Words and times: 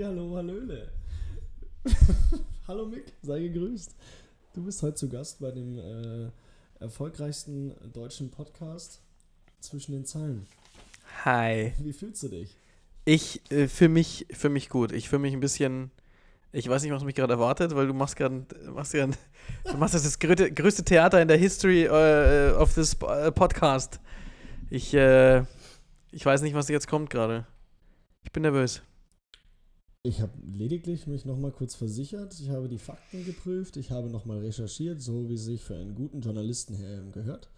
Halli, 0.00 0.16
hallo, 0.16 0.36
hallöle. 0.36 0.88
hallo 2.68 2.86
Mick, 2.86 3.12
sei 3.22 3.40
gegrüßt. 3.40 3.94
Du 4.54 4.64
bist 4.64 4.82
heute 4.82 4.94
zu 4.94 5.08
Gast 5.10 5.40
bei 5.40 5.50
dem 5.50 5.78
äh, 5.78 6.30
erfolgreichsten 6.82 7.74
deutschen 7.92 8.30
Podcast 8.30 9.02
zwischen 9.60 9.92
den 9.92 10.06
Zeilen. 10.06 10.46
Hi. 11.24 11.74
Wie 11.78 11.92
fühlst 11.92 12.22
du 12.22 12.28
dich? 12.28 12.56
Ich 13.04 13.42
äh, 13.50 13.68
fühle 13.68 13.90
mich, 13.90 14.26
fühl 14.30 14.48
mich 14.48 14.70
gut. 14.70 14.92
Ich 14.92 15.10
fühle 15.10 15.20
mich 15.20 15.34
ein 15.34 15.40
bisschen. 15.40 15.90
Ich 16.52 16.66
weiß 16.66 16.82
nicht, 16.82 16.92
was 16.92 17.04
mich 17.04 17.14
gerade 17.14 17.34
erwartet, 17.34 17.74
weil 17.74 17.86
du 17.86 17.92
machst 17.92 18.16
gerade. 18.16 18.46
Machst 18.72 18.92
grad, 18.92 19.18
du 19.64 19.76
machst 19.76 19.92
das, 19.92 20.04
das 20.04 20.18
größte, 20.18 20.50
größte 20.50 20.82
Theater 20.82 21.20
in 21.20 21.28
der 21.28 21.36
History 21.36 21.84
äh, 21.84 22.52
of 22.52 22.72
this 22.72 22.96
äh, 23.02 23.30
Podcast. 23.32 24.00
Ich, 24.70 24.94
äh, 24.94 25.42
ich 26.10 26.24
weiß 26.24 26.40
nicht, 26.40 26.54
was 26.54 26.68
jetzt 26.68 26.88
kommt 26.88 27.10
gerade. 27.10 27.46
Ich 28.24 28.32
bin 28.32 28.42
nervös. 28.42 28.82
Ich 30.02 30.22
habe 30.22 30.32
lediglich 30.42 31.06
mich 31.06 31.26
nochmal 31.26 31.52
kurz 31.52 31.74
versichert. 31.74 32.38
Ich 32.40 32.48
habe 32.48 32.68
die 32.68 32.78
Fakten 32.78 33.24
geprüft. 33.24 33.76
Ich 33.76 33.90
habe 33.90 34.08
nochmal 34.08 34.38
recherchiert, 34.38 35.02
so 35.02 35.28
wie 35.28 35.36
sich 35.36 35.62
für 35.62 35.76
einen 35.76 35.94
guten 35.94 36.22
Journalisten 36.22 37.12
gehört. 37.12 37.50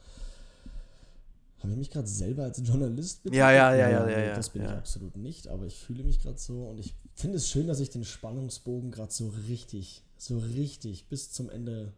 Habe 1.60 1.70
ich 1.72 1.78
mich 1.78 1.90
gerade 1.90 2.08
selber 2.08 2.42
als 2.42 2.60
Journalist 2.64 3.22
betitelt? 3.22 3.38
Ja, 3.38 3.52
ja, 3.52 3.72
ja, 3.76 3.88
ja, 3.88 4.10
ja, 4.10 4.18
ja. 4.18 4.34
Das 4.34 4.50
bin 4.50 4.62
ja. 4.62 4.72
ich 4.72 4.78
absolut 4.78 5.16
nicht, 5.16 5.46
aber 5.46 5.66
ich 5.66 5.78
fühle 5.78 6.02
mich 6.02 6.20
gerade 6.20 6.38
so 6.38 6.64
und 6.64 6.80
ich 6.80 6.96
finde 7.14 7.36
es 7.36 7.48
schön, 7.48 7.68
dass 7.68 7.78
ich 7.78 7.90
den 7.90 8.04
Spannungsbogen 8.04 8.90
gerade 8.90 9.12
so 9.12 9.28
richtig, 9.46 10.02
so 10.16 10.38
richtig 10.38 11.08
bis 11.08 11.30
zum 11.30 11.48
Ende, 11.48 11.92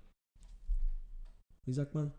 wie 1.64 1.72
sagt 1.72 1.94
man, 1.94 2.12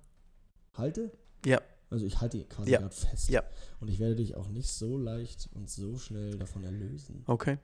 halte? 0.74 1.12
Ja. 1.46 1.62
Also 1.92 2.08
ich 2.08 2.20
halte 2.20 2.44
quasi 2.46 2.72
ja. 2.72 2.80
gerade 2.80 2.96
fest. 2.96 3.30
Ja. 3.30 3.44
Und 3.80 3.90
ich 3.90 4.00
werde 4.00 4.16
dich 4.16 4.36
auch 4.36 4.48
nicht 4.48 4.72
so 4.72 4.98
leicht 4.98 5.48
und 5.54 5.70
so 5.70 6.00
schnell 6.00 6.40
davon 6.40 6.64
erlösen. 6.64 7.22
Okay. 7.28 7.60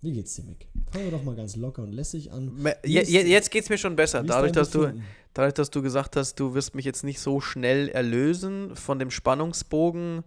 Wie 0.00 0.12
geht's 0.12 0.34
dir, 0.34 0.44
Mick? 0.44 0.68
Fangen 0.92 1.06
wir 1.06 1.10
doch 1.10 1.24
mal 1.24 1.34
ganz 1.34 1.56
locker 1.56 1.82
und 1.82 1.92
lässig 1.92 2.30
an. 2.30 2.52
Je, 2.84 3.02
je, 3.02 3.22
jetzt 3.22 3.50
geht's 3.50 3.68
mir 3.68 3.78
schon 3.78 3.96
besser. 3.96 4.22
Dadurch 4.22 4.52
dass, 4.52 4.70
du, 4.70 4.92
dadurch, 5.34 5.54
dass 5.54 5.70
du 5.70 5.82
gesagt 5.82 6.14
hast, 6.14 6.36
du 6.38 6.54
wirst 6.54 6.74
mich 6.74 6.84
jetzt 6.84 7.02
nicht 7.02 7.20
so 7.20 7.40
schnell 7.40 7.88
erlösen 7.88 8.76
von 8.76 8.98
dem 8.98 9.10
Spannungsbogen, 9.10 10.22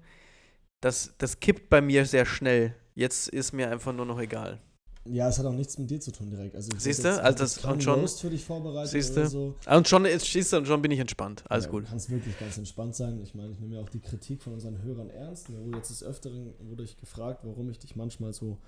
das, 0.81 1.13
das 1.17 1.39
kippt 1.39 1.69
bei 1.69 1.79
mir 1.79 2.05
sehr 2.05 2.25
schnell. 2.25 2.75
Jetzt 2.95 3.29
ist 3.29 3.53
mir 3.53 3.71
einfach 3.71 3.93
nur 3.93 4.05
noch 4.05 4.19
egal. 4.19 4.59
Ja, 5.05 5.29
es 5.29 5.39
hat 5.39 5.47
auch 5.47 5.53
nichts 5.53 5.77
mit 5.79 5.89
dir 5.89 5.99
zu 5.99 6.11
tun 6.11 6.29
direkt. 6.29 6.55
Also 6.55 6.69
siehst 6.77 7.03
du? 7.03 7.23
Also 7.23 7.39
das 7.39 7.57
und 7.65 7.81
schon 7.81 8.07
für 8.07 8.29
dich 8.29 8.43
vorbereitet 8.43 8.91
siehst 8.91 9.17
du? 9.17 9.27
So. 9.27 9.55
Und 9.67 9.87
schon 9.87 10.05
ist 10.05 10.27
schießt 10.27 10.53
und 10.55 10.67
schon 10.67 10.81
bin 10.81 10.91
ich 10.91 10.99
entspannt. 10.99 11.43
Alles 11.49 11.65
ja, 11.65 11.71
gut. 11.71 11.85
Du 11.85 11.89
kannst 11.89 12.11
wirklich 12.11 12.37
ganz 12.39 12.57
entspannt 12.57 12.95
sein. 12.95 13.19
Ich 13.21 13.33
meine, 13.33 13.51
ich 13.51 13.59
nehme 13.59 13.75
ja 13.75 13.81
auch 13.81 13.89
die 13.89 13.99
Kritik 13.99 14.43
von 14.43 14.53
unseren 14.53 14.83
Hörern 14.83 15.09
ernst. 15.09 15.49
Mir 15.49 15.59
wurde 15.59 15.77
jetzt 15.77 15.89
des 15.89 16.03
Öfteren 16.03 16.53
wurde 16.59 16.83
ich 16.83 16.97
gefragt, 16.97 17.41
warum 17.43 17.71
ich 17.71 17.79
dich 17.79 17.95
manchmal 17.95 18.33
so 18.33 18.59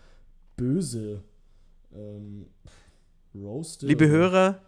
böse 0.56 1.24
ähm, 1.94 2.48
roaste. 3.36 3.86
Liebe 3.86 4.08
Hörer. 4.08 4.62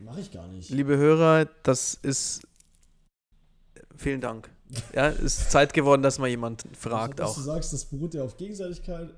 Mache 0.00 0.20
ich 0.20 0.30
gar 0.30 0.46
nicht. 0.48 0.70
Liebe 0.70 0.96
Hörer, 0.96 1.48
das 1.62 1.94
ist. 1.94 2.42
Vielen 3.96 4.20
Dank. 4.20 4.50
Ja, 4.94 5.08
ist 5.08 5.50
Zeit 5.50 5.72
geworden, 5.72 6.02
dass 6.02 6.18
mal 6.18 6.28
jemand 6.28 6.64
fragt 6.72 7.20
also, 7.20 7.32
auch. 7.32 7.36
Du 7.36 7.42
sagst, 7.42 7.72
das 7.72 7.84
beruht 7.84 8.14
ja 8.14 8.22
auf 8.22 8.36
Gegenseitigkeit. 8.36 9.10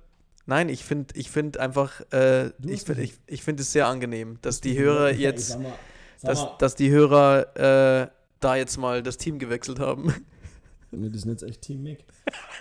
Nein, 0.46 0.68
ich 0.68 0.84
finde 0.84 1.14
ich 1.16 1.30
find 1.30 1.58
einfach, 1.58 2.00
äh, 2.12 2.48
ich 2.66 2.82
finde 2.82 3.02
ich, 3.02 3.14
ich 3.26 3.42
find 3.42 3.60
es 3.60 3.72
sehr 3.72 3.86
angenehm, 3.86 4.38
dass 4.42 4.60
die 4.60 4.76
Hörer 4.78 5.12
jetzt, 5.12 5.48
sag 5.48 5.62
mal, 5.62 5.72
sag 6.16 6.28
dass, 6.28 6.58
dass 6.58 6.74
die 6.74 6.91
Hörer 6.91 8.02
äh, 8.04 8.08
da 8.41 8.56
jetzt 8.56 8.78
mal 8.78 9.02
das 9.02 9.18
Team 9.18 9.38
gewechselt 9.38 9.78
haben. 9.78 10.14
Nee, 10.92 11.10
das 11.10 11.22
sind 11.22 11.30
jetzt 11.30 11.42
echt 11.42 11.62
Team 11.62 11.83
Mick. 11.83 12.05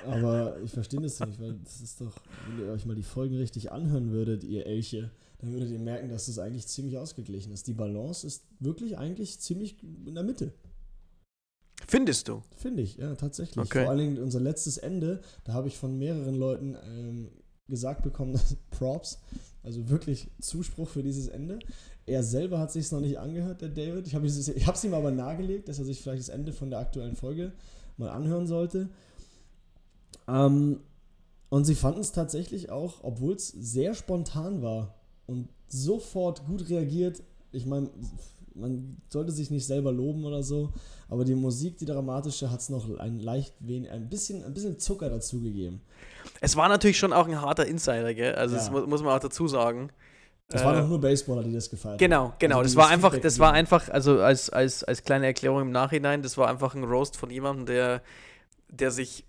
Aber 0.06 0.60
ich 0.64 0.72
verstehe 0.72 1.02
das 1.02 1.20
nicht, 1.20 1.42
weil 1.42 1.56
das 1.64 1.82
ist 1.82 2.00
doch, 2.02 2.16
wenn 2.48 2.66
ihr 2.66 2.72
euch 2.72 2.86
mal 2.86 2.96
die 2.96 3.04
Folgen 3.04 3.36
richtig 3.36 3.72
anhören 3.72 4.12
würdet, 4.12 4.44
ihr 4.44 4.66
Elche, 4.66 5.12
dann 5.40 5.54
würdet 5.54 5.72
ihr 5.72 5.80
merken, 5.80 6.10
dass 6.10 6.28
das 6.28 6.40
eigentlich 6.40 6.68
ziemlich 6.68 6.98
ausgeglichen 6.98 7.52
ist. 7.52 7.68
Die 7.68 7.74
Balance 7.74 8.26
ist 8.26 8.44
wirklich 8.60 8.98
eigentlich 8.98 9.40
ziemlich 9.40 9.78
in 9.84 10.16
der 10.16 10.24
Mitte. 10.24 10.54
Findest 11.88 12.28
du? 12.28 12.44
Finde 12.56 12.84
ich, 12.84 12.98
ja, 12.98 13.16
tatsächlich. 13.16 13.58
Okay. 13.58 13.84
Vor 13.84 13.90
allen 13.90 14.00
Dingen 14.00 14.18
unser 14.20 14.40
letztes 14.40 14.78
Ende, 14.78 15.22
da 15.46 15.54
habe 15.54 15.70
ich 15.70 15.78
von 15.78 15.98
mehreren 15.98 16.36
Leuten 16.36 16.76
ähm, 16.86 17.30
gesagt 17.68 18.04
bekommen, 18.04 18.34
dass 18.34 18.58
Props, 18.70 19.20
also 19.64 19.90
wirklich 19.90 20.30
Zuspruch 20.42 20.90
für 20.90 21.04
dieses 21.04 21.28
Ende. 21.28 21.60
Er 22.06 22.24
selber 22.24 22.60
hat 22.60 22.72
sich 22.72 22.86
es 22.86 22.92
noch 22.92 23.02
nicht 23.02 23.18
angehört, 23.18 23.62
der 23.62 23.70
David. 23.70 24.08
Ich 24.08 24.16
habe 24.16 24.26
es 24.28 24.84
ihm 24.84 24.94
aber 24.94 25.12
nahegelegt, 25.12 25.70
dass 25.70 25.80
er 25.80 25.86
sich 25.86 26.02
vielleicht 26.02 26.22
das 26.22 26.30
Ende 26.30 26.54
von 26.54 26.70
der 26.70 26.80
aktuellen 26.80 27.16
Folge 27.16 27.54
mal 28.00 28.10
anhören 28.10 28.48
sollte. 28.48 28.90
Ähm, 30.28 30.80
und 31.50 31.66
sie 31.66 31.76
fanden 31.76 32.02
es 32.02 32.12
tatsächlich 32.12 32.70
auch, 32.70 33.04
obwohl 33.04 33.34
es 33.34 33.48
sehr 33.48 33.94
spontan 33.94 34.62
war 34.62 34.96
und 35.26 35.50
sofort 35.68 36.46
gut 36.46 36.70
reagiert. 36.70 37.24
Ich 37.52 37.66
meine, 37.66 37.90
man 38.54 38.98
sollte 39.10 39.32
sich 39.32 39.50
nicht 39.50 39.66
selber 39.66 39.92
loben 39.92 40.26
oder 40.26 40.44
so, 40.44 40.72
aber 41.08 41.26
die 41.26 41.36
Musik, 41.36 41.78
die 41.78 41.86
dramatische, 41.86 42.52
hat 42.52 42.60
es 42.60 42.70
noch 42.70 43.00
ein 43.00 43.20
leicht 43.20 43.56
wenig, 43.60 43.90
ein 43.90 44.10
bisschen, 44.10 44.44
ein 44.44 44.54
bisschen 44.54 44.80
Zucker 44.80 45.10
dazugegeben. 45.10 45.82
Es 46.42 46.56
war 46.56 46.70
natürlich 46.70 46.98
schon 46.98 47.14
auch 47.14 47.28
ein 47.28 47.42
harter 47.42 47.66
Insider, 47.66 48.14
gell? 48.14 48.36
Also 48.36 48.56
ja. 48.56 48.62
das 48.62 48.88
muss 48.88 49.02
man 49.02 49.16
auch 49.16 49.22
dazu 49.22 49.48
sagen. 49.48 49.90
Das 50.50 50.64
waren 50.64 50.78
äh, 50.78 50.82
doch 50.82 50.90
nur 50.90 51.00
Baseballer, 51.00 51.44
die 51.44 51.54
das 51.54 51.70
gefeiert 51.70 52.00
genau, 52.00 52.16
haben. 52.16 52.34
Genau, 52.40 52.56
genau. 52.56 52.58
Also 52.60 52.70
das 52.70 52.76
war 52.76 52.90
einfach, 52.90 53.18
das 53.18 53.40
war 53.40 53.54
einfach, 53.54 53.90
also 53.90 54.20
als, 54.20 54.50
als, 54.50 54.84
als 54.84 55.04
kleine 55.04 55.28
Erklärung 55.28 55.62
im 55.62 55.72
Nachhinein, 55.72 56.24
das 56.24 56.38
war 56.38 56.50
einfach 56.50 56.74
ein 56.74 56.84
Roast 56.84 57.18
von 57.18 57.30
jemandem, 57.30 57.68
der, 57.68 58.02
der 58.68 58.92
sich. 58.92 59.26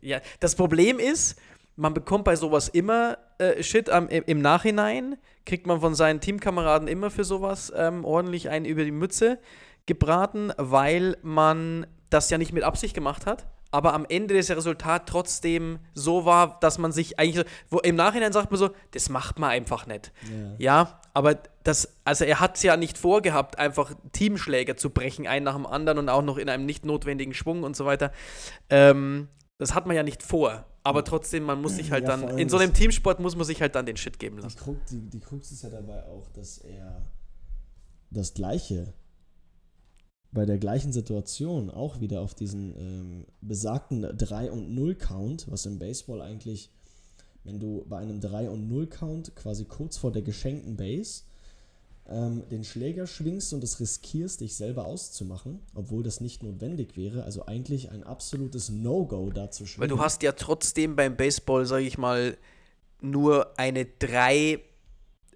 Ja, 0.00 0.20
das 0.38 0.54
Problem 0.54 0.98
ist, 0.98 1.36
man 1.76 1.94
bekommt 1.94 2.24
bei 2.24 2.36
sowas 2.36 2.68
immer 2.68 3.18
äh, 3.38 3.62
Shit 3.62 3.90
am, 3.90 4.08
im, 4.08 4.24
im, 4.26 4.40
Nachhinein, 4.40 5.16
kriegt 5.44 5.66
man 5.66 5.80
von 5.80 5.94
seinen 5.94 6.20
Teamkameraden 6.20 6.86
immer 6.86 7.10
für 7.10 7.24
sowas 7.24 7.72
ähm, 7.76 8.04
ordentlich 8.04 8.48
einen 8.48 8.64
über 8.64 8.84
die 8.84 8.90
Mütze 8.90 9.38
gebraten, 9.86 10.52
weil 10.56 11.16
man 11.22 11.86
das 12.10 12.30
ja 12.30 12.38
nicht 12.38 12.52
mit 12.52 12.62
Absicht 12.62 12.94
gemacht 12.94 13.26
hat 13.26 13.46
aber 13.70 13.94
am 13.94 14.04
Ende 14.08 14.34
das 14.34 14.50
Resultat 14.50 15.06
trotzdem 15.06 15.78
so 15.94 16.24
war, 16.24 16.58
dass 16.60 16.78
man 16.78 16.92
sich 16.92 17.18
eigentlich, 17.18 17.46
wo 17.68 17.78
im 17.78 17.94
Nachhinein 17.96 18.32
sagt 18.32 18.50
man 18.50 18.58
so, 18.58 18.70
das 18.92 19.08
macht 19.08 19.38
man 19.38 19.50
einfach 19.50 19.86
nicht. 19.86 20.12
Ja, 20.30 20.54
ja 20.58 21.00
aber 21.14 21.38
das, 21.64 21.96
also 22.04 22.24
er 22.24 22.40
hat 22.40 22.56
es 22.56 22.62
ja 22.62 22.76
nicht 22.76 22.98
vorgehabt, 22.98 23.58
einfach 23.58 23.94
Teamschläger 24.12 24.76
zu 24.76 24.90
brechen, 24.90 25.26
einen 25.26 25.44
nach 25.44 25.54
dem 25.54 25.66
anderen 25.66 25.98
und 25.98 26.08
auch 26.08 26.22
noch 26.22 26.38
in 26.38 26.48
einem 26.48 26.66
nicht 26.66 26.84
notwendigen 26.84 27.34
Schwung 27.34 27.62
und 27.62 27.76
so 27.76 27.84
weiter. 27.84 28.12
Ähm, 28.68 29.28
das 29.58 29.74
hat 29.74 29.86
man 29.86 29.94
ja 29.94 30.02
nicht 30.02 30.22
vor. 30.22 30.66
Aber 30.82 31.04
trotzdem, 31.04 31.44
man 31.44 31.60
muss 31.60 31.76
sich 31.76 31.90
halt 31.90 32.04
ja, 32.04 32.16
dann, 32.16 32.38
in 32.38 32.48
so 32.48 32.56
einem 32.56 32.72
Teamsport 32.72 33.20
muss 33.20 33.36
man 33.36 33.44
sich 33.44 33.60
halt 33.60 33.74
dann 33.74 33.84
den 33.84 33.98
Shit 33.98 34.18
geben 34.18 34.38
lassen. 34.38 34.56
Die 34.56 34.64
Krux, 34.64 34.90
die, 34.90 35.10
die 35.10 35.20
Krux 35.20 35.50
ist 35.50 35.62
ja 35.62 35.68
dabei 35.68 36.04
auch, 36.06 36.30
dass 36.30 36.58
er 36.58 37.02
das 38.10 38.32
Gleiche 38.32 38.94
bei 40.32 40.46
der 40.46 40.58
gleichen 40.58 40.92
Situation 40.92 41.70
auch 41.70 42.00
wieder 42.00 42.20
auf 42.20 42.34
diesen 42.34 42.74
ähm, 42.76 43.24
besagten 43.40 44.02
3 44.16 44.50
und 44.50 44.74
0 44.74 44.94
Count, 44.94 45.50
was 45.50 45.66
im 45.66 45.78
Baseball 45.78 46.20
eigentlich, 46.20 46.70
wenn 47.42 47.58
du 47.58 47.84
bei 47.88 47.98
einem 47.98 48.20
3 48.20 48.50
und 48.50 48.68
0 48.68 48.86
Count 48.86 49.34
quasi 49.34 49.64
kurz 49.64 49.96
vor 49.96 50.12
der 50.12 50.22
geschenkten 50.22 50.76
Base 50.76 51.22
ähm, 52.08 52.42
den 52.50 52.64
Schläger 52.64 53.06
schwingst 53.06 53.52
und 53.52 53.64
es 53.64 53.80
riskierst, 53.80 54.40
dich 54.40 54.56
selber 54.56 54.86
auszumachen, 54.86 55.60
obwohl 55.74 56.02
das 56.02 56.20
nicht 56.20 56.42
notwendig 56.42 56.96
wäre, 56.96 57.24
also 57.24 57.46
eigentlich 57.46 57.90
ein 57.90 58.04
absolutes 58.04 58.68
No-Go 58.68 59.30
dazu 59.30 59.66
schwingen. 59.66 59.90
Weil 59.90 59.96
du 59.96 60.02
hast 60.02 60.22
ja 60.22 60.32
trotzdem 60.32 60.96
beim 60.96 61.16
Baseball, 61.16 61.66
sage 61.66 61.84
ich 61.84 61.98
mal, 61.98 62.36
nur 63.00 63.58
eine 63.58 63.84
3 63.84 64.60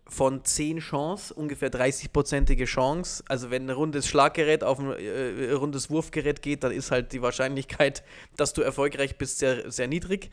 von 0.06 0.44
10 0.44 0.78
Chancen, 0.78 1.34
ungefähr 1.34 1.70
30-prozentige 1.70 2.66
Chance. 2.66 3.25
Also 3.28 3.50
wenn 3.50 3.66
ein 3.66 3.75
rundes 3.75 4.06
Schlaggerät 4.06 4.62
auf 4.62 4.78
ein 4.78 4.92
äh, 4.92 5.53
rundes 5.53 5.91
Wurfgerät 5.91 6.42
geht, 6.42 6.62
dann 6.62 6.72
ist 6.72 6.91
halt 6.91 7.12
die 7.12 7.22
Wahrscheinlichkeit, 7.22 8.04
dass 8.37 8.53
du 8.53 8.62
erfolgreich 8.62 9.16
bist, 9.16 9.38
sehr, 9.38 9.70
sehr 9.70 9.88
niedrig. 9.88 10.31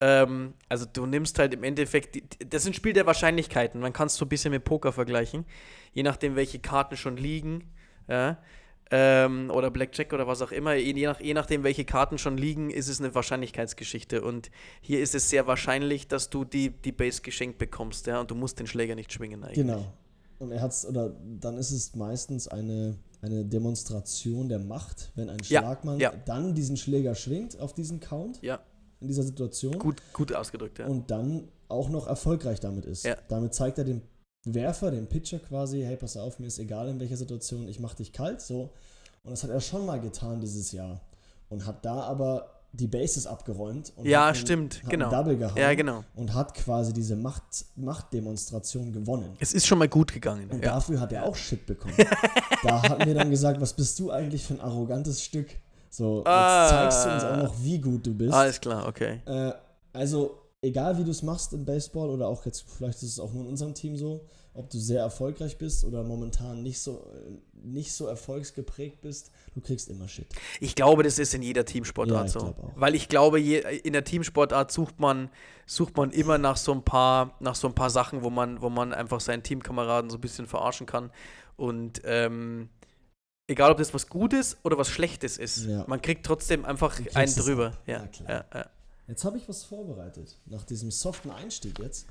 Ähm, 0.00 0.54
also 0.68 0.86
du 0.90 1.06
nimmst 1.06 1.38
halt 1.38 1.54
im 1.54 1.64
Endeffekt, 1.64 2.22
das 2.52 2.62
ist 2.62 2.68
ein 2.68 2.74
Spiel 2.74 2.92
der 2.92 3.06
Wahrscheinlichkeiten. 3.06 3.80
Man 3.80 3.92
kann 3.92 4.06
es 4.06 4.16
so 4.16 4.24
ein 4.24 4.28
bisschen 4.28 4.52
mit 4.52 4.64
Poker 4.64 4.92
vergleichen. 4.92 5.44
Je 5.92 6.02
nachdem, 6.02 6.36
welche 6.36 6.60
Karten 6.60 6.96
schon 6.96 7.16
liegen. 7.16 7.72
Ja, 8.08 8.38
ähm, 8.90 9.50
oder 9.50 9.70
Blackjack 9.70 10.12
oder 10.12 10.26
was 10.26 10.42
auch 10.42 10.52
immer, 10.52 10.74
je, 10.74 11.06
nach, 11.06 11.20
je 11.20 11.34
nachdem, 11.34 11.62
welche 11.62 11.84
Karten 11.84 12.18
schon 12.18 12.36
liegen, 12.36 12.70
ist 12.70 12.88
es 12.88 13.00
eine 13.00 13.14
Wahrscheinlichkeitsgeschichte. 13.14 14.22
Und 14.22 14.50
hier 14.80 15.00
ist 15.00 15.14
es 15.14 15.30
sehr 15.30 15.46
wahrscheinlich, 15.46 16.08
dass 16.08 16.30
du 16.30 16.44
die, 16.44 16.70
die 16.70 16.92
Base 16.92 17.22
geschenkt 17.22 17.58
bekommst, 17.58 18.06
ja, 18.06 18.20
und 18.20 18.30
du 18.30 18.34
musst 18.34 18.58
den 18.58 18.66
Schläger 18.66 18.94
nicht 18.94 19.12
schwingen 19.12 19.42
eigentlich. 19.44 19.66
Genau. 19.66 19.84
Und 20.38 20.52
er 20.52 20.62
hat's, 20.62 20.86
oder 20.86 21.14
dann 21.38 21.58
ist 21.58 21.70
es 21.70 21.94
meistens 21.94 22.48
eine, 22.48 22.96
eine 23.20 23.44
Demonstration 23.44 24.48
der 24.48 24.58
Macht, 24.58 25.12
wenn 25.14 25.28
ein 25.28 25.42
Schlagmann 25.44 26.00
ja, 26.00 26.12
ja. 26.12 26.18
dann 26.24 26.54
diesen 26.54 26.76
Schläger 26.76 27.14
schwingt 27.14 27.60
auf 27.60 27.74
diesen 27.74 28.00
Count. 28.00 28.42
Ja. 28.42 28.60
In 29.00 29.08
dieser 29.08 29.22
Situation. 29.22 29.78
Gut, 29.78 30.02
gut 30.12 30.34
ausgedrückt, 30.34 30.78
ja. 30.78 30.86
Und 30.86 31.10
dann 31.10 31.48
auch 31.68 31.88
noch 31.88 32.06
erfolgreich 32.06 32.60
damit 32.60 32.84
ist. 32.84 33.04
Ja. 33.04 33.16
Damit 33.28 33.54
zeigt 33.54 33.78
er 33.78 33.84
dem 33.84 34.02
Werfer, 34.44 34.90
dem 34.90 35.06
Pitcher 35.06 35.38
quasi, 35.38 35.82
hey, 35.82 35.96
pass 35.96 36.16
auf, 36.16 36.38
mir 36.38 36.46
ist 36.46 36.58
egal 36.58 36.88
in 36.88 36.98
welcher 37.00 37.16
Situation, 37.16 37.68
ich 37.68 37.78
mach 37.80 37.94
dich 37.94 38.12
kalt, 38.12 38.40
so. 38.40 38.70
Und 39.22 39.32
das 39.32 39.42
hat 39.42 39.50
er 39.50 39.60
schon 39.60 39.84
mal 39.84 40.00
getan 40.00 40.40
dieses 40.40 40.72
Jahr. 40.72 41.00
Und 41.50 41.66
hat 41.66 41.84
da 41.84 42.00
aber 42.02 42.50
die 42.72 42.86
Bases 42.86 43.26
abgeräumt 43.26 43.92
und 43.96 44.06
Ja, 44.06 44.20
hat 44.20 44.26
einen- 44.28 44.36
stimmt, 44.36 44.82
hat 44.84 44.90
genau. 44.90 45.10
Double 45.10 45.36
gehauen 45.36 45.56
Ja, 45.56 45.74
genau. 45.74 46.04
und 46.14 46.32
hat 46.34 46.54
quasi 46.54 46.92
diese 46.92 47.16
Macht, 47.16 47.42
Machtdemonstration 47.76 48.92
gewonnen. 48.92 49.36
Es 49.40 49.52
ist 49.52 49.66
schon 49.66 49.78
mal 49.78 49.88
gut 49.88 50.12
gegangen. 50.12 50.48
Und 50.50 50.64
Ja. 50.64 50.74
dafür 50.74 51.00
hat 51.00 51.12
er 51.12 51.24
auch 51.26 51.34
Shit 51.34 51.66
bekommen. 51.66 51.94
da 52.62 52.82
hat 52.82 53.04
mir 53.04 53.14
dann 53.14 53.28
gesagt, 53.30 53.60
was 53.60 53.72
bist 53.74 53.98
du 53.98 54.10
eigentlich 54.10 54.44
für 54.44 54.54
ein 54.54 54.60
arrogantes 54.60 55.22
Stück? 55.22 55.48
So, 55.90 56.18
jetzt 56.18 56.28
Ah. 56.28 56.68
zeigst 56.68 57.04
du 57.04 57.12
uns 57.14 57.24
auch 57.24 57.36
noch, 57.48 57.54
wie 57.62 57.78
gut 57.80 58.06
du 58.06 58.14
bist. 58.14 58.32
Alles 58.32 58.60
klar, 58.60 58.86
okay. 58.86 59.20
Äh, 59.26 59.52
also, 59.92 60.38
egal 60.62 60.98
wie 60.98 61.04
du 61.04 61.10
es 61.10 61.22
machst 61.22 61.52
im 61.52 61.64
Baseball 61.64 62.10
oder 62.10 62.28
auch 62.28 62.44
jetzt, 62.44 62.64
vielleicht 62.68 62.98
ist 63.02 63.10
es 63.12 63.20
auch 63.20 63.32
nur 63.32 63.44
in 63.44 63.48
unserem 63.48 63.74
Team 63.74 63.96
so, 63.96 64.26
ob 64.52 64.68
du 64.68 64.78
sehr 64.78 65.00
erfolgreich 65.00 65.58
bist 65.58 65.84
oder 65.84 66.02
momentan 66.02 66.62
nicht 66.62 66.80
so, 66.80 67.06
äh, 67.14 67.38
nicht 67.62 67.92
so 67.92 68.06
erfolgsgeprägt 68.06 69.00
bist, 69.00 69.30
du 69.54 69.60
kriegst 69.60 69.88
immer 69.88 70.08
Shit. 70.08 70.26
Ich 70.60 70.74
glaube, 70.74 71.02
das 71.02 71.18
ist 71.18 71.34
in 71.34 71.42
jeder 71.42 71.60
Ja, 71.60 71.64
Teamsportart 71.64 72.26
ich 72.26 72.32
so. 72.32 72.54
Weil 72.74 72.94
ich 72.94 73.08
glaube, 73.08 73.38
je, 73.38 73.58
in 73.84 73.92
der 73.92 74.04
Teamsportart 74.04 74.70
sucht 74.72 74.98
man, 74.98 75.30
sucht 75.66 75.96
man 75.96 76.10
immer 76.10 76.36
nach 76.36 76.56
so 76.56 76.72
ein 76.72 76.84
paar, 76.84 77.36
nach 77.40 77.54
so 77.54 77.68
ein 77.68 77.74
paar 77.74 77.90
Sachen, 77.90 78.22
wo 78.22 78.30
man, 78.30 78.60
wo 78.60 78.68
man 78.70 78.92
einfach 78.92 79.20
seinen 79.20 79.42
Teamkameraden 79.42 80.10
so 80.10 80.18
ein 80.18 80.20
bisschen 80.20 80.46
verarschen 80.46 80.86
kann. 80.86 81.10
Und 81.56 82.02
ähm, 82.04 82.68
egal, 83.46 83.70
ob 83.70 83.78
das 83.78 83.94
was 83.94 84.08
Gutes 84.08 84.56
oder 84.64 84.76
was 84.78 84.88
Schlechtes 84.88 85.38
ist, 85.38 85.64
Ja. 85.66 85.84
man 85.86 86.02
kriegt 86.02 86.26
trotzdem 86.26 86.64
einfach 86.64 87.00
einen 87.14 87.34
drüber. 87.34 87.78
Ja, 87.86 88.00
Ja, 88.00 88.06
klar. 88.08 88.30
ja, 88.30 88.44
ja. 88.60 88.66
Jetzt 89.10 89.24
habe 89.24 89.38
ich 89.38 89.48
was 89.48 89.64
vorbereitet. 89.64 90.38
Nach 90.46 90.62
diesem 90.62 90.92
soften 90.92 91.32
Einstieg 91.32 91.80
jetzt, 91.80 92.06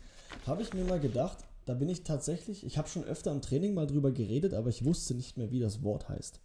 habe 0.46 0.62
ich 0.62 0.74
mir 0.74 0.84
mal 0.84 1.00
gedacht, 1.00 1.38
da 1.66 1.74
bin 1.74 1.88
ich 1.88 2.04
tatsächlich, 2.04 2.66
ich 2.66 2.78
habe 2.78 2.90
schon 2.90 3.06
öfter 3.06 3.32
im 3.32 3.42
Training 3.42 3.74
mal 3.74 3.88
drüber 3.88 4.12
geredet, 4.12 4.54
aber 4.54 4.68
ich 4.68 4.84
wusste 4.84 5.14
nicht 5.14 5.38
mehr, 5.38 5.50
wie 5.50 5.62
das 5.62 5.82
Wort 5.82 6.10
heißt. 6.10 6.42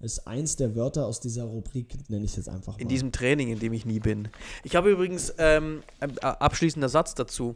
Ist 0.00 0.26
eins 0.26 0.56
der 0.56 0.74
Wörter 0.74 1.06
aus 1.06 1.20
dieser 1.20 1.44
Rubrik, 1.44 1.94
nenne 2.10 2.24
ich 2.24 2.32
es 2.32 2.36
jetzt 2.38 2.48
einfach 2.48 2.72
mal. 2.72 2.82
In 2.82 2.88
diesem 2.88 3.12
Training, 3.12 3.50
in 3.50 3.60
dem 3.60 3.72
ich 3.72 3.86
nie 3.86 4.00
bin. 4.00 4.28
Ich 4.64 4.74
habe 4.74 4.90
übrigens 4.90 5.32
ähm, 5.38 5.84
ein 6.00 6.16
äh, 6.16 6.22
abschließender 6.22 6.88
Satz 6.88 7.14
dazu. 7.14 7.54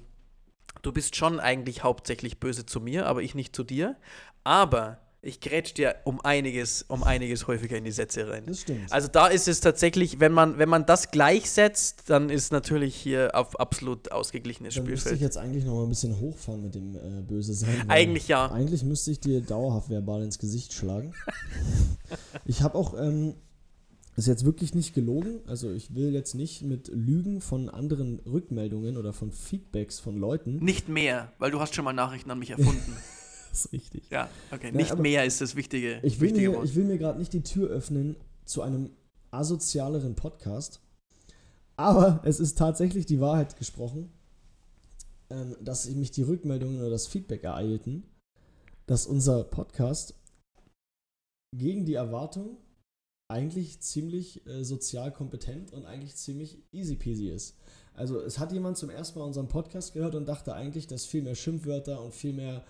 Du 0.83 0.93
bist 0.93 1.17
schon 1.17 1.41
eigentlich 1.41 1.83
hauptsächlich 1.83 2.39
böse 2.39 2.65
zu 2.65 2.81
mir, 2.81 3.07
aber 3.07 3.21
ich 3.23 3.35
nicht 3.35 3.57
zu 3.57 3.65
dir. 3.65 3.97
Aber 4.45 5.01
ich 5.21 5.41
grätsch 5.41 5.75
dir 5.75 5.97
um 6.05 6.21
einiges, 6.21 6.85
um 6.87 7.03
einiges 7.03 7.49
häufiger 7.49 7.77
in 7.77 7.85
die 7.85 7.91
Sätze 7.91 8.29
rein. 8.29 8.45
das 8.47 8.61
stimmt. 8.61 8.93
Also 8.93 9.09
da 9.09 9.27
ist 9.27 9.49
es 9.49 9.61
tatsächlich, 9.61 10.21
wenn 10.21 10.33
man, 10.33 10.59
wenn 10.59 10.69
man 10.69 10.87
das 10.87 11.11
gleichsetzt, 11.11 12.05
dann 12.07 12.31
ist 12.31 12.53
natürlich 12.53 12.95
hier 12.95 13.31
auf 13.35 13.59
absolut 13.59 14.13
ausgeglichenes 14.13 14.77
Dann 14.77 14.85
müsste 14.85 14.95
ich 14.95 15.01
Spielfeld. 15.01 15.21
jetzt 15.21 15.37
eigentlich 15.37 15.65
noch 15.65 15.75
mal 15.75 15.83
ein 15.83 15.89
bisschen 15.89 16.21
hochfahren 16.21 16.63
mit 16.63 16.75
dem 16.75 16.95
äh, 16.95 17.23
Böse 17.23 17.53
sein. 17.53 17.85
Eigentlich 17.89 18.29
ja. 18.29 18.51
Eigentlich 18.51 18.85
müsste 18.85 19.11
ich 19.11 19.19
dir 19.19 19.41
dauerhaft 19.41 19.91
verbal 19.91 20.23
ins 20.23 20.39
Gesicht 20.39 20.73
schlagen. 20.73 21.13
ich 22.45 22.63
habe 22.63 22.77
auch, 22.77 22.97
ähm, 22.97 23.35
ist 24.15 24.27
jetzt 24.27 24.45
wirklich 24.45 24.75
nicht 24.75 24.95
gelogen, 24.95 25.41
also 25.47 25.73
ich 25.73 25.95
will 25.95 26.13
jetzt 26.13 26.35
nicht 26.35 26.63
mit 26.63 26.89
Lügen 26.89 27.41
von 27.41 27.69
anderen 27.69 28.21
Rückmeldungen 28.21 28.97
oder 28.97 29.13
von 29.13 29.33
Feedbacks 29.33 29.99
von 30.01 30.17
Leuten. 30.17 30.57
Nicht 30.57 30.89
mehr, 30.89 31.33
weil 31.39 31.51
du 31.51 31.61
hast 31.61 31.75
schon 31.75 31.85
mal 31.85 31.93
Nachrichten 31.93 32.31
an 32.31 32.39
mich 32.39 32.51
erfunden. 32.51 32.97
Das 33.51 33.65
ist 33.67 33.73
richtig. 33.73 34.11
ja, 34.11 34.29
okay. 34.51 34.69
Ja, 34.69 34.77
Nicht 34.77 34.93
aber 34.93 35.03
mehr 35.03 35.25
ist 35.25 35.41
das 35.41 35.57
wichtige, 35.57 36.01
Ich 36.03 36.21
will, 36.21 36.29
wichtige 36.29 36.51
mir, 36.51 36.57
Wort. 36.57 36.65
ich 36.67 36.75
will 36.75 36.85
mir 36.85 36.99
gerade 36.99 37.19
nicht 37.19 37.33
die 37.33 37.43
Tür 37.43 37.69
öffnen 37.69 38.17
zu 38.45 38.63
einem 38.63 38.91
asozialeren 39.31 40.15
Podcast, 40.15 40.81
aber 41.77 42.21
es 42.25 42.41
ist 42.41 42.59
tatsächlich 42.59 43.07
die 43.07 43.21
Wahrheit 43.21 43.57
gesprochen, 43.57 44.11
ähm, 45.31 45.57
dass 45.61 45.89
mich 45.91 46.11
die 46.11 46.23
Rückmeldungen 46.23 46.81
oder 46.81 46.91
das 46.91 47.07
Feedback 47.07 47.45
ereilten, 47.45 48.05
dass 48.87 49.07
unser 49.07 49.45
Podcast 49.45 50.15
gegen 51.57 51.85
die 51.85 51.95
Erwartung 51.95 52.57
eigentlich 53.31 53.81
ziemlich 53.81 54.47
äh, 54.47 54.65
sozial 54.65 55.13
kompetent 55.13 55.73
und 55.73 55.85
eigentlich 55.85 56.17
ziemlich 56.17 56.63
easy 56.73 56.97
peasy 56.97 57.29
ist. 57.29 57.57
Also 57.93 58.21
es 58.21 58.39
hat 58.39 58.53
jemand 58.53 58.79
zum 58.79 58.91
ersten 58.91 59.19
Mal 59.19 59.27
unseren 59.27 59.49
Podcast 59.49 59.93
gehört 59.93 60.15
und 60.15 60.27
dachte 60.27 60.55
eigentlich, 60.55 60.87
dass 60.87 61.05
viel 61.05 61.23
mehr 61.23 61.35
Schimpfwörter 61.35 62.03
und 62.03 62.15
viel 62.15 62.33
mehr 62.33 62.65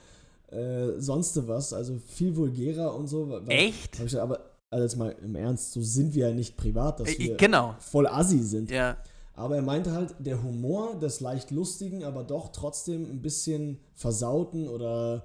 äh, 0.50 0.98
sonst 0.98 1.46
was, 1.46 1.72
also 1.72 1.98
viel 2.06 2.34
vulgärer 2.36 2.94
und 2.94 3.06
so. 3.08 3.28
weil- 3.28 3.42
Echt? 3.48 3.98
Ich, 4.00 4.20
aber 4.20 4.40
also 4.70 4.82
jetzt 4.84 4.96
mal 4.96 5.14
im 5.22 5.34
Ernst, 5.34 5.72
so 5.72 5.80
sind 5.82 6.14
wir 6.14 6.28
ja 6.28 6.34
nicht 6.34 6.56
privat, 6.56 7.00
dass 7.00 7.08
Äh, 7.08 7.18
wir 7.18 7.36
genau. 7.36 7.74
voll 7.78 8.06
assi 8.06 8.38
sind. 8.40 8.70
Ja. 8.70 8.96
Aber 9.34 9.56
er 9.56 9.62
meinte 9.62 9.92
halt, 9.92 10.14
der 10.18 10.42
Humor 10.42 10.96
des 10.98 11.20
leicht 11.20 11.50
lustigen, 11.52 12.02
aber 12.04 12.24
doch 12.24 12.48
trotzdem 12.52 13.04
ein 13.10 13.22
bisschen 13.22 13.78
versauten 13.94 14.68
oder 14.68 15.22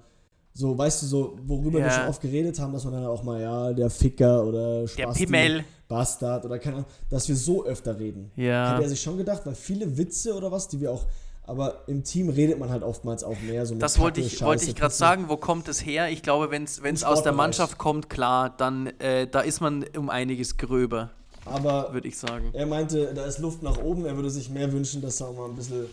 so, 0.53 0.77
weißt 0.77 1.01
du, 1.01 1.05
so, 1.07 1.37
worüber 1.47 1.79
wir 1.79 1.87
Ja. 1.87 1.91
schon 1.91 2.07
oft 2.09 2.21
geredet 2.21 2.59
haben, 2.59 2.73
dass 2.73 2.83
man 2.83 2.93
dann 2.93 3.05
auch 3.07 3.23
mal, 3.23 3.41
ja, 3.41 3.73
der 3.73 3.89
Ficker 3.89 4.45
oder 4.45 4.81
Der 4.81 4.87
Spasti, 4.87 5.25
Pimmel. 5.25 5.63
Bastard 5.87 6.45
oder 6.45 6.59
keine 6.59 6.77
Ahnung, 6.77 6.87
dass 7.09 7.27
wir 7.27 7.35
so 7.35 7.65
öfter 7.65 7.99
reden. 7.99 8.31
Ja. 8.35 8.75
Hat 8.75 8.83
er 8.83 8.89
sich 8.89 9.01
schon 9.01 9.17
gedacht, 9.17 9.41
weil 9.45 9.55
viele 9.55 9.97
Witze 9.97 10.35
oder 10.35 10.51
was, 10.51 10.67
die 10.67 10.79
wir 10.79 10.91
auch, 10.91 11.05
aber 11.45 11.83
im 11.87 12.03
Team 12.03 12.29
redet 12.29 12.57
man 12.59 12.69
halt 12.69 12.83
oftmals 12.83 13.23
auch 13.23 13.39
mehr 13.41 13.65
so 13.65 13.75
Das 13.75 13.99
wollte 13.99 14.21
ich, 14.21 14.41
wollte 14.41 14.61
Scheiße, 14.61 14.71
ich 14.71 14.75
gerade 14.77 14.93
sagen, 14.93 15.25
wo 15.27 15.37
kommt 15.37 15.67
es 15.67 15.85
her? 15.85 16.09
Ich 16.09 16.21
glaube, 16.23 16.51
wenn 16.51 16.63
es 16.63 17.03
aus 17.03 17.23
der. 17.23 17.33
Mannschaft 17.33 17.77
kommt, 17.77 18.09
klar, 18.09 18.53
dann 18.57 18.87
äh, 18.99 19.27
da 19.27 19.41
ist 19.41 19.59
man 19.59 19.83
um 19.97 20.09
einiges 20.09 20.57
gröber, 20.57 21.09
Aber 21.45 21.93
würde 21.93 22.07
ich 22.07 22.17
sagen. 22.17 22.49
er 22.53 22.65
meinte, 22.65 23.13
da 23.13 23.25
ist 23.25 23.39
Luft 23.39 23.61
nach 23.63 23.77
oben, 23.77 24.05
er 24.05 24.15
würde 24.15 24.29
sich 24.29 24.49
mehr 24.49 24.71
wünschen, 24.71 25.01
dass 25.01 25.17
da 25.17 25.25
auch 25.25 25.35
mal 25.35 25.49
ein 25.49 25.55
bisschen. 25.55 25.85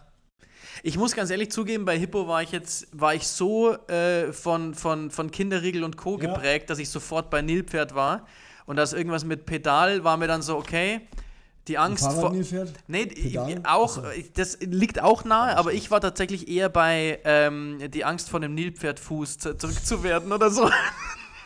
Ich 0.83 0.97
muss 0.97 1.15
ganz 1.15 1.31
ehrlich 1.31 1.51
zugeben, 1.51 1.85
bei 1.85 1.97
Hippo 1.97 2.27
war 2.27 2.43
ich 2.43 2.51
jetzt, 2.51 2.87
war 2.91 3.15
ich 3.15 3.27
so 3.27 3.73
äh, 3.87 4.31
von, 4.31 4.75
von, 4.75 5.09
von 5.09 5.31
Kinderriegel 5.31 5.83
und 5.83 5.97
Co. 5.97 6.19
Ja. 6.19 6.27
geprägt, 6.27 6.69
dass 6.69 6.77
ich 6.77 6.89
sofort 6.89 7.29
bei 7.29 7.41
Nilpferd 7.41 7.95
war. 7.95 8.27
Und 8.65 8.75
das 8.75 8.93
irgendwas 8.93 9.25
mit 9.25 9.47
Pedal 9.47 10.03
war 10.03 10.17
mir 10.17 10.27
dann 10.27 10.43
so, 10.43 10.55
okay, 10.55 11.01
die 11.69 11.77
Angst 11.77 12.03
vor. 12.03 12.31
Nilpferd? 12.31 12.73
Nee, 12.87 13.05
Pedal? 13.05 13.61
auch, 13.63 14.03
ich- 14.17 14.33
das 14.33 14.57
liegt 14.61 15.01
auch 15.01 15.23
nahe, 15.23 15.55
aber 15.55 15.71
ich 15.73 15.89
war 15.91 16.01
tatsächlich 16.01 16.47
eher 16.49 16.67
bei 16.69 17.19
ähm, 17.23 17.79
die 17.93 18.03
Angst 18.03 18.29
vor 18.29 18.39
dem 18.41 18.53
Nilpferdfuß 18.55 19.37
zurück 19.37 19.85
zu 19.85 20.03
werden 20.03 20.31
oder 20.31 20.49
so. 20.51 20.69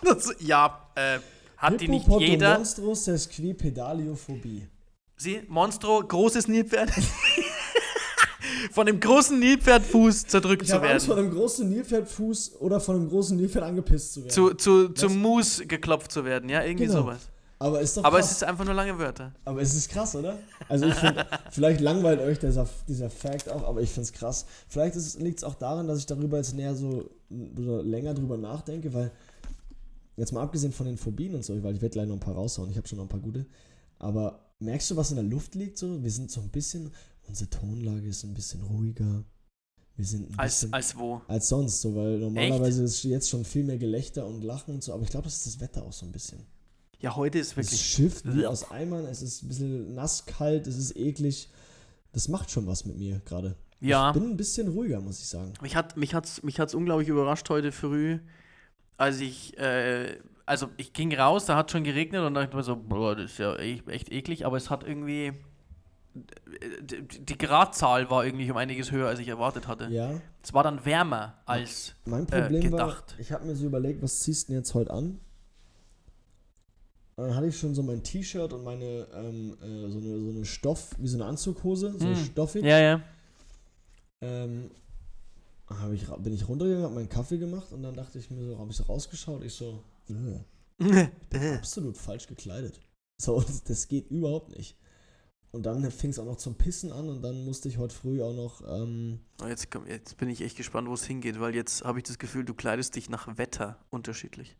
Das, 0.05 0.35
ja, 0.39 0.89
äh, 0.95 1.19
hat 1.55 1.79
die 1.79 1.87
nicht 1.87 2.05
jeder. 2.09 2.57
Hippopotomonstro 2.57 2.93
Sesquipedaliophobie. 2.93 4.67
Sie, 5.15 5.41
Monstro, 5.47 6.01
großes 6.05 6.49
Nilpferd. 6.49 6.91
von 8.71 8.85
dem 8.85 8.99
großen 8.99 9.39
Nilpferdfuß 9.39 10.27
zerdrückt 10.27 10.67
zu 10.67 10.73
habe 10.73 10.89
Angst 10.89 11.07
werden. 11.07 11.19
einem 11.19 11.31
großen 11.33 11.69
Nilpferdfuß 11.69 12.57
oder 12.59 12.79
von 12.79 12.95
einem 12.97 13.07
großen 13.09 13.37
Nilpferd 13.37 13.63
angepisst 13.63 14.13
zu 14.13 14.19
werden. 14.21 14.31
Zu, 14.31 14.53
zu, 14.55 14.89
Was? 14.91 14.99
zum 14.99 15.17
Mus 15.21 15.61
geklopft 15.67 16.11
zu 16.11 16.25
werden, 16.25 16.49
ja, 16.49 16.63
irgendwie 16.63 16.87
Genau. 16.87 17.01
sowas. 17.03 17.29
Aber 17.63 17.81
ist 17.81 17.95
doch 17.97 18.03
Aber 18.03 18.17
krass. 18.17 18.27
es 18.27 18.31
ist 18.37 18.43
einfach 18.43 18.65
nur 18.65 18.73
lange 18.73 18.97
Wörter. 18.97 19.33
aber 19.45 19.61
es 19.61 19.73
ist 19.73 19.89
krass, 19.89 20.15
oder? 20.15 20.37
Also 20.67 20.85
ich 20.87 20.93
finde, 20.95 21.25
vielleicht 21.51 21.81
langweilt 21.81 22.19
euch 22.21 22.39
dieser, 22.39 22.67
dieser 22.87 23.09
Fact 23.09 23.49
auch, 23.49 23.63
aber 23.63 23.81
ich 23.81 23.89
finde 23.89 24.07
es 24.07 24.13
krass. 24.13 24.45
Vielleicht 24.67 24.95
liegt 25.19 25.37
es 25.39 25.43
auch 25.43 25.55
daran, 25.55 25.87
dass 25.87 25.99
ich 25.99 26.05
darüber 26.05 26.37
jetzt 26.37 26.53
näher 26.53 26.75
so 26.75 27.09
oder 27.29 27.83
länger 27.83 28.13
drüber 28.13 28.37
nachdenke, 28.37 28.93
weil 28.93 29.11
jetzt 30.17 30.31
mal 30.31 30.41
abgesehen 30.43 30.71
von 30.73 30.85
den 30.85 30.97
Phobien 30.97 31.35
und 31.35 31.43
so, 31.43 31.53
weil 31.63 31.75
ich 31.75 31.81
werde 31.81 31.93
gleich 31.93 32.07
noch 32.07 32.15
ein 32.15 32.19
paar 32.19 32.35
raushauen, 32.35 32.69
ich 32.69 32.77
habe 32.77 32.87
schon 32.87 32.97
noch 32.97 33.05
ein 33.05 33.09
paar 33.09 33.19
gute, 33.19 33.45
aber 33.99 34.39
merkst 34.59 34.91
du, 34.91 34.95
was 34.95 35.09
in 35.11 35.15
der 35.15 35.25
Luft 35.25 35.55
liegt 35.55 35.77
so? 35.77 36.03
Wir 36.03 36.11
sind 36.11 36.31
so 36.31 36.41
ein 36.41 36.49
bisschen, 36.49 36.91
unsere 37.27 37.49
Tonlage 37.49 38.07
ist 38.07 38.23
ein 38.23 38.33
bisschen 38.33 38.61
ruhiger. 38.63 39.23
Wir 39.95 40.05
sind 40.05 40.29
ein 40.31 40.39
Als, 40.39 40.55
bisschen 40.55 40.73
als 40.73 40.97
wo? 40.97 41.21
als 41.27 41.49
sonst, 41.49 41.81
so, 41.81 41.95
weil 41.95 42.17
normalerweise 42.19 42.83
ist 42.83 43.03
jetzt 43.03 43.29
schon 43.29 43.45
viel 43.45 43.63
mehr 43.63 43.77
Gelächter 43.77 44.25
und 44.25 44.43
Lachen 44.43 44.73
und 44.75 44.83
so, 44.83 44.93
aber 44.93 45.03
ich 45.03 45.09
glaube, 45.09 45.25
das 45.25 45.37
ist 45.37 45.45
das 45.47 45.59
Wetter 45.59 45.83
auch 45.83 45.93
so 45.93 46.05
ein 46.05 46.11
bisschen. 46.11 46.39
Ja, 47.03 47.17
heute 47.17 47.37
ist 47.37 47.51
Es 47.51 47.57
wirklich. 47.57 47.81
schifft 47.81 48.33
wie 48.33 48.47
aus 48.47 48.71
Eimern, 48.71 49.05
es 49.05 49.21
ist 49.21 49.43
ein 49.43 49.49
bisschen 49.49 49.93
nass, 49.93 50.25
kalt, 50.25 50.67
es 50.67 50.77
ist 50.77 50.95
eklig. 50.95 51.49
Das 52.13 52.29
macht 52.29 52.49
schon 52.49 52.65
was 52.65 52.85
mit 52.85 52.97
mir 52.97 53.19
gerade. 53.25 53.57
Ja. 53.81 54.09
Ich 54.11 54.13
bin 54.13 54.31
ein 54.31 54.37
bisschen 54.37 54.69
ruhiger, 54.69 55.01
muss 55.01 55.19
ich 55.19 55.27
sagen. 55.27 55.51
Mich 55.61 55.75
hat 55.75 55.97
mich 55.97 56.15
hat's, 56.15 56.43
mich 56.43 56.61
hat's 56.61 56.73
unglaublich 56.73 57.09
überrascht 57.09 57.49
heute 57.49 57.73
früh, 57.73 58.19
als 58.95 59.19
ich 59.19 59.57
äh, 59.57 60.17
also 60.45 60.69
ich 60.77 60.93
ging 60.93 61.13
raus, 61.13 61.45
da 61.45 61.57
hat 61.57 61.71
schon 61.71 61.83
geregnet 61.83 62.21
und 62.21 62.35
dachte 62.35 62.55
mir 62.55 62.63
so, 62.63 62.77
boah, 62.77 63.17
das 63.17 63.31
ist 63.31 63.37
ja 63.37 63.53
echt, 63.57 63.85
echt 63.89 64.09
eklig, 64.09 64.45
aber 64.45 64.55
es 64.55 64.69
hat 64.69 64.85
irgendwie 64.85 65.33
die, 66.13 67.37
Gradzahl 67.37 68.09
war 68.09 68.23
irgendwie 68.23 68.49
um 68.49 68.55
einiges 68.55 68.91
höher, 68.91 69.09
als 69.09 69.19
ich 69.19 69.27
erwartet 69.27 69.67
hatte. 69.67 69.87
Ja. 69.89 70.21
Es 70.41 70.53
war 70.53 70.63
dann 70.63 70.85
wärmer 70.85 71.39
als 71.45 71.95
Mein 72.05 72.27
äh, 72.29 72.41
Problem 72.43 72.71
war, 72.71 72.87
gedacht. 72.87 73.15
ich 73.17 73.33
habe 73.33 73.45
mir 73.45 73.55
so 73.57 73.65
überlegt, 73.65 74.01
was 74.01 74.19
ziehst 74.19 74.47
du 74.47 74.53
denn 74.53 74.61
jetzt 74.61 74.73
heute 74.73 74.91
an? 74.93 75.19
Und 77.15 77.25
dann 77.27 77.35
hatte 77.35 77.47
ich 77.47 77.57
schon 77.57 77.75
so 77.75 77.83
mein 77.83 78.01
T-Shirt 78.01 78.51
und 78.53 78.63
meine, 78.63 79.07
ähm, 79.13 79.55
äh, 79.61 79.89
so, 79.91 79.99
eine, 79.99 80.19
so 80.19 80.29
eine 80.31 80.45
Stoff, 80.45 80.95
wie 80.97 81.07
so 81.07 81.17
eine 81.17 81.25
Anzughose, 81.25 81.93
so 81.97 82.07
Hm. 82.07 82.15
stoffig. 82.15 82.63
Ja, 82.63 82.79
ja. 82.79 83.01
Ähm, 84.21 84.71
hab 85.67 85.91
ich, 85.91 86.07
bin 86.07 86.33
ich 86.33 86.47
runtergegangen, 86.47 86.85
habe 86.85 86.95
meinen 86.95 87.09
Kaffee 87.09 87.37
gemacht 87.37 87.71
und 87.71 87.83
dann 87.83 87.95
dachte 87.95 88.17
ich 88.19 88.29
mir 88.31 88.43
so, 88.43 88.57
habe 88.57 88.71
ich 88.71 88.77
so 88.77 88.83
rausgeschaut, 88.83 89.43
ich 89.43 89.53
so, 89.53 89.83
äh, 90.09 91.07
absolut 91.57 91.97
falsch 91.97 92.27
gekleidet. 92.27 92.79
So, 93.21 93.43
das, 93.67 93.87
geht 93.87 94.09
überhaupt 94.09 94.55
nicht. 94.55 94.77
Und 95.51 95.67
dann 95.67 95.89
fing 95.91 96.09
es 96.09 96.17
auch 96.17 96.25
noch 96.25 96.37
zum 96.37 96.55
Pissen 96.55 96.91
an 96.91 97.09
und 97.09 97.21
dann 97.21 97.45
musste 97.45 97.69
ich 97.69 97.77
heute 97.77 97.93
früh 97.93 98.23
auch 98.23 98.33
noch, 98.33 98.61
ähm, 98.67 99.19
Oh, 99.41 99.45
Jetzt, 99.47 99.69
komm, 99.69 99.85
jetzt 99.85 100.17
bin 100.17 100.29
ich 100.29 100.41
echt 100.41 100.57
gespannt, 100.57 100.89
wo 100.89 100.93
es 100.95 101.05
hingeht, 101.05 101.39
weil 101.39 101.53
jetzt 101.53 101.83
habe 101.83 101.99
ich 101.99 102.05
das 102.05 102.17
Gefühl, 102.17 102.43
du 102.43 102.55
kleidest 102.55 102.95
dich 102.95 103.07
nach 103.09 103.37
Wetter 103.37 103.77
unterschiedlich. 103.91 104.57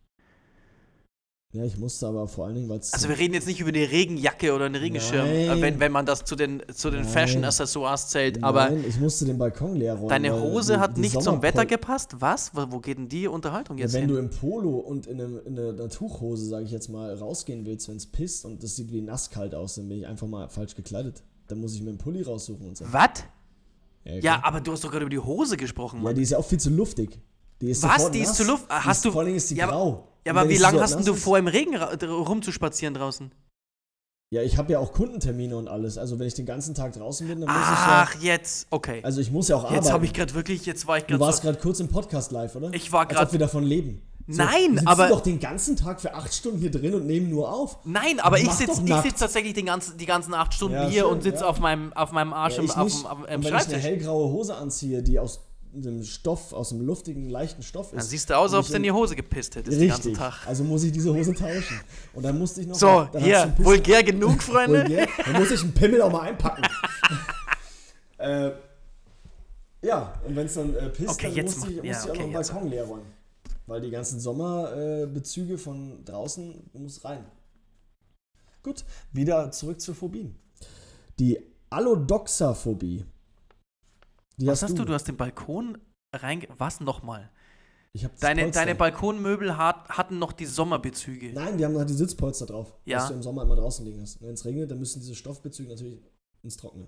Ja, 1.53 1.63
ich 1.63 1.77
musste 1.77 2.07
aber 2.07 2.27
vor 2.27 2.45
allen 2.45 2.55
Dingen, 2.55 2.67
weil 2.69 2.79
es 2.79 2.91
Also 2.93 3.07
wir 3.09 3.17
reden 3.17 3.33
jetzt 3.35 3.45
nicht 3.47 3.59
über 3.59 3.69
eine 3.69 3.89
Regenjacke 3.91 4.53
oder 4.53 4.65
einen 4.65 4.75
Regenschirm, 4.75 5.25
Nein. 5.27 5.57
äh, 5.57 5.61
wenn, 5.61 5.79
wenn 5.79 5.91
man 5.91 6.05
das 6.05 6.25
zu 6.25 6.35
den, 6.35 6.63
zu 6.73 6.89
den. 6.89 7.03
Fashion-Accessoires 7.03 8.07
zählt, 8.09 8.43
aber 8.43 8.71
Nein, 8.71 8.83
ich 8.87 8.99
musste 8.99 9.25
den 9.25 9.37
Balkon 9.37 9.75
leer 9.75 9.93
räumen. 9.93 10.09
deine 10.09 10.39
Hose 10.41 10.73
die- 10.73 10.79
hat 10.79 10.97
die 10.97 11.01
nicht 11.01 11.13
zum 11.13 11.35
Sommerpol- 11.35 11.41
Wetter 11.43 11.65
gepasst? 11.67 12.15
Was? 12.19 12.51
Wo 12.55 12.65
wo 12.71 12.79
geht 12.79 12.97
denn 12.97 13.07
die 13.07 13.27
Unterhaltung 13.27 13.77
Ja, 13.77 13.83
jetzt 13.85 13.93
wenn 13.93 14.01
hin? 14.01 14.09
du 14.09 14.17
im 14.17 14.29
Polo 14.31 14.71
und 14.79 15.05
in, 15.07 15.21
einem, 15.21 15.39
in 15.45 15.59
einer 15.59 15.89
Tuchhose, 15.89 16.45
sage 16.45 16.65
ich 16.65 16.71
jetzt 16.71 16.89
mal, 16.89 17.13
rausgehen 17.13 17.65
willst, 17.65 17.87
wenn 17.87 17.97
es 17.97 18.07
pisst 18.07 18.45
und 18.45 18.63
das 18.63 18.75
sieht 18.75 18.91
wie 18.91 19.01
nasskalt 19.01 19.53
aus, 19.53 19.75
dann 19.75 19.87
bin 19.87 19.99
ich 19.99 20.07
einfach 20.07 20.27
mal 20.27 20.49
falsch 20.49 20.75
gekleidet. 20.75 21.21
Dann 21.47 21.59
muss 21.61 21.75
ich 21.75 21.81
mir 21.81 21.89
einen 21.89 21.97
Pulli 21.99 22.23
raussuchen 22.23 22.65
und 22.67 22.77
so. 22.77 22.85
Was? 22.91 23.09
Ja, 24.05 24.13
Ja, 24.15 24.39
aber 24.43 24.59
du 24.59 24.71
hast 24.71 24.83
doch 24.83 24.89
gerade 24.91 25.03
über 25.05 25.09
die 25.11 25.19
Hose 25.19 25.55
gesprochen, 25.55 25.97
ja, 25.97 26.03
Mann. 26.03 26.15
die 26.15 26.23
ist 26.23 26.31
ja 26.31 26.37
auch 26.39 26.45
viel 26.45 26.59
zu 26.59 26.69
luftig. 26.71 27.19
Die 27.61 27.69
ist 27.69 27.83
Was? 27.83 28.09
Die 28.11 28.19
ist 28.19 28.29
nass. 28.29 28.37
zu 28.37 28.43
luft- 28.43 28.65
Die 28.69 28.73
hast 28.73 28.97
ist, 28.97 29.05
du- 29.05 29.11
Vor 29.11 29.19
allen 29.21 29.27
Dingen 29.27 29.37
ist 29.37 29.49
die 29.51 29.55
Ja, 29.55 29.67
grau. 29.67 30.07
Ja, 30.25 30.33
aber 30.33 30.49
wie 30.49 30.57
lange 30.57 30.77
so 30.77 30.83
hast 30.83 31.07
du 31.07 31.13
vor, 31.15 31.37
im 31.37 31.47
Regen 31.47 31.75
rumzuspazieren 31.75 32.93
draußen? 32.93 33.31
Ja, 34.33 34.41
ich 34.41 34.57
habe 34.57 34.71
ja 34.73 34.79
auch 34.79 34.93
Kundentermine 34.93 35.55
und 35.55 35.67
alles. 35.67 35.99
Also 35.99 36.17
wenn 36.17 36.25
ich 36.25 36.33
den 36.33 36.47
ganzen 36.47 36.73
Tag 36.73 36.93
draußen 36.93 37.27
bin, 37.27 37.41
dann 37.41 37.49
muss 37.49 37.57
Ach, 37.63 38.15
ich 38.15 38.23
ja... 38.23 38.33
jetzt. 38.33 38.65
Okay. 38.71 38.99
Also 39.03 39.21
ich 39.21 39.29
muss 39.31 39.47
ja 39.47 39.57
auch 39.57 39.63
jetzt 39.65 39.75
habe 39.85 39.89
arbeiten. 39.89 40.05
ich 40.05 40.13
gerade 40.13 40.33
wirklich, 40.33 40.65
jetzt 40.65 40.87
war 40.87 40.97
ich 40.97 41.03
du 41.03 41.09
gerade 41.09 41.19
warst 41.19 41.37
so. 41.39 41.43
gerade 41.43 41.59
kurz 41.59 41.79
im 41.79 41.87
Podcast 41.87 42.31
live, 42.31 42.55
oder? 42.55 42.73
Ich 42.73 42.91
war 42.91 43.01
Als 43.01 43.09
grad- 43.09 43.27
ob 43.27 43.31
wir 43.31 43.39
davon 43.39 43.63
leben. 43.63 44.01
Nein, 44.25 44.47
wir 44.47 44.69
sitzen 44.79 44.87
aber- 44.87 45.09
doch 45.09 45.19
den 45.21 45.39
ganzen 45.39 45.75
Tag 45.75 45.99
für 46.01 46.13
acht 46.15 46.33
Stunden 46.33 46.57
hier 46.57 46.71
drin 46.71 46.95
und 46.95 47.05
nehmen 47.05 47.29
nur 47.29 47.51
auf. 47.53 47.77
Nein, 47.83 48.19
aber 48.21 48.39
ich 48.39 48.49
sitze 48.51 48.81
sitz 49.03 49.19
tatsächlich 49.19 49.53
den 49.53 49.65
ganzen, 49.67 49.97
die 49.97 50.05
ganzen 50.05 50.33
acht 50.33 50.53
Stunden 50.53 50.77
Ja, 50.77 50.87
hier 50.87 51.01
schön, 51.03 51.11
und 51.11 51.23
sitze 51.23 51.41
ja. 51.43 51.49
auf, 51.49 51.59
meinem, 51.59 51.91
auf 51.93 52.11
meinem 52.13 52.31
Arsch 52.33 52.53
Ja, 52.55 52.59
im, 52.59 52.65
ich 52.65 52.71
auf, 52.75 53.05
auf, 53.05 53.19
Und 53.19 53.25
im 53.25 53.27
wenn 53.27 53.41
ich 53.41 53.47
eine 53.47 53.59
Schreibtisch. 53.59 53.83
hellgraue 53.83 54.31
Hose 54.31 54.55
anziehe, 54.55 55.03
die 55.03 55.19
aus 55.19 55.41
dem 55.81 56.03
Stoff, 56.03 56.53
aus 56.53 56.69
dem 56.69 56.81
luftigen, 56.81 57.29
leichten 57.29 57.63
Stoff 57.63 57.87
ist. 57.93 57.99
Dann 57.99 58.05
siehst 58.05 58.29
du 58.29 58.37
aus, 58.37 58.53
als 58.53 58.59
ob 58.59 58.65
ich 58.65 58.71
du 58.71 58.77
in 58.77 58.83
die 58.83 58.91
Hose 58.91 59.15
gepisst 59.15 59.55
hättest 59.55 59.79
Richtig. 59.79 60.03
den 60.03 60.13
ganzen 60.13 60.13
Tag. 60.13 60.47
Also 60.47 60.63
muss 60.63 60.83
ich 60.83 60.91
diese 60.91 61.13
Hose 61.13 61.33
tauschen. 61.33 61.79
Und 62.13 62.23
dann 62.23 62.37
musste 62.37 62.61
ich 62.61 62.67
noch. 62.67 62.75
So, 62.75 63.01
hat's 63.01 63.23
hier, 63.23 63.53
vulgär 63.57 64.03
genug, 64.03 64.41
Freunde. 64.43 64.81
vulgär. 64.81 65.07
Dann 65.25 65.33
muss 65.33 65.51
ich 65.51 65.61
einen 65.61 65.73
Pimmel 65.73 66.01
auch 66.01 66.11
mal 66.11 66.21
einpacken. 66.21 66.63
äh, 68.17 68.51
ja, 69.81 70.13
und 70.25 70.35
wenn 70.35 70.45
es 70.45 70.53
dann 70.53 70.75
äh, 70.75 70.89
pisst, 70.89 71.09
Okay, 71.09 71.33
dann 71.35 71.45
musste 71.45 71.69
ich, 71.71 71.77
mach- 71.77 71.83
musste 71.83 71.87
ja, 71.87 71.91
ich 71.91 71.97
auch 71.97 72.09
okay, 72.09 72.17
noch 72.19 72.25
den 72.25 72.31
jetzt. 72.31 72.51
Balkon 72.51 72.69
leer 72.69 72.83
räumen. 72.85 73.05
Weil 73.65 73.81
die 73.81 73.91
ganzen 73.91 74.19
Sommerbezüge 74.19 75.53
äh, 75.53 75.57
von 75.57 76.03
draußen 76.05 76.69
muss 76.73 77.03
rein. 77.05 77.25
Gut, 78.61 78.85
wieder 79.11 79.51
zurück 79.51 79.81
zu 79.81 79.93
Phobien. 79.93 80.35
Die 81.19 81.39
Allodoxaphobie. 81.69 83.05
Die 84.37 84.47
Was 84.47 84.63
hast 84.63 84.77
du? 84.77 84.85
Du 84.85 84.93
hast 84.93 85.07
den 85.07 85.17
Balkon 85.17 85.77
reinge... 86.13 86.47
Was 86.57 86.79
nochmal? 86.79 87.29
Ich 87.95 88.03
hab 88.03 88.11
das 88.11 88.21
Deine, 88.21 88.41
Polster. 88.43 88.61
deine 88.61 88.75
Balkonmöbel 88.75 89.55
hat, 89.55 89.87
hatten 89.89 90.17
noch 90.17 90.31
die 90.31 90.47
Sommerbezüge. 90.47 91.31
Nein, 91.33 91.57
die 91.59 91.65
haben 91.65 91.77
halt 91.77 91.89
die 91.89 91.93
Sitzpolster 91.93 92.47
drauf, 92.47 92.73
Ja. 92.85 92.97
dass 92.97 93.09
du 93.09 93.13
im 93.13 93.21
Sommer 93.21 93.43
immer 93.43 93.55
draußen 93.55 93.85
liegen 93.85 94.01
hast. 94.01 94.19
Wenn 94.19 94.33
es 94.33 94.43
regnet, 94.45 94.71
dann 94.71 94.79
müssen 94.79 94.99
diese 94.99 95.13
Stoffbezüge 95.13 95.69
natürlich 95.69 96.01
ins 96.41 96.57
Trockene. 96.57 96.87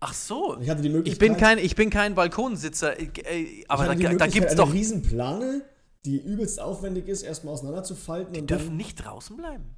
Ach 0.00 0.12
so. 0.12 0.58
Ich 0.60 0.68
hatte 0.68 0.82
die 0.82 0.90
Möglichkeit. 0.90 1.12
Ich 1.14 1.18
bin 1.18 1.38
kein, 1.38 1.56
ich 1.58 1.74
bin 1.74 1.88
kein 1.88 2.14
Balkonsitzer, 2.14 3.00
äh, 3.00 3.64
aber 3.68 3.86
da, 3.86 3.94
da 3.94 4.26
gibt 4.26 4.44
es 4.46 4.52
eine 4.52 4.56
doch. 4.56 4.74
Riesenplane, 4.74 5.62
die 6.04 6.18
übelst 6.18 6.60
aufwendig 6.60 7.08
ist, 7.08 7.22
erstmal 7.22 7.54
auseinanderzufalten 7.54 8.34
Die 8.34 8.40
und 8.40 8.50
dürfen 8.50 8.76
nicht 8.76 8.96
draußen 8.96 9.34
bleiben. 9.38 9.73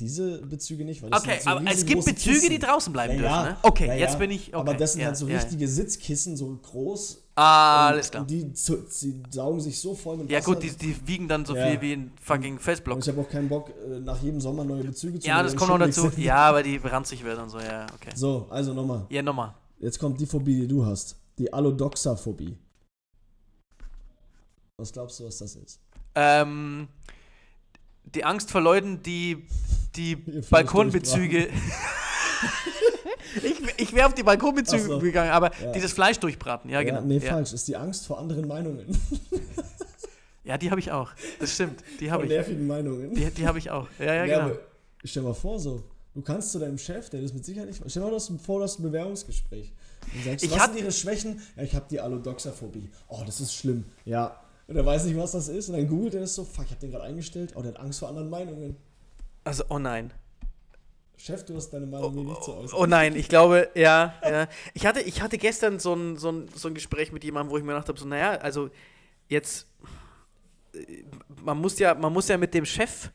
Diese 0.00 0.38
Bezüge 0.42 0.84
nicht. 0.84 1.02
Weil 1.02 1.10
das 1.10 1.20
Okay, 1.22 1.34
sind 1.34 1.42
so 1.44 1.50
aber 1.50 1.70
es 1.70 1.84
gibt 1.86 2.04
Bezüge, 2.04 2.40
die 2.40 2.46
Kissen. 2.48 2.60
draußen 2.60 2.92
bleiben 2.92 3.14
Ja, 3.14 3.18
dürfen. 3.20 3.34
ja. 3.34 3.42
Ne? 3.50 3.56
Okay, 3.62 3.86
Ja, 3.86 3.94
jetzt 3.94 4.12
ja. 4.14 4.18
bin 4.18 4.30
ich. 4.30 4.48
Okay, 4.48 4.56
aber 4.56 4.74
das 4.74 4.92
sind 4.92 5.00
ja, 5.02 5.06
halt 5.08 5.16
so 5.16 5.28
ja, 5.28 5.36
richtige 5.38 5.68
Sitzkissen, 5.68 6.36
so 6.36 6.58
groß. 6.62 7.22
Ah, 7.36 7.86
und, 7.88 7.92
alles 7.94 8.10
klar. 8.10 8.22
Und 8.22 8.30
die, 8.30 8.44
die 8.44 9.22
saugen 9.30 9.60
sich 9.60 9.78
so 9.80 9.94
voll 9.94 10.16
mit 10.18 10.30
Ja, 10.30 10.38
Wasser. 10.38 10.54
gut, 10.54 10.62
die, 10.62 10.70
die 10.72 10.96
wiegen 11.06 11.28
dann 11.28 11.46
so 11.46 11.54
Ja. 11.56 11.68
viel 11.70 11.80
wie 11.80 11.92
ein 11.92 12.12
fucking 12.20 12.54
und 12.54 12.58
Festblock. 12.60 12.98
ich 12.98 13.08
habe 13.08 13.20
auch 13.20 13.28
keinen 13.28 13.48
Bock, 13.48 13.70
äh, 13.90 14.00
nach 14.00 14.20
jedem 14.22 14.40
Sommer 14.40 14.64
neue 14.64 14.84
Bezüge 14.84 15.18
zu 15.20 15.26
Ja, 15.28 15.42
das 15.42 15.54
kommt 15.56 15.70
noch 15.70 15.78
dazu. 15.78 16.10
Ja, 16.16 16.36
aber 16.36 16.62
die 16.62 16.76
ranzig 16.76 17.24
werden 17.24 17.44
und 17.44 17.50
so, 17.50 17.58
ja, 17.60 17.86
okay. 17.94 18.10
So, 18.14 18.46
also 18.50 18.74
nochmal. 18.74 19.06
Ja, 19.10 19.22
nochmal. 19.22 19.54
Jetzt 19.78 19.98
kommt 19.98 20.20
die 20.20 20.26
Phobie, 20.26 20.60
die 20.62 20.68
du 20.68 20.84
hast. 20.84 21.16
Die 21.38 21.50
Allodoxaphobie. 21.52 22.58
Was 24.76 24.92
glaubst 24.92 25.20
du, 25.20 25.24
was 25.26 25.38
das 25.38 25.56
ist? 25.56 25.80
Ähm, 26.14 26.88
die 28.04 28.24
Angst 28.24 28.50
vor 28.50 28.60
Leuten, 28.60 29.02
die 29.02 29.46
die 29.96 30.16
Balkonbezüge. 30.50 31.48
ich 33.42 33.60
ich 33.76 33.92
wäre 33.94 34.06
auf 34.06 34.14
die 34.14 34.22
Balkonbezüge 34.22 34.82
so. 34.82 34.98
gegangen, 34.98 35.30
aber 35.30 35.50
Ja. 35.62 35.72
dieses 35.72 35.92
Fleisch 35.92 36.18
durchbraten, 36.18 36.70
ja, 36.70 36.82
genau. 36.82 37.00
nee, 37.02 37.18
ja. 37.18 37.30
falsch. 37.32 37.52
Ist 37.52 37.68
die 37.68 37.76
Angst 37.76 38.06
vor 38.06 38.18
anderen 38.18 38.46
Meinungen. 38.48 38.86
ja, 40.44 40.58
die 40.58 40.70
habe 40.70 40.80
ich 40.80 40.90
auch. 40.92 41.10
Das 41.38 41.54
stimmt. 41.54 41.82
Die 42.00 42.10
habe 42.10 42.24
ich. 42.24 42.30
nervigen 42.30 42.66
Meinungen. 42.66 43.14
Die, 43.14 43.30
die 43.30 43.46
habe 43.46 43.58
ich 43.58 43.70
auch. 43.70 43.86
Ja, 43.98 44.06
ja, 44.06 44.14
Ja, 44.14 44.24
genau. 44.26 44.40
aber 44.50 44.58
stell 45.04 45.22
mal 45.22 45.34
vor, 45.34 45.58
so. 45.58 45.82
Du 46.14 46.22
kannst 46.22 46.50
zu 46.50 46.58
deinem 46.58 46.76
Chef, 46.78 47.08
der 47.10 47.22
das 47.22 47.32
mit 47.32 47.44
Sicherheit 47.44 47.68
nicht. 47.68 47.82
Stell 47.86 48.02
mal 48.02 48.10
das 48.10 48.32
vor, 48.44 48.58
du 48.58 48.64
hast 48.64 48.80
ein 48.80 48.82
Bewerbungsgespräch. 48.82 49.72
Und 50.12 50.24
sagst, 50.24 50.44
Ich 50.44 50.50
was 50.50 50.64
sind 50.64 50.78
ihre 50.78 50.90
Schwächen? 50.92 51.40
Ja, 51.56 51.62
ich 51.62 51.74
habe 51.74 51.86
die 51.88 52.00
Allodoxaphobie. 52.00 52.90
Oh, 53.08 53.22
das 53.24 53.40
ist 53.40 53.54
schlimm. 53.54 53.84
Ja. 54.04 54.39
Und 54.70 54.76
er 54.76 54.86
weiß 54.86 55.06
nicht, 55.06 55.16
was 55.16 55.32
das 55.32 55.48
ist. 55.48 55.68
Und 55.68 55.78
dann 55.78 55.88
googelt 55.88 56.14
er 56.14 56.20
das 56.20 56.36
so. 56.36 56.44
Fuck, 56.44 56.66
ich 56.66 56.70
habe 56.70 56.80
den 56.80 56.92
gerade 56.92 57.02
eingestellt. 57.02 57.54
Oh, 57.56 57.60
der 57.60 57.74
hat 57.74 57.80
Angst 57.80 57.98
vor 57.98 58.08
anderen 58.08 58.30
Meinungen. 58.30 58.76
Also, 59.42 59.64
oh 59.68 59.80
nein. 59.80 60.12
Chef, 61.16 61.44
du 61.44 61.56
hast 61.56 61.70
deine 61.70 61.86
Meinung 61.86 62.14
mir 62.14 62.22
nicht 62.22 62.44
zu 62.44 62.54
äußern. 62.54 62.78
Oh 62.78 62.86
nein, 62.86 63.16
ich 63.16 63.28
glaube, 63.28 63.68
ja, 63.74 64.14
ja. 64.22 64.46
Ich 64.72 64.86
hatte, 64.86 65.00
ich 65.00 65.20
hatte 65.20 65.38
gestern 65.38 65.80
so 65.80 65.94
ein, 65.94 66.16
so, 66.16 66.30
ein, 66.30 66.48
so 66.54 66.68
ein 66.68 66.74
Gespräch 66.74 67.10
mit 67.10 67.24
jemandem, 67.24 67.50
wo 67.50 67.58
ich 67.58 67.64
mir 67.64 67.72
gedacht 67.72 67.88
habe, 67.88 67.98
so, 67.98 68.06
naja, 68.06 68.36
also 68.36 68.70
jetzt, 69.28 69.66
äh, 70.72 71.02
man 71.42 71.58
muss 71.58 71.76
ja, 71.80 71.94
man 71.94 72.12
muss 72.12 72.28
ja 72.28 72.38
mit 72.38 72.54
dem 72.54 72.64
Chef 72.64 73.10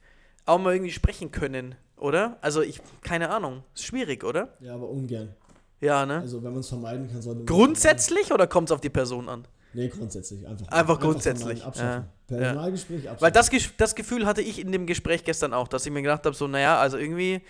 auch 0.46 0.60
mal 0.60 0.74
irgendwie 0.74 0.92
sprechen 0.92 1.32
können, 1.32 1.76
oder? 1.96 2.38
Also 2.42 2.64
ich, 2.64 2.82
keine 3.02 3.30
Ahnung, 3.30 3.64
ist 3.74 3.86
schwierig, 3.86 4.26
oder? 4.26 4.50
Ja, 4.60 4.76
aber 4.76 4.90
ungern. 4.90 5.34
Ja, 5.80 6.06
ne? 6.06 6.20
Also, 6.20 6.44
wenn 6.44 6.52
man 6.52 6.60
es 6.60 6.68
vermeiden 6.68 7.10
kann, 7.10 7.22
sollte 7.22 7.40
man. 7.40 7.46
Grundsätzlich 7.46 8.34
oder 8.34 8.46
kommt 8.46 8.70
es 8.70 8.74
auf 8.74 8.82
die 8.82 8.90
Person 8.90 9.30
an? 9.30 9.48
Nee, 9.75 9.89
grundsätzlich. 9.89 10.48
Einfach, 10.48 10.67
Einfach 10.70 11.00
grundsätzlich, 11.00 11.60
vermeiden, 11.60 11.63
Abschaffen. 11.63 12.05
Personalgespräch 12.27 12.98
abschaffen. 13.10 13.22
Weil 13.22 13.32
das, 13.32 13.50
das 13.77 13.94
Gefühl 13.96 14.25
hatte 14.25 14.41
ich 14.41 14.60
in 14.60 14.72
dem 14.72 14.86
Gespräch 14.88 15.24
gestern 15.25 15.53
auch, 15.53 15.67
dass 15.67 15.86
ich 15.86 15.91
mir 15.91 16.01
gedacht 16.01 16.25
habe, 16.25 16.36
so, 16.36 16.48
naja, 16.48 16.79
also 16.79 16.98
irgendwie, 16.98 17.41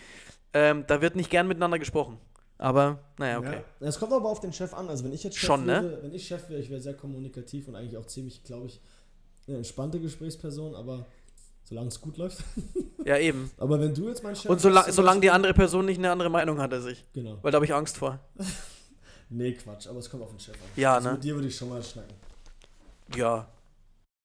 ähm, 0.53 0.83
da 0.87 1.01
wird 1.01 1.15
nicht 1.15 1.29
gern 1.29 1.47
miteinander 1.47 1.77
gesprochen. 1.79 2.17
Aber, 2.57 2.99
naja, 3.19 3.37
okay. 3.39 3.61
Ja. 3.79 3.87
Es 3.87 3.99
kommt 3.99 4.11
aber 4.13 4.27
auf 4.29 4.39
den 4.39 4.53
Chef 4.53 4.73
an. 4.73 4.89
Also 4.89 5.03
wenn 5.03 5.13
ich 5.13 5.23
jetzt 5.23 5.37
Chef 5.37 5.45
Schon, 5.47 5.65
ne? 5.65 5.83
wäre, 5.83 6.03
wenn 6.03 6.13
ich 6.13 6.25
Chef 6.27 6.49
wäre, 6.49 6.59
ich 6.59 6.69
wäre 6.69 6.81
sehr 6.81 6.93
kommunikativ 6.95 7.67
und 7.67 7.75
eigentlich 7.75 7.97
auch 7.97 8.05
ziemlich, 8.07 8.43
glaube 8.43 8.67
ich, 8.67 8.81
eine 9.47 9.57
entspannte 9.57 9.99
Gesprächsperson, 9.99 10.73
aber 10.73 11.05
solange 11.63 11.89
es 11.89 12.01
gut 12.01 12.17
läuft. 12.17 12.39
Ja, 13.05 13.19
eben. 13.19 13.51
aber 13.59 13.79
wenn 13.79 13.93
du 13.93 14.07
jetzt 14.07 14.23
mein 14.23 14.35
Chef 14.35 14.49
Und 14.49 14.59
solange 14.59 14.87
die 14.87 14.91
Beispiel- 14.95 15.29
andere 15.29 15.53
Person 15.53 15.85
nicht 15.85 15.99
eine 15.99 16.09
andere 16.09 16.31
Meinung 16.31 16.59
hat 16.59 16.73
als 16.73 16.85
ich. 16.87 17.05
Genau. 17.13 17.37
Weil 17.43 17.51
da 17.51 17.57
habe 17.57 17.65
ich 17.65 17.73
Angst 17.73 17.97
vor. 17.97 18.19
Nee, 19.29 19.53
Quatsch, 19.53 19.87
aber 19.87 19.99
es 19.99 20.09
kommt 20.09 20.23
auf 20.23 20.29
den 20.29 20.39
Chef 20.39 20.55
an. 20.55 20.69
Ja, 20.75 20.95
also 20.95 21.09
ne? 21.09 21.13
Mit 21.15 21.23
dir 21.23 21.35
würde 21.35 21.47
ich 21.47 21.55
schon 21.55 21.69
mal 21.69 21.81
schnacken. 21.83 22.13
Ja. 23.15 23.47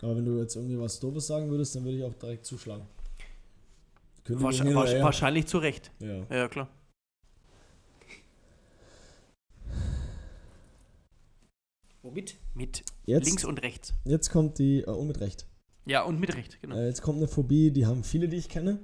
Aber 0.02 0.16
wenn 0.16 0.24
du 0.24 0.38
jetzt 0.38 0.56
irgendwie 0.56 0.78
was 0.78 0.98
Doofes 1.00 1.26
sagen 1.26 1.50
würdest, 1.50 1.74
dann 1.74 1.84
würde 1.84 1.98
ich 1.98 2.04
auch 2.04 2.14
direkt 2.14 2.46
zuschlagen. 2.46 2.86
Oder 4.28 4.86
her. 4.86 5.02
wahrscheinlich 5.02 5.46
zu 5.46 5.58
Recht. 5.58 5.90
Ja. 5.98 6.24
Ja, 6.30 6.48
klar. 6.48 6.68
Womit? 12.02 12.36
Mit 12.54 12.82
Jetzt, 13.04 13.26
links 13.26 13.44
und 13.44 13.60
rechts. 13.62 13.92
jetzt 14.04 14.30
kommt 14.30 14.58
die, 14.58 14.80
äh, 14.80 14.90
und 14.90 15.08
mit 15.08 15.20
Recht. 15.20 15.46
Ja, 15.84 16.02
und 16.02 16.18
mit 16.18 16.34
Recht, 16.34 16.60
genau. 16.62 16.76
Äh, 16.76 16.86
jetzt 16.86 17.02
kommt 17.02 17.18
eine 17.18 17.28
Phobie, 17.28 17.70
die 17.70 17.86
haben 17.86 18.04
viele, 18.04 18.28
die 18.28 18.36
ich 18.36 18.48
kenne. 18.48 18.78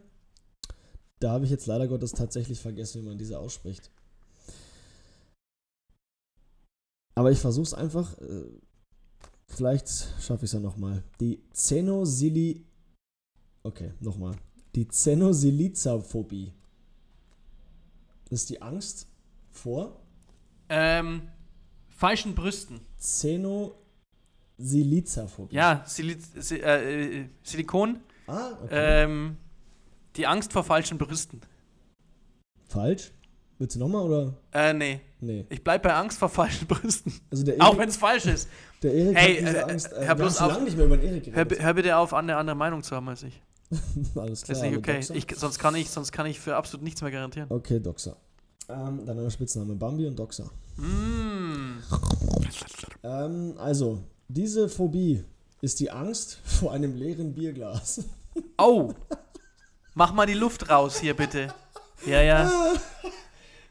Da 1.20 1.30
habe 1.30 1.44
ich 1.44 1.50
jetzt 1.50 1.66
leider 1.66 1.88
Gottes 1.88 2.12
tatsächlich 2.12 2.61
vergessen, 2.61 3.02
wie 3.02 3.06
man 3.08 3.16
diese 3.16 3.38
ausspricht. 3.38 3.90
Aber 7.16 7.30
ich 7.32 7.38
versuche 7.40 7.64
es 7.64 7.75
einfach. 7.75 8.16
Äh, 8.18 8.44
vielleicht 9.49 9.88
schaffe 10.20 10.44
ich 10.44 10.50
es 10.50 10.52
ja 10.52 10.61
nochmal. 10.61 11.02
Die 11.20 11.40
Xenosili. 11.52 12.64
Okay, 13.62 13.92
nochmal. 14.00 14.35
Die 14.75 14.87
Xenosilizaphobie. 14.87 16.52
Das 18.28 18.40
ist 18.40 18.50
die 18.50 18.61
Angst 18.61 19.06
vor 19.50 20.00
Ähm, 20.68 21.23
falschen 21.88 22.35
Brüsten. 22.35 22.80
Xenosilizaphobie. 24.58 25.54
Ja, 25.54 25.85
Sili 25.87 26.16
Si- 26.20 26.61
äh, 26.61 27.20
äh, 27.23 27.28
Silikon. 27.42 28.00
Ah, 28.26 28.50
okay. 28.62 29.04
Ähm, 29.04 29.37
die 30.16 30.26
Angst 30.26 30.52
vor 30.52 30.64
falschen 30.64 30.99
Brüsten. 30.99 31.40
Falsch? 32.68 33.12
Willst 33.58 33.76
du 33.76 33.80
nochmal 33.80 34.02
oder? 34.02 34.35
Äh, 34.52 34.73
nee. 34.75 35.00
Nee. 35.20 35.46
Ich 35.49 35.64
bleib 35.64 35.82
bei 35.82 35.94
Angst 35.94 36.18
vor 36.18 36.28
falschen 36.28 36.66
Brüsten. 36.66 37.12
Also 37.30 37.44
der 37.44 37.54
Auch 37.61 37.68
Erik, 37.68 37.78
wenn 37.78 37.88
es 37.88 37.96
falsch 37.96 38.26
ist. 38.26 38.49
der 38.82 38.92
Erik 38.94 39.16
Hey, 39.16 39.35
hat 39.37 39.40
diese 39.46 39.56
äh, 39.58 39.62
Angst. 39.62 39.90
hör 39.92 40.11
Äh, 40.11 40.14
bloß 40.14 40.40
haben 40.40 40.46
auf. 40.50 40.52
lange 40.56 40.64
nicht 40.66 40.76
mehr 40.76 40.87
über 40.87 40.96
den 40.99 41.08
Erik 41.11 41.26
Hör, 41.35 41.44
geredet. 41.44 41.62
hör 41.64 41.75
bitte 41.75 41.96
auf, 41.96 42.12
eine 42.14 42.37
andere 42.37 42.56
Meinung 42.56 42.82
zu 42.82 42.94
haben 42.94 43.08
als 43.08 43.23
ich. 43.23 43.40
Alles 44.14 44.42
klar. 44.42 44.56
ist 44.56 44.62
nicht 44.62 44.76
okay. 44.76 45.00
Ich, 45.14 45.26
sonst, 45.37 45.58
kann 45.58 45.75
ich, 45.75 45.90
sonst 45.90 46.12
kann 46.12 46.26
ich 46.26 46.38
für 46.38 46.54
absolut 46.56 46.85
nichts 46.85 47.00
mehr 47.02 47.11
garantieren. 47.11 47.46
Okay, 47.50 47.80
Doxer. 47.80 48.16
Ähm, 48.68 49.06
dann 49.06 49.16
neuer 49.16 49.30
Spitzname 49.30 49.75
Bambi 49.75 50.06
und 50.06 50.18
Doxer. 50.18 50.50
Mm. 50.76 51.78
Ähm, 53.02 53.54
also, 53.58 54.00
diese 54.28 54.68
Phobie 54.68 55.25
ist 55.62 55.80
die 55.80 55.90
Angst 55.90 56.38
vor 56.44 56.73
einem 56.73 56.94
leeren 56.94 57.32
Bierglas. 57.35 58.04
Oh! 58.58 58.92
Mach 59.94 60.12
mal 60.12 60.26
die 60.26 60.35
Luft 60.35 60.68
raus 60.68 60.99
hier, 61.00 61.14
bitte. 61.14 61.49
Ja, 62.04 62.20
ja. 62.23 62.50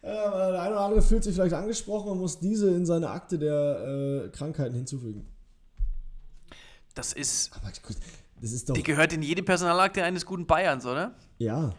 Äh, 0.05 0.51
der 0.51 0.61
eine 0.61 0.71
oder 0.75 0.81
andere 0.81 1.01
fühlt 1.01 1.23
sich 1.23 1.33
vielleicht 1.33 1.55
angesprochen 1.55 2.11
und 2.11 2.19
muss 2.19 2.39
diese 2.39 2.69
in 2.69 2.85
seine 2.85 3.09
Akte 3.09 3.39
der 3.39 4.25
äh, 4.25 4.29
Krankheiten 4.29 4.75
hinzufügen. 4.75 5.25
Das 6.93 7.11
ist. 7.13 7.51
Aber 7.55 7.71
gut, 7.85 7.97
das 8.39 8.51
ist 8.51 8.69
doch. 8.69 8.75
Die 8.75 8.83
gehört 8.83 9.13
in 9.13 9.21
jede 9.23 9.41
Personalakte 9.41 10.03
eines 10.03 10.25
guten 10.25 10.45
Bayerns, 10.45 10.85
oder? 10.85 11.15
Ja. 11.39 11.73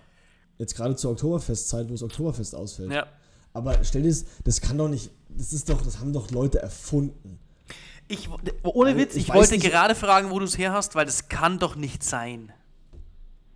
Jetzt 0.59 0.75
gerade 0.75 0.97
zur 0.97 1.13
Oktoberfestzeit, 1.13 1.87
wo 1.89 1.93
das 1.93 2.03
Oktoberfest 2.03 2.55
ausfällt. 2.55 2.91
Ja. 2.91 3.07
Aber 3.53 3.83
stell 3.85 4.03
dir 4.03 4.09
das, 4.09 4.25
das 4.45 4.61
kann 4.61 4.77
doch 4.77 4.89
nicht. 4.89 5.11
Das 5.29 5.53
ist 5.53 5.69
doch, 5.69 5.81
das 5.83 6.01
haben 6.01 6.13
doch 6.13 6.31
Leute 6.31 6.61
erfunden. 6.61 7.39
Ich, 8.09 8.29
ohne 8.63 8.91
Also, 8.91 9.01
Witz, 9.01 9.15
ich 9.17 9.29
ich, 9.29 9.35
wollte 9.35 9.55
nicht- 9.55 9.65
gerade 9.71 9.95
fragen, 9.95 10.31
wo 10.31 10.39
du 10.39 10.45
es 10.45 10.59
her 10.59 10.73
hast, 10.73 10.95
weil 10.95 11.07
das 11.07 11.29
kann 11.29 11.59
doch 11.59 11.77
nicht 11.77 12.03
sein. 12.03 12.53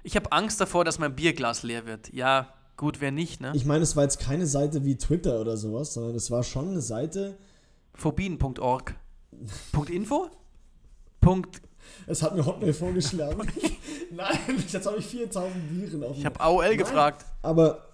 Ich 0.02 0.16
habe 0.16 0.30
Angst 0.32 0.60
davor, 0.60 0.84
dass 0.84 0.98
mein 0.98 1.14
Bierglas 1.14 1.62
leer 1.62 1.86
wird. 1.86 2.12
Ja, 2.12 2.52
gut, 2.80 3.02
wer 3.02 3.10
nicht, 3.10 3.42
ne? 3.42 3.52
Ich 3.54 3.66
meine, 3.66 3.82
es 3.82 3.94
war 3.94 4.04
jetzt 4.04 4.18
keine 4.18 4.46
Seite 4.46 4.86
wie 4.86 4.96
Twitter 4.96 5.38
oder 5.38 5.58
sowas, 5.58 5.92
sondern 5.92 6.14
es 6.16 6.30
war 6.30 6.42
schon 6.42 6.68
eine 6.70 6.80
Seite. 6.80 7.36
Phobien.org. 7.92 8.94
Punkt 9.72 9.90
Info? 9.90 10.28
Punkt. 11.20 11.60
Es 12.06 12.22
hat 12.22 12.34
mir 12.34 12.46
Hotmail 12.46 12.72
vorgeschlagen. 12.72 13.46
Nein, 14.10 14.38
jetzt 14.72 14.86
habe 14.86 14.96
ich 14.96 15.06
4000 15.06 15.54
Viren 15.70 16.04
auf 16.04 16.16
Ich 16.16 16.24
habe 16.24 16.40
AOL 16.40 16.68
Nein. 16.68 16.78
gefragt. 16.78 17.26
Aber 17.42 17.86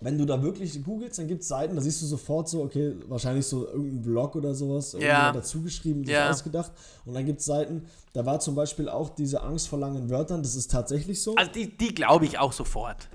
wenn 0.00 0.16
du 0.16 0.24
da 0.24 0.40
wirklich 0.40 0.80
googelst, 0.84 1.18
dann 1.18 1.26
gibt 1.26 1.42
es 1.42 1.48
Seiten, 1.48 1.74
da 1.74 1.82
siehst 1.82 2.00
du 2.00 2.06
sofort 2.06 2.48
so, 2.48 2.62
okay, 2.62 2.94
wahrscheinlich 3.08 3.46
so 3.46 3.66
irgendein 3.66 4.02
Blog 4.02 4.36
oder 4.36 4.54
sowas, 4.54 4.96
Ja. 4.98 5.32
dazu 5.32 5.60
geschrieben, 5.62 6.04
sich 6.04 6.14
Ja. 6.14 6.30
ausgedacht. 6.30 6.70
Und 7.04 7.14
dann 7.14 7.26
gibt 7.26 7.40
es 7.40 7.46
Seiten, 7.46 7.84
da 8.12 8.24
war 8.24 8.38
zum 8.38 8.54
Beispiel 8.54 8.88
auch 8.88 9.10
diese 9.10 9.42
Angst 9.42 9.66
vor 9.68 9.80
langen 9.80 10.08
Wörtern, 10.08 10.42
das 10.42 10.54
ist 10.54 10.70
tatsächlich 10.70 11.20
so. 11.20 11.34
Also 11.34 11.50
die, 11.50 11.76
die 11.76 11.92
glaube 11.94 12.24
ich 12.26 12.38
auch 12.38 12.52
sofort. 12.52 13.08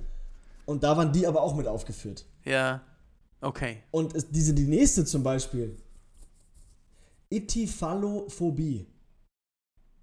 Und 0.65 0.83
da 0.83 0.97
waren 0.97 1.11
die 1.11 1.25
aber 1.27 1.41
auch 1.41 1.55
mit 1.55 1.67
aufgeführt. 1.67 2.25
Ja. 2.43 2.81
Okay. 3.41 3.83
Und 3.91 4.15
es, 4.15 4.29
diese, 4.29 4.53
die 4.53 4.65
nächste 4.65 5.05
zum 5.05 5.23
Beispiel, 5.23 5.77
Etiphalophobie. 7.29 8.87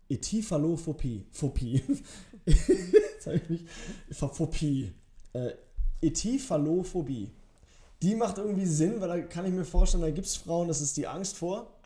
Etiphalophobie. 0.08 1.26
Phobie. 1.30 1.82
Jetzt 2.44 3.26
habe 3.26 3.36
ich 3.36 3.48
mich. 3.48 3.64
Phobie. 4.10 4.92
Äh, 5.32 5.52
Etiphalophobie. 6.00 7.32
Die 8.02 8.14
macht 8.14 8.38
irgendwie 8.38 8.66
Sinn, 8.66 9.00
weil 9.00 9.08
da 9.08 9.20
kann 9.20 9.46
ich 9.46 9.52
mir 9.52 9.64
vorstellen, 9.64 10.02
da 10.02 10.10
gibt 10.10 10.26
es 10.26 10.36
Frauen, 10.36 10.68
das 10.68 10.80
ist 10.80 10.96
die 10.96 11.06
Angst 11.06 11.36
vor. 11.36 11.78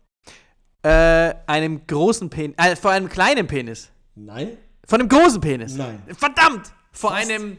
Äh, 0.81 1.35
einem 1.45 1.85
großen 1.85 2.29
Penis. 2.29 2.55
Äh, 2.57 2.75
vor 2.75 2.91
einem 2.91 3.07
kleinen 3.07 3.45
Penis. 3.45 3.89
Nein. 4.15 4.57
Von 4.85 5.01
einem 5.01 5.09
großen 5.09 5.41
Penis. 5.41 5.75
Nein. 5.75 6.01
Verdammt! 6.17 6.71
Vor 6.91 7.11
Fast. 7.11 7.29
einem 7.29 7.57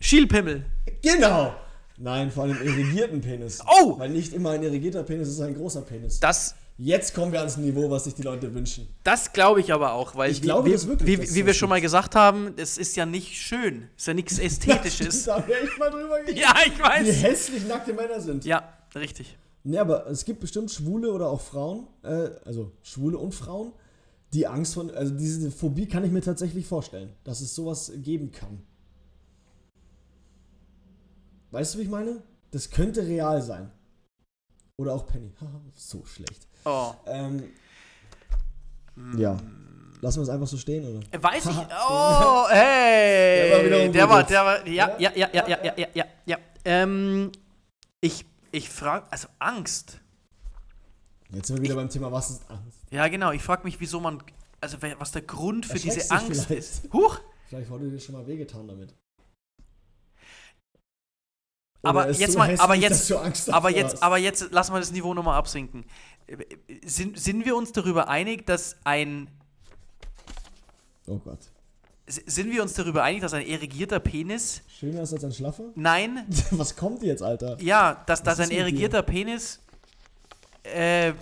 Schielpimmel. 0.00 0.64
Genau! 1.02 1.54
Nein, 1.98 2.30
vor 2.30 2.44
einem 2.44 2.60
irrigierten 2.62 3.20
Penis. 3.20 3.60
Oh! 3.82 3.98
Weil 3.98 4.08
nicht 4.10 4.32
immer 4.32 4.50
ein 4.50 4.62
irrigierter 4.62 5.02
Penis 5.02 5.28
ist 5.28 5.40
ein 5.40 5.54
großer 5.54 5.82
Penis. 5.82 6.18
Das, 6.20 6.54
Jetzt 6.82 7.12
kommen 7.12 7.30
wir 7.30 7.40
ans 7.40 7.58
Niveau, 7.58 7.90
was 7.90 8.04
sich 8.04 8.14
die 8.14 8.22
Leute 8.22 8.54
wünschen. 8.54 8.88
das 9.04 9.34
glaube 9.34 9.60
ich 9.60 9.70
aber 9.70 9.92
auch, 9.92 10.16
weil 10.16 10.30
Ich 10.30 10.38
wie, 10.40 10.46
glaube 10.46 10.70
wie, 10.70 10.72
das 10.72 10.86
wirklich, 10.88 11.06
wie, 11.06 11.20
wie 11.20 11.40
so 11.40 11.46
wir 11.46 11.52
schon 11.52 11.68
mal 11.68 11.80
gesagt 11.82 12.14
haben, 12.14 12.54
es 12.56 12.78
ist 12.78 12.96
ja 12.96 13.04
nicht 13.04 13.36
schön. 13.38 13.90
Es 13.98 14.04
ist 14.04 14.06
ja 14.06 14.14
nichts 14.14 14.38
Ästhetisches. 14.38 15.24
Da 15.24 15.46
wir 15.46 15.62
echt 15.62 15.78
mal 15.78 15.90
drüber 15.90 16.20
geredet. 16.20 16.38
ja, 16.38 16.54
ich 16.64 16.78
Wie 16.78 16.82
weiß. 16.82 17.22
hässlich 17.22 17.68
nackte 17.68 17.92
Männer 17.92 18.18
sind. 18.18 18.46
Ja, 18.46 18.62
richtig. 18.94 19.36
Ne, 19.62 19.78
aber 19.78 20.06
es 20.06 20.24
gibt 20.24 20.40
bestimmt 20.40 20.70
Schwule 20.70 21.12
oder 21.12 21.28
auch 21.28 21.42
Frauen, 21.42 21.86
äh, 22.02 22.30
also 22.46 22.72
Schwule 22.82 23.18
und 23.18 23.34
Frauen, 23.34 23.72
die 24.32 24.46
Angst 24.46 24.72
von, 24.72 24.90
also 24.90 25.12
diese 25.12 25.50
Phobie 25.50 25.84
kann 25.86 26.02
ich 26.02 26.10
mir 26.10 26.22
tatsächlich 26.22 26.66
vorstellen, 26.66 27.10
dass 27.24 27.42
es 27.42 27.54
sowas 27.54 27.92
geben 27.96 28.32
kann. 28.32 28.62
Weißt 31.50 31.74
du, 31.74 31.78
wie 31.78 31.82
ich 31.82 31.88
meine? 31.88 32.22
Das 32.50 32.70
könnte 32.70 33.02
real 33.06 33.40
sein. 33.42 33.70
Oder 34.78 34.94
auch 34.94 35.06
Penny. 35.06 35.32
So 35.74 36.04
schlecht. 36.04 36.46
Oh. 36.64 36.92
Ähm, 37.06 37.50
ja. 39.16 39.38
Lassen 40.02 40.18
wir 40.18 40.22
es 40.22 40.28
einfach 40.30 40.46
so 40.46 40.56
stehen, 40.56 40.84
oder? 40.86 41.06
Äh, 41.10 41.22
Weiß 41.22 41.46
ich. 41.46 41.56
Oh, 41.88 42.46
hey. 42.48 43.90
Der 43.90 43.90
war 43.90 43.92
Der 43.92 44.08
war, 44.08 44.24
der 44.24 44.44
war, 44.44 44.66
ja, 44.66 44.98
ja, 44.98 45.10
Ja? 45.14 45.28
ja, 45.32 45.46
ja, 45.48 45.58
ja, 45.64 45.74
ja, 45.76 45.86
ja, 45.94 46.04
ja. 46.26 46.38
Ähm, 46.64 47.30
ich, 48.00 48.24
ich 48.52 48.70
frage, 48.70 49.06
also 49.10 49.28
Angst. 49.38 50.00
Jetzt 51.30 51.46
sind 51.48 51.56
wir 51.56 51.62
wieder 51.62 51.74
beim 51.76 51.88
Thema, 51.90 52.10
was 52.10 52.30
ist 52.30 52.50
Angst? 52.50 52.78
Ja, 52.90 53.06
genau. 53.08 53.32
Ich 53.32 53.42
frage 53.42 53.64
mich, 53.64 53.78
wieso 53.80 54.00
man, 54.00 54.22
also 54.60 54.78
was 54.98 55.12
der 55.12 55.22
Grund 55.22 55.66
für 55.66 55.78
diese 55.78 56.10
Angst 56.10 56.46
vielleicht. 56.46 56.50
ist. 56.50 56.92
Huch. 56.92 57.18
Vielleicht 57.48 57.70
wurde 57.70 57.90
dir 57.90 58.00
schon 58.00 58.14
mal 58.14 58.26
wehgetan 58.26 58.66
damit. 58.66 58.94
Aber 61.82 62.10
jetzt 62.10 62.32
so 62.32 62.38
mal- 62.38 62.54
aber 62.60 62.74
jetzt- 62.74 63.10
Aber 63.50 63.70
jetzt, 63.70 63.94
hast? 63.94 64.02
aber 64.02 64.18
jetzt 64.18 64.50
lassen 64.52 64.72
wir 64.74 64.80
das 64.80 64.92
Niveau 64.92 65.14
nochmal 65.14 65.38
absinken. 65.38 65.84
Sind, 66.84 67.18
sind 67.18 67.44
wir 67.44 67.56
uns 67.56 67.72
darüber 67.72 68.08
einig, 68.08 68.46
dass 68.46 68.76
ein 68.84 69.28
Oh 71.06 71.18
Gott. 71.18 71.38
sind 72.06 72.50
wir 72.52 72.62
uns 72.62 72.74
darüber 72.74 73.02
einig, 73.02 73.22
dass 73.22 73.32
ein 73.32 73.46
erigierter 73.46 73.98
Penis 74.00 74.62
Schöner 74.78 75.02
ist 75.02 75.12
als 75.12 75.24
ein 75.24 75.32
Schlaffer? 75.32 75.64
nein, 75.74 76.24
Was 76.52 76.76
kommt 76.76 77.02
jetzt, 77.02 77.22
Alter? 77.22 77.56
ja, 77.60 78.02
dass, 78.06 78.22
dass 78.22 78.38
ein 78.40 78.50
dir? 78.50 78.58
erigierter 78.60 79.02
Penis 79.02 79.60
äh, 80.64 81.14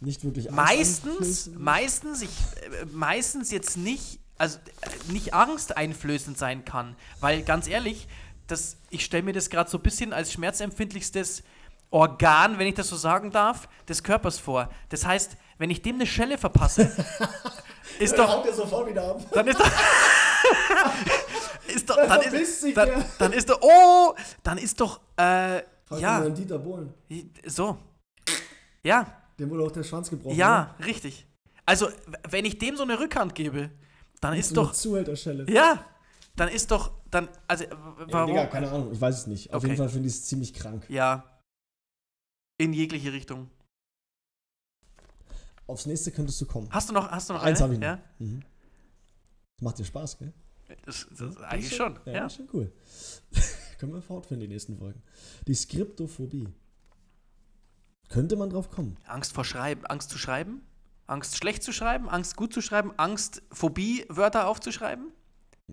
Nicht 0.00 0.24
wirklich 0.24 0.50
meistens, 0.50 1.50
meistens, 1.56 2.22
ich, 2.22 2.30
äh, 2.30 2.86
meistens 2.92 3.50
jetzt 3.52 3.76
nicht, 3.76 4.18
also 4.38 4.58
äh, 4.80 5.12
nicht 5.12 5.34
angsteinflößend 5.34 6.36
sein 6.38 6.64
kann. 6.64 6.96
Weil 7.20 7.42
ganz 7.42 7.68
ehrlich, 7.68 8.08
das, 8.46 8.76
ich 8.90 9.04
stelle 9.04 9.22
mir 9.22 9.32
das 9.32 9.48
gerade 9.50 9.70
so 9.70 9.78
ein 9.78 9.82
bisschen 9.82 10.12
als 10.12 10.32
schmerzempfindlichstes 10.32 11.42
Organ, 11.90 12.58
wenn 12.58 12.66
ich 12.66 12.74
das 12.74 12.88
so 12.88 12.96
sagen 12.96 13.30
darf, 13.30 13.68
des 13.88 14.02
Körpers 14.02 14.38
vor. 14.38 14.70
Das 14.88 15.04
heißt, 15.04 15.36
wenn 15.58 15.70
ich 15.70 15.82
dem 15.82 15.96
eine 15.96 16.06
Schelle 16.06 16.38
verpasse, 16.38 16.82
ist 17.98 18.16
Dann 18.16 18.26
doch, 18.26 18.54
sofort 18.54 18.88
wieder 18.88 19.10
ab. 19.10 19.20
dann 19.32 19.46
ist 19.46 19.60
doch, 19.60 19.70
ist 21.68 21.88
doch, 21.90 21.96
Dann 21.96 22.20
ist, 22.22 22.76
dann, 22.76 23.04
dann 23.18 23.32
ist 23.32 23.48
doch, 23.50 23.58
oh, 23.60 24.14
dann 24.42 24.58
ist 24.58 24.80
doch, 24.80 25.00
äh, 25.18 25.62
ja, 25.98 26.28
Dieter 26.30 26.58
Bohlen. 26.58 26.94
so, 27.46 27.76
ja, 28.82 29.06
Dem 29.38 29.50
wurde 29.50 29.64
auch 29.64 29.70
der 29.72 29.82
Schwanz 29.82 30.08
gebrochen. 30.10 30.34
ne? 30.34 30.40
ja, 30.40 30.74
richtig. 30.84 31.26
Also, 31.66 31.88
wenn 32.28 32.44
ich 32.44 32.58
dem 32.58 32.76
so 32.76 32.82
eine 32.82 32.98
Rückhand 32.98 33.34
gebe, 33.34 33.70
dann 34.20 34.32
ne? 34.32 34.40
ist 34.40 34.48
So 34.48 34.54
doch. 34.56 34.64
eine 34.68 34.72
Zuhälterschelle. 34.72 35.46
Ja, 35.50 35.84
dann 36.36 36.48
ist 36.48 36.70
doch. 36.70 36.92
Dann, 37.12 37.28
also, 37.46 37.64
Ja, 37.64 37.70
warum? 38.10 38.26
Digga, 38.30 38.46
keine 38.46 38.70
Ahnung, 38.70 38.90
ich 38.92 39.00
weiß 39.00 39.16
es 39.20 39.26
nicht. 39.28 39.50
Auf 39.52 39.58
Okay. 39.58 39.66
jeden 39.68 39.76
Fall 39.78 39.88
finde 39.90 40.08
ich 40.08 40.14
es 40.14 40.24
ziemlich 40.24 40.52
krank. 40.54 40.84
Ja. 40.88 41.38
In 42.58 42.72
jegliche 42.72 43.12
Richtung. 43.12 43.50
Aufs 45.66 45.86
nächste 45.86 46.10
könntest 46.10 46.40
du 46.40 46.46
kommen. 46.46 46.68
Hast 46.70 46.88
du 46.88 46.94
noch, 46.94 47.10
hast 47.10 47.28
du 47.28 47.34
noch 47.34 47.42
Eins 47.42 47.60
habe 47.60 47.74
ich 47.74 47.80
noch. 47.80 47.86
Ja? 47.86 48.00
Mhm. 48.18 48.40
Das 49.56 49.62
macht 49.62 49.78
dir 49.78 49.84
Spaß, 49.84 50.18
gell? 50.18 50.32
Das, 50.86 51.06
das, 51.16 51.36
eigentlich 51.38 51.76
schon. 51.76 51.98
Ja, 52.06 52.12
Ja. 52.12 52.26
ist 52.26 52.36
schon 52.36 52.48
cool. 52.54 52.72
Können 53.78 53.92
wir 53.92 54.00
fortführen, 54.02 54.40
die 54.40 54.48
nächsten 54.48 54.78
Folgen. 54.78 55.02
Die 55.46 55.54
Skriptophobie. 55.54 56.48
Könnte 58.08 58.36
man 58.36 58.48
drauf 58.50 58.70
kommen? 58.70 58.96
Angst 59.06 59.32
vor 59.32 59.44
Schreiben, 59.44 59.84
Angst 59.86 60.10
zu 60.10 60.18
schreiben? 60.18 60.62
Angst 61.06 61.36
schlecht 61.36 61.62
zu 61.62 61.72
schreiben? 61.72 62.08
Angst 62.08 62.36
gut 62.36 62.54
zu 62.54 62.62
schreiben? 62.62 62.92
Angst 62.96 63.42
Phobie 63.50 64.06
Wörter 64.08 64.46
aufzuschreiben? 64.46 65.12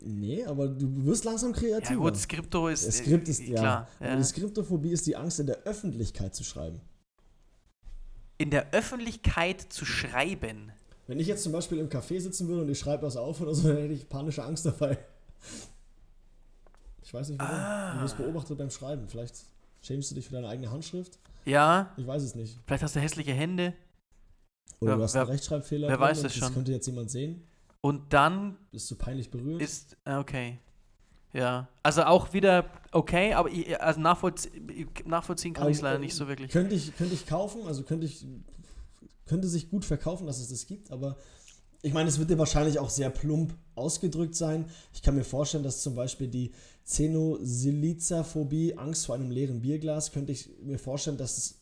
Nee, 0.04 0.46
aber 0.46 0.68
du 0.68 1.06
wirst 1.06 1.24
langsam 1.26 1.52
kreativer. 1.54 1.92
Ja 1.94 1.98
gut, 2.00 2.18
Skripto 2.18 2.68
ist. 2.68 2.88
Das 2.88 2.98
Skript 2.98 3.28
äh, 3.28 3.32
ist, 3.32 3.42
ja. 3.42 3.60
klar. 3.60 3.88
Ja. 4.00 4.16
die 4.16 4.24
Skriptophobie 4.24 4.92
ist 4.92 5.06
die 5.08 5.16
Angst, 5.16 5.40
in 5.40 5.48
der 5.48 5.58
Öffentlichkeit 5.64 6.34
zu 6.36 6.44
schreiben. 6.44 6.82
in 8.38 8.50
der 8.52 8.72
Öffentlichkeit 8.74 9.62
zu 9.62 9.86
schreiben. 9.86 10.72
Wenn 11.08 11.20
ich 11.20 11.28
jetzt 11.28 11.44
zum 11.44 11.52
Beispiel 11.52 11.80
im 11.80 11.90
Café 11.90 12.20
sitzen 12.22 12.48
würde 12.48 12.62
und 12.62 12.70
ich 12.70 12.80
schreibe 12.80 13.04
was 13.04 13.18
auf 13.18 13.42
oder 13.42 13.54
so, 13.56 13.68
dann 13.68 13.78
hätte 13.78 13.94
ich 13.94 14.08
panische 14.08 14.44
Angst 14.44 14.66
dabei. 14.66 14.98
Ich 17.04 17.14
weiß 17.14 17.30
nicht 17.30 17.40
warum. 17.40 17.56
Ah. 17.56 17.96
Du 17.96 18.02
wirst 18.02 18.18
beobachtet 18.18 18.58
beim 18.58 18.70
Schreiben. 18.70 19.08
Vielleicht 19.08 19.36
schämst 19.82 20.12
du 20.12 20.16
dich 20.16 20.28
für 20.28 20.34
deine 20.34 20.48
eigene 20.48 20.70
Handschrift. 20.72 21.18
Ja, 21.46 21.92
Ich 21.98 22.06
weiß 22.06 22.22
es 22.22 22.36
nicht. 22.36 22.60
vielleicht 22.66 22.84
hast 22.84 22.96
du 22.96 23.00
hässliche 23.00 23.34
Hände. 23.34 23.74
Oder 24.80 24.92
Wer- 24.92 24.98
du 24.98 25.04
hast 25.04 25.14
wer- 25.16 25.22
einen 25.24 25.32
Rechtschreibfehler. 25.32 25.88
wer 25.88 25.98
drin 25.98 26.06
weiß 26.08 26.22
das 26.22 26.36
schon. 26.36 26.54
könnte 26.54 26.72
jetzt 26.72 26.86
jemand 26.86 27.10
sehen. 27.10 27.44
Und 27.82 28.14
dann 28.14 28.58
Bist 28.72 28.90
du 28.92 28.96
peinlich 28.96 29.32
berührt. 29.32 29.62
ist, 29.62 29.96
ah, 30.06 30.20
okay. 30.20 30.60
Ja, 31.32 31.68
also 31.84 32.04
auch 32.04 32.34
wieder 32.34 32.66
okay, 32.92 33.34
aber 33.34 33.50
ich, 33.52 33.80
also 33.80 34.00
nachvollzie 34.02 34.88
nachvollziehen 35.06 35.54
kann 35.54 35.70
ich 35.70 35.78
es 35.78 35.82
leider 35.82 35.98
äh, 35.98 36.02
nicht 36.02 36.16
so 36.16 36.28
wirklich. 36.28 36.52
Könnte 36.52 36.74
ich, 36.74 36.96
könnte 36.96 37.14
ich 37.14 37.28
kaufen, 37.28 37.68
also 37.68 37.84
könnte 37.84 38.08
ich, 38.08 38.26
könnte 39.28 39.48
sich 39.48 39.70
gut 39.70 39.86
verkaufen, 39.86 40.26
dass 40.26 40.40
es 40.40 40.50
das 40.50 40.66
gibt, 40.66 40.92
aber 40.92 41.18
ich 41.82 41.94
meine, 41.94 42.10
es 42.10 42.20
wird 42.20 42.30
dir 42.30 42.38
wahrscheinlich 42.38 42.80
auch 42.80 42.90
sehr 42.90 43.10
plump 43.10 43.56
ausgedrückt 43.76 44.36
sein. 44.36 44.66
Ich 44.92 45.02
kann 45.02 45.16
mir 45.16 45.24
vorstellen, 45.24 45.64
dass 45.64 45.82
zum 45.82 45.96
Beispiel 45.96 46.28
die 46.28 46.52
Xenosiliza-Phobie, 46.86 48.78
Angst 48.78 49.06
vor 49.06 49.16
einem 49.16 49.32
leeren 49.32 49.62
Bierglas, 49.62 50.12
könnte 50.12 50.34
ich 50.34 50.50
mir 50.62 50.80
vorstellen, 50.80 51.18
dass 51.18 51.38
es 51.38 51.62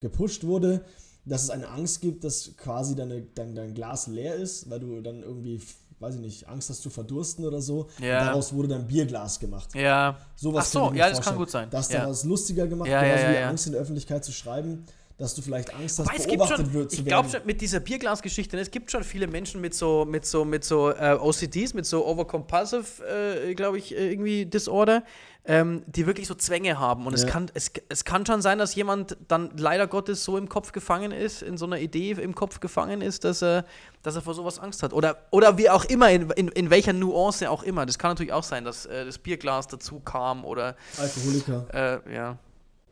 gepusht 0.00 0.44
wurde, 0.44 0.84
dass 1.24 1.44
es 1.44 1.50
eine 1.50 1.68
Angst 1.68 2.00
gibt, 2.00 2.24
dass 2.24 2.50
quasi 2.56 2.94
deine, 2.94 3.22
dein, 3.22 3.54
dein 3.54 3.74
Glas 3.74 4.06
leer 4.06 4.34
ist, 4.34 4.68
weil 4.70 4.80
du 4.80 5.00
dann 5.00 5.22
irgendwie, 5.22 5.60
weiß 6.00 6.16
ich 6.16 6.20
nicht, 6.20 6.48
Angst 6.48 6.68
hast 6.70 6.82
zu 6.82 6.90
verdursten 6.90 7.44
oder 7.46 7.60
so. 7.62 7.88
Ja. 8.00 8.20
Und 8.20 8.26
daraus 8.26 8.52
wurde 8.52 8.68
dann 8.68 8.86
Bierglas 8.86 9.40
gemacht. 9.40 9.74
Ja, 9.74 10.18
Sowas 10.36 10.66
Ach 10.68 10.72
so, 10.90 10.92
ja, 10.94 11.08
das 11.08 11.20
kann 11.22 11.36
gut 11.36 11.50
sein. 11.50 11.70
Dass 11.70 11.90
Ja. 11.90 12.00
daraus 12.00 12.24
lustiger 12.24 12.66
gemacht, 12.66 12.88
Ja, 12.90 13.02
genauso 13.02 13.22
ja, 13.24 13.32
wie. 13.32 13.36
Angst 13.38 13.66
in 13.66 13.72
der 13.72 13.80
Öffentlichkeit 13.80 14.24
zu 14.24 14.32
schreiben, 14.32 14.84
dass 15.16 15.34
du 15.34 15.42
vielleicht 15.42 15.72
Angst 15.74 15.98
hast, 16.00 16.08
es 16.12 16.26
gibt 16.26 16.38
beobachtet 16.38 16.56
schon, 16.66 16.72
wird 16.72 16.90
zu 16.90 16.98
ich 16.98 17.04
glaube 17.06 17.28
werden. 17.28 17.38
schon 17.40 17.46
mit 17.46 17.60
dieser 17.60 17.80
Bierglasgeschichte, 17.80 18.56
ne, 18.56 18.62
es 18.62 18.70
gibt 18.70 18.90
schon 18.90 19.04
viele 19.04 19.26
Menschen 19.28 19.60
mit 19.60 19.72
so, 19.74 20.04
mit 20.04 20.26
so, 20.26 20.44
mit 20.44 20.64
so 20.64 20.90
äh, 20.90 21.16
OCDs, 21.20 21.72
mit 21.74 21.86
so 21.86 22.04
Overcompulsive, 22.06 23.04
äh, 23.48 23.54
glaube 23.54 23.78
ich, 23.78 23.94
äh, 23.96 24.10
irgendwie 24.10 24.44
Disorder, 24.44 25.04
ähm, 25.44 25.84
die 25.86 26.06
wirklich 26.06 26.26
so 26.26 26.34
Zwänge 26.34 26.78
haben. 26.80 27.06
Und 27.06 27.12
es, 27.14 27.22
Ja. 27.22 27.28
kann, 27.28 27.46
es, 27.54 27.70
es 27.88 28.04
kann 28.04 28.26
schon 28.26 28.42
sein, 28.42 28.58
dass 28.58 28.74
jemand 28.74 29.16
dann 29.28 29.50
leider 29.56 29.86
Gottes 29.86 30.24
so 30.24 30.36
im 30.36 30.48
Kopf 30.48 30.72
gefangen 30.72 31.12
ist, 31.12 31.42
in 31.42 31.58
so 31.58 31.66
einer 31.66 31.78
Idee 31.78 32.12
im 32.12 32.34
Kopf 32.34 32.58
gefangen 32.60 33.00
ist, 33.00 33.22
dass 33.24 33.42
er, 33.42 33.66
dass 34.02 34.16
er 34.16 34.22
vor 34.22 34.34
sowas 34.34 34.58
Angst 34.58 34.82
hat. 34.82 34.92
Oder, 34.92 35.18
oder 35.30 35.58
wie 35.58 35.70
auch 35.70 35.84
immer, 35.84 36.10
in, 36.10 36.30
in, 36.30 36.48
in 36.48 36.70
welcher 36.70 36.92
Nuance 36.92 37.48
auch 37.50 37.62
immer. 37.62 37.86
Das 37.86 37.98
kann 37.98 38.10
natürlich 38.12 38.32
auch 38.32 38.42
sein, 38.42 38.64
dass 38.64 38.86
äh, 38.86 39.04
das 39.04 39.18
Bierglas 39.18 39.68
dazu 39.68 40.00
kam 40.00 40.44
oder 40.44 40.76
Alkoholiker. 40.98 42.02
äh, 42.08 42.14
ja. 42.14 42.38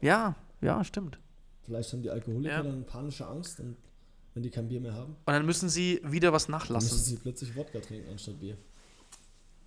Ja, 0.00 0.34
ja, 0.60 0.84
stimmt. 0.84 1.18
Vielleicht 1.64 1.92
haben 1.92 2.02
die 2.02 2.10
Alkoholiker 2.10 2.54
Ja. 2.56 2.62
dann 2.62 2.84
panische 2.84 3.26
Angst 3.26 3.60
und 3.60 3.76
wenn 4.34 4.42
die 4.42 4.50
kein 4.50 4.66
Bier 4.68 4.80
mehr 4.80 4.94
haben, 4.94 5.12
Und 5.26 5.32
dann 5.32 5.44
müssen 5.46 5.68
sie 5.68 6.00
wieder 6.04 6.32
was 6.32 6.46
dann 6.46 6.52
müssen 6.54 6.68
nachlassen. 6.70 6.98
sie 6.98 7.16
plötzlich 7.16 7.54
Wodka 7.54 7.80
trinken 7.80 8.10
anstatt 8.10 8.40
Bier. 8.40 8.56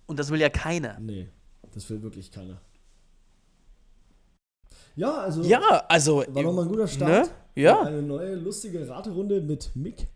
Und 0.06 0.18
das 0.18 0.30
will 0.30 0.40
ja 0.40 0.48
keiner. 0.50 0.98
Nee, 1.00 1.28
das 1.72 1.88
will 1.90 2.02
wirklich 2.02 2.30
keiner. 2.30 2.60
Ja, 4.94 5.18
also 5.18 5.42
Ja, 5.42 5.60
also. 5.88 6.24
war 6.28 6.42
nochmal 6.42 6.64
ein 6.64 6.70
guter 6.70 6.88
Start. 6.88 7.26
Ne? 7.28 7.62
Ja. 7.62 7.82
Eine 7.82 8.02
neue 8.02 8.34
lustige 8.34 8.86
Raterunde 8.88 9.40
mit 9.40 9.74
Mick. 9.74 10.06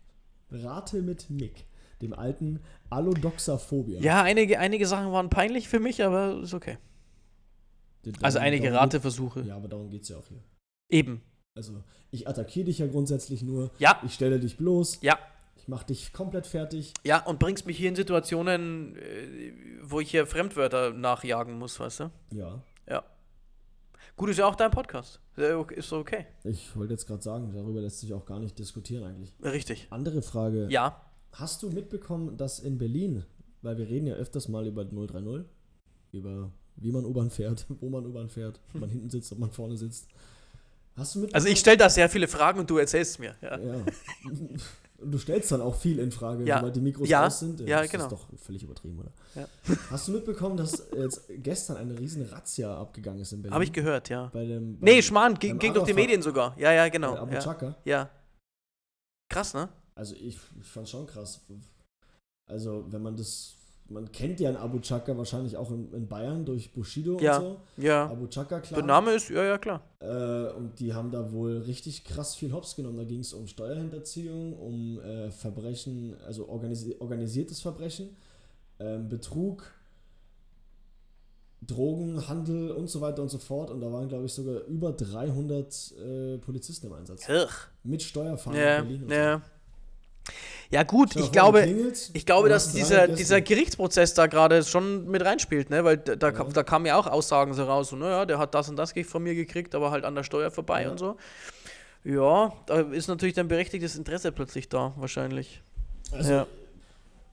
Rate 0.53 1.01
mit 1.01 1.29
Mick, 1.29 1.65
dem 2.01 2.11
alten 2.13 2.59
Allodoxaphobia. 2.89 4.01
Ja, 4.01 4.21
einige, 4.21 4.59
einige 4.59 4.85
Sachen 4.85 5.11
waren 5.13 5.29
peinlich 5.29 5.69
für 5.69 5.79
mich, 5.79 6.03
aber 6.03 6.41
ist 6.41 6.53
okay. 6.53 6.77
Den- 8.05 8.21
Also 8.21 8.39
einige 8.39 8.73
Rateversuche. 8.73 9.41
Ja, 9.43 9.55
aber 9.55 9.69
darum 9.69 9.89
geht 9.89 10.01
es 10.03 10.09
ja 10.09 10.17
auch 10.17 10.27
hier. 10.27 10.43
Eben. 10.89 11.21
Also, 11.55 11.83
ich 12.11 12.27
attackiere 12.27 12.65
dich 12.65 12.77
ja 12.79 12.87
grundsätzlich 12.87 13.43
nur. 13.43 13.71
Ja. 13.77 13.99
Ich 14.05 14.13
stelle 14.13 14.39
dich 14.39 14.57
bloß. 14.57 14.99
Ja. 15.01 15.19
Ich 15.57 15.67
mache 15.67 15.85
dich 15.87 16.13
komplett 16.13 16.47
fertig. 16.47 16.93
Ja, 17.03 17.23
und 17.25 17.39
bringst 17.39 17.65
mich 17.65 17.77
hier 17.77 17.89
in 17.89 17.95
Situationen, 17.95 18.95
äh, 18.95 19.51
wo 19.83 19.99
ich 19.99 20.09
hier 20.11 20.25
Fremdwörter 20.25 20.91
nachjagen 20.93 21.59
muss, 21.59 21.79
weißt 21.79 21.99
du? 22.01 22.11
Ja. 22.31 22.63
Ja. 22.89 23.03
Gut, 24.15 24.29
ist 24.29 24.37
ja 24.37 24.47
auch 24.47 24.55
dein 24.55 24.71
Podcast. 24.71 25.19
Ist 25.35 25.51
okay- 25.53 25.75
Ist 25.75 25.93
okay. 25.93 26.25
Ich 26.45 26.75
wollte 26.75 26.93
jetzt 26.93 27.05
gerade 27.05 27.21
sagen, 27.21 27.51
darüber 27.53 27.81
lässt 27.81 27.99
sich 27.99 28.13
auch 28.13 28.25
gar 28.25 28.39
nicht 28.39 28.57
diskutieren 28.57 29.03
eigentlich. 29.03 29.33
Richtig. 29.43 29.87
Andere 29.89 30.21
Frage. 30.21 30.67
Ja. 30.69 31.01
Hast 31.33 31.63
du 31.63 31.69
mitbekommen, 31.69 32.37
dass 32.37 32.59
in 32.59 32.77
Berlin, 32.77 33.25
weil 33.61 33.77
wir 33.77 33.87
reden 33.87 34.07
ja 34.07 34.15
öfters 34.15 34.47
mal 34.47 34.65
über 34.67 34.83
030, 34.85 35.45
über 36.11 36.51
wie 36.77 36.91
man 36.91 37.05
U-Bahn 37.05 37.29
fährt, 37.29 37.65
wo 37.81 37.89
man 37.89 38.05
U-Bahn 38.05 38.29
fährt, 38.29 38.59
ob 38.73 38.81
man 38.81 38.89
hinten 38.89 39.09
sitzt, 39.09 39.31
ob 39.33 39.39
man 39.39 39.51
vorne 39.51 39.77
sitzt. 39.77 40.07
Hast 40.95 41.15
du 41.15 41.19
mitbekommen? 41.19 41.35
Also 41.35 41.47
ich 41.47 41.59
stelle 41.59 41.77
da 41.77 41.89
sehr 41.89 42.09
viele 42.09 42.27
Fragen 42.27 42.59
und 42.59 42.69
du 42.69 42.77
erzählst 42.77 43.19
mir. 43.19 43.35
Ja. 43.41 43.57
Ja. 43.59 43.85
Und 44.97 45.11
du 45.11 45.17
stellst 45.17 45.51
dann 45.51 45.61
auch 45.61 45.75
viel 45.75 45.97
in 45.97 46.11
Frage, 46.11 46.43
Ja. 46.45 46.57
sobald 46.57 46.75
die 46.75 46.81
Mikros 46.81 47.09
Ja. 47.09 47.25
aus 47.25 47.39
sind. 47.39 47.59
Ja, 47.61 47.81
das 47.81 47.89
genau. 47.89 48.03
ist 48.03 48.11
doch 48.11 48.27
völlig 48.37 48.61
übertrieben, 48.63 48.99
oder? 48.99 49.11
Ja. 49.33 49.47
Hast 49.89 50.07
du 50.07 50.11
mitbekommen, 50.11 50.57
dass 50.57 50.85
jetzt 50.95 51.23
gestern 51.29 51.77
eine 51.77 51.97
riesen 51.97 52.23
Razzia 52.25 52.77
abgegangen 52.77 53.19
ist 53.21 53.31
in 53.31 53.41
Berlin? 53.41 53.53
Habe 53.55 53.63
ich 53.63 53.73
gehört, 53.73 54.09
ja. 54.09 54.27
Bei 54.31 54.45
dem, 54.45 54.79
bei 54.79 54.91
Nee, 54.91 55.01
Schmarrn, 55.01 55.33
ging, 55.39 55.57
ging 55.57 55.73
durch 55.73 55.87
die 55.87 55.93
Medien 55.93 56.21
sogar. 56.21 56.55
Ja, 56.59 56.71
ja, 56.71 56.87
genau. 56.89 57.15
Abu 57.15 57.33
Ja. 57.33 57.39
Chaka. 57.39 57.75
ja. 57.83 58.09
Krass, 59.29 59.53
ne? 59.55 59.69
Also 59.95 60.13
ich, 60.15 60.37
ich 60.59 60.67
fand 60.67 60.87
schon 60.87 61.07
krass. 61.07 61.41
Also 62.47 62.85
wenn 62.89 63.01
man 63.01 63.15
das, 63.15 63.55
man 63.91 64.11
kennt 64.11 64.39
ja 64.39 64.49
einen 64.49 64.57
Abu 64.57 64.79
Chaka 64.79 65.17
wahrscheinlich 65.17 65.57
auch 65.57 65.69
in, 65.71 65.91
in 65.93 66.07
Bayern 66.07 66.45
durch 66.45 66.71
Bushido 66.73 67.19
Ja. 67.19 67.37
und 67.37 67.43
so. 67.43 67.59
Ja. 67.77 68.09
Abu 68.09 68.27
Chaka, 68.27 68.59
Der 68.59 68.61
klar. 68.61 68.81
Name 68.85 69.11
ist, 69.13 69.29
ja, 69.29 69.43
ja, 69.43 69.57
klar. 69.57 69.81
Äh, 69.99 70.51
und 70.57 70.79
die 70.79 70.93
haben 70.93 71.11
da 71.11 71.31
wohl 71.31 71.57
richtig 71.59 72.03
krass 72.03 72.35
viel 72.35 72.51
Hops 72.53 72.75
genommen. 72.75 72.97
Da 72.97 73.03
ging 73.03 73.19
es 73.19 73.33
um 73.33 73.47
Steuerhinterziehung, 73.47 74.53
um 74.57 74.99
äh, 75.01 75.29
Verbrechen, 75.31 76.15
also 76.25 76.47
organisi 76.49 76.95
organisiertes 76.99 77.61
Verbrechen, 77.61 78.15
ähm, 78.79 79.09
Betrug, 79.09 79.63
Drogenhandel 81.67 82.71
und 82.71 82.89
so 82.89 83.01
weiter 83.01 83.21
und 83.21 83.29
so 83.29 83.37
fort. 83.37 83.69
Und 83.69 83.81
da 83.81 83.91
waren, 83.91 84.07
glaube 84.07 84.25
ich, 84.25 84.33
sogar 84.33 84.63
über 84.65 84.91
300 84.93 85.93
äh, 86.03 86.37
Polizisten 86.39 86.87
im 86.87 86.93
Einsatz. 86.93 87.23
Ach. 87.29 87.67
Mit 87.83 88.01
Steuerfahren 88.01 88.57
Ja, 88.59 88.77
in 88.79 88.83
Berlin. 88.87 89.03
und 89.03 89.11
ja. 89.11 89.41
Ja, 90.71 90.83
gut, 90.83 91.17
ich 91.17 91.31
glaube, 91.33 91.67
ich 92.13 92.25
glaube, 92.25 92.43
und 92.45 92.49
dass 92.49 92.71
dieser, 92.71 92.95
300 92.95 93.07
Gäste. 93.09 93.21
dieser 93.23 93.41
Gerichtsprozess 93.41 94.13
da 94.13 94.27
gerade 94.27 94.63
schon 94.63 95.05
mit 95.07 95.23
reinspielt, 95.23 95.69
ne? 95.69 95.83
Weil 95.83 95.97
da, 95.97 96.15
da, 96.15 96.29
Ja. 96.31 96.43
da 96.45 96.63
kamen 96.63 96.85
ja 96.85 96.95
auch 96.97 97.07
Aussagen 97.07 97.53
so 97.53 97.65
raus, 97.65 97.89
so, 97.89 97.97
naja, 97.97 98.25
der 98.25 98.39
hat 98.39 98.55
das 98.55 98.69
und 98.69 98.77
das 98.77 98.93
von 99.05 99.21
mir 99.21 99.35
gekriegt, 99.35 99.75
aber 99.75 99.91
halt 99.91 100.05
an 100.05 100.15
der 100.15 100.23
Steuer 100.23 100.49
vorbei 100.49 100.83
Ja. 100.83 100.91
und 100.91 100.97
so. 100.97 101.17
Ja, 102.03 102.53
da 102.65 102.79
ist 102.81 103.07
natürlich 103.09 103.35
dann 103.35 103.47
berechtigtes 103.49 103.95
Interesse 103.95 104.31
plötzlich 104.31 104.69
da, 104.69 104.93
wahrscheinlich. 104.95 105.61
Also, 106.11 106.31
Ja. 106.31 106.47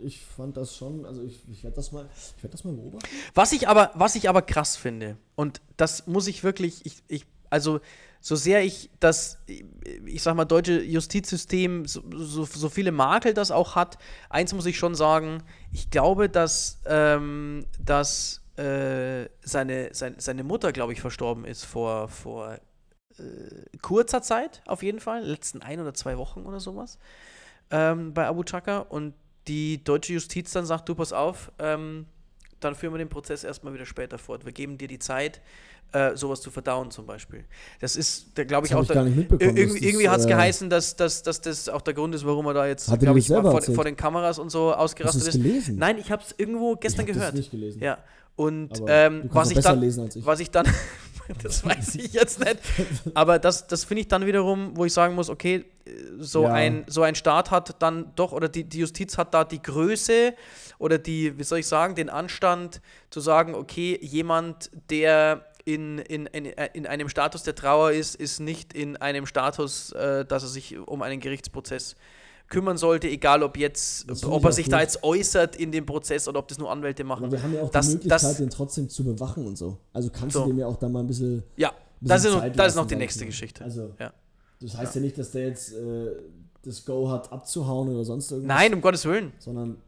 ich 0.01 0.20
fand 0.37 0.57
das 0.57 0.77
schon, 0.77 1.07
also 1.07 1.22
ich, 1.22 1.40
ich 1.51 1.62
werde 1.62 1.77
das 1.77 1.92
mal, 1.92 2.07
ich 2.37 2.42
werde 2.42 2.53
das 2.53 2.64
mal 2.64 2.72
beobachten. 2.74 3.09
Was 3.35 3.53
ich 3.53 3.68
aber, 3.68 3.92
was 3.94 4.16
ich 4.16 4.29
aber 4.29 4.42
krass 4.42 4.77
finde, 4.77 5.16
und 5.37 5.61
das 5.77 6.07
muss 6.09 6.27
ich 6.27 6.42
wirklich, 6.42 6.85
ich, 6.85 7.03
ich, 7.07 7.24
also 7.51 7.81
so 8.20 8.37
sehr 8.37 8.62
ich 8.62 8.90
das, 9.00 9.38
ich 9.46 10.22
sag 10.22 10.35
mal, 10.35 10.44
deutsche 10.44 10.83
Justizsystem, 10.83 11.87
so, 11.87 12.02
so, 12.12 12.44
so 12.44 12.68
viele 12.68 12.92
Makel 12.92 13.35
das 13.35 13.50
auch 13.50 13.76
hat, 13.76 13.98
eins 14.28 14.52
muss 14.52 14.66
ich 14.66 14.78
schon 14.78 14.94
sagen, 14.94 15.42
ich 15.72 15.90
glaube, 15.90 16.28
dass, 16.28 16.81
ähm, 16.87 17.66
dass 17.78 18.42
äh, 18.57 19.28
seine, 19.40 19.90
seine, 19.92 20.16
seine 20.18 20.44
Mutter, 20.44 20.72
glaube 20.72 20.92
ich, 20.92 21.00
verstorben 21.00 21.44
ist 21.44 21.64
vor, 21.64 22.09
vor 22.09 22.59
äh, 23.18 23.78
kurzer 23.81 24.22
Zeit, 24.22 24.62
auf 24.66 24.83
jeden 24.83 25.00
Fall, 25.00 25.24
letzten 25.24 25.62
ein 25.62 25.81
oder 25.81 25.94
zwei 25.94 26.18
Wochen 26.18 26.42
oder 26.42 26.61
sowas, 26.61 26.98
ähm, 27.70 28.14
bei 28.14 28.26
Abu 28.26 28.42
Chaka. 28.42 28.78
Und 28.78 29.14
die 29.46 29.83
deutsche 29.83 30.12
Justiz 30.12 30.52
dann 30.52 30.66
sagt, 30.66 30.88
du 30.88 30.94
pass 30.94 31.12
auf, 31.12 31.52
ähm, 31.59 32.07
dann 32.60 32.74
führen 32.74 32.92
wir 32.92 32.98
den 32.98 33.08
Prozess 33.08 33.44
erstmal 33.44 33.74
wieder 33.74 33.86
später 33.86 34.18
fort. 34.18 34.44
Wir 34.44 34.52
geben 34.52 34.78
dir 34.78 34.88
die 34.88 34.98
Zeit, 34.98 35.40
äh, 35.92 36.16
sowas 36.16 36.40
zu 36.40 36.50
verdauen 36.50 36.90
zum 36.90 37.06
Beispiel. 37.06 37.44
Das 37.80 37.96
ist, 37.96 38.26
da 38.34 38.44
glaube 38.44 38.66
ich 38.66 38.74
auch, 38.74 38.82
ich 38.82 38.88
da, 38.88 38.94
gar 38.94 39.04
nicht 39.04 39.16
mitbekommen, 39.16 39.56
irgendwie, 39.56 39.86
irgendwie 39.86 40.08
hat 40.08 40.20
es 40.20 40.26
äh, 40.26 40.28
geheißen, 40.28 40.68
dass, 40.68 40.96
dass, 40.96 41.22
dass 41.22 41.40
das 41.40 41.68
auch 41.68 41.80
der 41.80 41.94
Grund 41.94 42.14
ist, 42.14 42.26
warum 42.26 42.46
er 42.46 42.54
da 42.54 42.66
jetzt, 42.66 42.86
glaube 42.98 43.18
ich, 43.18 43.26
vor, 43.26 43.62
vor 43.62 43.84
den 43.84 43.96
Kameras 43.96 44.38
und 44.38 44.50
so 44.50 44.70
Hast 44.70 44.78
ausgerastet 44.78 45.22
es 45.22 45.28
ist. 45.28 45.42
gelesen? 45.42 45.76
Nein, 45.78 45.98
ich 45.98 46.10
habe 46.10 46.22
es 46.22 46.34
irgendwo 46.36 46.74
gestern 46.76 47.06
ich 47.06 47.14
gehört. 47.14 47.28
Das 47.28 47.34
nicht 47.36 47.50
gelesen. 47.50 47.82
Ja. 47.82 47.98
Und 48.36 48.70
ähm, 48.86 49.28
was 49.32 49.50
ich 49.50 49.58
dann, 49.58 49.82
ich. 49.82 49.96
was 50.24 50.38
ich 50.38 50.50
dann, 50.50 50.64
das 51.42 51.64
weiß 51.64 51.96
ich 51.96 52.12
jetzt 52.12 52.40
nicht, 52.40 52.58
aber 53.14 53.38
das, 53.38 53.66
das 53.66 53.84
finde 53.84 54.02
ich 54.02 54.08
dann 54.08 54.26
wiederum, 54.26 54.76
wo 54.76 54.84
ich 54.84 54.92
sagen 54.92 55.14
muss, 55.14 55.28
okay, 55.28 55.64
so, 56.18 56.44
Ja. 56.44 56.52
ein, 56.52 56.84
so 56.86 57.02
ein 57.02 57.14
Staat 57.14 57.50
hat 57.50 57.80
dann 57.82 58.12
doch, 58.14 58.32
oder 58.32 58.48
die, 58.48 58.64
die 58.64 58.78
Justiz 58.80 59.16
hat 59.16 59.32
da 59.34 59.44
die 59.44 59.62
Größe 59.62 60.34
oder 60.78 60.98
die, 60.98 61.38
wie 61.38 61.44
soll 61.44 61.60
ich 61.60 61.66
sagen, 61.66 61.94
den 61.94 62.10
Anstand 62.10 62.80
zu 63.10 63.20
sagen, 63.20 63.54
okay, 63.54 63.98
jemand, 64.02 64.70
der 64.90 65.44
in, 65.64 65.98
in, 65.98 66.26
in, 66.26 66.46
in 66.46 66.86
einem 66.86 67.08
Status 67.08 67.42
der 67.42 67.54
Trauer 67.54 67.92
ist, 67.92 68.14
ist 68.14 68.40
nicht 68.40 68.72
in 68.72 68.96
einem 68.96 69.26
Status, 69.26 69.92
äh, 69.92 70.24
dass 70.24 70.42
er 70.42 70.48
sich 70.48 70.78
um 70.78 71.02
einen 71.02 71.20
Gerichtsprozess 71.20 71.94
kümmern 72.48 72.78
sollte, 72.78 73.08
egal 73.08 73.42
ob 73.42 73.56
jetzt, 73.56 74.24
ob 74.24 74.44
er 74.44 74.52
sich 74.52 74.68
da 74.68 74.80
jetzt 74.80 75.02
äußert 75.02 75.56
in 75.56 75.70
dem 75.70 75.84
Prozess 75.87 76.26
oder 76.28 76.38
ob 76.38 76.48
das 76.48 76.58
nur 76.58 76.70
Anwälte 76.70 77.04
machen. 77.04 77.24
Aber 77.24 77.32
wir 77.32 77.42
haben 77.42 77.54
ja 77.54 77.62
auch 77.62 77.70
Das- 77.70 77.87
die 77.88 77.92
Möglichkeit, 77.94 78.22
das- 78.22 78.37
den 78.38 78.50
trotzdem 78.50 78.88
zu 78.88 79.04
bewachen 79.04 79.46
und 79.46 79.56
so. 79.58 79.78
Also 79.92 80.11
kannst 80.11 80.34
So. 80.34 80.42
du 80.44 80.48
dem 80.48 80.58
ja 80.58 80.66
auch 80.66 80.76
da 80.76 80.88
mal 80.88 81.00
ein 81.00 81.06
bisschen. 81.06 81.42
Ja, 81.56 81.72
das 82.00 82.24
ist, 82.24 82.32
noch, 82.32 82.48
das 82.48 82.68
ist 82.68 82.76
noch 82.76 82.87
die 82.87 82.96
nächste. 82.96 83.26
Geschichte. 83.26 83.62
Also, 83.64 83.90
Ja. 83.98 84.12
Das 84.61 84.76
heißt 84.76 84.94
ja, 84.96 85.00
ja 85.00 85.04
nicht, 85.06 85.18
dass 85.18 85.30
der 85.30 85.46
jetzt 85.46 85.72
äh, 85.72 86.11
das 86.62 86.84
Go 86.84 87.08
hat, 87.11 87.30
abzuhauen 87.30 87.88
oder 87.90 88.04
sonst 88.04 88.30
irgendwas. 88.32 88.56
Nein, 88.56 88.74
um 88.74 88.80
Gottes 88.80 89.04
Willen. 89.04 89.32
Sondern 89.38 89.80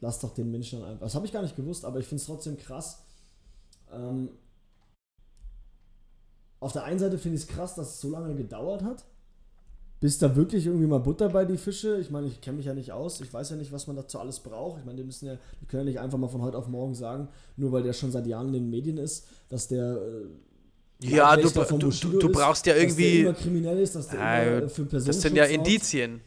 lass 0.00 0.18
doch 0.18 0.34
den 0.34 0.50
Menschen 0.50 0.82
einfach. 0.84 1.00
Das 1.06 1.14
habe 1.14 1.24
ich 1.24 1.32
gar 1.32 1.40
nicht 1.42 1.56
gewusst, 1.56 1.84
aber 1.86 1.98
ich 2.00 2.06
finde 2.06 2.20
es 2.20 2.26
trotzdem 2.26 2.58
krass. 2.58 2.98
Ähm, 3.90 4.28
auf 6.60 6.72
der 6.72 6.84
einen 6.84 6.98
Seite 6.98 7.18
finde 7.18 7.36
ich 7.36 7.44
es 7.44 7.48
krass, 7.48 7.74
dass 7.76 7.94
es 7.94 8.00
so 8.00 8.10
lange 8.10 8.34
gedauert 8.34 8.82
hat, 8.82 9.04
bis 10.00 10.18
da 10.18 10.36
wirklich 10.36 10.66
irgendwie 10.66 10.86
mal 10.86 10.98
Butter 10.98 11.28
bei 11.28 11.44
die 11.44 11.56
Fische. 11.56 11.98
Ich 11.98 12.10
meine, 12.10 12.28
ich 12.28 12.40
kenne 12.40 12.58
mich 12.58 12.66
ja 12.66 12.74
nicht 12.74 12.92
aus. 12.92 13.20
Ich 13.20 13.32
weiß 13.32 13.50
ja 13.50 13.56
nicht, 13.56 13.72
was 13.72 13.86
man 13.86 13.96
dazu 13.96 14.18
alles 14.18 14.40
braucht. 14.40 14.78
Ich 14.80 14.84
meine, 14.84 14.98
die 14.98 15.04
müssen 15.04 15.26
ja, 15.26 15.36
die 15.60 15.66
können 15.66 15.86
ja 15.86 15.92
nicht 15.92 16.00
einfach 16.00 16.18
mal 16.18 16.28
von 16.28 16.42
heute 16.42 16.56
auf 16.56 16.68
morgen 16.68 16.94
sagen, 16.94 17.28
nur 17.56 17.72
weil 17.72 17.82
der 17.82 17.92
schon 17.92 18.12
seit 18.12 18.26
Jahren 18.26 18.48
in 18.48 18.52
den 18.54 18.70
Medien 18.70 18.98
ist, 18.98 19.26
dass 19.48 19.66
der 19.66 19.96
äh, 19.96 20.26
ja, 21.00 21.36
du, 21.36 21.48
du, 21.48 22.18
du, 22.18 22.32
brauchst 22.32 22.66
ja 22.66 22.74
irgendwie. 22.74 23.22
Dass 23.22 23.36
der 23.36 23.42
kriminell 23.44 23.78
ist, 23.78 23.94
dass 23.94 24.08
der 24.08 24.20
äh, 24.20 24.58
immer 24.58 24.68
für 24.68 24.84
Personen 24.84 25.06
Das 25.06 25.22
sind 25.22 25.36
ja 25.36 25.44
Indizien. 25.44 26.20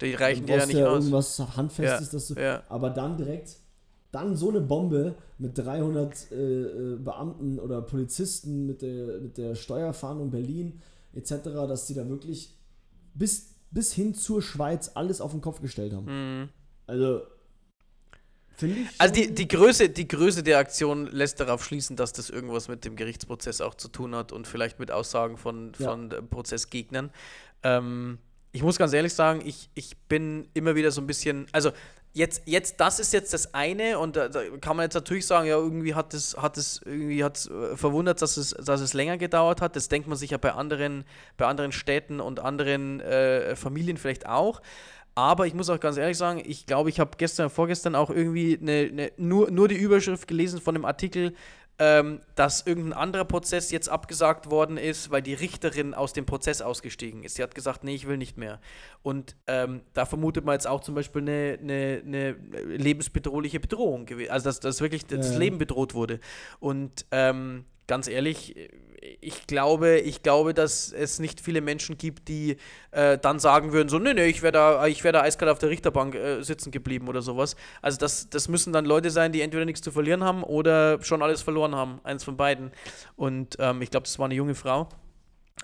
Die 0.00 0.14
reichen 0.14 0.46
dir 0.46 0.58
ja 0.58 0.66
nicht 0.66 0.76
ja 0.76 0.86
aus. 0.86 1.04
irgendwas 1.04 1.56
Handfestes, 1.56 2.06
ja, 2.06 2.12
dass 2.12 2.28
du. 2.28 2.34
Ja. 2.34 2.62
Aber 2.68 2.90
dann 2.90 3.16
direkt, 3.16 3.56
dann 4.12 4.36
so 4.36 4.50
eine 4.50 4.60
Bombe 4.60 5.14
mit 5.38 5.56
300 5.56 6.30
äh, 6.30 6.34
äh, 6.34 6.96
Beamten 6.96 7.58
oder 7.58 7.82
Polizisten 7.82 8.66
mit 8.66 8.82
der, 8.82 9.20
mit 9.20 9.38
der 9.38 9.54
Steuerfahndung 9.54 10.30
Berlin 10.30 10.80
etc., 11.14 11.32
dass 11.44 11.86
die 11.86 11.94
da 11.94 12.08
wirklich 12.08 12.57
bis, 13.18 13.54
bis 13.70 13.92
hin 13.92 14.14
zur 14.14 14.42
Schweiz 14.42 14.92
alles 14.94 15.20
auf 15.20 15.32
den 15.32 15.40
Kopf 15.40 15.60
gestellt 15.60 15.92
haben. 15.92 16.06
Mhm. 16.06 16.48
Also. 16.86 17.22
Finde 18.56 18.80
ich. 18.80 18.88
Also 18.98 19.14
die, 19.14 19.32
die, 19.32 19.46
Größe, 19.46 19.88
die 19.88 20.08
Größe 20.08 20.42
der 20.42 20.58
Aktion 20.58 21.06
lässt 21.06 21.38
darauf 21.38 21.64
schließen, 21.64 21.94
dass 21.96 22.12
das 22.12 22.28
irgendwas 22.28 22.66
mit 22.68 22.84
dem 22.84 22.96
Gerichtsprozess 22.96 23.60
auch 23.60 23.74
zu 23.74 23.88
tun 23.88 24.14
hat 24.16 24.32
und 24.32 24.48
vielleicht 24.48 24.80
mit 24.80 24.90
Aussagen 24.90 25.36
von, 25.36 25.74
von 25.74 26.08
Prozessgegnern. 26.28 27.10
Ähm, 27.62 28.18
ich 28.50 28.62
muss 28.62 28.78
ganz 28.78 28.92
ehrlich 28.92 29.14
sagen, 29.14 29.42
ich, 29.44 29.70
ich 29.74 29.96
bin 30.08 30.48
immer 30.54 30.74
wieder 30.74 30.90
so 30.90 31.00
ein 31.00 31.06
bisschen, 31.06 31.46
also 31.52 31.70
jetzt, 32.18 32.42
jetzt, 32.46 32.80
das 32.80 32.98
ist 32.98 33.12
jetzt 33.12 33.32
das 33.32 33.54
eine 33.54 33.98
und 33.98 34.16
da, 34.16 34.28
da 34.28 34.42
kann 34.60 34.76
man 34.76 34.84
jetzt 34.84 34.94
natürlich 34.94 35.26
sagen, 35.26 35.46
ja, 35.46 35.56
irgendwie 35.56 35.94
hat 35.94 36.12
es, 36.12 36.36
hat 36.36 36.58
es, 36.58 36.80
irgendwie 36.84 37.22
hat 37.22 37.46
äh, 37.46 37.76
verwundert, 37.76 38.20
dass 38.20 38.36
es, 38.36 38.50
dass 38.50 38.80
es 38.80 38.92
länger 38.92 39.16
gedauert 39.16 39.60
hat. 39.60 39.76
Das 39.76 39.88
denkt 39.88 40.08
man 40.08 40.18
sich 40.18 40.30
ja 40.30 40.38
bei 40.38 40.52
anderen, 40.52 41.04
bei 41.36 41.46
anderen 41.46 41.72
Städten 41.72 42.20
und 42.20 42.40
anderen 42.40 43.00
äh, 43.00 43.54
Familien 43.54 43.96
vielleicht 43.96 44.26
auch. 44.26 44.60
Aber 45.14 45.46
ich 45.46 45.54
muss 45.54 45.70
auch 45.70 45.80
ganz 45.80 45.96
ehrlich 45.96 46.16
sagen, 46.16 46.42
ich 46.44 46.66
glaube, 46.66 46.90
ich 46.90 47.00
habe 47.00 47.12
gestern, 47.16 47.50
vorgestern 47.50 47.94
auch 47.94 48.10
irgendwie 48.10 48.58
eine, 48.60 48.88
eine, 48.90 49.12
nur, 49.16 49.50
nur 49.50 49.68
die 49.68 49.76
Überschrift 49.76 50.28
gelesen 50.28 50.60
von 50.60 50.74
dem 50.74 50.84
Artikel, 50.84 51.34
ähm, 51.78 52.20
dass 52.34 52.66
irgendein 52.66 52.92
anderer 52.92 53.24
Prozess 53.24 53.70
jetzt 53.70 53.88
abgesagt 53.88 54.50
worden 54.50 54.76
ist, 54.76 55.10
weil 55.10 55.22
die 55.22 55.34
Richterin 55.34 55.94
aus 55.94 56.12
dem 56.12 56.26
Prozess 56.26 56.60
ausgestiegen 56.60 57.22
ist. 57.22 57.36
Sie 57.36 57.42
hat 57.42 57.54
gesagt, 57.54 57.84
nee, 57.84 57.94
ich 57.94 58.08
will 58.08 58.16
nicht 58.16 58.36
mehr. 58.36 58.60
Und 59.02 59.36
ähm, 59.46 59.82
da 59.94 60.04
vermutet 60.04 60.44
man 60.44 60.54
jetzt 60.54 60.66
auch 60.66 60.80
zum 60.80 60.94
Beispiel 60.94 61.22
eine, 61.22 61.58
eine, 61.60 62.02
eine 62.04 62.32
lebensbedrohliche 62.64 63.60
Bedrohung. 63.60 64.08
Also, 64.28 64.44
dass, 64.44 64.60
dass 64.60 64.80
wirklich 64.80 65.06
das 65.06 65.32
ja. 65.32 65.38
Leben 65.38 65.58
bedroht 65.58 65.94
wurde. 65.94 66.18
Und 66.58 67.06
ähm, 67.12 67.64
ganz 67.88 68.06
ehrlich, 68.06 68.54
ich 69.20 69.46
glaube, 69.46 69.98
ich 69.98 70.22
glaube, 70.22 70.54
dass 70.54 70.92
es 70.92 71.18
nicht 71.18 71.40
viele 71.40 71.60
Menschen 71.60 71.98
gibt, 71.98 72.28
die 72.28 72.56
äh, 72.90 73.18
dann 73.18 73.38
sagen 73.38 73.72
würden, 73.72 73.88
so, 73.88 73.98
nee, 73.98 74.14
nee, 74.14 74.26
ich 74.26 74.42
wäre 74.42 74.52
da, 74.52 74.84
wär 74.84 75.12
da 75.12 75.22
eiskalt 75.22 75.50
auf 75.50 75.58
der 75.58 75.70
Richterbank 75.70 76.14
äh, 76.14 76.42
sitzen 76.42 76.70
geblieben 76.70 77.08
oder 77.08 77.22
sowas. 77.22 77.56
Also 77.82 77.98
das, 77.98 78.30
das 78.30 78.48
müssen 78.48 78.72
dann 78.72 78.84
Leute 78.84 79.10
sein, 79.10 79.32
die 79.32 79.40
entweder 79.40 79.64
nichts 79.64 79.80
zu 79.80 79.90
verlieren 79.90 80.24
haben 80.24 80.42
oder 80.42 81.02
schon 81.02 81.22
alles 81.22 81.42
verloren 81.42 81.74
haben. 81.74 82.00
Eins 82.04 82.24
von 82.24 82.36
beiden. 82.36 82.70
Und 83.16 83.56
ähm, 83.58 83.82
ich 83.82 83.90
glaube, 83.90 84.04
das 84.04 84.18
war 84.18 84.26
eine 84.26 84.34
junge 84.34 84.54
Frau, 84.54 84.88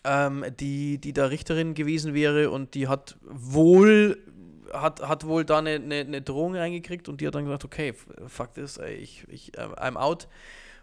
ähm, 0.05 0.45
die, 0.59 0.99
die 0.99 1.13
da 1.13 1.27
Richterin 1.27 1.75
gewesen 1.75 2.15
wäre 2.15 2.51
und 2.51 2.75
die 2.75 2.89
hat 2.89 3.17
wohl 3.23 4.19
hat, 4.73 5.07
hat 5.07 5.25
wohl 5.27 5.45
da 5.45 5.59
eine, 5.59 5.75
eine, 5.75 6.01
eine 6.01 6.23
Drohung 6.23 6.57
reingekriegt 6.57 7.09
und 7.09 7.21
die 7.21 7.29
hat 7.29 7.35
dann 7.37 7.45
gesagt, 7.45 7.65
okay, 7.65 7.95
fuck 8.27 8.55
this, 8.55 8.77
ey, 8.79 8.95
ich, 8.95 9.25
ich, 9.29 9.53
uh, 9.57 9.75
I'm 9.77 9.97
out 9.97 10.27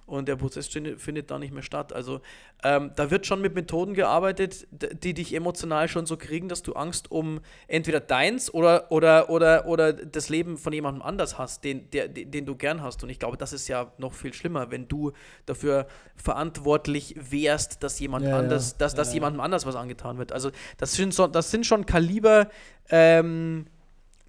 und 0.05 0.27
der 0.27 0.35
Prozess 0.35 0.67
findet 0.67 1.31
da 1.31 1.39
nicht 1.39 1.53
mehr 1.53 1.63
statt. 1.63 1.93
Also 1.93 2.21
ähm, 2.63 2.91
da 2.95 3.09
wird 3.09 3.25
schon 3.25 3.41
mit 3.41 3.55
Methoden 3.55 3.93
gearbeitet, 3.93 4.67
die 4.71 5.13
dich 5.13 5.33
emotional 5.33 5.87
schon 5.87 6.05
so 6.05 6.17
kriegen, 6.17 6.49
dass 6.49 6.63
du 6.63 6.73
Angst 6.73 7.09
um 7.11 7.39
entweder 7.67 7.99
deins 7.99 8.53
oder, 8.53 8.91
oder, 8.91 9.29
oder, 9.29 9.67
oder 9.67 9.93
das 9.93 10.29
Leben 10.29 10.57
von 10.57 10.73
jemandem 10.73 11.01
anders 11.01 11.37
hast, 11.37 11.63
den, 11.63 11.89
der, 11.91 12.07
den 12.07 12.45
du 12.45 12.55
gern 12.55 12.81
hast. 12.81 13.03
Und 13.03 13.09
ich 13.09 13.19
glaube, 13.19 13.37
das 13.37 13.53
ist 13.53 13.67
ja 13.67 13.91
noch 13.97 14.13
viel 14.13 14.33
schlimmer, 14.33 14.69
wenn 14.69 14.87
du 14.87 15.13
dafür 15.45 15.87
verantwortlich 16.15 17.15
wärst, 17.17 17.83
dass 17.83 17.99
jemand 17.99 18.25
ja, 18.25 18.37
anders, 18.37 18.71
ja. 18.71 18.77
dass, 18.79 18.95
dass 18.95 19.09
ja, 19.09 19.15
jemandem 19.15 19.39
anders 19.39 19.65
was 19.65 19.75
angetan 19.75 20.17
wird. 20.17 20.31
Also 20.31 20.51
das 20.77 20.93
sind, 20.93 21.13
so, 21.13 21.27
das 21.27 21.51
sind 21.51 21.65
schon 21.65 21.85
Kaliber, 21.85 22.49
ähm, 22.89 23.67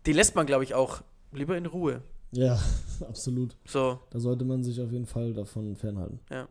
die 0.06 0.12
lässt 0.12 0.34
man, 0.34 0.46
glaube 0.46 0.64
ich, 0.64 0.74
auch 0.74 1.02
lieber 1.32 1.56
in 1.56 1.66
Ruhe. 1.66 2.02
Ja, 2.32 2.58
absolut. 3.08 3.56
So. 3.66 3.98
Da 4.10 4.18
sollte 4.18 4.44
man 4.44 4.64
sich 4.64 4.80
auf 4.80 4.90
jeden 4.90 5.06
Fall 5.06 5.32
davon 5.32 5.76
fernhalten. 5.76 6.20
Ja. 6.30 6.48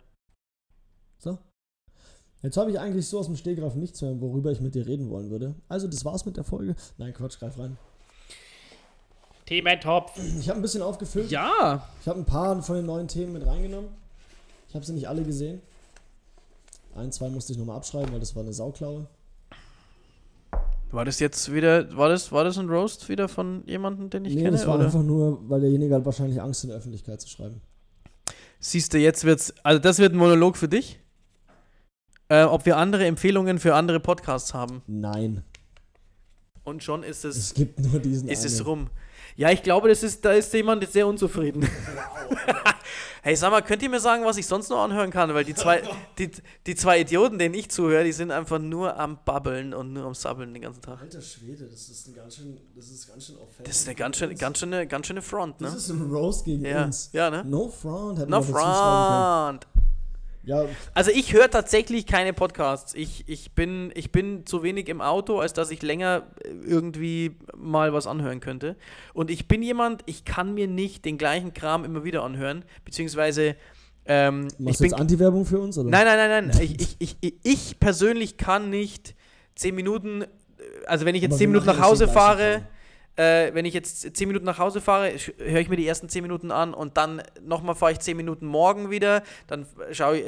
So. 1.17 1.37
Jetzt 2.43 2.57
habe 2.57 2.71
ich 2.71 2.79
eigentlich 2.79 3.07
so 3.07 3.19
aus 3.19 3.27
dem 3.27 3.35
Stehgreif 3.35 3.75
nichts 3.75 4.01
mehr, 4.01 4.19
worüber 4.19 4.51
ich 4.51 4.61
mit 4.61 4.73
dir 4.73 4.87
reden 4.87 5.09
wollen 5.09 5.29
würde. 5.29 5.55
Also, 5.67 5.87
das 5.87 6.05
war's 6.05 6.25
mit 6.25 6.37
der 6.37 6.43
Folge. 6.43 6.75
Nein, 6.97 7.13
Quatsch, 7.13 7.37
greif 7.39 7.57
rein. 7.59 7.77
Thementopf. 9.45 10.17
Ich 10.39 10.49
habe 10.49 10.59
ein 10.59 10.61
bisschen 10.61 10.81
aufgefüllt. 10.81 11.29
Ja. 11.29 11.87
Ich 11.99 12.07
habe 12.07 12.19
ein 12.19 12.25
paar 12.25 12.61
von 12.63 12.77
den 12.77 12.85
neuen 12.85 13.07
Themen 13.07 13.33
mit 13.33 13.45
reingenommen. 13.45 13.89
Ich 14.69 14.75
habe 14.75 14.85
sie 14.85 14.93
nicht 14.93 15.09
alle 15.09 15.23
gesehen. 15.23 15.61
Ein, 16.95 17.11
zwei 17.11 17.29
musste 17.29 17.53
ich 17.53 17.59
nochmal 17.59 17.77
abschreiben, 17.77 18.11
weil 18.11 18.19
das 18.19 18.35
war 18.35 18.43
eine 18.43 18.53
Sauklaue. 18.53 19.07
War 20.91 21.06
das 21.06 21.19
jetzt 21.19 21.54
wieder, 21.54 21.95
war 21.95 22.10
das, 22.10 22.32
war 22.32 22.43
das 22.43 22.58
ein 22.58 22.69
Roast 22.69 23.08
wieder 23.08 23.30
von 23.30 23.63
jemandem, 23.65 24.10
den 24.10 24.25
ich 24.25 24.36
nee, 24.36 24.41
kenne? 24.41 24.51
Nee, 24.51 24.58
das 24.58 24.67
war 24.67 24.75
oder? 24.75 24.86
einfach 24.86 25.04
nur, 25.04 25.49
weil 25.49 25.62
derjenige 25.62 25.95
hat 25.95 26.06
wahrscheinlich 26.06 26.41
Angst, 26.41 26.63
in 26.63 26.69
der 26.69 26.77
Öffentlichkeit 26.77 27.21
zu 27.21 27.30
schreiben. 27.30 27.62
Siehst 28.60 28.93
du, 28.93 28.97
jetzt 28.99 29.23
wird's, 29.23 29.54
also 29.63 29.80
das 29.80 29.99
wird 29.99 30.13
ein 30.13 30.17
Monolog 30.17 30.58
für 30.58 30.67
dich? 30.67 30.99
Äh, 32.27 32.43
ob 32.43 32.65
wir 32.65 32.77
andere 32.77 33.06
Empfehlungen 33.06 33.60
für 33.60 33.75
andere 33.75 33.99
Podcasts 33.99 34.54
haben? 34.54 34.82
Nein. 34.86 35.43
Und 36.63 36.84
schon 36.84 37.04
ist 37.04 37.25
es. 37.25 37.38
Es 37.38 37.54
gibt 37.54 37.80
nur 37.80 37.99
diesen. 37.99 38.30
Ist 38.30 38.45
einen. 38.45 38.54
es 38.54 38.65
rum. 38.65 38.89
Ja, 39.41 39.49
ich 39.49 39.63
glaube, 39.63 39.89
das 39.89 40.04
ist, 40.04 40.23
da 40.23 40.34
ist 40.34 40.54
jemand 40.54 40.88
sehr 40.88 41.08
unzufrieden. 41.08 41.67
Hey, 43.23 43.36
sag 43.36 43.51
mal, 43.51 43.62
könnt 43.62 43.84
ihr 43.84 43.89
mir 43.89 43.99
sagen, 43.99 44.25
was 44.25 44.38
ich 44.38 44.47
sonst 44.47 44.69
noch 44.69 44.84
anhören 44.84 45.12
kann? 45.12 45.32
Weil 45.36 45.43
die 45.43 45.54
zwei, 45.54 45.84
die, 46.17 46.32
die 46.65 46.73
zwei 46.73 47.01
Idioten, 47.01 47.38
denen 47.38 47.54
ich 47.54 47.69
zuhöre, 47.69 48.04
die 48.04 48.13
sind 48.13 48.32
einfach 48.32 48.58
nur 48.58 48.97
am 48.97 49.19
Babbeln 49.23 49.75
und 49.75 49.93
nur 49.93 50.06
am 50.06 50.15
Sabbeln 50.15 50.51
den 50.56 50.63
ganzen 50.63 50.82
Tag. 50.82 50.99
Alter 50.99 51.21
Schwede, 51.21 51.65
das 51.65 51.88
ist 51.89 52.08
ein 52.08 52.15
ganz 52.15 52.38
schön, 52.38 52.58
das 52.75 52.89
ist 52.89 53.08
ganz 53.08 53.27
schön 53.27 53.36
offensiv. 53.36 53.63
Das 53.63 53.75
ist 53.75 53.88
eine 53.88 53.95
ganz, 53.95 54.17
schön, 54.17 54.36
ganz, 54.36 54.58
schöne, 54.58 54.88
ganz 54.88 55.06
schöne 55.06 55.21
Front, 55.21 55.62
ne? 55.62 55.67
Das 55.67 55.75
ist 55.75 55.89
ein 55.89 56.10
Roast 56.10 56.45
gegen 56.45 56.65
ja. 56.65 56.86
uns. 56.86 57.12
Ja, 57.13 57.30
ne? 57.30 57.43
No 57.45 57.69
front. 57.69 58.27
No 58.27 58.41
front. 58.41 59.67
Ja. 60.43 60.65
Also 60.93 61.12
ich 61.12 61.34
höre 61.34 61.49
tatsächlich 61.49 62.06
keine 62.06 62.34
Podcasts. 62.34 62.93
Ich, 62.95 63.25
ich, 63.27 63.54
bin, 63.54 63.91
ich 63.93 64.12
bin 64.12 64.45
zu 64.45 64.63
wenig 64.63 64.89
im 64.89 65.01
Auto, 65.01 65.39
als 65.39 65.54
dass 65.54 65.71
ich 65.71 65.82
länger 65.82 66.23
äh, 66.43 66.49
irgendwie 66.65 67.36
mal 67.56 67.93
was 67.93 68.08
anhören 68.08 68.39
könnte. 68.39 68.75
Und 69.13 69.30
ich 69.30 69.47
bin 69.47 69.62
jemand, 69.62 70.01
ich 70.08 70.25
kann 70.25 70.54
mir 70.54 70.67
nicht 70.67 71.06
den 71.06 71.17
gleichen 71.17 71.54
Kram 71.54 71.86
immer 71.86 72.04
wieder 72.04 72.23
anhören, 72.23 72.65
beziehungsweise 72.86 73.56
ähm, 74.06 74.47
Machst 74.58 74.80
du 74.80 74.86
jetzt 74.86 74.93
Anti-Werbung 74.93 75.45
für 75.45 75.60
uns? 75.60 75.77
Oder? 75.77 75.89
Nein, 75.89 76.06
nein, 76.06 76.17
nein, 76.17 76.47
nein. 76.47 76.62
ich, 76.62 76.97
ich, 76.99 77.17
ich, 77.21 77.36
ich 77.43 77.80
persönlich 77.80 78.38
kann 78.38 78.69
nicht 78.69 79.15
zehn 79.56 79.75
Minuten, 79.75 80.23
äh, 80.23 80.25
also 80.88 81.06
wenn 81.06 81.13
ich 81.13 81.21
jetzt 81.21 81.34
Aber 81.34 81.38
zehn 81.38 81.51
Minuten 81.51 81.67
nach 81.67 81.82
Hause 81.82 82.08
fahre, 82.08 82.63
äh, 83.17 83.54
wenn 83.54 83.65
ich 83.65 83.74
jetzt 83.74 84.15
10 84.15 84.28
Minuten 84.28 84.45
nach 84.45 84.58
Hause 84.58 84.80
fahre, 84.80 85.13
höre 85.38 85.60
ich 85.60 85.69
mir 85.69 85.76
die 85.76 85.88
ersten 85.88 86.08
10 86.08 86.21
Minuten 86.21 86.52
an 86.52 86.74
und 86.74 86.97
dann 86.97 87.21
nochmal 87.41 87.76
fahre 87.76 87.91
ich 87.91 88.00
10 88.00 88.15
Minuten 88.15 88.45
morgen 88.45 88.89
wieder, 88.89 89.24
dann, 89.47 89.65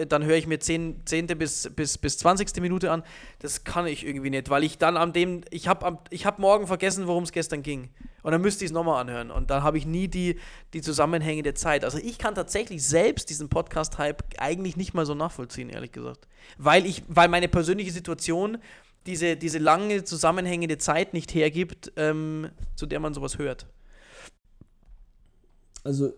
dann 0.09 0.25
höre 0.25 0.35
ich 0.35 0.47
mir 0.47 0.59
10. 0.59 1.01
10. 1.05 1.27
Bis, 1.27 1.69
bis, 1.75 1.97
bis 1.97 2.17
20. 2.17 2.61
Minute 2.61 2.91
an. 2.91 3.03
Das 3.39 3.63
kann 3.63 3.87
ich 3.87 4.05
irgendwie 4.05 4.29
nicht, 4.29 4.49
weil 4.49 4.63
ich 4.63 4.77
dann 4.77 4.97
am 4.97 5.13
dem, 5.13 5.41
ich 5.49 5.67
habe 5.67 5.97
ich 6.09 6.25
hab 6.25 6.39
morgen 6.39 6.67
vergessen, 6.67 7.07
worum 7.07 7.23
es 7.23 7.31
gestern 7.31 7.63
ging. 7.63 7.89
Und 8.21 8.31
dann 8.31 8.41
müsste 8.41 8.63
ich 8.63 8.69
es 8.69 8.73
nochmal 8.73 9.01
anhören. 9.01 9.31
Und 9.31 9.49
dann 9.49 9.63
habe 9.63 9.77
ich 9.77 9.85
nie 9.85 10.07
die, 10.07 10.39
die 10.73 10.81
Zusammenhänge 10.81 11.43
der 11.43 11.55
Zeit. 11.55 11.83
Also 11.83 11.97
ich 11.97 12.17
kann 12.17 12.35
tatsächlich 12.35 12.83
selbst 12.83 13.29
diesen 13.29 13.49
Podcast-Hype 13.49 14.23
eigentlich 14.37 14.77
nicht 14.77 14.93
mal 14.93 15.05
so 15.05 15.13
nachvollziehen, 15.13 15.69
ehrlich 15.69 15.91
gesagt. 15.91 16.27
Weil 16.57 16.85
ich, 16.85 17.03
weil 17.07 17.27
meine 17.27 17.49
persönliche 17.49 17.91
Situation 17.91 18.59
diese, 19.05 19.35
diese 19.37 19.57
lange 19.57 20.03
zusammenhängende 20.03 20.77
Zeit 20.77 21.13
nicht 21.13 21.33
hergibt, 21.33 21.91
ähm, 21.95 22.49
zu 22.75 22.85
der 22.85 22.99
man 22.99 23.13
sowas 23.13 23.37
hört. 23.37 23.67
Also, 25.83 26.13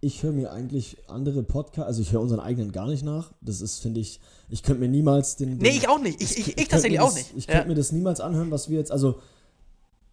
ich 0.00 0.22
höre 0.22 0.32
mir 0.32 0.52
eigentlich 0.52 0.98
andere 1.08 1.42
Podcasts, 1.42 1.86
also 1.86 2.02
ich 2.02 2.12
höre 2.12 2.20
unseren 2.20 2.40
eigenen 2.40 2.72
gar 2.72 2.86
nicht 2.86 3.02
nach. 3.02 3.32
Das 3.40 3.62
ist, 3.62 3.78
finde 3.78 4.00
ich, 4.00 4.20
ich 4.50 4.62
könnte 4.62 4.80
mir 4.80 4.88
niemals 4.88 5.36
den, 5.36 5.50
den. 5.50 5.58
Nee, 5.58 5.76
ich 5.76 5.88
auch 5.88 5.98
nicht. 5.98 6.20
Ich, 6.20 6.38
ich, 6.38 6.48
ich, 6.48 6.58
ich 6.58 6.68
tatsächlich 6.68 7.00
das, 7.00 7.10
auch 7.10 7.14
nicht. 7.14 7.32
Ich 7.36 7.46
könnte 7.46 7.62
ja. 7.62 7.68
mir 7.68 7.74
das 7.74 7.90
niemals 7.90 8.20
anhören, 8.20 8.50
was 8.50 8.68
wir 8.68 8.78
jetzt, 8.78 8.92
also 8.92 9.20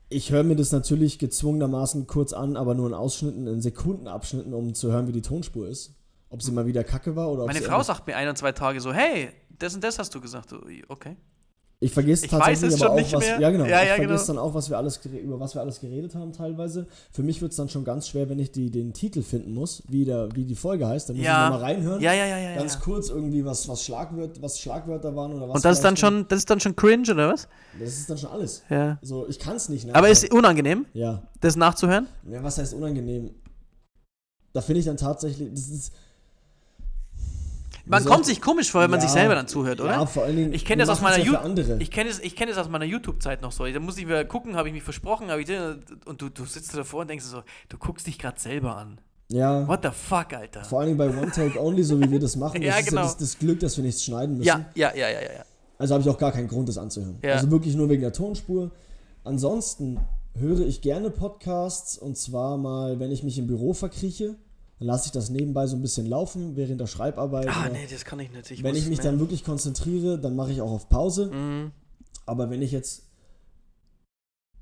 ich 0.08 0.32
höre 0.32 0.44
mir 0.44 0.56
das 0.56 0.72
natürlich 0.72 1.20
gezwungenermaßen 1.20 2.08
kurz 2.08 2.34
an, 2.34 2.58
aber 2.58 2.74
nur 2.74 2.88
in 2.88 2.94
Ausschnitten, 2.94 3.48
in 3.48 3.62
Sekundenabschnitten, 3.62 4.54
um 4.54 4.74
zu 4.74 4.92
hören, 4.92 5.08
wie 5.08 5.14
die 5.14 5.22
Tonspur 5.22 5.68
ist. 5.68 5.94
Ob 6.32 6.42
sie 6.42 6.52
mal 6.52 6.66
wieder 6.66 6.84
kacke 6.84 7.16
war 7.16 7.30
oder 7.32 7.44
ob 7.44 7.48
Meine 7.48 7.62
Frau 7.62 7.84
sagt 7.84 8.08
mir 8.08 8.16
ein 8.16 8.28
und 8.28 8.38
zwei 8.38 8.52
Tage 8.54 8.80
so, 8.82 8.92
hey, 8.94 9.30
das 9.60 9.76
und 9.76 9.84
das 9.84 10.00
hast 10.00 10.16
du 10.16 10.22
gesagt. 10.22 10.54
Okay. 10.88 11.16
Ich 11.84 11.92
vergesse 11.92 12.26
Ich 12.26 12.32
tatsächlich 12.32 12.76
aber 12.80 12.92
auch, 12.94 13.12
was, 13.14 13.28
ja 13.28 13.50
genau, 13.50 13.66
Ja, 13.66 13.82
ich 13.82 13.90
ja, 13.90 13.96
vergesse 13.96 14.28
genau. 14.28 14.40
dann 14.44 14.50
auch, 14.50 14.54
was 14.54 14.70
wir 14.70 14.78
alles, 14.78 15.04
über 15.04 15.40
was 15.40 15.56
wir 15.56 15.62
alles 15.62 15.80
geredet 15.80 16.14
haben 16.14 16.32
teilweise. 16.32 16.86
Für 17.12 17.24
mich 17.24 17.42
wird 17.42 17.54
es 17.54 17.58
dann 17.58 17.70
schon 17.70 17.84
ganz 17.84 18.08
schwer, 18.08 18.30
wenn 18.30 18.38
ich 18.38 18.52
die, 18.52 18.70
den 18.70 18.94
Titel 18.94 19.24
finden 19.24 19.56
muss, 19.56 19.82
wie, 19.88 20.06
der, 20.06 20.30
wie 20.36 20.46
die 20.46 20.54
Folge 20.56 20.88
heißt. 20.88 21.10
Dann 21.10 21.16
muss 21.18 21.26
Ja. 21.26 21.48
ich 21.48 21.52
nochmal 21.54 21.72
reinhören. 21.74 22.00
Ja, 22.00 22.14
ja, 22.14 22.26
ja, 22.28 22.38
ja. 22.38 22.56
Ganz 22.56 22.80
kurz 22.80 23.10
irgendwie, 23.10 23.44
was, 23.44 23.68
was, 23.68 23.84
Schlagwört, 23.84 24.40
was 24.44 24.60
Schlagwörter 24.60 25.16
waren 25.16 25.34
oder 25.34 25.50
was. 25.50 25.56
Und 25.56 25.66
das 25.66 25.78
ist 25.78 25.84
dann 25.84 25.98
schon, 25.98 26.28
das 26.28 26.38
ist 26.40 26.50
dann 26.52 26.60
schon 26.60 26.76
cringe, 26.76 27.12
oder 27.12 27.34
was? 27.34 27.48
Das 27.80 27.90
ist 27.90 28.08
dann 28.08 28.18
schon 28.20 28.30
alles. 28.30 28.62
Ja. 28.70 29.00
So, 29.02 29.28
ich 29.28 29.40
kann 29.40 29.56
es 29.56 29.68
nicht. 29.68 29.86
Aber 29.90 30.02
nachher. 30.02 30.12
ist 30.12 30.32
unangenehm, 30.32 30.86
Ja. 30.94 31.24
das 31.40 31.56
nachzuhören? 31.56 32.06
ja. 32.30 32.44
Was 32.44 32.60
heißt 32.60 32.76
unangenehm? 32.76 33.32
Da 34.54 34.62
finde 34.62 34.82
ich 34.82 34.86
dann 34.86 34.98
tatsächlich, 34.98 35.50
das 35.52 35.68
ist. 35.70 35.94
Man 37.86 38.06
kommt 38.06 38.26
sich 38.26 38.42
komisch 38.42 38.72
vor, 38.72 38.82
wenn 38.82 38.92
man 38.92 39.00
Ja, 39.00 39.08
sich 39.08 39.12
selber 39.12 39.36
dann 39.36 39.48
zuhört, 39.48 39.82
oder? 39.82 39.92
Ja, 39.92 40.06
vor 40.06 40.24
allen 40.24 40.36
Dingen. 40.36 40.54
Ich 40.54 40.66
kenne 40.66 40.82
das 40.84 40.90
aus 40.90 41.02
meiner 41.02 41.18
ja. 41.24 41.44
Ich 41.80 41.92
kenne 41.92 42.10
es, 42.10 42.20
ich 42.20 42.36
kenne 42.36 42.52
es 42.52 42.58
aus 42.58 42.70
meiner 42.70 42.86
YouTube-Zeit 42.86 43.42
noch 43.42 43.52
so. 43.52 43.66
Da 43.66 43.80
muss 43.80 43.98
ich 43.98 44.06
mir 44.06 44.24
gucken, 44.26 44.56
habe 44.56 44.68
ich 44.68 44.74
mich 44.74 44.84
versprochen, 44.84 45.30
habe 45.32 45.42
ich 45.42 45.50
und 46.06 46.22
du, 46.22 46.30
du 46.30 46.46
sitzt 46.46 46.76
davor 46.76 47.02
und 47.02 47.10
denkst 47.10 47.26
so, 47.26 47.42
du 47.70 47.78
guckst 47.78 48.08
dich 48.08 48.20
gerade 48.20 48.40
selber 48.40 48.78
an. 48.78 49.00
ja. 49.30 49.68
What 49.68 49.82
the 49.84 49.90
fuck, 49.92 50.34
Alter? 50.34 50.64
Vor 50.64 50.80
allen 50.80 50.96
Dingen 50.96 50.98
bei 50.98 51.10
One 51.10 51.32
Take 51.32 51.60
Only, 51.62 51.84
so 51.84 52.00
wie 52.00 52.10
wir 52.12 52.20
das 52.20 52.36
machen. 52.36 52.62
Ja, 52.62 52.72
das 52.72 52.82
ist 52.82 52.90
genau. 52.90 53.02
ja 53.02 53.08
das, 53.08 53.18
das 53.18 53.38
Glück, 53.40 53.60
dass 53.60 53.78
wir 53.78 53.84
nichts 53.84 54.04
schneiden 54.04 54.38
müssen. 54.38 54.48
Ja, 54.48 54.66
ja, 54.76 54.92
ja, 54.96 55.10
ja, 55.10 55.22
ja, 55.22 55.34
ja. 55.38 55.46
Also 55.78 55.96
habe 55.96 56.04
ich 56.04 56.10
auch 56.10 56.18
gar 56.18 56.32
keinen 56.32 56.48
Grund, 56.48 56.70
das 56.70 56.78
anzuhören. 56.78 57.18
Ja. 57.24 57.34
Also 57.34 57.50
wirklich 57.50 57.76
nur 57.76 57.90
wegen 57.90 58.02
der 58.02 58.14
Tonspur. 58.14 58.70
Ansonsten 59.24 60.00
höre 60.36 60.62
ich 60.62 60.82
gerne 60.82 61.10
Podcasts 61.10 61.98
und 61.98 62.18
zwar 62.18 62.58
mal, 62.58 63.00
wenn 63.00 63.12
ich 63.12 63.24
mich 63.24 63.38
im 63.38 63.48
Büro 63.48 63.74
verkrieche, 63.74 64.36
dann 64.82 64.88
lasse 64.88 65.06
ich 65.06 65.12
das 65.12 65.30
nebenbei 65.30 65.68
so 65.68 65.76
ein 65.76 65.82
bisschen 65.84 66.08
laufen 66.08 66.56
während 66.56 66.82
der 66.82 66.88
Schreibarbeit. 66.88 67.48
Ah, 67.50 67.70
nee, 67.72 67.86
das 67.88 68.04
kann 68.04 68.20
ich 68.20 68.32
nicht. 68.32 68.50
Ich 68.50 68.64
wenn 68.64 68.76
ich 68.76 68.88
mich 68.88 69.00
dann 69.00 69.20
wirklich 69.20 69.44
konzentriere, 69.44 70.18
dann 70.18 70.36
mache 70.36 70.52
ich 70.52 70.60
auch 70.60 70.72
auf 70.72 70.90
Pause. 70.90 71.28
Mhm. 71.28 71.72
Aber 72.26 72.50
wenn 72.50 72.64
ich 72.64 72.72
jetzt 72.72 73.04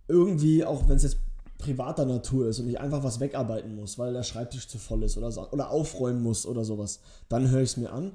irgendwie, 0.10 0.66
auch 0.66 0.90
wenn 0.90 0.98
es 0.98 1.04
jetzt 1.04 1.20
privater 1.58 2.06
Natur 2.06 2.50
ist 2.50 2.60
und 2.60 2.68
ich 2.68 2.82
einfach 2.82 3.02
was 3.02 3.22
wegarbeiten 3.22 3.78
muss, 3.78 3.98
weil 3.98 4.12
der 4.12 4.24
Schreibtisch 4.24 4.68
zu 4.68 4.78
voll 4.78 5.04
ist 5.04 5.18
oder, 5.18 5.32
so, 5.32 5.50
oder 5.52 5.70
aufräumen 5.70 6.22
muss 6.22 6.46
oder 6.46 6.66
sowas, 6.66 7.00
dann 7.30 7.50
höre 7.50 7.62
ich 7.62 7.70
es 7.70 7.78
mir 7.78 7.94
an. 7.94 8.12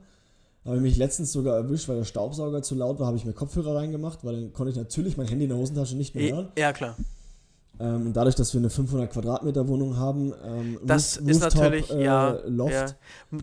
Habe 0.66 0.76
ich 0.76 0.82
mich 0.82 0.98
letztens 0.98 1.32
sogar 1.32 1.56
erwischt, 1.56 1.88
weil 1.88 1.96
der 1.96 2.04
Staubsauger 2.04 2.62
zu 2.62 2.74
laut 2.74 2.98
war, 2.98 3.06
habe 3.06 3.16
ich 3.16 3.24
mir 3.24 3.32
Kopfhörer 3.32 3.76
reingemacht, 3.76 4.24
weil 4.24 4.34
dann 4.34 4.52
konnte 4.52 4.72
ich 4.72 4.76
natürlich 4.76 5.16
mein 5.16 5.28
Handy 5.28 5.44
in 5.44 5.50
der 5.50 5.58
Hosentasche 5.58 5.96
nicht 5.96 6.14
mehr 6.14 6.34
hören. 6.34 6.52
Ja, 6.58 6.74
klar. 6.74 6.96
Ähm, 7.80 8.06
und 8.06 8.12
dadurch, 8.12 8.34
dass 8.36 8.52
wir 8.54 8.60
eine 8.60 8.70
500 8.70 9.10
Quadratmeter 9.12 9.66
Wohnung 9.66 9.96
haben, 9.96 10.32
ähm, 10.44 10.78
Das 10.84 11.20
Roof- 11.20 11.28
ist 11.28 11.42
Rooftop, 11.44 11.62
natürlich, 11.62 11.90
äh, 11.90 12.04
ja, 12.04 12.38
Loft, 12.46 12.72
ja. 12.72 12.86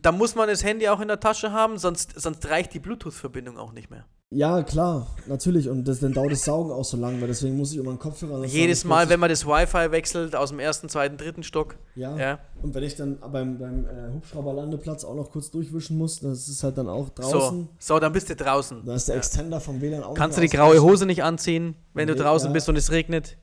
Da 0.01 0.11
muss 0.11 0.35
man 0.35 0.47
das 0.47 0.63
Handy 0.63 0.87
auch 0.87 1.01
in 1.01 1.09
der 1.09 1.19
Tasche 1.19 1.51
haben, 1.51 1.77
sonst, 1.77 2.19
sonst 2.19 2.47
reicht 2.49 2.73
die 2.73 2.79
Bluetooth-Verbindung 2.79 3.57
auch 3.57 3.73
nicht 3.73 3.89
mehr. 3.91 4.05
Ja, 4.33 4.63
klar, 4.63 5.07
natürlich. 5.27 5.67
Und 5.67 5.85
das, 5.85 5.99
dann 5.99 6.13
dauert 6.13 6.31
das 6.31 6.45
Saugen 6.45 6.71
auch 6.71 6.85
so 6.85 6.95
lang, 6.95 7.19
weil 7.19 7.27
deswegen 7.27 7.57
muss 7.57 7.73
ich 7.73 7.77
immer 7.79 7.89
einen 7.89 7.99
Kopfhörer 7.99 8.45
Jedes 8.45 8.85
Mal, 8.85 9.09
wenn 9.09 9.19
man 9.19 9.29
das 9.29 9.45
Wi-Fi 9.45 9.91
wechselt 9.91 10.37
aus 10.37 10.51
dem 10.51 10.59
ersten, 10.59 10.87
zweiten, 10.87 11.17
dritten 11.17 11.43
Stock. 11.43 11.75
Ja. 11.95 12.15
Ja. 12.15 12.39
Und 12.63 12.73
wenn 12.73 12.83
ich 12.83 12.95
dann 12.95 13.17
beim, 13.19 13.57
beim 13.59 13.83
äh, 13.85 14.13
Hubschrauberlandeplatz 14.13 15.03
auch 15.03 15.15
noch 15.15 15.29
kurz 15.31 15.51
durchwischen 15.51 15.97
muss, 15.97 16.21
das 16.21 16.47
ist 16.47 16.63
halt 16.63 16.77
dann 16.77 16.87
auch 16.87 17.07
So, 17.19 17.23
draußen. 17.39 17.67
so, 17.77 17.99
dann 17.99 18.13
bist 18.13 18.29
du 18.29 18.37
draußen. 18.37 18.85
Da 18.85 18.95
ist 18.95 19.09
der 19.09 19.17
Extender 19.17 19.59
vom 19.59 19.81
WLAN 19.81 20.01
auch 20.03 20.13
Kannst 20.13 20.37
du 20.37 20.41
die 20.41 20.47
graue. 20.47 20.81
Hose 20.81 21.05
nicht 21.05 21.23
anziehen, 21.23 21.75
wenn 21.93 22.07
du 22.07 22.13
Nee, 22.13 22.21
draußen 22.21 22.47
ja. 22.47 22.53
bist 22.53 22.69
und 22.69 22.77
es 22.77 22.89
regnet? 22.91 23.35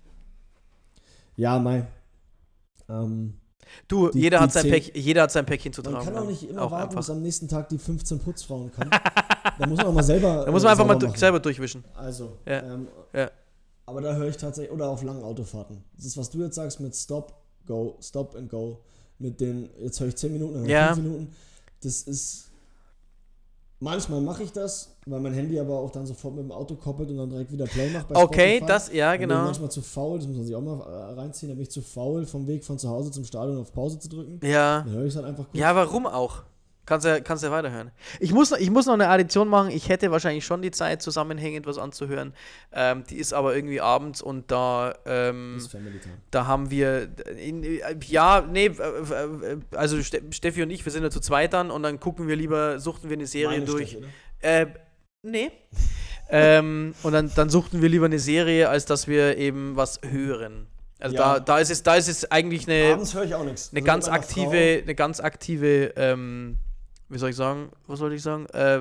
Ja, 1.38 1.58
Mai. 1.58 1.86
Ähm, 2.88 3.34
Du, 3.86 4.08
Die- 4.08 4.20
jeder, 4.20 4.38
die 4.38 4.44
hat 4.44 4.52
sein 4.52 4.62
zehn- 4.62 4.70
Päck, 4.72 4.96
jeder 4.96 5.22
hat 5.22 5.30
sein 5.30 5.44
Päckchen 5.44 5.72
zu 5.74 5.82
man 5.82 5.92
tragen. 5.92 6.06
kann 6.06 6.14
auch 6.14 6.20
dann. 6.20 6.28
nicht 6.28 6.42
immer 6.48 6.62
auch 6.62 6.70
warten, 6.70 6.84
einfach. 6.88 7.00
bis 7.00 7.10
am 7.10 7.20
nächsten 7.20 7.48
Tag 7.48 7.68
die 7.68 7.76
15 7.76 8.18
Putzfrauen 8.18 8.72
kommen. 8.72 8.88
da 9.58 9.66
muss 9.66 9.76
man 9.76 9.86
auch 9.88 9.92
mal 9.92 10.02
selber. 10.02 10.44
Da 10.46 10.50
muss 10.50 10.62
man 10.62 10.70
äh, 10.70 10.72
einfach 10.72 10.86
mal 10.86 10.96
machen. 10.98 11.16
selber 11.18 11.38
durchwischen. 11.38 11.84
Also, 11.94 12.38
Ja. 12.46 12.62
ähm, 12.62 12.88
Ja. 13.12 13.30
aber 13.84 14.00
da 14.00 14.14
höre 14.14 14.28
ich 14.28 14.38
tatsächlich, 14.38 14.72
oder 14.72 14.88
auf 14.88 15.02
langen 15.02 15.22
Autofahrten. 15.22 15.84
Das 15.96 16.06
ist, 16.06 16.16
was 16.16 16.30
du 16.30 16.38
jetzt 16.42 16.54
sagst 16.54 16.80
mit 16.80 16.96
Stop, 16.96 17.34
Go, 17.66 17.98
Stop 18.00 18.34
and 18.36 18.48
Go. 18.50 18.80
Mit 19.18 19.38
den, 19.38 19.68
jetzt 19.80 20.00
höre 20.00 20.08
ich 20.08 20.16
10 20.16 20.32
Minuten, 20.32 20.54
dann 20.54 20.64
Ja. 20.66 20.94
5 20.94 21.06
Minuten. 21.06 21.32
Das 21.82 22.02
ist. 22.02 22.47
Manchmal 23.80 24.20
mache 24.20 24.42
ich 24.42 24.50
das, 24.52 24.96
weil 25.06 25.20
mein 25.20 25.32
Handy 25.32 25.58
aber 25.60 25.78
auch 25.78 25.90
dann 25.92 26.04
sofort 26.04 26.34
mit 26.34 26.42
dem 26.44 26.50
Auto 26.50 26.74
koppelt 26.74 27.10
und 27.10 27.16
dann 27.16 27.30
direkt 27.30 27.52
wieder 27.52 27.64
Play 27.66 27.90
macht. 27.90 28.08
Bei 28.08 28.16
Okay, 28.20 28.56
Spotify. 28.56 28.66
das, 28.66 28.92
ja, 28.92 29.12
bin 29.12 29.20
ich 29.22 29.28
genau. 29.28 29.44
manchmal 29.44 29.70
zu 29.70 29.82
faul, 29.82 30.18
das 30.18 30.26
muss 30.26 30.36
man 30.36 30.46
sich 30.46 30.56
auch 30.56 30.60
mal 30.60 30.80
äh, 30.80 31.12
reinziehen, 31.20 31.50
dann 31.50 31.58
bin 31.58 31.62
ich 31.62 31.70
zu 31.70 31.80
faul, 31.80 32.26
vom 32.26 32.46
Weg 32.48 32.64
von 32.64 32.76
zu 32.76 32.88
Hause 32.88 33.12
zum 33.12 33.24
Stadion 33.24 33.56
auf 33.58 33.72
Pause 33.72 34.00
zu 34.00 34.08
drücken. 34.08 34.40
Ja. 34.44 34.80
Dann 34.80 34.90
höre 34.90 35.02
ich 35.04 35.10
es 35.10 35.16
halt 35.16 35.26
einfach 35.26 35.44
kurz. 35.44 35.56
Ja, 35.60 35.76
warum 35.76 36.06
auch? 36.08 36.42
Kannst 36.88 37.04
ja, 37.04 37.20
kannst 37.20 37.44
ja 37.44 37.50
weiterhören. 37.50 37.90
Ich 38.18 38.32
muss, 38.32 38.50
noch- 38.50 38.56
ich 38.56 38.70
muss 38.70 38.86
noch 38.86 38.94
eine 38.94 39.08
Addition 39.08 39.46
machen. 39.46 39.68
Ich 39.70 39.90
hätte 39.90 40.10
wahrscheinlich 40.10 40.46
schon 40.46 40.62
die 40.62 40.70
Zeit, 40.70 41.02
zusammenhängend 41.02 41.66
was 41.66 41.76
anzuhören. 41.76 42.32
Ähm, 42.72 43.04
die 43.10 43.16
ist 43.18 43.34
aber 43.34 43.54
irgendwie 43.54 43.82
abends 43.82 44.22
und 44.22 44.50
da, 44.50 44.94
ähm, 45.04 45.60
da 46.30 46.46
haben 46.46 46.70
wir, 46.70 47.10
in, 47.36 47.62
ja, 48.06 48.40
nee, 48.50 48.70
also 49.76 50.00
Ste 50.02 50.22
Steffi 50.30 50.62
und 50.62 50.70
ich, 50.70 50.82
wir 50.86 50.90
sind 50.90 51.02
ja 51.02 51.10
zu 51.10 51.20
zweit 51.20 51.52
dann 51.52 51.70
und 51.70 51.82
dann 51.82 52.00
gucken 52.00 52.26
wir 52.26 52.36
lieber, 52.36 52.80
suchten 52.80 53.10
wir 53.10 53.18
eine 53.18 53.26
Serie 53.26 53.58
Meine 53.58 53.66
durch. 53.66 53.90
Steffi, 53.90 54.06
ne? 54.06 54.10
Äh, 54.40 54.66
nee. 55.26 55.50
ähm, 56.30 56.94
und 57.02 57.12
dann, 57.12 57.30
dann 57.36 57.50
suchten 57.50 57.82
wir 57.82 57.90
lieber 57.90 58.06
eine 58.06 58.18
Serie, 58.18 58.70
als 58.70 58.86
dass 58.86 59.06
wir 59.08 59.36
eben 59.36 59.76
was 59.76 60.00
hören. 60.08 60.68
Also 61.00 61.16
Ja. 61.16 61.34
da, 61.34 61.40
da 61.40 61.58
ist 61.58 61.70
es, 61.70 61.82
da 61.82 61.96
ist 61.96 62.08
es 62.08 62.30
eigentlich 62.30 62.66
eine, 62.66 62.94
Abends 62.94 63.14
höre 63.14 63.24
ich 63.24 63.34
auch 63.34 63.44
nichts. 63.44 63.70
eine 63.72 63.80
Also 63.80 63.86
ganz 63.86 64.06
mit 64.06 64.12
meiner 64.14 64.22
aktive, 64.24 64.82
eine 64.82 64.94
ganz 64.94 65.20
aktive, 65.20 65.92
ähm, 65.96 66.56
wie 67.08 67.18
soll 67.18 67.30
ich 67.30 67.36
sagen, 67.36 67.70
was 67.86 67.98
soll 67.98 68.12
ich 68.12 68.22
sagen, 68.22 68.46
äh, 68.52 68.80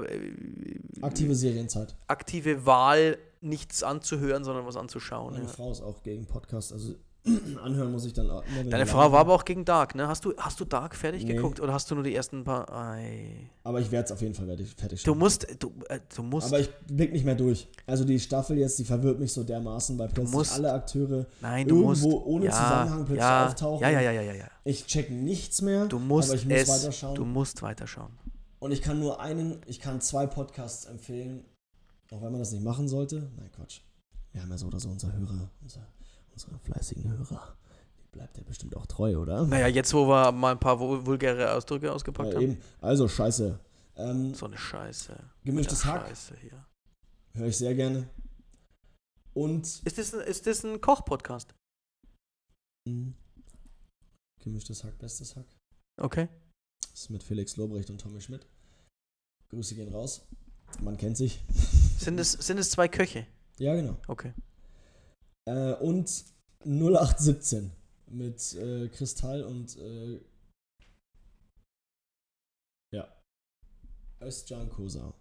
aktive 1.01 1.35
Serienzeit. 1.35 1.95
aktive 2.07 2.65
Wahl, 2.65 3.17
nichts 3.41 3.83
anzuhören, 3.83 4.43
sondern 4.43 4.65
was 4.65 4.75
anzuschauen. 4.75 5.33
Meine 5.33 5.45
Ja. 5.45 5.51
Frau 5.51 5.71
ist 5.71 5.81
auch 5.81 6.01
gegen 6.03 6.25
Podcast, 6.25 6.73
also 6.73 6.95
anhören 7.63 7.91
muss 7.91 8.05
ich 8.05 8.13
dann 8.13 8.29
Deine 8.69 8.85
Frau 8.85 9.11
war 9.11 9.19
aber 9.21 9.33
auch 9.33 9.45
gegen 9.45 9.65
Dark, 9.65 9.95
ne? 9.95 10.07
Hast 10.07 10.25
du, 10.25 10.33
hast 10.37 10.59
du 10.59 10.65
Dark 10.65 10.95
fertig 10.95 11.23
Nee. 11.23 11.35
geguckt 11.35 11.59
oder 11.59 11.73
hast 11.73 11.89
du 11.91 11.95
nur 11.95 12.03
die 12.03 12.15
ersten 12.15 12.43
paar? 12.43 12.71
Ei. 12.71 13.49
Aber 13.63 13.79
ich 13.81 13.91
werde 13.91 14.05
es 14.05 14.11
auf 14.11 14.21
jeden 14.21 14.33
Fall 14.33 14.45
fertig, 14.47 14.73
fertig 14.77 15.03
Du 15.03 15.15
musst, 15.15 15.47
du, 15.59 15.71
äh, 15.89 15.99
du 16.15 16.23
musst. 16.23 16.47
Aber 16.47 16.59
ich 16.59 16.69
blick 16.87 17.11
nicht 17.11 17.25
mehr 17.25 17.35
durch. 17.35 17.67
Also 17.85 18.03
die 18.05 18.19
Staffel 18.19 18.57
jetzt, 18.57 18.79
die 18.79 18.83
verwirrt 18.85 19.19
mich 19.19 19.31
so 19.33 19.43
dermaßen, 19.43 19.97
weil 19.97 20.07
plötzlich 20.09 20.33
musst- 20.33 20.53
alle 20.53 20.71
Akteure 20.73 21.25
Nein, 21.41 21.67
irgendwo 21.67 21.87
musst. 21.89 22.03
ohne 22.05 22.45
ja, 22.45 22.51
Zusammenhang 22.51 22.99
plötzlich 23.05 23.19
ja, 23.19 23.47
auftauchen. 23.47 23.81
Ja, 23.83 23.89
ja, 23.89 24.01
ja, 24.01 24.11
ja, 24.11 24.21
ja, 24.21 24.33
ja. 24.33 24.47
Ich 24.63 24.85
check 24.85 25.09
nichts 25.11 25.61
mehr, 25.61 25.85
Du 25.87 25.99
musst 25.99 26.29
aber 26.29 26.39
ich 26.39 26.45
muss 26.45 26.57
es. 26.59 26.67
weiterschauen. 26.69 27.15
Du 27.15 27.25
musst 27.25 27.61
weiterschauen. 27.61 28.11
Und 28.59 28.71
ich 28.71 28.81
kann 28.81 28.99
nur 28.99 29.19
einen, 29.21 29.61
ich 29.67 29.79
kann 29.79 30.01
zwei 30.01 30.25
Podcasts 30.27 30.85
empfehlen, 30.85 31.45
auch 32.11 32.21
wenn 32.21 32.31
man 32.31 32.39
das 32.39 32.51
nicht 32.51 32.63
machen 32.63 32.87
sollte. 32.87 33.29
Nein, 33.37 33.51
Quatsch. 33.55 33.81
Wir 34.31 34.41
haben 34.41 34.49
ja 34.49 34.57
so 34.57 34.67
oder 34.67 34.79
so 34.79 34.89
unsere 34.89 35.13
Hörer, 35.13 35.49
unsere, 35.61 35.83
unsere 36.37 36.59
fleißigen 36.59 37.09
Hörer. 37.17 37.57
Die 37.99 38.07
bleibt 38.11 38.37
ja 38.37 38.43
bestimmt 38.43 38.75
auch 38.77 38.85
treu, 38.85 39.17
oder? 39.17 39.45
Naja, 39.47 39.67
jetzt, 39.67 39.91
wo 39.93 40.07
wir 40.07 40.31
mal 40.31 40.51
ein 40.51 40.59
paar 40.59 40.75
vul- 40.79 41.03
vulgäre 41.05 41.51
Ausdrücke 41.51 41.91
ausgepackt 41.91 42.33
Ja, 42.33 42.39
haben. 42.39 42.61
Also, 42.79 43.07
scheiße. 43.07 43.59
Ähm, 43.95 44.35
So 44.35 44.45
eine 44.45 44.57
Scheiße. 44.57 45.17
Gemischtes 45.43 45.83
Hack 45.85 46.07
Scheiße 46.07 46.35
hier. 46.37 46.63
höre 47.33 47.47
ich 47.47 47.57
sehr 47.57 47.73
gerne. 47.73 48.07
Und 49.33 49.63
Ist 49.83 49.97
das, 49.97 50.13
ist 50.13 50.45
das 50.45 50.63
ein 50.63 50.79
Koch-Podcast? 50.79 51.55
mh, 52.87 53.13
Gemischtes 54.43 54.83
Hack, 54.83 54.97
bestes 54.99 55.35
Hack. 55.35 55.47
Okay. 55.99 56.27
Das 56.91 57.01
ist 57.01 57.09
mit 57.09 57.23
Felix 57.23 57.57
Lobrecht 57.57 57.89
und 57.89 57.99
Tommy 57.99 58.21
Schmidt. 58.21 58.45
Grüße 59.49 59.73
gehen 59.75 59.91
raus. 59.91 60.21
Man 60.81 60.97
kennt 60.97 61.17
sich. 61.17 61.43
Sind 61.97 62.19
es, 62.19 62.33
sind 62.33 62.59
es 62.59 62.69
zwei 62.69 62.87
Köche? 62.87 63.25
Ja, 63.57 63.73
genau. 63.75 63.97
Okay. 64.07 64.33
Äh, 65.47 65.73
und 65.75 66.25
0817 66.65 67.71
mit 68.07 68.53
äh, 68.55 68.89
Kristall 68.89 69.43
und 69.43 69.77
äh, 69.77 70.19
ja. 72.91 73.07
Özcan 74.21 74.69
Kosa. 74.69 75.13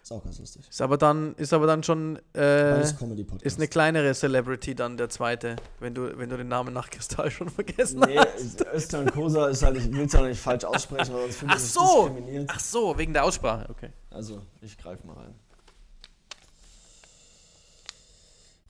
Ist 0.00 0.12
auch 0.12 0.22
ganz 0.22 0.38
lustig. 0.38 0.68
Ist 0.70 0.80
aber 0.80 0.96
dann, 0.96 1.34
ist 1.34 1.52
aber 1.52 1.66
dann 1.66 1.82
schon 1.82 2.20
äh, 2.34 2.80
ist 2.80 3.58
eine 3.58 3.68
kleinere 3.68 4.14
Celebrity 4.14 4.76
dann 4.76 4.96
der 4.96 5.10
zweite, 5.10 5.56
wenn 5.80 5.92
du, 5.94 6.16
wenn 6.16 6.30
du 6.30 6.36
den 6.36 6.48
Namen 6.48 6.72
nach 6.72 6.88
Kristall 6.88 7.30
schon 7.32 7.50
vergessen 7.50 8.00
Nee, 8.00 8.16
hast. 8.16 8.64
Özcan 8.64 9.10
Kosa 9.10 9.48
ist 9.48 9.62
halt, 9.64 9.76
ich 9.76 9.92
will 9.92 10.06
es 10.06 10.12
ja 10.12 10.22
nicht 10.22 10.40
falsch 10.40 10.64
aussprechen, 10.64 11.12
weil 11.12 11.32
sonst 11.32 11.44
Ach 11.48 11.56
ich 11.56 11.62
so. 11.62 12.08
diskriminiert. 12.08 12.48
Ach 12.48 12.60
so, 12.60 12.96
wegen 12.96 13.12
der 13.12 13.24
Aussprache. 13.24 13.68
Okay. 13.68 13.90
Also, 14.08 14.40
ich 14.62 14.78
greife 14.78 15.04
mal 15.04 15.14
rein. 15.14 15.34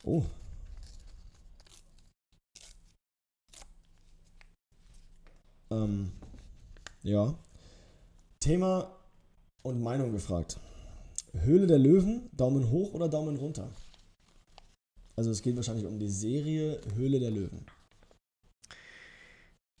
Oh. 0.03 0.23
Ähm, 5.71 6.11
ja. 7.03 7.35
Thema 8.39 8.95
und 9.63 9.81
Meinung 9.81 10.11
gefragt. 10.11 10.59
Höhle 11.33 11.67
der 11.67 11.77
Löwen, 11.79 12.29
Daumen 12.35 12.69
hoch 12.71 12.93
oder 12.93 13.07
Daumen 13.07 13.37
runter? 13.37 13.69
Also 15.15 15.31
es 15.31 15.41
geht 15.41 15.55
wahrscheinlich 15.55 15.85
um 15.85 15.99
die 15.99 16.09
Serie 16.09 16.79
Höhle 16.95 17.19
der 17.19 17.31
Löwen. 17.31 17.65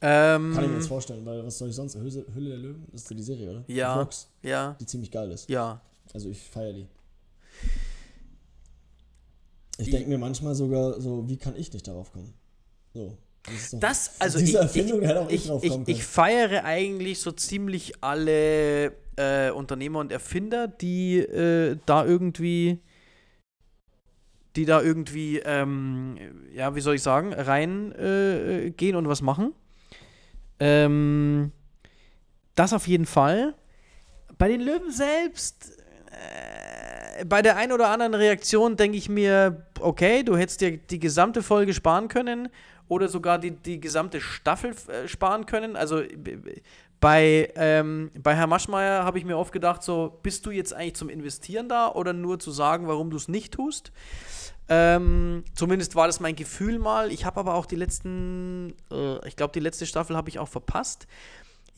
Ähm, 0.01 0.53
Kann 0.53 0.63
ich 0.63 0.69
mir 0.69 0.75
jetzt 0.75 0.87
vorstellen, 0.87 1.25
weil 1.25 1.45
was 1.45 1.57
soll 1.57 1.69
ich 1.69 1.75
sonst? 1.75 1.95
Höhle, 1.95 2.25
Höhle 2.33 2.49
der 2.49 2.57
Löwen? 2.57 2.85
Das 2.91 3.01
ist 3.01 3.09
ja 3.09 3.15
die 3.15 3.23
Serie, 3.23 3.49
oder? 3.49 3.63
Ja. 3.67 3.97
Vox, 3.97 4.29
ja, 4.43 4.75
die 4.79 4.85
ziemlich 4.85 5.11
geil 5.11 5.31
ist. 5.31 5.49
ja. 5.49 5.81
Also 6.13 6.29
ich 6.29 6.41
feiere 6.41 6.73
die. 6.73 6.87
Ich 9.79 9.91
denke 9.91 10.09
mir 10.09 10.17
manchmal 10.17 10.55
sogar 10.55 10.99
so, 10.99 11.27
wie 11.27 11.37
kann 11.37 11.55
ich 11.55 11.71
nicht 11.71 11.87
darauf 11.87 12.11
kommen? 12.11 12.33
So. 12.93 13.17
Das, 13.43 13.79
das 13.79 14.11
also 14.19 14.37
diese 14.39 14.51
ich, 14.51 14.55
Erfindung 14.57 15.01
ich, 15.01 15.09
auch 15.11 15.29
ich, 15.29 15.47
drauf 15.47 15.63
ich, 15.63 15.87
ich, 15.87 16.03
feiere 16.03 16.65
eigentlich 16.65 17.19
so 17.19 17.31
ziemlich 17.31 17.93
alle 18.03 18.91
äh, 19.15 19.49
Unternehmer 19.51 19.99
und 19.99 20.11
Erfinder, 20.11 20.67
die 20.67 21.19
äh, 21.19 21.77
da 21.85 22.05
irgendwie 22.05 22.79
die 24.55 24.65
da 24.65 24.81
irgendwie, 24.81 25.39
ähm, 25.39 26.17
ja, 26.53 26.75
wie 26.75 26.81
soll 26.81 26.95
ich 26.95 27.03
sagen, 27.03 27.33
reingehen 27.33 28.95
äh, 28.95 28.97
und 28.97 29.07
was 29.07 29.21
machen. 29.21 29.53
Ähm, 30.59 31.51
das 32.55 32.73
auf 32.73 32.87
jeden 32.87 33.05
Fall. 33.05 33.55
Bei 34.37 34.47
den 34.47 34.61
Löwen 34.61 34.91
selbst, 34.91 35.77
äh, 36.11 37.25
bei 37.25 37.41
der 37.41 37.57
einen 37.57 37.71
oder 37.71 37.89
anderen 37.89 38.15
Reaktion 38.15 38.75
denke 38.75 38.97
ich 38.97 39.07
mir, 39.07 39.65
okay, 39.81 40.23
du 40.23 40.37
hättest 40.37 40.61
dir 40.61 40.77
die 40.77 40.99
gesamte 40.99 41.43
Folge 41.43 41.73
sparen 41.73 42.07
können 42.07 42.49
oder 42.87 43.07
sogar 43.07 43.39
die, 43.39 43.51
die 43.51 43.79
gesamte 43.79 44.21
Staffel 44.21 44.75
äh, 44.87 45.07
sparen 45.07 45.45
können. 45.45 45.75
Also 45.75 46.01
bei, 46.99 47.51
ähm, 47.55 48.11
bei 48.21 48.35
Herr 48.35 48.47
Maschmeyer 48.47 49.05
habe 49.05 49.17
ich 49.17 49.25
mir 49.25 49.37
oft 49.37 49.53
gedacht, 49.53 49.83
so, 49.83 50.19
bist 50.21 50.45
du 50.45 50.51
jetzt 50.51 50.73
eigentlich 50.73 50.95
zum 50.95 51.09
Investieren 51.09 51.69
da 51.69 51.89
oder 51.89 52.13
nur 52.13 52.39
zu 52.39 52.51
sagen, 52.51 52.87
warum 52.87 53.09
du 53.09 53.17
es 53.17 53.27
nicht 53.27 53.53
tust? 53.53 53.91
Ähm, 54.67 55.43
zumindest 55.55 55.95
war 55.95 56.07
das 56.07 56.19
mein 56.19 56.35
Gefühl 56.35 56.77
mal. 56.77 57.11
Ich 57.11 57.25
habe 57.25 57.39
aber 57.39 57.55
auch 57.55 57.65
die 57.65 57.75
letzten, 57.75 58.75
äh, 58.91 59.27
ich 59.27 59.35
glaube, 59.35 59.53
die 59.53 59.59
letzte 59.59 59.85
Staffel 59.85 60.15
habe 60.15 60.29
ich 60.29 60.37
auch 60.37 60.47
verpasst. 60.47 61.07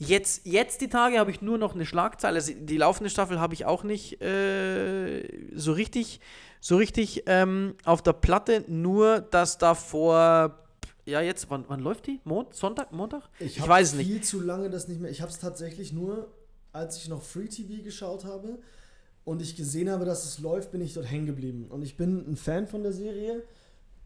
Jetzt, 0.08 0.46
jetzt 0.46 0.80
die 0.80 0.88
Tage 0.88 1.18
habe 1.18 1.30
ich 1.30 1.42
nur 1.42 1.58
noch 1.58 1.74
eine 1.74 1.86
Schlagzeile. 1.86 2.36
Also 2.36 2.52
die 2.54 2.76
laufende 2.76 3.08
Staffel 3.08 3.38
habe 3.38 3.54
ich 3.54 3.64
auch 3.64 3.84
nicht 3.84 4.20
äh, 4.20 5.22
so 5.54 5.72
richtig, 5.72 6.20
so 6.60 6.76
richtig 6.76 7.22
ähm, 7.26 7.74
auf 7.84 8.02
der 8.02 8.12
Platte. 8.12 8.64
Nur, 8.66 9.20
dass 9.20 9.58
da 9.58 9.74
vor, 9.74 10.58
ja 11.04 11.20
jetzt, 11.20 11.50
wann, 11.50 11.64
wann 11.68 11.80
läuft 11.80 12.06
die? 12.08 12.20
Mond, 12.24 12.54
Sonntag, 12.54 12.92
Montag? 12.92 13.22
Ich, 13.38 13.58
ich 13.58 13.68
weiß 13.68 13.88
es 13.88 13.94
nicht. 13.94 14.08
viel 14.08 14.20
zu 14.22 14.40
lange 14.40 14.70
das 14.70 14.88
nicht 14.88 15.00
mehr. 15.00 15.10
Ich 15.10 15.20
habe 15.20 15.30
es 15.30 15.38
tatsächlich 15.38 15.92
nur, 15.92 16.32
als 16.72 16.96
ich 16.96 17.08
noch 17.08 17.22
Free 17.22 17.46
TV 17.46 17.82
geschaut 17.82 18.24
habe 18.24 18.58
und 19.24 19.40
ich 19.40 19.54
gesehen 19.54 19.88
habe, 19.88 20.04
dass 20.04 20.24
es 20.24 20.40
läuft, 20.40 20.72
bin 20.72 20.80
ich 20.80 20.94
dort 20.94 21.08
hängen 21.08 21.26
geblieben. 21.26 21.66
Und 21.68 21.82
ich 21.82 21.96
bin 21.96 22.26
ein 22.28 22.36
Fan 22.36 22.66
von 22.66 22.82
der 22.82 22.92
Serie. 22.92 23.42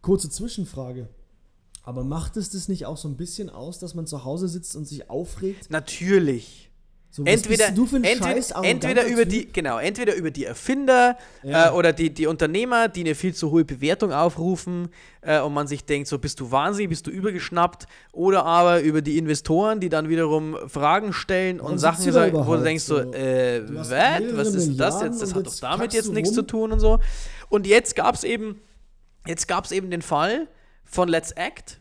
Kurze 0.03 0.29
Zwischenfrage. 0.29 1.09
Aber 1.87 2.03
macht 2.03 2.37
es 2.37 2.51
das 2.51 2.67
nicht 2.67 2.85
auch 2.85 2.97
so 2.97 3.07
ein 3.07 3.17
bisschen 3.17 3.49
aus, 3.49 3.79
dass 3.79 3.95
man 3.95 4.09
zu 4.09 4.25
Hause 4.25 4.49
sitzt 4.49 4.75
und 4.75 4.87
sich 4.87 5.09
aufregt? 5.09 5.71
Natürlich. 5.71 6.69
So, 7.13 7.23
entweder, 7.25 7.69
entweder, 7.69 8.63
entweder 8.63 9.07
über 9.07 9.25
die, 9.25 9.51
genau, 9.51 9.79
entweder 9.79 10.17
über 10.17 10.33
die 10.33 10.45
Erfinder 10.45 11.17
ja. 11.45 11.69
äh, 11.69 11.73
oder 11.73 11.93
die, 11.93 12.13
die 12.13 12.27
Unternehmer, 12.27 12.89
die 12.89 13.01
eine 13.01 13.15
viel 13.15 13.35
zu 13.35 13.53
hohe 13.53 13.65
Bewertung 13.65 14.13
aufrufen 14.13 14.89
äh, 15.23 15.41
und 15.41 15.55
man 15.55 15.69
sich 15.69 15.85
denkt, 15.85 16.09
so 16.09 16.19
bist 16.19 16.41
du 16.41 16.51
wahnsinnig, 16.51 16.91
bist 16.91 17.07
du 17.07 17.13
übergeschnappt, 17.13 17.87
oder 18.13 18.45
aber 18.45 18.81
über 18.81 19.01
die 19.01 19.17
Investoren, 19.17 19.79
die 19.79 19.89
dann 19.89 20.09
wiederum 20.09 20.59
Fragen 20.67 21.13
stellen 21.13 21.61
und, 21.61 21.75
und 21.75 21.79
Sachen 21.79 22.13
sagen, 22.13 22.35
wo 22.35 22.57
du 22.57 22.65
denkst 22.65 22.85
so, 22.85 22.99
äh, 22.99 23.61
du 23.61 23.77
was 23.77 23.89
ist 24.49 24.67
Milliarden 24.67 24.77
das 24.77 25.03
jetzt? 25.03 25.23
Das 25.23 25.35
hat 25.35 25.47
doch 25.47 25.61
damit 25.61 25.95
jetzt 25.95 26.13
nichts 26.13 26.33
zu 26.33 26.43
tun 26.43 26.73
und 26.73 26.81
so. 26.81 26.99
Und 27.49 27.67
jetzt 27.67 27.95
gab 27.95 28.17
es 28.17 28.25
eben, 28.25 28.61
jetzt 29.25 29.47
gab 29.47 29.65
es 29.65 29.73
eben 29.73 29.89
den 29.89 30.03
Fall 30.03 30.49
von 30.87 31.09
Let's 31.09 31.33
Act 31.33 31.81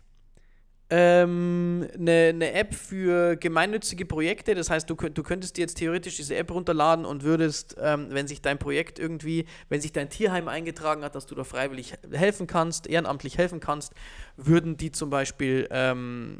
ähm, 0.89 1.87
eine, 1.97 2.29
eine 2.29 2.53
App 2.53 2.75
für 2.75 3.35
gemeinnützige 3.37 4.05
Projekte. 4.05 4.53
Das 4.53 4.69
heißt, 4.69 4.87
du, 4.87 4.95
du 4.95 5.23
könntest 5.23 5.57
dir 5.57 5.61
jetzt 5.61 5.77
theoretisch 5.79 6.17
diese 6.17 6.35
App 6.35 6.51
runterladen 6.51 7.05
und 7.05 7.23
würdest, 7.23 7.75
ähm, 7.81 8.07
wenn 8.11 8.27
sich 8.27 8.41
dein 8.41 8.59
Projekt 8.59 8.99
irgendwie, 8.99 9.45
wenn 9.69 9.81
sich 9.81 9.93
dein 9.93 10.09
Tierheim 10.09 10.47
eingetragen 10.47 11.03
hat, 11.03 11.15
dass 11.15 11.25
du 11.25 11.33
da 11.33 11.43
freiwillig 11.43 11.95
helfen 12.11 12.45
kannst, 12.45 12.85
ehrenamtlich 12.87 13.37
helfen 13.39 13.59
kannst, 13.59 13.93
würden 14.37 14.77
die 14.77 14.91
zum 14.91 15.09
Beispiel, 15.09 15.67
ähm, 15.71 16.39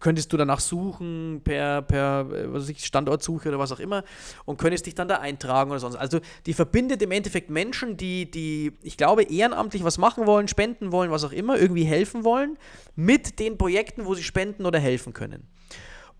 könntest 0.00 0.32
du 0.32 0.38
danach 0.38 0.60
suchen 0.60 1.42
per, 1.44 1.82
per 1.82 2.30
was 2.52 2.62
weiß 2.62 2.68
ich, 2.70 2.86
Standortsuche 2.86 3.48
oder 3.50 3.58
was 3.58 3.72
auch 3.72 3.80
immer 3.80 4.04
und 4.46 4.58
könntest 4.58 4.86
dich 4.86 4.94
dann 4.94 5.08
da 5.08 5.16
eintragen 5.16 5.70
oder 5.70 5.80
sonst. 5.80 5.96
Also 5.96 6.20
die 6.46 6.54
verbindet 6.54 7.02
im 7.02 7.10
Endeffekt 7.10 7.50
Menschen, 7.50 7.98
die, 7.98 8.30
die, 8.30 8.72
ich 8.82 8.96
glaube, 8.96 9.24
ehrenamtlich 9.24 9.84
was 9.84 9.98
machen 9.98 10.26
wollen, 10.26 10.48
spenden 10.48 10.90
wollen, 10.90 11.10
was 11.10 11.24
auch 11.24 11.32
immer, 11.32 11.58
irgendwie 11.58 11.84
helfen 11.84 12.24
wollen, 12.24 12.56
mit 12.94 13.25
den 13.32 13.58
Projekten, 13.58 14.04
wo 14.06 14.14
sie 14.14 14.22
spenden 14.22 14.66
oder 14.66 14.78
helfen 14.78 15.12
können. 15.12 15.48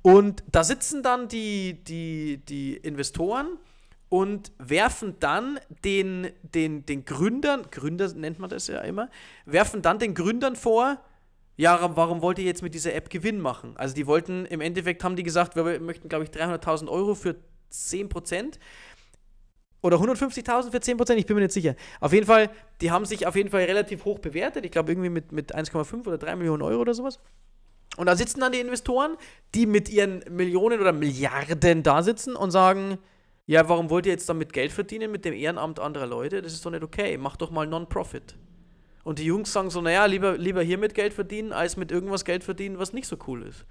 Und 0.03 0.45
da 0.51 0.63
sitzen 0.63 1.03
dann 1.03 1.29
die, 1.29 1.83
die, 1.85 2.39
die 2.49 2.77
Investoren 2.77 3.59
und 4.09 4.53
werfen 4.59 5.17
dann 5.19 5.59
den, 5.85 6.31
den, 6.43 6.87
den 6.87 7.05
Gründern, 7.05 7.63
Gründer 7.71 8.13
nennt 8.15 8.39
man 8.39 8.51
das 8.51 8.69
ja 8.69 8.81
immer, 8.81 9.11
werfen 9.47 9.83
dann 9.83 9.99
den 9.99 10.15
Gründern 10.15 10.55
vor, 10.55 10.99
ja, 11.57 11.97
warum 11.97 12.23
wollt 12.23 12.39
ihr 12.39 12.45
jetzt 12.45 12.63
mit 12.63 12.75
dieser 12.75 12.95
App 12.95 13.11
Gewinn 13.11 13.41
machen? 13.41 13.77
Also 13.77 13.95
die 13.95 14.07
wollten, 14.07 14.45
im 14.47 14.61
Endeffekt 14.61 15.03
haben 15.03 15.17
die 15.17 15.23
gesagt, 15.23 15.57
wir 15.57 15.81
möchten, 15.81 16.09
glaube 16.09 16.25
ich, 16.25 16.31
300.000 16.31 16.89
Euro 16.89 17.15
für 17.15 17.37
10%. 17.73 18.59
Oder 19.87 19.99
150.000 19.99 20.73
für 20.73 20.79
10%, 20.79 21.15
ich 21.15 21.27
bin 21.27 21.37
mir 21.37 21.43
nicht 21.43 21.53
sicher. 21.53 21.77
Auf 22.01 22.13
jeden 22.13 22.27
Fall, 22.27 22.51
die 22.81 22.91
haben 22.91 23.05
sich 23.05 23.25
auf 23.25 23.37
jeden 23.37 23.51
Fall 23.51 23.63
relativ 23.63 24.05
hoch 24.05 24.19
bewertet. 24.19 24.65
Ich 24.65 24.73
glaube 24.73 24.91
irgendwie 24.91 25.11
mit, 25.11 25.31
mit 25.31 25.55
1,5 25.55 26.09
oder 26.09 26.19
3 26.19 26.35
Millionen 26.35 26.63
Euro 26.63 26.81
oder 26.81 26.93
sowas. 26.93 27.21
Und 27.97 28.07
da 28.07 28.17
sitzen 28.17 28.41
dann 28.41 28.51
die 28.51 28.59
Investoren, 28.59 29.17
die 29.55 29.65
mit 29.65 29.89
ihren 29.89 30.25
Millionen 30.29 30.81
oder 30.81 30.93
Milliarden 30.93 31.85
da 31.85 32.03
sitzen 32.03 32.35
und 32.35 32.51
sagen, 32.51 32.99
ja, 33.47 33.69
warum 33.69 33.89
wollt 33.89 34.07
ihr 34.07 34.13
jetzt 34.13 34.29
damit 34.29 34.53
Geld 34.53 34.73
verdienen 34.73 35.13
mit 35.13 35.25
dem 35.25 35.33
Ehrenamt 35.33 35.79
anderer 35.79 36.09
Leute? 36.09 36.43
Das 36.43 36.53
ist 36.53 36.67
doch 36.67 36.73
nicht 36.73 36.83
okay. 36.83 37.17
Macht 37.17 37.41
doch 37.41 37.53
mal 37.53 37.65
Non-Profit. 37.65 38.35
Und 39.05 39.21
die 39.21 39.25
Jungs 39.25 39.53
sagen 39.53 39.71
so, 39.71 39.81
naja, 39.81 40.07
lieber, 40.07 40.37
lieber 40.37 40.63
hier 40.65 40.79
mit 40.79 40.95
Geld 40.95 41.15
verdienen, 41.15 41.53
als 41.53 41.77
mit 41.77 41.93
irgendwas 41.93 42.25
Geld 42.25 42.43
verdienen, 42.43 42.81
was 42.81 42.93
nicht 42.93 43.07
so 43.07 43.17
cool 43.29 43.45
ist. 43.45 43.65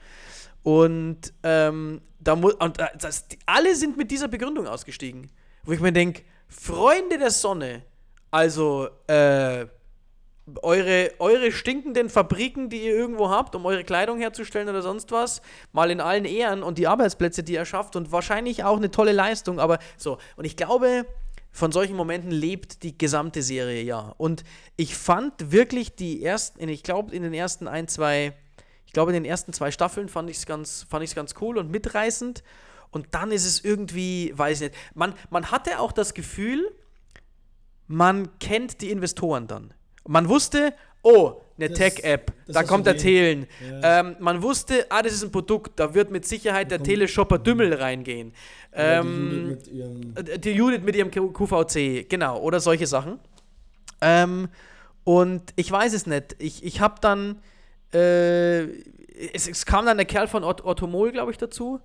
Und 0.63 1.33
ähm, 1.43 1.99
da 2.21 2.33
und 2.33 2.79
äh, 2.79 2.87
das, 2.97 3.27
die, 3.27 3.37
alle 3.45 3.75
sind 3.75 3.97
mit 3.97 4.11
dieser 4.11 4.29
Begründung 4.29 4.65
ausgestiegen. 4.65 5.29
Wo 5.65 5.71
ich 5.71 5.79
mir 5.79 5.91
denke, 5.91 6.23
Freunde 6.47 7.17
der 7.17 7.31
Sonne, 7.31 7.81
also 8.31 8.87
äh, 9.07 9.65
eure, 10.61 11.11
eure 11.17 11.51
stinkenden 11.51 12.09
Fabriken, 12.09 12.69
die 12.69 12.83
ihr 12.85 12.95
irgendwo 12.95 13.29
habt, 13.29 13.55
um 13.55 13.65
eure 13.65 13.83
Kleidung 13.83 14.19
herzustellen 14.19 14.69
oder 14.69 14.81
sonst 14.81 15.11
was, 15.11 15.41
mal 15.71 15.89
in 15.89 15.99
allen 15.99 16.25
Ehren 16.25 16.61
und 16.61 16.77
die 16.77 16.87
Arbeitsplätze, 16.87 17.43
die 17.43 17.53
ihr 17.53 17.65
schafft 17.65 17.95
und 17.95 18.11
wahrscheinlich 18.11 18.63
auch 18.63 18.77
eine 18.77 18.91
tolle 18.91 19.11
Leistung, 19.11 19.59
aber 19.59 19.79
so. 19.97 20.19
Und 20.35 20.45
ich 20.45 20.55
glaube, 20.55 21.05
von 21.51 21.71
solchen 21.71 21.95
Momenten 21.95 22.31
lebt 22.31 22.83
die 22.83 22.97
gesamte 22.97 23.41
Serie 23.41 23.81
ja. 23.81 24.13
Und 24.17 24.43
ich 24.75 24.95
fand 24.95 25.51
wirklich 25.51 25.95
die 25.95 26.23
ersten, 26.23 26.67
ich 26.67 26.83
glaube, 26.83 27.15
in 27.15 27.23
den 27.23 27.33
ersten 27.33 27.67
ein, 27.67 27.87
zwei, 27.87 28.33
ich 28.85 28.93
glaube, 28.93 29.11
in 29.11 29.23
den 29.23 29.25
ersten 29.25 29.53
zwei 29.53 29.71
Staffeln 29.71 30.09
fand 30.09 30.29
ich 30.29 30.37
es 30.37 30.45
ganz, 30.45 30.85
ganz 31.15 31.33
cool 31.41 31.57
und 31.57 31.71
mitreißend. 31.71 32.43
Und 32.95 33.07
dann 33.11 33.33
ist 33.33 33.45
es 33.45 33.61
irgendwie, 33.61 34.31
weiß 34.37 34.61
ich 34.61 34.69
nicht, 34.69 34.81
man, 34.93 35.15
man 35.29 35.51
hatte 35.51 35.81
auch 35.81 35.91
das 35.91 36.13
Gefühl, 36.13 36.73
man 37.87 38.39
kennt 38.39 38.79
die 38.79 38.89
Investoren 38.89 39.47
dann. 39.47 39.73
Man 40.07 40.29
wusste, 40.29 40.73
oh, 41.03 41.41
eine 41.57 41.73
Tech-App, 41.73 42.31
da 42.47 42.63
kommt 42.63 42.85
der 42.85 42.95
Thelen. 42.95 43.47
Ja. 43.69 43.99
Ähm, 43.99 44.15
man 44.19 44.41
wusste, 44.41 44.85
ah, 44.87 45.01
das 45.01 45.11
ist 45.11 45.25
ein 45.25 45.31
Produkt, 45.33 45.77
da 45.77 45.93
wird 45.93 46.09
mit 46.09 46.25
Sicherheit 46.25 46.71
der 46.71 46.81
Teleshopper 46.81 47.37
Dümmel 47.37 47.73
reingehen. 47.73 48.31
Ähm, 48.71 49.57
die, 49.65 49.77
Judith 49.77 50.29
äh, 50.29 50.39
die, 50.39 50.51
Judith 50.51 50.81
mit 50.81 50.95
ihrem 50.95 51.11
QVC, 51.11 52.07
genau, 52.07 52.39
oder 52.39 52.61
solche 52.61 52.87
Sachen. 52.87 53.19
Ähm, 53.99 54.47
und 55.03 55.41
ich 55.57 55.69
weiß 55.69 55.91
es 55.91 56.07
nicht. 56.07 56.37
Ich, 56.39 56.63
ich 56.63 56.79
habe 56.79 56.95
dann, 57.01 57.41
äh, 57.93 58.63
es, 59.33 59.49
es, 59.49 59.65
kam 59.65 59.85
dann 59.85 59.97
der 59.97 60.05
Kerl 60.05 60.29
von 60.29 60.45
Ot 60.45 60.63
Ottomol, 60.63 61.11
glaube 61.11 61.33
ich, 61.33 61.37
dazu. 61.37 61.81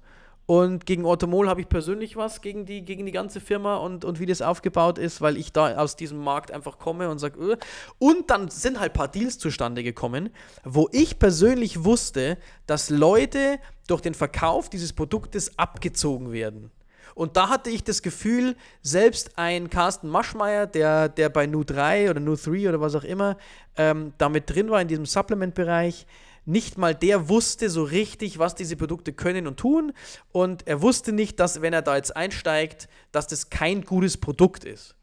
Und 0.47 0.85
gegen 0.85 1.05
Automol 1.05 1.49
habe 1.49 1.61
ich 1.61 1.69
persönlich 1.69 2.17
was, 2.17 2.41
gegen 2.41 2.67
die, 2.67 2.85
gegen 2.85 3.07
die 3.07 3.13
ganze 3.13 3.41
Firma 3.41 3.77
und, 3.77 4.05
und 4.05 4.19
wie 4.19 4.27
das 4.27 4.43
aufgebaut 4.43 4.99
ist, 4.99 5.21
weil 5.21 5.37
ich 5.37 5.53
da 5.53 5.77
aus 5.77 5.95
diesem 5.95 6.19
Markt 6.19 6.51
einfach 6.51 6.79
komme 6.79 7.09
und 7.09 7.21
sage, 7.21 7.39
öh. 7.39 7.57
und 7.99 8.31
dann 8.31 8.51
sind 8.51 8.81
halt 8.81 8.91
ein 8.91 8.95
paar 8.95 9.09
Deals 9.09 9.39
zustande 9.39 9.85
gekommen, 9.85 10.31
wo 10.65 10.89
ich 10.91 11.21
persönlich 11.21 11.85
wusste, 11.85 12.37
dass 12.67 12.91
Leute 12.91 13.61
durch 13.87 14.01
den 14.01 14.15
Verkauf 14.15 14.69
dieses 14.69 14.93
Produktes 14.93 15.57
abgezogen 15.57 16.33
werden. 16.33 16.73
Und 17.15 17.37
da 17.37 17.49
hatte 17.49 17.71
ich 17.71 17.85
das 17.85 18.03
Gefühl, 18.03 18.57
selbst 18.83 19.39
ein 19.39 19.69
Carsten 19.69 20.09
Maschmeyer, 20.09 20.67
der, 20.67 21.09
der 21.09 21.29
bei 21.29 21.47
Nu 21.47 21.65
3 21.65 22.11
oder 22.11 22.21
Nu 22.21 22.35
3 22.35 22.69
oder 22.69 22.81
was 22.81 22.95
auch 22.95 23.05
immer 23.05 23.37
ähm, 23.77 24.13
damit 24.19 24.49
drin 24.51 24.71
war 24.71 24.81
in 24.81 24.89
diesem 24.89 25.07
Supplement-Bereich, 25.07 26.07
nicht 26.51 26.79
mal 26.79 26.95
der 26.95 27.29
wusste 27.29 27.71
so 27.71 27.83
richtig, 27.83 28.39
was 28.39 28.55
diese 28.55 28.77
Produkte 28.77 29.13
können 29.13 29.47
und 29.47 29.59
tun. 29.59 29.93
Und 30.33 30.67
er 30.67 30.83
wusste 30.83 31.13
nicht, 31.13 31.41
dass, 31.41 31.63
wenn 31.63 31.73
er 31.73 31.83
da 31.83 31.97
jetzt 31.97 32.17
einsteigt, 32.17 32.89
dass 33.13 33.27
das 33.27 33.51
kein 33.51 33.83
gutes 33.83 34.17
Produkt 34.17 34.65
ist. 34.65 34.97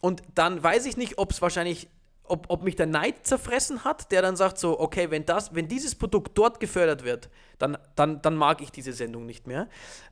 Und 0.00 0.22
dann 0.34 0.62
weiß 0.62 0.86
ich 0.86 0.96
nicht, 0.96 1.18
ob 1.18 1.30
es 1.30 1.40
wahrscheinlich 1.40 1.88
ob, 2.26 2.46
ob 2.48 2.62
mich 2.62 2.74
der 2.74 2.86
Neid 2.86 3.26
zerfressen 3.26 3.84
hat, 3.84 4.10
der 4.10 4.22
dann 4.22 4.36
sagt 4.36 4.58
so, 4.58 4.80
okay, 4.80 5.10
wenn 5.10 5.26
das, 5.26 5.54
wenn 5.54 5.68
dieses 5.68 5.94
Produkt 5.94 6.36
dort 6.38 6.58
gefördert 6.58 7.04
wird, 7.04 7.28
dann, 7.58 7.76
dann, 7.96 8.22
dann 8.22 8.36
mag 8.36 8.62
ich 8.62 8.70
diese 8.72 8.92
Sendung 8.92 9.26
nicht 9.26 9.46
mehr. 9.46 9.68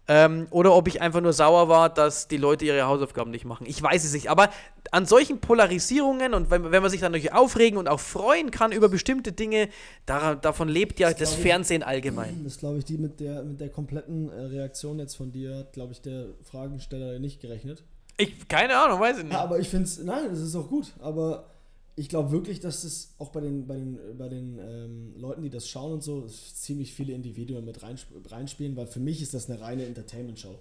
Ähm, 0.09 0.47
oder 0.51 0.75
ob 0.75 0.89
ich 0.89 1.01
einfach 1.01 1.23
nur 1.23 1.33
sauer 1.33 1.69
war, 1.69 1.89
dass 1.89 2.29
die 2.29 2.37
Leute 2.37 2.67
ihre 2.67 2.83
Hausaufgaben 2.83 3.31
nicht 3.31 3.47
machen. 3.47 3.67
Ich 3.67 3.83
weiß 3.83 4.05
es 4.05 4.13
nicht. 4.13 4.29
Aber 4.31 4.51
an 4.91 5.07
solchen 5.07 5.41
Polarisierungen 5.41 6.35
und 6.35 6.51
wenn, 6.51 6.71
wenn 6.71 6.83
man 6.83 6.91
sich 6.91 7.01
dann 7.01 7.13
natürlich 7.13 7.33
aufregen 7.33 7.79
und 7.79 7.89
auch 7.89 8.01
freuen 8.01 8.51
kann 8.51 8.73
über 8.73 8.91
bestimmte 8.91 9.33
Dinge, 9.33 9.69
da, 10.05 10.35
davon 10.35 10.69
lebt 10.69 11.01
ja 11.01 11.09
das, 11.11 11.19
das 11.19 11.35
Fernsehen 11.35 11.83
allgemein. 11.83 12.45
Das 12.45 12.59
glaube 12.59 12.79
ich, 12.79 12.85
die 12.85 12.99
mit 12.99 13.21
der, 13.21 13.43
mit 13.43 13.61
der 13.61 13.71
kompletten 13.71 14.29
äh, 14.29 14.35
Reaktion 14.35 14.99
jetzt 14.99 15.17
von 15.17 15.33
dir 15.33 15.57
hat, 15.57 15.73
glaube 15.73 15.93
ich, 15.93 16.03
der 16.03 16.27
Fragensteller 16.43 17.19
nicht 17.19 17.41
gerechnet. 17.41 17.85
Ich, 18.19 18.47
keine 18.49 18.77
Ahnung, 18.77 19.01
weiß 19.01 19.19
ich 19.19 19.25
nicht. 19.25 19.33
Ja, 19.33 19.41
aber 19.41 19.59
ich 19.59 19.69
finde 19.69 19.85
es, 19.85 19.99
nein, 20.03 20.29
das 20.29 20.41
ist 20.41 20.55
auch 20.55 20.69
gut. 20.69 20.93
Aber 21.01 21.52
ich 21.95 22.09
glaube 22.09 22.31
wirklich, 22.31 22.61
dass 22.61 22.83
das 22.83 23.11
auch 23.19 23.31
bei 23.31 23.41
den, 23.41 23.67
bei 23.67 23.77
den, 23.77 23.99
bei 24.17 24.29
den 24.29 24.59
ähm, 24.59 25.15
Leuten, 25.17 25.43
die 25.43 25.51
das 25.51 25.69
schauen 25.69 25.93
und 25.93 26.03
so, 26.03 26.27
ziemlich 26.27 26.95
viele 26.95 27.13
Individuen 27.13 27.65
mit 27.65 27.83
reinsp 27.83 28.09
reinspielen, 28.31 28.77
weil 28.77 28.87
für 28.87 29.01
mich 29.01 29.21
ist 29.21 29.35
das 29.35 29.51
eine 29.51 29.61
reine 29.61 29.85
Entertainment-Show. 29.85 30.59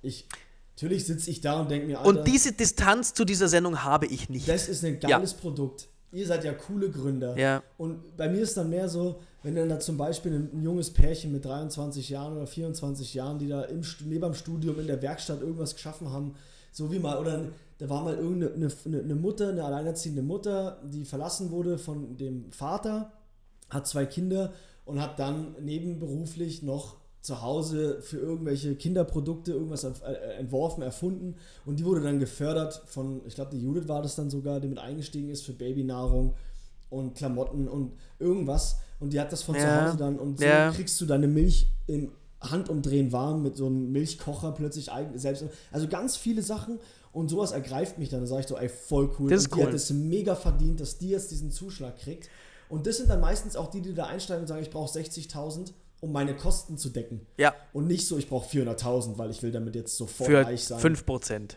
Ich, 0.00 0.26
natürlich 0.74 1.04
sitze 1.04 1.30
ich 1.30 1.40
da 1.42 1.60
und 1.60 1.70
denke 1.70 1.86
mir, 1.86 1.98
Alter, 1.98 2.08
Und 2.08 2.26
diese 2.26 2.52
Distanz 2.52 3.12
zu 3.12 3.24
dieser 3.24 3.48
Sendung 3.48 3.84
habe 3.84 4.06
ich 4.06 4.30
nicht. 4.30 4.48
Das 4.48 4.68
ist 4.68 4.84
ein 4.84 5.00
geiles 5.00 5.32
ja. 5.32 5.38
Produkt. 5.38 5.88
Ihr 6.12 6.26
seid 6.26 6.44
ja 6.44 6.52
coole 6.52 6.90
Gründer. 6.90 7.36
Ja. 7.36 7.62
Und 7.76 8.16
bei 8.16 8.28
mir 8.28 8.42
ist 8.42 8.56
dann 8.56 8.70
mehr 8.70 8.88
so, 8.88 9.20
wenn 9.42 9.56
dann 9.56 9.68
da 9.68 9.80
zum 9.80 9.98
Beispiel 9.98 10.32
ein, 10.32 10.50
ein 10.54 10.62
junges 10.62 10.90
Pärchen 10.90 11.32
mit 11.32 11.44
23 11.44 12.08
Jahren 12.08 12.36
oder 12.36 12.46
24 12.46 13.12
Jahren, 13.12 13.38
die 13.38 13.48
da 13.48 13.64
im, 13.64 13.82
neben 14.04 14.22
dem 14.22 14.34
Studium 14.34 14.78
in 14.80 14.86
der 14.86 15.02
Werkstatt 15.02 15.40
irgendwas 15.40 15.74
geschaffen 15.74 16.10
haben, 16.10 16.34
so 16.72 16.90
wie 16.90 16.98
mal, 16.98 17.18
oder 17.18 17.46
da 17.78 17.88
war 17.88 18.02
mal 18.02 18.16
irgendeine 18.16 18.72
eine, 18.84 18.98
eine 19.00 19.14
Mutter, 19.14 19.48
eine 19.48 19.64
alleinerziehende 19.64 20.22
Mutter, 20.22 20.80
die 20.84 21.04
verlassen 21.04 21.50
wurde 21.50 21.78
von 21.78 22.16
dem 22.16 22.52
Vater, 22.52 23.12
hat 23.70 23.86
zwei 23.86 24.06
Kinder 24.06 24.52
und 24.84 25.00
hat 25.00 25.18
dann 25.18 25.56
nebenberuflich 25.60 26.62
noch 26.62 26.96
zu 27.20 27.40
Hause 27.40 28.02
für 28.02 28.18
irgendwelche 28.18 28.76
Kinderprodukte 28.76 29.52
irgendwas 29.52 29.84
äh, 29.84 30.12
entworfen, 30.38 30.82
erfunden 30.82 31.36
und 31.64 31.78
die 31.78 31.84
wurde 31.84 32.02
dann 32.02 32.20
gefördert 32.20 32.82
von, 32.86 33.22
ich 33.26 33.34
glaube, 33.34 33.50
die 33.50 33.62
Judith 33.62 33.88
war 33.88 34.02
das 34.02 34.14
dann 34.14 34.28
sogar, 34.28 34.60
die 34.60 34.68
mit 34.68 34.78
eingestiegen 34.78 35.30
ist 35.30 35.44
für 35.44 35.54
Babynahrung 35.54 36.34
und 36.90 37.14
Klamotten 37.14 37.66
und 37.66 37.94
irgendwas 38.18 38.76
und 39.00 39.14
die 39.14 39.20
hat 39.20 39.32
das 39.32 39.42
von 39.42 39.54
ja. 39.54 39.60
zu 39.62 39.82
Hause 39.82 39.96
dann 39.96 40.18
und 40.18 40.38
so 40.38 40.44
ja. 40.44 40.70
kriegst 40.70 41.00
du 41.00 41.06
deine 41.06 41.26
Milch 41.26 41.66
im 41.86 42.12
Handumdrehen 42.50 43.10
warm 43.10 43.42
mit 43.42 43.56
so 43.56 43.66
einem 43.66 43.90
Milchkocher 43.90 44.52
plötzlich 44.52 44.90
selbst. 45.14 45.44
Also 45.72 45.88
ganz 45.88 46.16
viele 46.16 46.42
Sachen 46.42 46.78
und 47.14 47.28
sowas 47.28 47.52
ergreift 47.52 47.98
mich 47.98 48.10
dann. 48.10 48.20
Da 48.20 48.26
sage 48.26 48.42
ich 48.42 48.46
so, 48.48 48.58
ey, 48.58 48.68
voll 48.68 49.10
cool. 49.18 49.30
Das 49.30 49.42
ist 49.42 49.46
und 49.46 49.56
die 49.56 49.60
cool. 49.60 49.66
hat 49.68 49.74
es 49.74 49.90
mega 49.90 50.34
verdient, 50.34 50.80
dass 50.80 50.98
die 50.98 51.10
jetzt 51.10 51.30
diesen 51.30 51.50
Zuschlag 51.50 51.96
kriegt. 51.98 52.28
Und 52.68 52.86
das 52.86 52.96
sind 52.96 53.08
dann 53.08 53.20
meistens 53.20 53.56
auch 53.56 53.70
die, 53.70 53.80
die 53.80 53.94
da 53.94 54.06
einsteigen 54.06 54.42
und 54.42 54.48
sagen, 54.48 54.62
ich 54.62 54.70
brauche 54.70 54.98
60.000, 54.98 55.72
um 56.00 56.12
meine 56.12 56.34
Kosten 56.34 56.76
zu 56.76 56.90
decken. 56.90 57.26
Ja. 57.38 57.54
Und 57.72 57.86
nicht 57.86 58.06
so, 58.06 58.18
ich 58.18 58.28
brauche 58.28 58.48
400.000, 58.48 59.16
weil 59.16 59.30
ich 59.30 59.42
will 59.42 59.52
damit 59.52 59.74
jetzt 59.76 59.96
sofort 59.96 60.28
Für 60.28 60.44
reich 60.44 60.64
sein. 60.64 60.80
5%. 60.80 61.56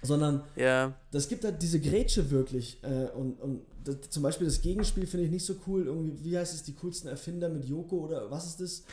Sondern 0.00 0.44
ja. 0.56 0.94
das 1.10 1.28
gibt 1.28 1.44
halt 1.44 1.60
diese 1.60 1.80
Grätsche 1.80 2.30
wirklich. 2.30 2.82
Äh, 2.82 3.10
und 3.16 3.40
und 3.40 3.66
das, 3.84 4.10
zum 4.10 4.22
Beispiel 4.22 4.46
das 4.46 4.60
Gegenspiel 4.60 5.06
finde 5.06 5.26
ich 5.26 5.32
nicht 5.32 5.44
so 5.44 5.56
cool. 5.66 5.86
Irgendwie, 5.86 6.24
wie 6.24 6.38
heißt 6.38 6.54
es, 6.54 6.62
die 6.62 6.74
coolsten 6.74 7.08
Erfinder 7.08 7.48
mit 7.48 7.64
Joko 7.64 7.96
oder 7.96 8.30
was 8.30 8.46
ist 8.46 8.60
das? 8.60 8.84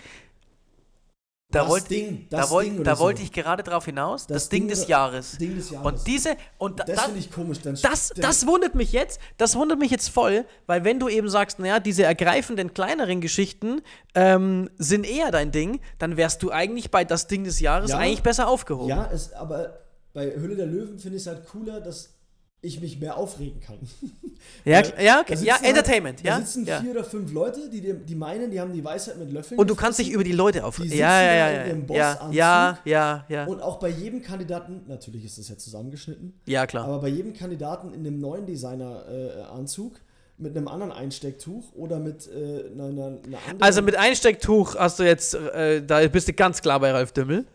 Da, 1.51 1.61
das 1.61 1.69
wollt, 1.69 1.89
Ding, 1.89 2.27
das 2.29 2.47
da, 2.47 2.49
wollt, 2.53 2.67
Ding 2.67 2.83
da 2.83 2.95
so. 2.95 3.03
wollte 3.03 3.21
ich 3.21 3.31
gerade 3.31 3.61
drauf 3.61 3.85
hinaus. 3.85 4.25
Das, 4.25 4.43
das 4.43 4.49
Ding, 4.49 4.63
Ding, 4.63 4.69
des 4.69 4.87
Jahres. 4.87 5.37
Ding 5.37 5.55
des 5.55 5.69
Jahres. 5.69 5.85
Und 5.85 6.07
diese 6.07 6.35
und 6.57 6.79
das 6.79 7.03
finde 7.03 7.19
ich 7.19 7.31
komisch. 7.31 7.59
Dann 7.61 7.77
das, 7.81 8.11
das 8.15 8.47
wundert 8.47 8.73
mich 8.73 8.91
jetzt. 8.91 9.19
Das 9.37 9.55
wundert 9.55 9.77
mich 9.77 9.91
jetzt 9.91 10.09
voll, 10.09 10.45
weil 10.65 10.83
wenn 10.83 10.99
du 10.99 11.07
eben 11.07 11.29
sagst, 11.29 11.59
naja, 11.59 11.79
diese 11.79 12.03
ergreifenden 12.03 12.73
kleineren 12.73 13.21
Geschichten 13.21 13.81
ähm, 14.15 14.69
sind 14.77 15.05
eher 15.05 15.31
dein 15.31 15.51
Ding, 15.51 15.79
dann 15.99 16.17
wärst 16.17 16.41
du 16.41 16.51
eigentlich 16.51 16.89
bei 16.89 17.05
das 17.05 17.27
Ding 17.27 17.43
des 17.43 17.59
Jahres 17.59 17.91
ja, 17.91 17.99
eigentlich 17.99 18.23
besser 18.23 18.47
aufgehoben. 18.47 18.89
Ja, 18.89 19.09
es, 19.13 19.31
aber 19.33 19.79
bei 20.13 20.35
Hülle 20.35 20.55
der 20.55 20.65
Löwen 20.65 20.97
finde 20.97 21.17
ich 21.17 21.23
es 21.23 21.27
halt 21.27 21.45
cooler, 21.45 21.79
dass 21.79 22.14
ich 22.65 22.81
mich 22.81 22.99
mehr 22.99 23.17
aufregen 23.17 23.59
kann. 23.61 23.77
Ja, 24.63 24.81
ja, 24.99 25.21
okay. 25.21 25.37
ja, 25.41 25.55
halt- 25.55 25.65
Entertainment. 25.65 26.17
Halt, 26.19 26.27
ja, 26.27 26.39
da 26.39 26.45
sitzen 26.45 26.65
ja. 26.65 26.79
vier 26.79 26.91
oder 26.91 27.03
fünf 27.03 27.31
Leute, 27.31 27.69
die, 27.69 27.81
die 27.81 28.15
meinen, 28.15 28.51
die 28.51 28.59
haben 28.59 28.73
die 28.73 28.83
Weisheit 28.83 29.17
mit 29.17 29.31
Löffeln. 29.31 29.59
Und 29.59 29.69
du 29.69 29.75
kannst 29.75 29.97
dich 29.97 30.11
über 30.11 30.23
die 30.23 30.33
Leute 30.33 30.63
aufregen. 30.63 30.95
Ja, 30.95 31.21
ja, 31.21 31.33
ja. 31.33 31.75
Ja, 31.89 32.29
ja, 32.31 32.79
ja, 32.83 33.25
ja. 33.27 33.45
Und 33.45 33.61
auch 33.61 33.79
bei 33.79 33.89
jedem 33.89 34.21
Kandidaten, 34.21 34.83
natürlich 34.87 35.25
ist 35.25 35.37
das 35.39 35.49
ja 35.49 35.57
zusammengeschnitten. 35.57 36.33
Ja, 36.45 36.67
klar. 36.67 36.85
Aber 36.85 36.99
bei 36.99 37.07
jedem 37.07 37.33
Kandidaten 37.33 37.93
in 37.93 38.03
dem 38.03 38.19
neuen 38.19 38.45
Designer-Anzug. 38.45 39.95
Äh, 39.95 39.99
mit 40.37 40.55
einem 40.55 40.67
anderen 40.67 40.91
Einstecktuch 40.91 41.63
oder 41.75 41.97
mit 41.97 42.27
äh, 42.27 42.69
einer, 42.73 42.87
einer, 42.87 43.05
anderen. 43.05 43.61
Also 43.61 43.81
mit 43.81 43.95
Einstecktuch 43.95 44.75
hast 44.75 44.99
du 44.99 45.03
jetzt, 45.03 45.33
äh, 45.33 45.81
da 45.81 46.05
bist 46.07 46.27
du 46.27 46.33
ganz 46.33 46.61
klar 46.61 46.79
bei 46.81 46.91
Ralf 46.91 47.13
Dümmel. 47.13 47.45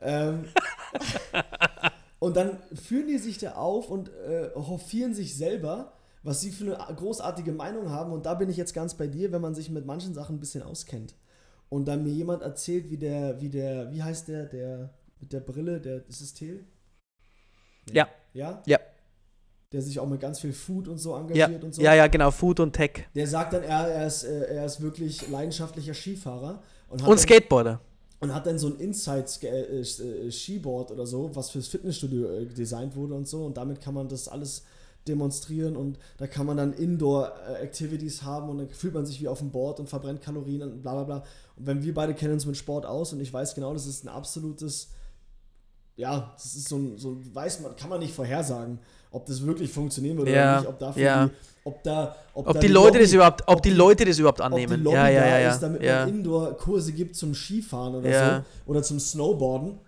Ähm, 0.00 0.46
Und 2.18 2.36
dann 2.36 2.58
führen 2.74 3.08
die 3.08 3.18
sich 3.18 3.38
da 3.38 3.52
auf 3.52 3.90
und 3.90 4.08
äh, 4.08 4.50
hofieren 4.54 5.14
sich 5.14 5.36
selber, 5.36 5.92
was 6.22 6.40
sie 6.40 6.50
für 6.50 6.80
eine 6.80 6.96
großartige 6.96 7.52
Meinung 7.52 7.90
haben. 7.90 8.12
Und 8.12 8.26
da 8.26 8.34
bin 8.34 8.48
ich 8.48 8.56
jetzt 8.56 8.74
ganz 8.74 8.94
bei 8.94 9.06
dir, 9.06 9.32
wenn 9.32 9.42
man 9.42 9.54
sich 9.54 9.70
mit 9.70 9.84
manchen 9.86 10.14
Sachen 10.14 10.36
ein 10.36 10.40
bisschen 10.40 10.62
auskennt. 10.62 11.14
Und 11.68 11.86
dann 11.86 12.04
mir 12.04 12.12
jemand 12.12 12.42
erzählt, 12.42 12.90
wie 12.90 12.96
der, 12.96 13.40
wie 13.40 13.48
der, 13.48 13.92
wie 13.92 14.02
heißt 14.02 14.28
der, 14.28 14.46
der 14.46 14.90
mit 15.20 15.32
der 15.32 15.40
Brille, 15.40 15.80
der, 15.80 16.06
ist 16.08 16.20
es 16.20 16.32
Thiel? 16.32 16.64
Nee. 17.88 17.98
Ja. 17.98 18.08
Ja? 18.32 18.62
Ja. 18.66 18.78
Der 19.72 19.82
sich 19.82 19.98
auch 19.98 20.06
mit 20.06 20.20
ganz 20.20 20.40
viel 20.40 20.52
Food 20.52 20.88
und 20.88 20.98
so 20.98 21.14
engagiert 21.16 21.50
ja. 21.50 21.58
und 21.58 21.74
so. 21.74 21.82
Ja, 21.82 21.94
ja, 21.94 22.06
genau, 22.06 22.30
Food 22.30 22.60
und 22.60 22.72
Tech. 22.72 23.06
Der 23.14 23.26
sagt 23.26 23.52
dann, 23.52 23.62
er, 23.62 23.88
er, 23.88 24.06
ist, 24.06 24.24
äh, 24.24 24.54
er 24.54 24.64
ist 24.64 24.80
wirklich 24.80 25.28
leidenschaftlicher 25.28 25.94
Skifahrer. 25.94 26.62
Und, 26.88 27.06
und 27.06 27.18
Skateboarder 27.18 27.80
und 28.20 28.34
hat 28.34 28.46
dann 28.46 28.58
so 28.58 28.68
ein 28.68 28.76
Inside-Skiboard 28.76 30.90
äh, 30.90 30.94
oder 30.94 31.06
so, 31.06 31.30
was 31.34 31.50
fürs 31.50 31.68
Fitnessstudio 31.68 32.30
äh, 32.30 32.46
designt 32.46 32.96
wurde 32.96 33.14
und 33.14 33.28
so. 33.28 33.44
Und 33.44 33.56
damit 33.56 33.80
kann 33.80 33.94
man 33.94 34.08
das 34.08 34.28
alles 34.28 34.64
demonstrieren 35.06 35.76
und 35.76 35.98
da 36.18 36.26
kann 36.26 36.46
man 36.46 36.56
dann 36.56 36.72
Indoor-Activities 36.72 38.22
haben 38.22 38.48
und 38.48 38.58
dann 38.58 38.68
fühlt 38.70 38.94
man 38.94 39.06
sich 39.06 39.20
wie 39.20 39.28
auf 39.28 39.38
dem 39.38 39.52
Board 39.52 39.78
und 39.78 39.88
verbrennt 39.88 40.20
Kalorien 40.20 40.62
und 40.62 40.82
bla 40.82 40.94
bla 40.94 41.04
bla. 41.04 41.22
Und 41.56 41.66
wenn 41.66 41.84
wir 41.84 41.94
beide 41.94 42.14
kennen 42.14 42.32
uns 42.32 42.44
mit 42.44 42.56
Sport 42.56 42.86
aus 42.86 43.12
und 43.12 43.20
ich 43.20 43.32
weiß 43.32 43.54
genau, 43.54 43.72
das 43.72 43.86
ist 43.86 44.04
ein 44.04 44.08
absolutes, 44.08 44.88
ja, 45.94 46.34
das 46.36 46.56
ist 46.56 46.68
so 46.68 46.76
ein, 46.76 46.98
so 46.98 47.18
weiß 47.34 47.60
man, 47.60 47.76
kann 47.76 47.88
man 47.88 48.00
nicht 48.00 48.14
vorhersagen 48.14 48.80
ob 49.16 49.26
das 49.26 49.44
wirklich 49.44 49.72
funktionieren 49.72 50.18
würde 50.18 50.32
ja, 50.32 50.52
oder 50.52 50.60
nicht, 50.60 50.68
ob 50.68 50.78
dafür 50.78 51.02
ja. 51.02 51.26
die, 51.26 51.32
ob 51.66 51.82
da, 51.82 52.14
ob, 52.32 52.46
ob 52.46 52.54
da 52.54 52.60
die, 52.60 52.68
die 52.68 52.72
Leute 52.72 52.86
Lobby, 52.86 52.98
das 53.00 53.12
überhaupt, 53.12 53.42
ob, 53.42 53.56
ob 53.56 53.62
die 53.62 53.70
Leute 53.70 54.04
das 54.04 54.18
überhaupt 54.18 54.40
annehmen. 54.40 54.86
Ob 54.86 54.92
die 54.92 54.96
ja, 54.96 55.08
ja, 55.08 55.26
ja, 55.26 55.38
ja, 55.40 55.50
ist, 55.50 55.60
damit 55.60 55.82
ja. 55.82 56.06
man 56.06 56.14
Indoor-Kurse 56.14 56.92
gibt 56.92 57.16
zum 57.16 57.34
Skifahren 57.34 57.96
oder 57.96 58.44
so 58.66 58.70
oder 58.70 58.82
zum 58.82 59.00
Snowboarden. 59.00 59.78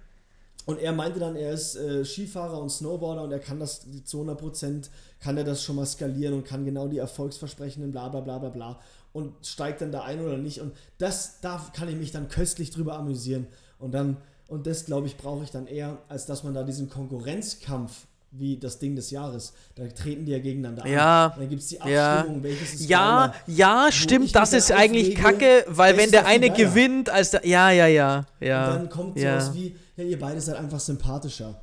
Und 0.67 0.81
er 0.81 0.93
meinte 0.93 1.19
dann, 1.19 1.35
er 1.35 1.53
ist 1.53 1.77
äh, 1.77 2.05
Skifahrer 2.05 2.61
und 2.61 2.69
Snowboarder 2.69 3.23
und 3.23 3.33
er 3.33 3.39
kann 3.39 3.59
das 3.59 3.87
zu 4.05 4.23
100% 4.23 4.91
kann 5.21 5.37
er 5.37 5.45
das 5.45 5.63
schon 5.63 5.77
mal 5.77 5.87
skalieren 5.87 6.35
und 6.35 6.45
kann 6.45 6.65
genau 6.65 6.89
die 6.89 6.99
Erfolgsversprechenden 6.99 7.91
bla 7.91 8.09
bla 8.09 8.21
bla 8.21 8.39
bla 8.39 8.51
bla 8.51 8.81
und 9.13 9.33
steigt 9.47 9.81
dann 9.81 9.93
da 9.93 10.03
ein 10.03 10.21
oder 10.21 10.37
nicht. 10.37 10.61
Und 10.61 10.73
das, 10.99 11.41
da 11.41 11.65
kann 11.73 11.89
ich 11.89 11.97
mich 11.97 12.13
dann 12.13 12.29
köstlich 12.29 12.71
drüber 12.71 12.99
amüsieren. 12.99 13.47
Und 13.79 13.93
dann, 13.93 14.19
und 14.49 14.67
das 14.67 14.85
glaube 14.85 15.07
ich, 15.07 15.17
brauche 15.17 15.45
ich 15.45 15.51
dann 15.51 15.69
eher, 15.69 15.99
als 16.09 16.27
dass 16.27 16.45
man 16.45 16.55
da 16.55 16.65
diesen 16.65 16.91
Konkurrenzkampf 16.91 18.08
wie 18.31 18.59
das 18.59 18.79
Ding 18.79 18.95
des 18.95 19.11
Jahres. 19.11 19.53
Da 19.75 19.87
treten 19.89 20.27
die 20.27 20.33
ja 20.33 20.39
gegeneinander 20.39 20.87
ja, 20.87 21.27
an. 21.27 21.41
Dann 21.41 21.49
gibt 21.49 21.63
es 21.63 21.69
die 21.69 21.81
Abstimmung, 21.81 22.37
ja, 22.37 22.43
welches 22.43 22.75
ist 22.75 22.89
Ja, 22.89 23.27
geiler, 23.29 23.35
ja, 23.47 23.89
stimmt, 23.91 24.35
das 24.35 24.53
ist 24.53 24.73
eigentlich 24.73 25.15
kacke, 25.15 25.65
weil 25.69 25.97
wenn 25.97 26.11
der 26.11 26.27
eine 26.27 26.51
gewinnt, 26.51 27.11
als 27.11 27.31
der. 27.31 27.47
Ja, 27.47 27.71
ja, 27.71 27.87
ja. 27.87 28.27
ja 28.41 28.73
Und 28.73 28.79
dann 28.79 28.89
kommt 28.91 29.19
ja. 29.19 29.41
sowas 29.41 29.55
wie, 29.55 29.77
ja, 29.97 30.05
ihr 30.05 30.19
beide 30.19 30.41
seid 30.41 30.57
einfach 30.57 30.81
sympathischer. 30.81 31.61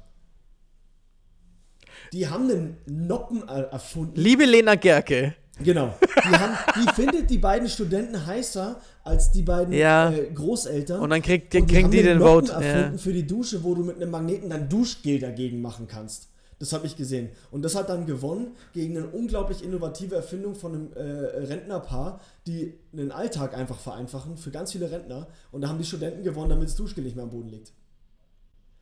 Die 2.13 2.27
haben 2.27 2.49
einen 2.49 2.77
Noppen 2.85 3.47
erfunden. 3.47 4.19
Liebe 4.19 4.45
Lena 4.45 4.75
Gerke. 4.75 5.35
Genau. 5.63 5.93
Die, 6.01 6.29
haben, 6.29 6.53
die 6.75 6.93
findet 6.95 7.29
die 7.29 7.37
beiden 7.37 7.69
Studenten 7.69 8.25
heißer 8.25 8.79
als 9.03 9.31
die 9.31 9.41
beiden 9.41 9.73
ja. 9.73 10.11
äh, 10.11 10.29
Großeltern. 10.33 10.99
Und 10.99 11.09
dann 11.09 11.21
kriegt, 11.21 11.53
die, 11.53 11.61
kriegen 11.65 11.91
die 11.91 12.03
den 12.03 12.19
Vote. 12.19 12.51
erfunden 12.51 12.93
ja. 12.93 12.97
für 12.97 13.13
die 13.13 13.25
Dusche, 13.25 13.63
wo 13.63 13.73
du 13.73 13.83
mit 13.83 13.95
einem 13.97 14.11
Magneten 14.11 14.49
dann 14.49 14.67
Duschgel 14.67 15.19
dagegen 15.19 15.61
machen 15.61 15.87
kannst. 15.87 16.27
Das 16.59 16.71
habe 16.71 16.87
ich 16.87 16.95
gesehen. 16.95 17.29
Und 17.51 17.63
das 17.63 17.75
hat 17.75 17.89
dann 17.89 18.05
gewonnen 18.05 18.55
gegen 18.73 18.97
eine 18.97 19.07
unglaublich 19.07 19.63
innovative 19.63 20.15
Erfindung 20.15 20.55
von 20.55 20.73
einem 20.73 20.93
äh, 20.93 21.01
Rentnerpaar, 21.01 22.21
die 22.47 22.73
einen 22.93 23.11
Alltag 23.11 23.57
einfach 23.57 23.77
vereinfachen 23.77 24.37
für 24.37 24.51
ganz 24.51 24.71
viele 24.71 24.89
Rentner. 24.89 25.27
Und 25.51 25.61
da 25.61 25.67
haben 25.67 25.77
die 25.77 25.85
Studenten 25.85 26.23
gewonnen, 26.23 26.49
damit 26.49 26.69
das 26.69 26.75
Duschgel 26.75 27.03
nicht 27.03 27.15
mehr 27.15 27.23
am 27.23 27.31
Boden 27.31 27.49
liegt. 27.49 27.73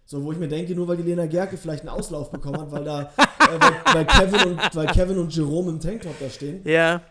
So, 0.06 0.24
wo 0.24 0.32
ich 0.32 0.38
mir 0.38 0.50
denke, 0.50 0.76
nur 0.76 0.88
weil 0.88 0.98
die 0.98 1.04
Lena 1.04 1.26
Gerke 1.26 1.58
vielleicht 1.58 1.82
einen 1.82 1.98
Auslauf 1.98 2.30
bekommen 2.30 2.60
hat, 2.60 2.72
weil 2.72 2.84
da 2.84 3.02
äh, 3.04 3.60
weil, 3.60 3.96
weil, 3.96 4.06
Kevin 4.06 4.52
und, 4.52 4.76
weil 4.76 4.88
Kevin 4.88 5.18
und 5.18 5.36
Jerome 5.36 5.72
im 5.72 5.80
Tanktop 5.80 6.20
da 6.20 6.30
stehen. 6.30 6.62
Ja. 6.66 7.02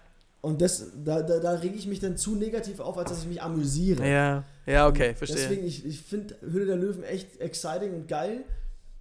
Und 0.41 0.61
das, 0.61 0.87
da, 1.05 1.23
da, 1.23 1.39
da 1.39 1.53
rege 1.53 1.77
ich 1.77 1.87
mich 1.87 2.01
dann 2.01 2.17
zu 2.17 2.35
negativ 2.35 2.81
auf, 2.81 2.99
als 2.99 3.11
dass 3.11 3.23
ich 3.23 3.29
mich 3.29 3.41
amüsiere. 3.41 4.07
Ja, 4.09 4.45
ja, 4.67 4.89
okay, 4.89 5.15
verstehe. 5.15 5.41
Deswegen, 5.41 5.65
ich, 5.65 5.87
ich 5.87 6.01
finde 6.01 6.35
Hülle 6.41 6.67
der 6.67 6.77
Löwen 6.77 7.05
echt 7.05 7.41
exciting 7.41 7.95
und 7.95 8.09
geil. 8.09 8.45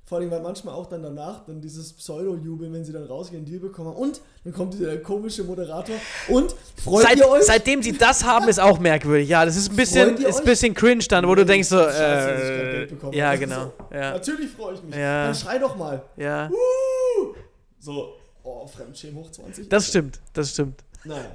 Vor 0.05 0.17
allem, 0.17 0.29
weil 0.29 0.41
manchmal 0.41 0.75
auch 0.75 0.87
dann 0.87 1.03
danach 1.03 1.45
dann 1.45 1.61
dieses 1.61 1.93
Pseudo-Jubeln, 1.93 2.73
wenn 2.73 2.83
sie 2.83 2.91
dann 2.91 3.05
rausgehen, 3.05 3.45
Deal 3.45 3.59
bekommen. 3.59 3.93
Und 3.93 4.19
dann 4.43 4.51
kommt 4.51 4.73
dieser 4.73 4.97
komische 4.97 5.43
Moderator. 5.45 5.95
Und 6.27 6.53
freut 6.83 7.03
Seit, 7.03 7.17
ihr 7.17 7.29
euch? 7.29 7.43
Seitdem 7.43 7.81
sie 7.81 7.97
das 7.97 8.25
haben, 8.25 8.49
ist 8.49 8.59
auch 8.59 8.77
merkwürdig. 8.79 9.29
Ja, 9.29 9.45
das 9.45 9.55
ist 9.55 9.69
ein 9.69 9.75
bisschen, 9.77 10.17
ist 10.17 10.39
ein 10.39 10.45
bisschen 10.45 10.73
cringe 10.73 11.03
dann, 11.07 11.25
wo 11.27 11.33
du 11.35 11.45
denkst 11.45 11.69
so, 11.69 11.77
Scheiße, 11.77 12.87
äh, 13.11 13.15
ja, 13.17 13.29
Also 13.29 13.39
genau. 13.39 13.65
so, 13.65 13.95
Ja, 13.95 14.11
Natürlich 14.11 14.51
freue 14.51 14.73
ich 14.73 14.83
mich. 14.83 14.95
Ja. 14.95 15.25
Dann 15.25 15.35
schrei 15.35 15.59
doch 15.59 15.77
mal. 15.77 16.03
ja. 16.17 16.49
Uh! 16.49 17.33
So, 17.79 18.13
oh, 18.43 18.67
Fremdschämen 18.67 19.15
hoch 19.23 19.31
20. 19.31 19.69
Das 19.69 19.87
stimmt, 19.87 20.19
das 20.33 20.51
stimmt. 20.51 20.83
Naja. 21.03 21.31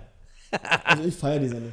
Also 0.84 1.02
ich 1.04 1.16
feiere 1.16 1.40
die 1.40 1.48
Sendung. 1.48 1.72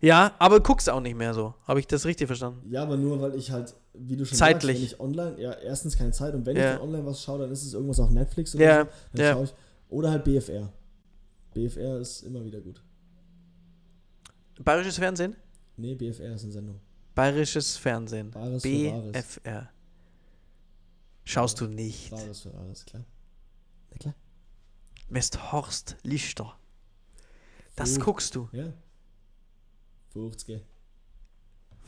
Ja, 0.00 0.32
aber 0.38 0.60
guckst 0.60 0.88
auch 0.90 1.00
nicht 1.00 1.16
mehr 1.16 1.34
so. 1.34 1.54
Habe 1.66 1.80
ich 1.80 1.86
das 1.86 2.04
richtig 2.04 2.26
verstanden? 2.26 2.68
Ja, 2.70 2.82
aber 2.82 2.96
nur 2.96 3.20
weil 3.20 3.34
ich 3.34 3.50
halt, 3.50 3.74
wie 3.98 4.16
du 4.16 4.24
schon 4.24 4.36
Zeitlich. 4.38 4.78
sagst, 4.78 5.00
wenn 5.00 5.08
ich 5.16 5.18
online, 5.18 5.40
ja, 5.40 5.52
erstens 5.52 5.96
keine 5.96 6.12
Zeit 6.12 6.34
und 6.34 6.46
wenn 6.46 6.56
Ja. 6.56 6.72
ich 6.72 6.78
dann 6.78 6.88
online 6.88 7.06
was 7.06 7.22
schaue, 7.22 7.40
dann 7.40 7.50
ist 7.50 7.64
es 7.64 7.74
irgendwas 7.74 8.00
auf 8.00 8.10
Netflix 8.10 8.54
oder 8.54 8.64
Ja, 8.64 8.84
so. 8.84 8.90
Dann 9.14 9.24
ja. 9.26 9.32
schaue 9.32 9.44
ich. 9.44 9.54
Oder 9.90 10.10
halt 10.10 10.24
BFR. 10.24 10.72
BFR 11.54 11.98
ist 11.98 12.22
immer 12.22 12.44
wieder 12.44 12.60
gut. 12.60 12.82
Bayerisches 14.62 14.96
Fernsehen? 14.98 15.36
Nee, 15.76 15.94
BFR 15.94 16.34
ist 16.34 16.42
eine 16.44 16.52
Sendung. 16.52 16.80
Bayerisches 17.14 17.76
Fernsehen. 17.76 18.30
Bares. 18.30 18.62
BFR. 18.62 19.70
Schaust 21.24 21.60
du 21.60 21.66
nicht. 21.66 22.10
Wahres 22.12 22.40
für 22.40 22.52
Wahres, 22.54 22.84
klar. 22.84 23.04
Na 23.90 23.96
klar. 23.98 24.14
Mist 25.08 25.52
Horst 25.52 25.96
Lichter. 26.02 26.56
Das 27.76 27.96
Oh. 27.98 28.00
guckst 28.04 28.34
du. 28.34 28.48
Ja. 28.52 28.72
50. 30.12 30.60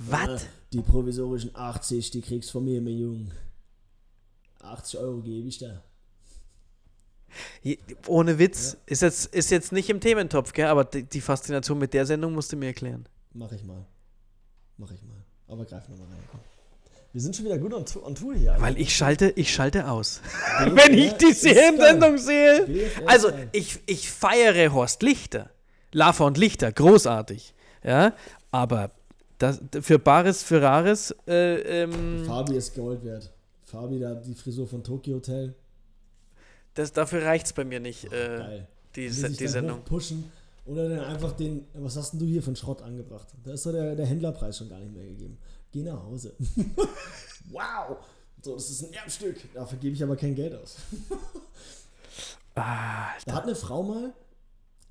Was? 0.01 0.46
Die 0.72 0.80
provisorischen 0.80 1.55
80, 1.55 2.11
die 2.11 2.22
kriegst 2.22 2.51
von 2.51 2.64
mir, 2.64 2.80
mein 2.80 2.98
Junge. 2.98 3.30
80 4.62 4.98
Euro 5.01 5.20
gebe 5.20 5.48
ich 5.48 5.59
da. 5.59 5.82
Ohne 8.07 8.38
Witz. 8.38 8.76
Ist, 8.86 9.03
jetzt, 9.03 9.26
ist 9.34 9.51
jetzt 9.51 9.72
nicht 9.72 9.90
im 9.90 10.01
Thementopf, 10.01 10.53
gell? 10.53 10.66
Aber 10.66 10.84
die, 10.84 11.03
die 11.03 11.20
Faszination 11.20 11.78
mit 11.78 11.92
der 11.92 12.07
Sendung 12.07 12.32
musst 12.34 12.53
du 12.53 12.57
mir 12.57 12.66
erklären. 12.66 13.07
Mach 13.34 13.53
ich 13.53 13.62
mal. 13.64 13.84
Mach 14.78 14.90
ich 14.90 15.03
mal. 15.03 15.16
Aber 15.48 15.64
greif 15.64 15.88
nochmal 15.88 16.07
rein. 16.09 16.22
Komm. 16.30 16.40
Wir 17.12 17.20
sind 17.20 17.34
schon 17.36 17.44
wieder 17.44 17.59
gut 17.59 17.74
on, 17.74 17.84
on 18.05 18.14
Tour 18.14 18.34
hier. 18.34 18.57
Weil 18.59 18.80
ich 18.80 18.94
schalte, 18.96 19.30
ich 19.36 19.53
schalte 19.53 19.90
aus. 19.90 20.20
BFR 20.59 20.76
Wenn 20.76 20.94
ich 20.98 21.12
die. 21.14 21.32
Seriensendung 21.32 22.18
sehe. 22.18 22.64
BFR 22.66 23.09
Also, 23.09 23.30
ich, 23.53 23.80
ich 23.86 24.11
feiere 24.11 24.72
Horst 24.72 25.03
Lichter. 25.03 25.51
Lava 25.92 26.24
und 26.24 26.38
Lichter, 26.38 26.72
großartig. 26.72 27.55
Ja, 27.82 28.14
aber 28.53 28.92
das, 29.41 29.61
für 29.80 29.99
Bares 29.99 30.43
Ferraris, 30.45 31.14
äh, 31.26 31.82
ähm, 31.82 32.24
Fabi 32.26 32.55
ist 32.57 32.74
Gold 32.74 33.05
wert. 33.05 33.30
Fabi, 33.64 33.99
da 33.99 34.14
die 34.14 34.34
Frisur 34.34 34.66
von 34.68 34.82
Tokyo 34.84 35.16
Hotel. 35.16 35.55
das, 36.74 36.93
dafür 36.93 37.24
reicht 37.24 37.47
es 37.47 37.53
bei 37.53 37.64
mir 37.64 37.80
nicht, 37.80 38.05
äh, 38.12 38.38
Geil. 38.38 38.68
die, 38.97 39.09
die 39.09 39.20
dann 39.22 39.34
Sendung. 39.49 39.82
Pushen 39.84 40.30
oder 40.66 40.88
dann 40.88 41.01
einfach 41.01 41.32
den, 41.32 41.66
was 41.74 41.97
hast 41.97 42.12
denn 42.12 42.20
du 42.20 42.26
hier 42.26 42.43
von 42.43 42.55
Schrott 42.55 42.82
angebracht? 42.82 43.26
Da 43.45 43.53
ist 43.53 43.64
doch 43.66 43.72
der, 43.72 43.97
der 43.97 44.07
Händlerpreis 44.07 44.59
schon 44.59 44.68
gar 44.68 44.78
nicht 44.78 44.95
mehr 44.95 45.07
gegeben. 45.07 45.38
Geh 45.72 45.82
nach 45.82 46.03
Hause. 46.03 46.34
wow! 47.51 47.97
So, 48.43 48.55
das 48.55 48.70
ist 48.70 48.82
ein 48.84 48.93
Erbstück. 48.93 49.36
Dafür 49.55 49.78
gebe 49.78 49.95
ich 49.95 50.03
aber 50.03 50.16
kein 50.16 50.34
Geld 50.34 50.55
aus. 50.55 50.76
Ah, 52.55 53.11
Da 53.26 53.34
hat 53.34 53.45
eine 53.45 53.55
Frau 53.55 53.82
mal, 53.82 54.12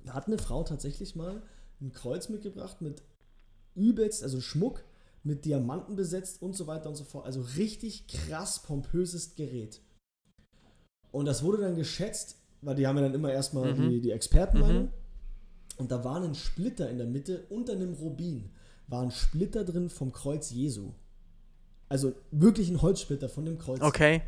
da 0.04 0.14
hat 0.14 0.26
eine 0.26 0.38
Frau 0.38 0.64
tatsächlich 0.64 1.14
mal 1.14 1.42
ein 1.80 1.92
Kreuz 1.92 2.28
mitgebracht 2.28 2.80
mit 2.80 3.02
übelst, 3.74 4.22
also 4.22 4.40
Schmuck 4.40 4.82
mit 5.22 5.44
Diamanten 5.44 5.96
besetzt 5.96 6.40
und 6.42 6.54
so 6.56 6.66
weiter 6.66 6.88
und 6.88 6.96
so 6.96 7.04
fort. 7.04 7.26
Also 7.26 7.42
richtig 7.56 8.06
krass 8.08 8.62
pompöses 8.62 9.34
Gerät. 9.34 9.80
Und 11.12 11.26
das 11.26 11.42
wurde 11.42 11.58
dann 11.62 11.76
geschätzt, 11.76 12.36
weil 12.62 12.74
die 12.76 12.86
haben 12.86 12.96
ja 12.96 13.02
dann 13.02 13.14
immer 13.14 13.32
erstmal 13.32 13.74
Mhm. 13.74 13.90
die, 13.90 14.00
die 14.00 14.10
Expertenmeinung. 14.12 14.90
Und 15.76 15.90
da 15.90 16.04
war 16.04 16.22
ein 16.22 16.34
Splitter 16.34 16.88
in 16.90 16.98
der 16.98 17.06
Mitte 17.06 17.46
unter 17.50 17.72
einem 17.72 17.94
Rubin. 17.94 18.50
War 18.86 19.02
ein 19.02 19.10
Splitter 19.10 19.64
drin 19.64 19.88
vom 19.90 20.12
Kreuz 20.12 20.50
Jesu. 20.50 20.92
Also 21.88 22.12
wirklich 22.30 22.68
ein 22.70 22.80
Holzsplitter 22.82 23.28
von 23.28 23.44
dem 23.44 23.58
Kreuz. 23.58 23.80
okay. 23.80 24.22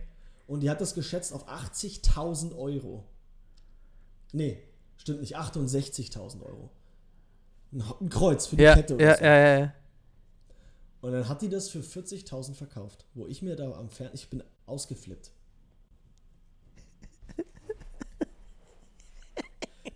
Und 0.48 0.60
die 0.60 0.68
hat 0.70 0.80
das 0.80 0.94
geschätzt 0.94 1.32
auf 1.32 1.48
80.000 1.48 2.54
Euro. 2.56 3.04
Nee, 4.32 4.58
stimmt 4.96 5.20
nicht, 5.20 5.36
68.000 5.36 6.42
Euro. 6.42 6.70
Ein, 7.72 8.08
Kreuz 8.08 8.46
für 8.46 8.56
die 8.56 8.62
Ja, 8.62 8.74
Kette 8.74 8.94
oder 8.94 9.04
ja, 9.04 9.16
so. 9.16 9.24
ja, 9.24 9.36
ja, 9.36 9.58
ja. 9.58 9.72
Und 11.00 11.12
dann 11.12 11.28
hat 11.28 11.42
die 11.42 11.48
das 11.48 11.68
für 11.68 11.80
40.000 11.80 12.54
verkauft. 12.54 13.06
Wo 13.14 13.26
ich 13.26 13.42
mir 13.42 13.56
da 13.56 13.72
am 13.72 13.88
Fern... 13.88 14.10
Ich 14.12 14.28
bin 14.30 14.42
ausgeflippt. 14.66 15.32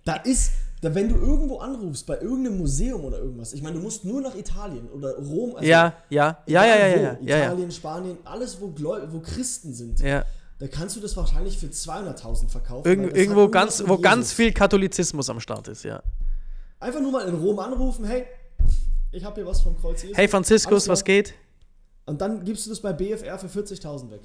Da 0.04 0.16
ist... 0.16 0.52
Da, 0.82 0.94
wenn 0.94 1.08
du 1.08 1.16
irgendwo 1.16 1.58
anrufst, 1.58 2.06
bei 2.06 2.20
irgendeinem 2.20 2.58
Museum 2.58 3.02
oder 3.02 3.18
irgendwas, 3.18 3.54
ich 3.54 3.62
meine, 3.62 3.76
du 3.76 3.82
musst 3.82 4.04
nur 4.04 4.20
nach 4.20 4.34
Italien 4.34 4.90
oder 4.90 5.16
Rom, 5.16 5.56
also 5.56 5.66
ja, 5.66 5.94
ja, 6.10 6.42
ja, 6.46 6.66
ja, 6.66 6.76
ja, 6.76 6.86
ja, 6.86 7.18
wo, 7.18 7.24
ja, 7.24 7.36
ja, 7.38 7.44
Italien, 7.46 7.72
Spanien, 7.72 8.18
alles, 8.24 8.60
wo, 8.60 8.68
Gläu 8.68 9.00
wo 9.10 9.20
Christen 9.20 9.72
sind, 9.72 10.00
ja. 10.00 10.22
da 10.58 10.68
kannst 10.68 10.94
du 10.94 11.00
das 11.00 11.16
wahrscheinlich 11.16 11.56
für 11.56 11.68
200.000 11.68 12.48
verkaufen. 12.50 12.86
Irgend, 12.86 13.16
irgendwo 13.16 13.48
ganz, 13.48 13.82
wo 13.86 13.94
mit 13.94 14.02
ganz 14.02 14.26
Jesus. 14.26 14.32
viel 14.34 14.52
Katholizismus 14.52 15.30
am 15.30 15.40
Start 15.40 15.66
ist, 15.68 15.82
ja. 15.82 16.02
Einfach 16.80 17.00
nur 17.00 17.12
mal 17.12 17.26
in 17.28 17.34
Rom 17.34 17.58
anrufen, 17.58 18.04
hey, 18.04 18.26
ich 19.12 19.24
habe 19.24 19.36
hier 19.36 19.46
was 19.46 19.62
vom 19.62 19.76
Kreuz 19.78 20.02
Jesus. 20.02 20.16
Hey 20.16 20.28
Franziskus, 20.28 20.88
was 20.88 21.04
geht? 21.04 21.34
Und 22.04 22.20
dann 22.20 22.44
gibst 22.44 22.66
du 22.66 22.70
das 22.70 22.80
bei 22.80 22.92
BFR 22.92 23.38
für 23.38 23.46
40.000 23.48 24.10
weg. 24.10 24.22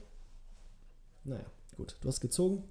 Naja, 1.24 1.46
gut, 1.78 1.96
du 2.02 2.08
hast 2.08 2.20
gezogen. 2.20 2.64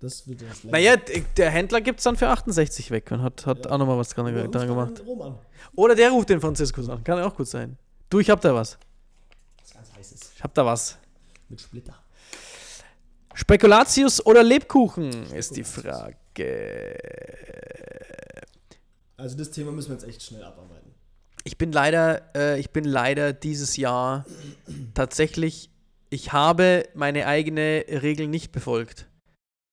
Das 0.00 0.26
wird 0.26 0.40
länger. 0.40 0.54
Naja, 0.64 0.96
der 1.36 1.50
Händler 1.50 1.80
gibt 1.80 2.00
es 2.00 2.04
dann 2.04 2.16
für 2.16 2.26
68 2.28 2.90
weg 2.90 3.10
und 3.12 3.22
hat, 3.22 3.46
hat 3.46 3.64
Ja. 3.66 3.70
auch 3.70 3.78
nochmal 3.78 3.96
was 3.98 4.08
dran, 4.08 4.26
dran 4.50 4.66
gemacht. 4.66 4.98
in 4.98 5.06
Rom 5.06 5.22
an. 5.22 5.38
Oder 5.76 5.94
der 5.94 6.10
ruft 6.10 6.28
den 6.28 6.40
Franziskus 6.40 6.88
an. 6.88 7.04
Kann 7.04 7.20
auch 7.20 7.36
gut 7.36 7.46
sein. 7.46 7.78
Du, 8.10 8.18
ich 8.18 8.28
hab 8.28 8.40
da 8.40 8.52
was. 8.52 8.76
Was 9.60 9.72
ganz 9.74 9.92
heißes. 9.94 10.32
Ich 10.36 10.42
hab 10.42 10.52
da 10.54 10.66
was. 10.66 10.98
Mit 11.48 11.60
Splitter. 11.60 11.94
Spekulatius 13.34 14.26
oder 14.26 14.42
Lebkuchen 14.42 15.32
ist 15.32 15.54
die 15.56 15.64
Frage. 15.64 16.16
Also 19.22 19.36
das 19.36 19.52
Thema 19.52 19.70
müssen 19.70 19.90
wir 19.90 19.94
jetzt 19.94 20.04
echt 20.04 20.20
schnell 20.20 20.42
abarbeiten. 20.42 20.90
Ich 21.44 21.56
bin 21.56 21.70
leider, 21.70 22.34
äh, 22.34 22.58
ich 22.58 22.70
bin 22.70 22.82
leider 22.82 23.32
dieses 23.32 23.76
Jahr 23.76 24.26
tatsächlich, 24.94 25.70
ich 26.10 26.32
habe 26.32 26.88
meine 26.94 27.28
eigene 27.28 27.84
Regel 27.88 28.26
nicht 28.26 28.50
befolgt, 28.50 29.06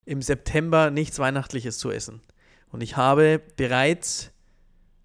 im 0.06 0.22
September 0.22 0.91
nichts 0.91 1.18
Weihnachtliches 1.18 1.80
zu 1.80 1.89
essen. 1.89 2.22
Und 2.72 2.82
ich 2.82 2.95
habe 2.95 3.41
bereits 3.58 4.30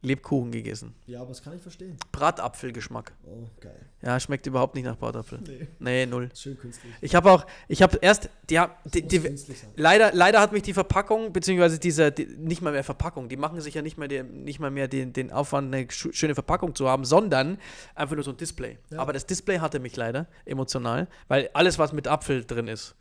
Lebkuchen 0.04 0.52
gegessen. 0.52 0.94
Ja, 1.06 1.20
aber 1.20 1.30
das 1.30 1.42
kann 1.42 1.56
ich 1.56 1.62
verstehen. 1.62 1.96
Bratapfelgeschmack. 2.12 3.12
Oh, 3.26 3.48
geil. 3.60 3.80
Ja, 4.02 4.20
schmeckt 4.20 4.46
überhaupt 4.46 4.74
nicht 4.74 4.84
nach 4.84 4.96
Bratapfel. 4.98 5.40
Nee, 5.46 5.66
Nee, 5.78 6.06
null. 6.06 6.28
schön 6.34 6.58
künstlich. 6.58 6.92
Ich 7.00 7.14
habe 7.14 7.30
auch, 7.32 7.46
ich 7.68 7.80
habe 7.82 7.98
erst, 8.02 8.28
die, 8.50 8.60
die, 8.92 9.02
die, 9.08 9.36
leider, 9.76 10.12
leider 10.12 10.40
hat 10.40 10.52
mich 10.52 10.62
die 10.62 10.74
Verpackung, 10.74 11.32
beziehungsweise 11.32 11.78
diese, 11.78 12.12
die, 12.12 12.26
nicht 12.26 12.60
mal 12.60 12.72
mehr 12.72 12.84
Verpackung, 12.84 13.28
die 13.30 13.36
machen 13.38 13.60
sich 13.62 13.74
ja 13.74 13.82
nicht 13.82 13.96
mal, 13.96 14.06
die, 14.08 14.22
nicht 14.22 14.60
mal 14.60 14.70
mehr 14.70 14.88
den, 14.88 15.12
den 15.14 15.32
Aufwand, 15.32 15.74
eine 15.74 15.90
sch 15.90 16.08
schöne 16.12 16.34
Verpackung 16.34 16.74
zu 16.74 16.86
haben, 16.88 17.04
sondern 17.06 17.58
einfach 17.94 18.14
nur 18.14 18.24
so 18.24 18.30
ein 18.32 18.36
Display. 18.36 18.78
Ja. 18.90 18.98
Aber 18.98 19.14
das 19.14 19.24
Display 19.26 19.58
hatte 19.60 19.80
mich 19.80 19.96
leider 19.96 20.26
emotional, 20.44 21.08
weil 21.28 21.48
alles, 21.54 21.78
was 21.78 21.92
mit 21.94 22.06
Apfel 22.08 22.44
drin 22.44 22.68
ist, 22.68 22.94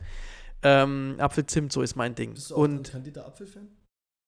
ähm, 0.62 1.16
Apfelzimt, 1.20 1.74
so 1.74 1.82
ist 1.82 1.96
mein 1.98 2.16
Ding. 2.16 2.34
Bist 2.36 2.52
du 2.52 2.56
auch 2.56 2.64
ein 2.64 2.78
Und 2.78 2.92
kandidierter 2.92 3.28
Apfelfan? 3.28 3.68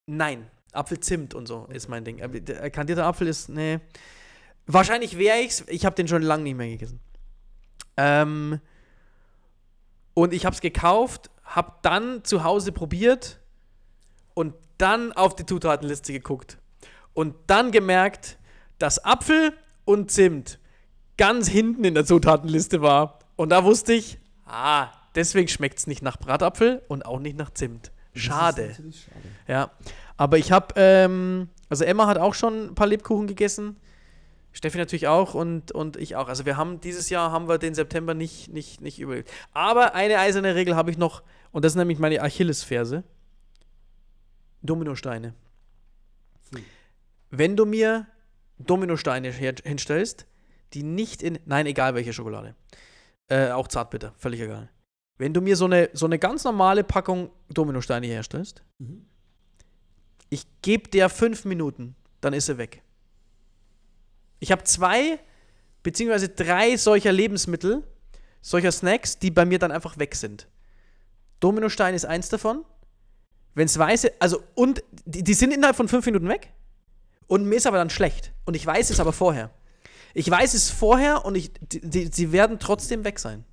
nein, 0.07 0.45
Apfelzimt 0.76 1.34
und 1.34 1.47
so 1.47 1.59
Okay. 1.63 1.76
ist 1.76 1.88
mein 1.89 2.03
Ding. 2.05 2.17
Der 2.45 2.69
kandierter 2.71 3.05
Apfel 3.05 3.28
ist, 3.28 3.49
nee. 3.49 3.80
Wahrscheinlich 4.67 5.17
wäre 5.17 5.39
ich's, 5.39 5.63
ich 5.67 5.86
habe 5.86 5.95
den 5.95 6.07
schon 6.07 6.21
lange 6.21 6.43
nicht 6.43 6.55
mehr 6.55 6.67
gegessen. 6.69 6.99
Ähm, 7.97 8.59
und 10.13 10.34
ich 10.34 10.45
habe 10.45 10.55
es 10.55 10.61
gekauft, 10.61 11.30
habe 11.43 11.73
dann 11.82 12.23
zu 12.23 12.43
Hause 12.43 12.71
probiert 12.71 13.39
und 14.34 14.55
dann 14.78 15.11
auf 15.13 15.36
die 15.36 15.45
Zutatenliste 15.45 16.13
geguckt. 16.13 16.57
Und 17.13 17.36
dann 17.47 17.71
gemerkt, 17.71 18.38
dass 18.80 19.03
Apfel 19.03 19.53
und 19.86 20.11
Zimt 20.11 20.59
ganz 21.17 21.47
hinten 21.47 21.84
in 21.86 21.93
der 21.93 22.05
Zutatenliste 22.05 22.82
war. 22.82 23.19
Und 23.36 23.49
da 23.49 23.63
wusste 23.63 23.93
ich, 23.93 24.17
ah, 24.45 24.89
deswegen 25.15 25.47
schmeckt 25.47 25.80
es 25.80 25.88
nicht 25.88 26.01
nach 26.01 26.17
Bratapfel 26.17 26.82
und 26.88 27.05
auch 27.05 27.19
nicht 27.19 27.38
nach 27.38 27.51
Zimt. 27.51 27.91
Schade. 28.13 28.73
Schade. 28.76 28.91
Ja, 29.47 29.71
aber 30.18 30.38
ich 30.38 30.51
habe, 30.51 30.74
ähm, 30.78 31.49
also 31.70 31.84
Emma 31.84 32.07
hat 32.07 32.18
auch 32.18 32.34
schon 32.34 32.68
ein 32.68 32.76
paar 32.76 32.88
Lebkuchen 32.88 33.28
gegessen. 33.28 33.78
Steffi 34.53 34.78
natürlich 34.78 35.07
auch 35.07 35.34
und, 35.34 35.74
und 35.74 35.97
ich 35.97 36.16
auch. 36.16 36.30
Also 36.30 36.45
wir 36.45 36.55
haben 36.55 36.80
dieses 36.80 37.09
Jahr 37.09 37.32
haben 37.32 37.49
wir 37.49 37.57
den 37.57 37.76
September 37.76 38.13
nicht, 38.13 38.53
nicht, 38.53 38.80
nicht 38.80 38.99
überlebt. 38.99 39.30
Aber 39.51 39.95
eine 39.95 40.18
eiserne 40.18 40.55
Regel 40.55 40.78
habe 40.78 40.91
ich 40.91 40.97
noch 40.97 41.24
und 41.51 41.66
das 41.66 41.74
ist 41.74 41.78
nämlich 41.78 41.99
meine 41.99 42.22
Achillesferse. 42.22 43.03
Dominosteine. 44.61 45.34
Pfui. 46.43 46.63
Wenn 47.30 47.57
du 47.57 47.66
mir 47.66 48.07
Dominosteine 48.57 49.32
hinstellst, 49.32 50.26
die 50.74 50.84
nicht 50.84 51.22
in, 51.22 51.38
nein, 51.45 51.66
egal 51.66 51.93
welche 51.93 52.13
Schokolade, 52.13 52.55
äh, 53.28 53.51
auch 53.51 53.68
Zartbitter, 53.68 54.13
völlig 54.18 54.39
egal, 54.39 54.70
wenn 55.18 55.34
du 55.34 55.41
mir 55.41 55.55
so 55.55 55.66
eine, 55.66 55.89
so 55.93 56.05
eine 56.05 56.18
ganz 56.18 56.43
normale 56.45 56.84
Packung 56.84 57.30
Dominosteine 57.49 58.07
herstellst, 58.07 58.63
Mhm. 58.80 59.05
Ich 60.36 60.45
gebe 60.61 60.89
dir 60.89 61.09
fünf 61.09 61.45
Minuten, 61.45 61.95
dann 62.21 62.33
ist 62.33 62.49
er 62.49 62.57
weg. 62.57 62.81
Ich 64.39 64.51
habe 64.51 64.63
zwei 64.65 65.19
beziehungsweise 65.81 66.29
drei 66.29 66.77
solcher 66.77 67.11
Lebensmittel, 67.11 67.83
solcher 68.41 68.71
Snacks, 68.71 69.17
die 69.17 69.31
bei 69.31 69.45
mir 69.45 69.59
dann 69.59 69.71
einfach 69.71 69.97
weg 69.97 70.15
sind. 70.15 70.47
Dominostein 71.39 71.95
ist 71.95 72.05
eins 72.05 72.29
davon. 72.29 72.65
Wenn 73.53 73.65
es 73.67 73.77
weiße, 73.77 74.11
also 74.19 74.43
und 74.55 74.83
die, 75.05 75.23
die 75.23 75.33
sind 75.33 75.53
innerhalb 75.53 75.77
von 75.77 75.88
fünf 75.88 76.05
Minuten 76.05 76.27
weg. 76.27 76.51
Und 77.27 77.45
mir 77.45 77.55
ist 77.55 77.65
aber 77.65 77.77
dann 77.77 77.89
schlecht. 77.89 78.33
Und 78.43 78.55
ich 78.55 78.65
weiß 78.65 78.89
es 78.89 78.99
aber 78.99 79.13
vorher. 79.13 79.51
Ich 80.13 80.29
weiß 80.29 80.53
es 80.53 80.69
vorher 80.69 81.23
und 81.25 81.36
ich, 81.36 81.51
die, 81.61 81.81
die, 81.81 82.09
sie 82.11 82.31
werden 82.31 82.59
trotzdem 82.59 83.03
weg 83.05 83.19
sein. 83.19 83.45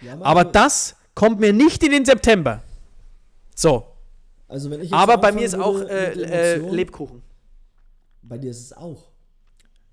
Ja, 0.00 0.20
Aber 0.20 0.44
das 0.44 0.96
kommt 1.14 1.38
mir 1.38 1.52
nicht 1.52 1.82
in 1.84 1.92
den 1.92 2.04
September. 2.04 2.62
So. 3.54 3.93
Also 4.54 4.70
wenn 4.70 4.80
ich 4.80 4.92
Aber 4.92 5.18
bei 5.18 5.32
mir 5.32 5.44
ist 5.44 5.54
auch 5.58 5.78
äh, 5.80 6.12
äh, 6.12 6.52
Emotionen- 6.54 6.74
Lebkuchen. 6.74 7.22
Bei 8.22 8.38
dir 8.38 8.50
ist 8.52 8.60
es 8.60 8.72
auch. 8.72 9.08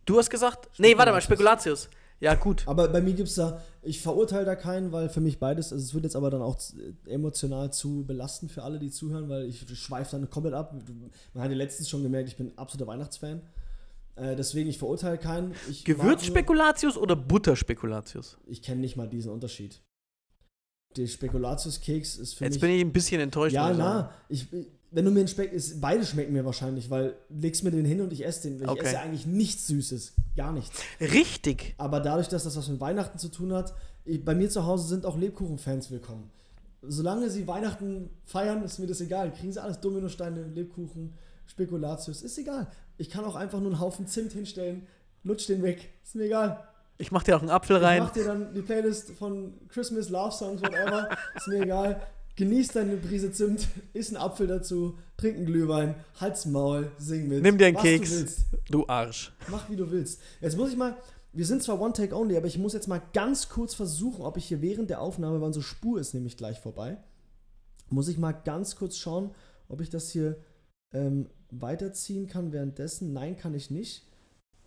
Du 0.05 0.18
hast 0.18 0.30
gesagt? 0.30 0.70
Nee, 0.78 0.97
warte 0.97 1.12
mal, 1.12 1.22
Spekulatius. 1.22 1.89
Ja, 2.20 2.36
gut. 2.36 2.64
Aber 2.68 2.88
bei 2.88 3.01
mir 3.01 3.14
gibt 3.14 3.30
es 3.30 3.36
da, 3.36 3.62
ich 3.82 3.99
verurteile 4.01 4.45
da 4.45 4.55
keinen, 4.55 4.91
weil 4.91 5.09
für 5.09 5.22
mich 5.22 5.39
beides, 5.39 5.74
also 5.74 5.84
es 5.84 5.93
wird 5.95 6.03
jetzt 6.03 6.16
aber 6.16 6.30
dann 6.30 6.43
auch 6.43 6.55
z- 6.55 6.76
emotional 7.07 7.74
zu 7.74 8.05
belastend 8.05 8.51
für 8.51 8.62
alle, 8.62 8.78
die 8.78 8.91
zuhören, 8.91 9.28
weil 9.28 9.45
ich 9.45 9.66
schweife 9.78 10.12
dann 10.18 10.30
komplett 10.30 10.53
ab. 10.53 10.72
Man 11.34 11.43
hat 11.43 11.49
ja 11.49 11.57
letztens 11.57 11.89
schon 11.89 12.03
gemerkt, 12.03 12.30
ich 12.30 12.38
bin 12.38 12.51
absoluter 12.57 12.86
Weihnachtsfan. 12.88 13.41
Äh, 14.16 14.36
deswegen, 14.36 14.70
ich 14.70 14.78
verurteile 14.78 15.18
keinen. 15.18 15.55
Gewürzspekulatius 15.84 16.95
oder 16.95 17.16
Butterspekulatius? 17.16 18.38
Ich 18.45 18.62
kenne 18.62 18.82
nicht 18.82 18.95
mal 18.97 19.07
diesen 19.07 19.32
Unterschied. 19.32 19.82
Der 20.98 21.08
Spekulatiuskeks 21.08 22.18
ist 22.18 22.34
für 22.36 22.44
Jetzt 22.46 22.56
mich. 22.56 22.62
bin 22.62 22.70
ich 22.72 22.82
ein 22.82 22.92
bisschen 22.94 23.22
enttäuscht. 23.22 23.54
ja, 23.54 23.74
na, 23.74 24.12
ich, 24.30 24.48
wenn 24.92 25.06
du 25.06 25.12
mir 25.12 25.20
einen 25.20 25.28
Speck, 25.30 25.54
ist, 25.54 25.80
beide 25.80 26.06
schmecken 26.06 26.34
mir 26.34 26.44
wahrscheinlich, 26.44 26.89
weil 26.89 27.16
legst 27.30 27.64
mir 27.64 27.72
den 27.72 27.86
hin 27.86 28.02
und 28.02 28.12
ich 28.12 28.26
esse 28.26 28.50
den. 28.50 28.62
Ich 28.62 28.68
Okay. 28.68 28.82
esse 28.84 28.94
ja 28.96 29.02
eigentlich 29.02 29.26
nichts 29.26 29.68
Süßes, 29.68 30.14
gar 30.36 30.52
nichts. 30.52 30.80
Richtig. 31.00 31.76
Aber 31.78 32.00
dadurch, 32.02 32.28
dass 32.28 32.44
das 32.44 32.58
was 32.58 32.68
mit 32.68 32.82
Weihnachten 32.82 33.18
zu 33.18 33.30
tun 33.30 33.54
hat, 33.54 33.74
ich, 34.04 34.24
bei 34.26 34.36
mir 34.36 34.50
zu 34.50 34.66
Hause 34.66 34.88
sind 34.88 35.06
auch 35.06 35.18
Lebkuchen-Fans 35.18 35.92
willkommen. 35.92 36.30
Solange 36.82 37.30
sie 37.30 37.48
Weihnachten 37.48 38.10
feiern, 38.26 38.64
ist 38.64 38.80
mir 38.80 38.88
das 38.88 39.00
egal. 39.02 39.32
Kriegen 39.32 39.54
sie 39.54 39.62
alles 39.62 39.80
Dominosteine, 39.80 40.44
Lebkuchen, 40.48 41.14
Spekulatius, 41.46 42.22
ist 42.22 42.38
egal. 42.38 42.68
Ich 42.98 43.10
kann 43.10 43.24
auch 43.24 43.36
einfach 43.36 43.60
nur 43.60 43.72
einen 43.72 43.80
Haufen 43.80 44.08
Zimt 44.08 44.34
hinstellen, 44.34 44.88
lutsch 45.24 45.48
den 45.48 45.62
weg, 45.62 45.89
ist 46.04 46.16
mir 46.16 46.24
egal. 46.26 46.64
Ich 47.02 47.12
mach 47.12 47.24
dir 47.24 47.36
auch 47.36 47.41
einen 47.41 47.49
Apfel 47.49 47.78
Ich 47.78 47.82
rein. 47.84 48.04
mach 48.04 48.12
dir 48.12 48.26
dann 48.26 48.54
die 48.54 48.62
Playlist 48.62 49.12
von 49.12 49.54
Christmas, 49.70 50.10
Love 50.10 50.32
Songs, 50.32 50.62
whatever, 50.62 51.10
ist 51.36 51.47
mir 51.47 51.62
egal. 51.64 52.02
Genieß 52.36 52.70
deine 52.70 52.95
Prise 52.97 53.32
Zimt, 53.32 53.68
iss 53.93 54.10
einen 54.10 54.18
Apfel 54.18 54.47
dazu, 54.47 54.97
trink 55.18 55.36
einen 55.38 55.45
Glühwein, 55.47 55.95
halt's 56.20 56.45
Maul, 56.45 56.91
sing 56.97 57.28
mit. 57.28 57.41
Nimm 57.43 57.58
dir 57.58 57.68
einen 57.68 57.78
Keks. 57.78 58.10
Du 58.12 58.16
willst. 58.20 58.45
Du 58.70 58.88
Arsch. 58.88 59.34
Mach 59.49 59.70
wie 59.70 59.76
du 59.76 59.89
willst. 59.91 60.22
Jetzt 60.39 60.58
muss 60.58 60.70
ich 60.72 60.78
mal, 60.78 60.95
wir 61.34 61.45
sind 61.45 61.62
zwar 61.64 61.82
One 61.82 61.93
Take 61.93 62.16
Only, 62.16 62.38
aber 62.38 62.47
ich 62.47 62.58
muss 62.58 62.74
jetzt 62.74 62.88
mal 62.88 63.02
ganz 63.14 63.49
kurz 63.49 63.74
versuchen, 63.74 64.22
ob 64.24 64.38
ich 64.38 64.45
hier 64.45 64.62
während 64.62 64.89
der 64.89 65.02
Aufnahme, 65.02 65.39
weil 65.41 65.47
unsere 65.47 65.64
Spur 65.64 65.99
ist 65.99 66.14
nämlich 66.14 66.38
gleich 66.38 66.60
vorbei, 66.60 66.97
muss 67.89 68.08
ich 68.08 68.18
mal 68.18 68.32
ganz 68.32 68.76
kurz 68.76 68.95
schauen, 68.97 69.32
ob 69.68 69.82
ich 69.82 69.89
das 69.89 70.10
hier 70.12 70.38
ähm, 70.93 71.28
weiterziehen 71.49 72.28
kann 72.28 72.54
währenddessen. 72.54 73.12
Nein, 73.12 73.38
kann 73.38 73.54
ich 73.56 73.72
nicht. 73.72 74.08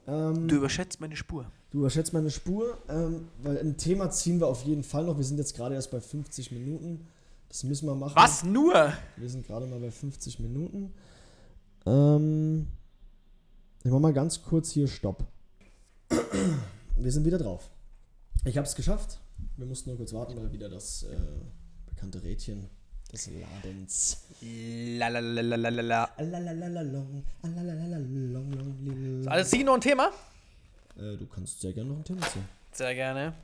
Ähm, 0.07 0.49
Du 0.49 0.57
überschätzt 0.57 1.01
meine 1.01 1.17
Spur. 1.17 1.47
Du 1.75 1.81
überschätzt 1.81 2.13
meine 2.13 2.31
Spur, 2.31 2.79
ähm, 2.89 3.27
weil 3.43 3.59
ein 3.59 3.77
Thema 3.77 4.09
ziehen 4.09 4.39
wir 4.39 4.47
auf 4.47 4.63
jeden 4.63 4.85
Fall 4.85 5.05
noch. 5.05 5.17
Wir 5.19 5.25
sind 5.25 5.39
jetzt 5.39 5.57
gerade 5.57 5.75
erst 5.75 5.91
bei 5.91 6.01
50 6.01 6.53
Minuten. 6.53 7.05
Das 7.49 7.65
müssen 7.65 7.87
wir 7.87 7.97
machen. 7.97 8.15
Was 8.15 8.45
nur? 8.45 8.93
Wir 9.17 9.29
sind 9.29 9.45
gerade 9.45 9.67
mal 9.67 9.81
bei 9.81 9.91
50 9.91 10.39
Minuten. 10.39 10.95
Ähm, 11.85 12.69
ich 13.83 13.91
mach 13.91 13.99
mal 13.99 14.13
ganz 14.13 14.41
kurz 14.43 14.71
hier 14.71 14.87
Stopp. 14.87 15.25
Wir 16.97 17.11
sind 17.11 17.25
wieder 17.27 17.39
drauf. 17.39 17.69
Ich 18.45 18.57
habe 18.57 18.69
es 18.69 18.77
geschafft. 18.77 19.19
Wir 19.57 19.67
mussten 19.67 19.91
nur 19.91 19.97
kurz 19.97 20.13
warten, 20.13 20.37
weil 20.37 20.53
wieder 20.53 20.69
das 20.69 21.03
äh, 21.03 21.17
bekannte 21.87 22.23
Rädchen 22.23 22.69
des 23.13 23.29
Ladens. 23.29 24.19
Lil- 28.81 29.29
Alles 29.29 29.51
Sie 29.51 29.65
noch 29.65 29.75
ein 29.75 29.81
Thema? 29.81 30.11
Äh, 30.97 31.17
du 31.17 31.27
kannst 31.27 31.61
sehr 31.61 31.73
gerne 31.73 31.91
noch 31.91 31.97
ein 31.99 32.05
Thema 32.05 32.23
ziehen. 32.29 32.49
Sehr 32.73 32.95
gerne. 32.95 33.35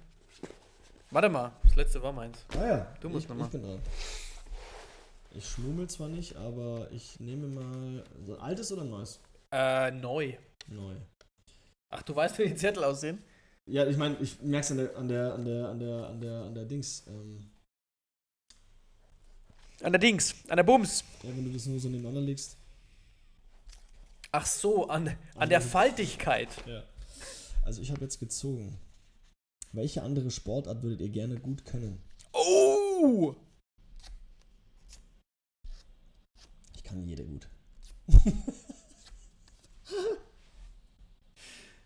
Warte 1.11 1.29
mal, 1.29 1.53
das 1.65 1.75
letzte 1.77 2.03
war 2.03 2.13
meins. 2.13 2.45
Ah 2.57 2.65
ja, 2.67 2.97
Du 3.01 3.09
musst 3.09 3.25
ich, 3.25 3.29
noch 3.29 3.37
mal. 3.37 3.45
ich 3.47 3.51
bin 3.51 3.63
dran. 3.63 3.81
Ich 5.33 5.49
schmummel 5.49 5.89
zwar 5.89 6.09
nicht, 6.09 6.37
aber 6.37 6.89
ich 6.93 7.19
nehme 7.21 7.47
mal 7.49 8.05
so 8.25 8.35
ein 8.37 8.41
altes 8.41 8.71
oder 8.73 8.85
neues? 8.85 9.21
Äh, 9.53 9.91
neu. 9.93 10.35
Neu. 10.69 10.95
Ach, 11.89 12.03
du 12.03 12.15
weißt, 12.15 12.39
wie 12.39 12.49
die 12.49 12.55
Zettel 12.55 12.85
aussehen? 12.85 13.23
Ja, 13.67 13.87
ich 13.87 13.97
meine, 13.97 14.17
ich 14.21 14.41
merke 14.41 14.65
es 14.65 14.71
an 14.71 14.79
der, 14.79 14.97
an 14.97 15.09
der, 15.09 15.35
an 15.35 15.45
der, 15.45 15.67
an 15.69 15.81
der, 15.81 16.07
an 16.09 16.21
der, 16.21 16.43
an 16.43 16.55
der 16.55 16.65
Dings. 16.65 17.05
Ähm, 17.09 17.51
An 19.83 19.93
der 19.93 20.01
Dings, 20.01 20.35
an 20.49 20.57
der 20.57 20.65
Bums. 20.65 21.05
ja, 21.23 21.31
wenn 21.31 21.45
du 21.45 21.53
das 21.53 21.67
nur 21.67 21.81
so 21.81 21.89
nebeneinander 21.89 22.21
legst. 22.21 22.57
Ach 24.33 24.47
so, 24.47 24.89
an, 24.89 25.17
an 25.35 25.49
der 25.49 25.61
Faltigkeit. 25.61 26.49
Ja. 26.67 26.83
Also 27.63 27.83
ich 27.83 27.91
habe 27.91 28.01
jetzt 28.01 28.19
gezogen. 28.19 28.79
Welche 29.73 30.03
andere 30.03 30.31
Sportart 30.31 30.83
würdet 30.83 31.01
ihr 31.01 31.09
gerne 31.11 31.39
gut 31.39 31.65
können? 31.65 32.03
Oh! 32.33 33.35
Ich 36.75 36.83
kann 36.83 37.05
jede 37.05 37.25
gut. 37.25 37.49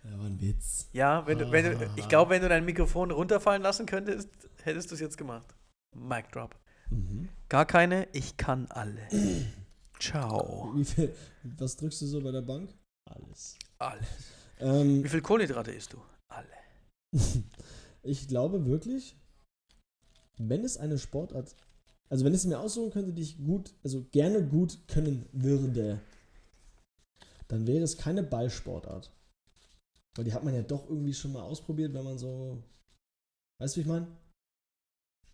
ja, 0.05 0.19
war 0.19 0.27
ein 0.27 0.41
Witz. 0.41 0.89
Ja, 0.93 1.27
wenn 1.27 1.39
du, 1.39 1.51
wenn 1.53 1.79
du, 1.79 1.91
ich 1.97 2.09
glaube, 2.09 2.31
wenn 2.31 2.41
du 2.41 2.49
dein 2.49 2.65
Mikrofon 2.65 3.11
runterfallen 3.11 3.63
lassen 3.63 3.85
könntest, 3.85 4.31
hättest 4.63 4.91
du 4.91 4.95
es 4.95 5.01
jetzt 5.01 5.19
gemacht. 5.19 5.55
Mic 5.95 6.31
drop. 6.33 6.57
Mhm. 6.91 7.29
Gar 7.49 7.67
keine, 7.67 8.09
ich 8.13 8.37
kann 8.37 8.67
alle. 8.71 9.09
Ciao. 10.01 10.73
Wie 10.75 10.85
viel, 10.85 11.15
was 11.43 11.77
drückst 11.77 12.03
du 12.03 12.07
so 12.07 12.21
bei 12.23 12.31
der 12.31 12.43
Bank? 12.43 12.75
Alles. 13.05 13.59
Alles. 13.79 14.09
Ähm, 14.59 15.05
Wie 15.05 15.09
viel 15.09 15.23
Kohlenhydrate 15.23 15.73
isst 15.73 15.93
du? 15.93 16.03
Alle. 16.29 16.47
ich 18.03 18.29
glaube 18.29 18.67
wirklich, 18.67 19.17
wenn 20.39 20.65
es 20.65 20.77
eine 20.77 20.99
Sportart, 20.99 21.55
also 22.09 22.25
wenn 22.25 22.35
es 22.35 22.45
mir 22.45 22.59
aussuchen 22.59 22.91
könnte, 22.91 23.13
die 23.13 23.23
ich 23.23 23.39
gut, 23.39 23.75
also 23.83 24.05
gerne 24.11 24.45
gut 24.47 24.79
können 24.89 25.27
würde, 25.33 26.01
dann 27.49 27.67
wäre 27.67 27.85
es 27.85 27.97
keine 27.97 28.23
Ballsportart. 28.23 29.11
Weil 30.17 30.25
die 30.25 30.33
hat 30.33 30.45
man 30.45 30.55
ja 30.55 30.63
doch 30.63 30.89
irgendwie 30.89 31.15
schon 31.15 31.33
mal 31.33 31.43
ausprobiert, 31.43 31.93
wenn 31.93 32.05
man 32.05 32.19
so. 32.19 32.63
Weißt 33.61 33.75
du, 33.75 33.79
wie 33.79 33.83
ich 33.83 33.89
meine? 33.89 34.07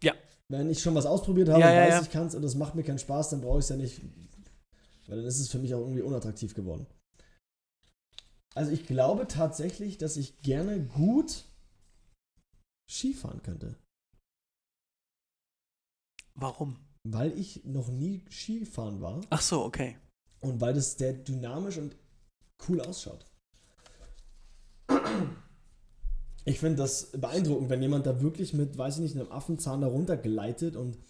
Ja. 0.03 0.15
Wenn 0.49 0.71
ich 0.71 0.83
schon 0.83 0.95
was 0.95 1.07
ausprobiert 1.07 1.49
habe 1.49 1.61
Ja, 1.61 1.69
und 1.69 1.75
ja, 1.75 1.83
weiß, 1.83 1.95
ja. 1.95 2.03
ich 2.03 2.11
kann 2.11 2.27
es 2.27 2.35
und 2.35 2.45
es 2.45 2.55
macht 2.55 2.75
mir 2.75 2.83
keinen 2.83 2.99
Spaß, 2.99 3.31
dann 3.31 3.41
brauche 3.41 3.59
ich 3.59 3.65
es 3.65 3.69
ja 3.69 3.77
nicht. 3.77 4.01
Weil 5.07 5.19
dann 5.19 5.27
ist 5.27 5.39
es 5.39 5.49
für 5.49 5.59
mich 5.59 5.75
auch 5.75 5.81
irgendwie 5.81 6.03
unattraktiv 6.03 6.55
geworden. 6.55 6.87
Also 8.55 8.73
ich 8.73 8.87
glaube 8.87 9.27
tatsächlich, 9.29 9.99
dass 9.99 10.17
ich 10.17 10.43
gerne 10.43 10.81
gut 10.81 11.45
Skifahren 12.91 13.43
könnte. 13.43 13.77
Warum? 16.35 16.77
Weil 17.05 17.39
ich 17.39 17.65
noch 17.65 17.89
nie 17.89 18.25
Skifahren 18.31 19.01
war 19.01 19.21
Ach 19.31 19.41
so, 19.41 19.65
okay. 19.65 19.97
und 20.41 20.61
weil 20.61 20.75
das 20.75 20.99
sehr 20.99 21.13
dynamisch 21.13 21.79
und 21.79 21.97
cool 22.69 22.81
ausschaut. 22.81 23.25
Ich 26.45 26.59
finde 26.59 26.77
das 26.77 27.13
beeindruckend, 27.13 27.71
wenn 27.71 27.83
jemand 27.83 28.07
da 28.07 28.21
wirklich 28.21 28.55
mit, 28.55 28.77
weiß 28.77 28.97
ich 28.97 29.03
nicht, 29.03 29.17
einem 29.17 29.31
Affenzahn 29.31 29.83
da 29.83 29.87
runtergleitet 29.87 30.75
und 30.75 30.97
pfiuh, 30.97 31.10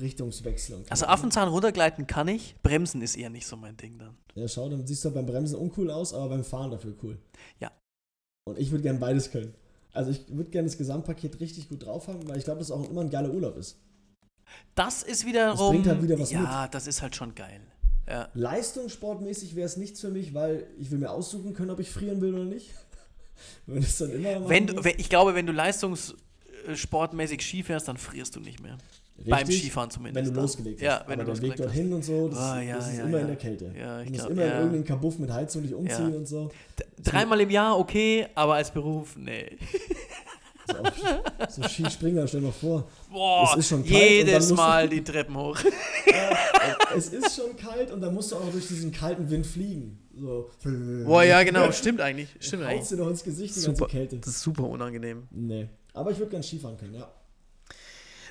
Richtungswechsel. 0.00 0.84
Also 0.88 1.06
Affenzahn 1.06 1.48
runtergleiten 1.48 2.06
kann 2.06 2.28
ich, 2.28 2.56
Bremsen 2.62 3.02
ist 3.02 3.16
eher 3.16 3.30
nicht 3.30 3.46
so 3.46 3.56
mein 3.56 3.76
Ding 3.76 3.98
dann. 3.98 4.16
Ja, 4.34 4.48
schau, 4.48 4.68
dann 4.68 4.86
siehst 4.86 5.04
du 5.04 5.10
beim 5.10 5.26
Bremsen 5.26 5.56
uncool 5.56 5.90
aus, 5.90 6.14
aber 6.14 6.30
beim 6.30 6.44
Fahren 6.44 6.70
dafür 6.70 6.94
cool. 7.02 7.18
Ja. 7.60 7.70
Und 8.48 8.58
ich 8.58 8.70
würde 8.70 8.82
gerne 8.82 8.98
beides 8.98 9.30
können. 9.30 9.54
Also 9.92 10.10
ich 10.10 10.28
würde 10.28 10.50
gerne 10.50 10.68
das 10.68 10.78
Gesamtpaket 10.78 11.40
richtig 11.40 11.68
gut 11.68 11.84
drauf 11.84 12.08
haben, 12.08 12.26
weil 12.28 12.38
ich 12.38 12.44
glaube, 12.44 12.60
dass 12.60 12.68
es 12.68 12.72
auch 12.72 12.88
immer 12.88 13.00
ein 13.00 13.10
geiler 13.10 13.30
Urlaub 13.30 13.56
ist. 13.56 13.78
Das 14.74 15.02
ist 15.02 15.26
wiederum. 15.26 15.58
Das 15.58 15.68
bringt 15.68 15.86
halt 15.86 16.02
wieder 16.02 16.18
was 16.18 16.30
Ja, 16.30 16.68
das 16.68 16.86
ist 16.86 17.02
halt 17.02 17.16
schon 17.16 17.34
geil. 17.34 17.60
Ja. 18.06 18.28
Leistungssportmäßig 18.32 19.54
wäre 19.54 19.66
es 19.66 19.76
nichts 19.76 20.00
für 20.00 20.10
mich, 20.10 20.32
weil 20.32 20.66
ich 20.78 20.90
will 20.90 20.98
mir 20.98 21.10
aussuchen 21.10 21.52
können, 21.52 21.70
ob 21.70 21.80
ich 21.80 21.90
frieren 21.90 22.20
will 22.20 22.32
oder 22.34 22.44
nicht. 22.44 22.70
Wenn 23.66 23.82
Wenn 24.48 24.66
du, 24.66 24.82
ich 24.96 25.08
glaube, 25.08 25.34
wenn 25.34 25.46
du 25.46 25.52
leistungssportmäßig 25.52 26.27
Ski 27.40 27.62
fährst, 27.62 27.88
dann 27.88 27.96
frierst 27.96 28.36
du 28.36 28.40
nicht 28.40 28.62
mehr. 28.62 28.76
Beim 29.26 29.38
Richtig, 29.40 29.62
Skifahren 29.62 29.90
zumindest. 29.90 30.26
Wenn 30.28 30.32
du 30.34 30.40
losgelegt 30.40 30.78
hast. 30.80 30.84
Ja, 30.86 31.04
wenn 31.08 31.20
Aber 31.20 31.32
du 31.32 31.32
der 31.32 31.42
Weg 31.42 31.58
losgelegt 31.58 31.58
hast. 31.58 31.66
dorthin 31.76 31.92
und 31.92 32.04
so, 32.04 32.28
das, 32.28 32.38
Ah, 32.38 32.60
ja, 32.62 32.76
das 32.76 32.88
ist 32.88 32.98
ja, 32.98 33.04
immer 33.04 33.18
in 33.20 33.26
der 33.26 33.36
Kälte. 33.36 33.74
Ja, 33.76 34.00
ich 34.00 34.06
du 34.06 34.12
musst 34.12 34.26
glaub, 34.26 34.30
immer 34.32 34.44
in 34.46 34.52
irgendeinen 34.52 34.84
Kabuff 34.84 35.18
mit 35.18 35.30
Heizung 35.32 35.62
dich 35.62 35.74
umziehen 35.74 36.14
und 36.14 36.26
so. 36.28 36.50
D- 36.78 36.84
Dreimal 37.02 37.40
im 37.40 37.50
Jahr 37.50 37.76
okay, 37.78 38.28
aber 38.36 38.54
als 38.54 38.70
Beruf, 38.70 39.16
nee. 39.16 39.56
so 41.48 41.62
Skispringer, 41.62 42.28
stell 42.28 42.40
dir 42.40 42.46
mal 42.46 42.52
vor. 42.52 42.88
Boah, 43.10 43.50
es 43.52 43.58
ist 43.58 43.68
schon 43.70 43.82
kalt 43.84 43.94
jedes 44.00 44.52
Mal 44.52 44.88
die 44.88 45.02
Treppen 45.02 45.36
hoch. 45.36 45.58
Es 46.96 47.08
ist 47.08 47.36
schon 47.36 47.54
kalt 47.56 47.90
und 47.90 48.00
dann 48.00 48.14
musst 48.14 48.32
du 48.32 48.36
auch 48.36 48.44
noch 48.44 48.52
durch 48.52 48.66
diesen 48.68 48.90
kalten 48.92 49.28
Wind 49.30 49.46
fliegen. 49.46 49.98
So. 50.18 50.50
Boah, 51.04 51.22
ja, 51.22 51.42
genau, 51.42 51.70
stimmt 51.72 52.00
eigentlich. 52.00 52.28
Stimmt 52.40 52.64
eigentlich. 52.64 52.88
dir 52.88 52.96
noch 52.96 53.08
ins 53.08 53.22
Gesicht, 53.22 53.54
die 53.56 53.60
Super, 53.60 53.80
ganze 53.80 53.96
Kälte. 53.96 54.16
das 54.16 54.28
ist 54.28 54.40
super 54.40 54.64
unangenehm. 54.64 55.24
Nee. 55.30 55.68
Aber 55.94 56.10
ich 56.10 56.18
würde 56.18 56.30
gerne 56.30 56.44
Skifahren 56.44 56.76
können, 56.78 56.94
ja. 56.94 57.08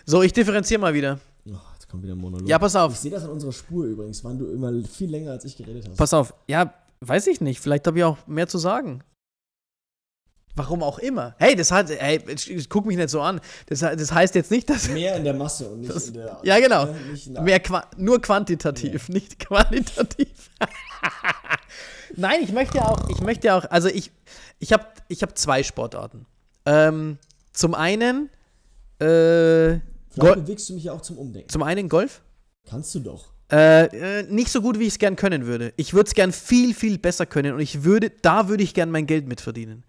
So, 0.05 0.22
ich 0.24 0.32
differenziere 0.34 0.80
mal 0.80 0.93
wieder. 0.93 1.20
Oh, 1.47 1.51
jetzt 1.74 1.89
kommt 1.89 2.03
wieder 2.03 2.14
ein 2.14 2.18
Monolog. 2.20 2.47
Ja, 2.47 2.58
pass 2.60 2.76
auf. 2.76 2.93
Ich 2.93 2.99
sehe 2.99 3.12
das 3.12 3.24
an 3.24 3.30
unserer 3.32 3.51
Spur 3.51 3.86
übrigens, 3.86 4.24
wann 4.24 4.38
du 4.38 4.47
immer 4.51 4.72
viel 4.86 5.10
länger 5.10 5.32
als 5.32 5.43
ich 5.45 5.58
geredet 5.58 5.88
hast. 5.89 5.97
Pass 5.97 6.14
auf. 6.14 6.34
Ja, 6.47 6.74
weiß 7.01 7.28
ich 7.28 7.41
nicht. 7.41 7.60
Vielleicht 7.60 7.86
habe 7.88 7.97
ich 7.99 8.03
auch 8.05 8.18
mehr 8.28 8.47
zu 8.47 8.58
sagen. 8.58 9.03
Warum 10.55 10.82
auch 10.82 10.97
immer. 10.97 11.36
Hey, 11.38 11.55
das 11.55 11.72
hat, 11.72 11.89
hey, 11.89 12.20
guck 12.68 12.86
mich 12.88 12.97
nicht 12.97 13.10
so 13.10 13.22
an. 13.22 13.39
Das, 13.68 13.80
das 13.82 14.12
heißt 14.12 14.34
jetzt 14.34 14.49
nicht, 14.49 14.68
dass. 14.70 14.89
Mehr 14.89 15.16
in 15.16 15.24
der 15.24 15.36
Masse 15.36 15.70
und 15.70 15.82
nicht 15.82 15.93
Das- 15.93 16.08
in 16.08 16.16
der. 16.16 16.39
ja, 16.43 16.60
genau. 16.60 16.86
ne, 16.86 16.95
der, 17.28 17.41
Mehr 17.43 17.60
qua 17.60 17.86
nur 17.97 18.20
quantitativ, 18.22 19.08
nicht 19.10 19.38
qualitativ. 19.39 20.49
Nein, 22.16 22.39
ich 22.41 22.51
möchte 22.51 22.78
ja 22.78 22.86
auch, 22.88 23.08
ich 23.10 23.22
möchte 23.22 23.47
ja 23.47 23.58
auch, 23.60 23.66
also 23.70 23.88
ich, 23.89 24.12
ich 24.60 24.74
habe 24.74 24.86
ich 25.10 25.22
hab 25.22 25.38
zwei 25.38 25.62
Sportarten. 25.62 26.26
Ähm, 26.66 27.18
zum 27.58 27.74
einen, 27.74 28.30
äh, 28.99 29.80
bewegst 30.16 30.70
du 30.70 30.74
mich 30.76 30.84
ja 30.86 30.93
auch 30.93 31.01
zum 31.01 31.18
Umdenken. 31.18 31.49
zum 31.49 31.64
einen 31.64 31.89
Golf. 31.89 32.22
Kannst 32.70 32.93
du 32.93 32.99
doch. 32.99 33.26
Äh, 33.51 33.86
äh, 34.20 34.24
nicht 34.24 34.49
so 34.49 34.62
gut, 34.62 34.78
wie 34.78 34.84
ich 34.84 34.89
es 34.89 34.99
gern 34.99 35.16
können 35.16 35.45
würde. 35.47 35.74
Ich 35.78 35.93
würde 35.93 36.08
es 36.08 36.14
gern 36.14 36.34
viel, 36.34 36.76
viel 36.76 36.99
besser 36.99 37.26
können 37.26 37.53
und 37.53 37.62
ich 37.62 37.84
würde, 37.84 38.12
da 38.22 38.49
würde 38.49 38.62
ich 38.62 38.74
gern 38.74 38.91
mein 38.91 39.08
Geld 39.08 39.28
mitverdienen. 39.28 39.86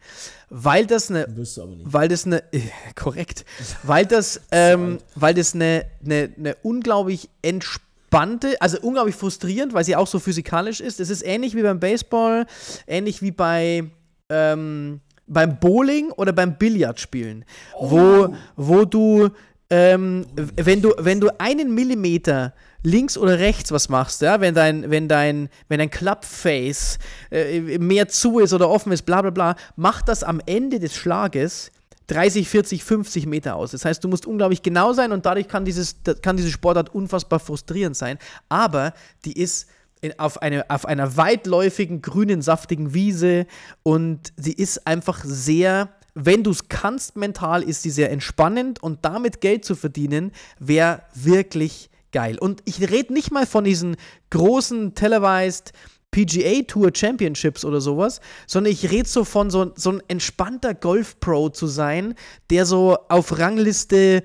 Weil 0.48 0.86
das 0.86 1.10
eine 1.10 1.26
Wirst 1.36 1.56
du 1.56 1.62
aber 1.62 1.74
nicht. 1.74 1.92
weil 1.92 2.08
das 2.08 2.24
eine 2.24 2.42
äh, 2.52 2.60
korrekt, 2.94 3.44
weil 3.82 4.06
das 4.06 4.40
ähm, 4.52 4.98
weil 5.14 5.34
das 5.34 5.54
eine, 5.54 5.84
eine, 6.02 6.30
eine 6.38 6.56
unglaublich 6.62 7.28
entspannte, 7.42 8.60
also 8.62 8.78
unglaublich 8.80 9.16
frustrierend, 9.16 9.74
weil 9.74 9.84
sie 9.84 9.96
auch 9.96 10.06
so 10.06 10.20
physikalisch 10.20 10.80
ist. 10.80 11.00
Es 11.00 11.10
ist 11.10 11.22
ähnlich 11.22 11.54
wie 11.54 11.62
beim 11.62 11.80
Baseball, 11.80 12.46
ähnlich 12.86 13.20
wie 13.20 13.32
bei 13.32 13.90
ähm, 14.30 15.00
beim 15.28 15.58
Bowling 15.58 16.10
oder 16.12 16.32
beim 16.32 16.56
Billardspielen, 16.56 17.44
wo 17.80 18.34
wo 18.56 18.84
du 18.84 19.30
ähm, 19.70 20.26
wenn 20.56 20.82
du 20.82 20.94
wenn 20.98 21.20
du 21.20 21.28
einen 21.38 21.74
Millimeter 21.74 22.54
links 22.82 23.18
oder 23.18 23.38
rechts 23.38 23.72
was 23.72 23.88
machst, 23.88 24.22
ja, 24.22 24.40
wenn 24.40 24.54
dein, 24.54 24.90
wenn 24.90 25.08
dein, 25.08 25.48
wenn 25.68 25.78
dein 25.78 25.90
Clubface 25.90 26.98
äh, 27.30 27.78
mehr 27.78 28.08
zu 28.08 28.38
ist 28.38 28.52
oder 28.52 28.68
offen 28.68 28.92
ist, 28.92 29.02
bla 29.02 29.22
bla 29.22 29.30
bla, 29.30 29.56
macht 29.76 30.08
das 30.08 30.22
am 30.22 30.40
Ende 30.46 30.78
des 30.78 30.94
Schlages 30.94 31.70
30, 32.08 32.48
40, 32.48 32.84
50 32.84 33.26
Meter 33.26 33.56
aus. 33.56 33.72
Das 33.72 33.84
heißt, 33.84 34.02
du 34.02 34.08
musst 34.08 34.26
unglaublich 34.26 34.62
genau 34.62 34.92
sein 34.92 35.12
und 35.12 35.26
dadurch 35.26 35.46
kann, 35.46 35.64
dieses, 35.64 35.96
kann 36.22 36.36
diese 36.36 36.50
Sportart 36.50 36.94
unfassbar 36.94 37.38
frustrierend 37.38 37.96
sein. 37.96 38.18
Aber 38.48 38.94
die 39.24 39.38
ist 39.38 39.68
in, 40.00 40.18
auf, 40.18 40.42
eine, 40.42 40.68
auf 40.70 40.86
einer 40.86 41.16
weitläufigen, 41.16 42.02
grünen, 42.02 42.42
saftigen 42.42 42.94
Wiese 42.94 43.46
und 43.82 44.32
sie 44.36 44.52
ist 44.52 44.86
einfach 44.86 45.24
sehr, 45.24 45.90
wenn 46.14 46.42
du 46.42 46.50
es 46.50 46.68
kannst 46.68 47.16
mental, 47.16 47.62
ist 47.62 47.82
sie 47.82 47.90
sehr 47.90 48.10
entspannend 48.10 48.82
und 48.82 49.04
damit 49.04 49.40
Geld 49.40 49.64
zu 49.64 49.74
verdienen, 49.74 50.32
wäre 50.58 51.02
wirklich 51.14 51.90
geil. 52.12 52.38
Und 52.38 52.62
ich 52.64 52.80
rede 52.90 53.12
nicht 53.12 53.30
mal 53.30 53.46
von 53.46 53.64
diesen 53.64 53.96
großen 54.30 54.94
televised 54.94 55.72
PGA 56.10 56.62
Tour 56.62 56.90
Championships 56.94 57.64
oder 57.64 57.80
sowas, 57.80 58.20
sondern 58.46 58.72
ich 58.72 58.90
rede 58.90 59.08
so 59.08 59.24
von 59.24 59.50
so, 59.50 59.72
so 59.76 59.92
ein 59.92 60.02
entspannter 60.08 60.74
Golf-Pro 60.74 61.50
zu 61.50 61.66
sein, 61.66 62.14
der 62.50 62.64
so 62.64 62.96
auf 63.08 63.38
Rangliste 63.38 64.22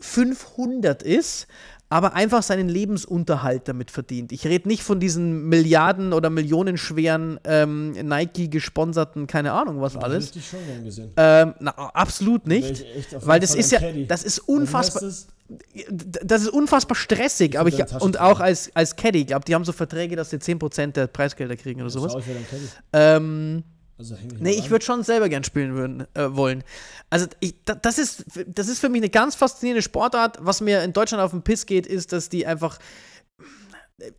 500 0.00 1.02
ist, 1.02 1.48
aber 1.94 2.14
einfach 2.14 2.42
seinen 2.42 2.68
Lebensunterhalt 2.68 3.68
damit 3.68 3.88
verdient. 3.92 4.32
Ich 4.32 4.44
rede 4.48 4.66
nicht 4.66 4.82
von 4.82 4.98
diesen 4.98 5.48
Milliarden- 5.48 6.12
oder 6.12 6.28
millionenschweren 6.28 7.38
ähm, 7.44 7.92
Nike-gesponserten, 7.92 9.28
keine 9.28 9.52
Ahnung 9.52 9.80
was 9.80 9.92
Da 9.92 10.00
hätte 10.00 10.06
alles. 10.06 10.24
ich 10.24 10.32
dich 10.32 10.48
schon 10.48 10.66
gern 10.66 10.82
gesehen. 10.82 11.12
Ähm, 11.16 11.54
na, 11.60 11.70
absolut 11.70 12.48
nicht. 12.48 12.80
ich 12.80 13.06
Weil 13.24 13.38
das 13.38 13.50
Fall 13.52 13.60
ist 13.60 13.70
ja, 13.70 13.78
Caddy. 13.78 14.08
das 14.08 14.24
ist 14.24 14.40
unfassbar, 14.40 15.02
das? 15.02 15.28
das 16.24 16.42
ist 16.42 16.48
unfassbar 16.48 16.96
stressig, 16.96 17.56
aber 17.60 17.68
ich, 17.68 17.78
und 18.00 18.18
auch 18.18 18.40
als, 18.40 18.74
als 18.74 18.96
Caddy, 18.96 19.20
ich 19.20 19.26
glaube, 19.28 19.44
die 19.44 19.54
haben 19.54 19.64
so 19.64 19.70
Verträge, 19.70 20.16
dass 20.16 20.30
sie 20.30 20.38
10% 20.38 20.94
der 20.94 21.06
Preisgelder 21.06 21.54
kriegen 21.54 21.80
oder 21.80 21.90
sowas. 21.90 22.16
Ich 22.18 22.24
dann 22.26 22.44
Caddy. 22.48 22.68
Ähm, 22.92 23.62
Also 24.12 24.16
häng 24.16 24.36
nee, 24.38 24.52
ich 24.52 24.70
würde 24.70 24.84
schon 24.84 25.02
selber 25.02 25.28
gern 25.28 25.44
spielen 25.44 25.74
würden, 25.74 26.06
äh, 26.14 26.34
wollen. 26.36 26.62
Also 27.10 27.26
ich, 27.40 27.54
da, 27.64 27.74
das, 27.74 27.98
ist, 27.98 28.24
das 28.46 28.68
ist 28.68 28.78
für 28.80 28.88
mich 28.90 29.00
eine 29.00 29.10
ganz 29.10 29.34
faszinierende 29.34 29.82
Sportart. 29.82 30.38
Was 30.40 30.60
mir 30.60 30.82
in 30.82 30.92
Deutschland 30.92 31.22
auf 31.22 31.30
den 31.30 31.42
Piss 31.42 31.64
geht, 31.66 31.86
ist, 31.86 32.12
dass 32.12 32.28
die 32.28 32.46
einfach 32.46 32.78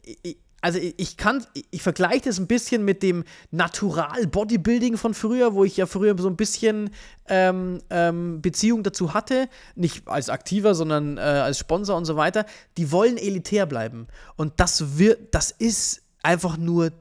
ich- 0.03 0.19
ich- 0.23 0.37
also 0.61 0.79
ich 0.79 1.17
kann, 1.17 1.45
ich, 1.53 1.65
ich 1.69 1.83
vergleiche 1.83 2.21
das 2.23 2.39
ein 2.39 2.47
bisschen 2.47 2.83
mit 2.83 3.03
dem 3.03 3.23
Natural-Bodybuilding 3.51 4.97
von 4.97 5.13
früher, 5.13 5.53
wo 5.53 5.63
ich 5.63 5.77
ja 5.77 5.85
früher 5.85 6.15
so 6.17 6.27
ein 6.27 6.35
bisschen 6.35 6.89
ähm, 7.27 7.81
ähm, 7.91 8.41
Beziehung 8.41 8.81
dazu 8.81 9.13
hatte, 9.13 9.47
nicht 9.75 10.07
als 10.07 10.29
Aktiver, 10.29 10.73
sondern 10.73 11.17
äh, 11.17 11.21
als 11.21 11.59
Sponsor 11.59 11.95
und 11.95 12.05
so 12.05 12.15
weiter. 12.15 12.45
Die 12.77 12.91
wollen 12.91 13.17
elitär 13.17 13.67
bleiben 13.67 14.07
und 14.37 14.53
das 14.57 14.97
wird, 14.97 15.35
das 15.35 15.51
ist 15.51 16.01
einfach 16.23 16.57
nur 16.57 16.91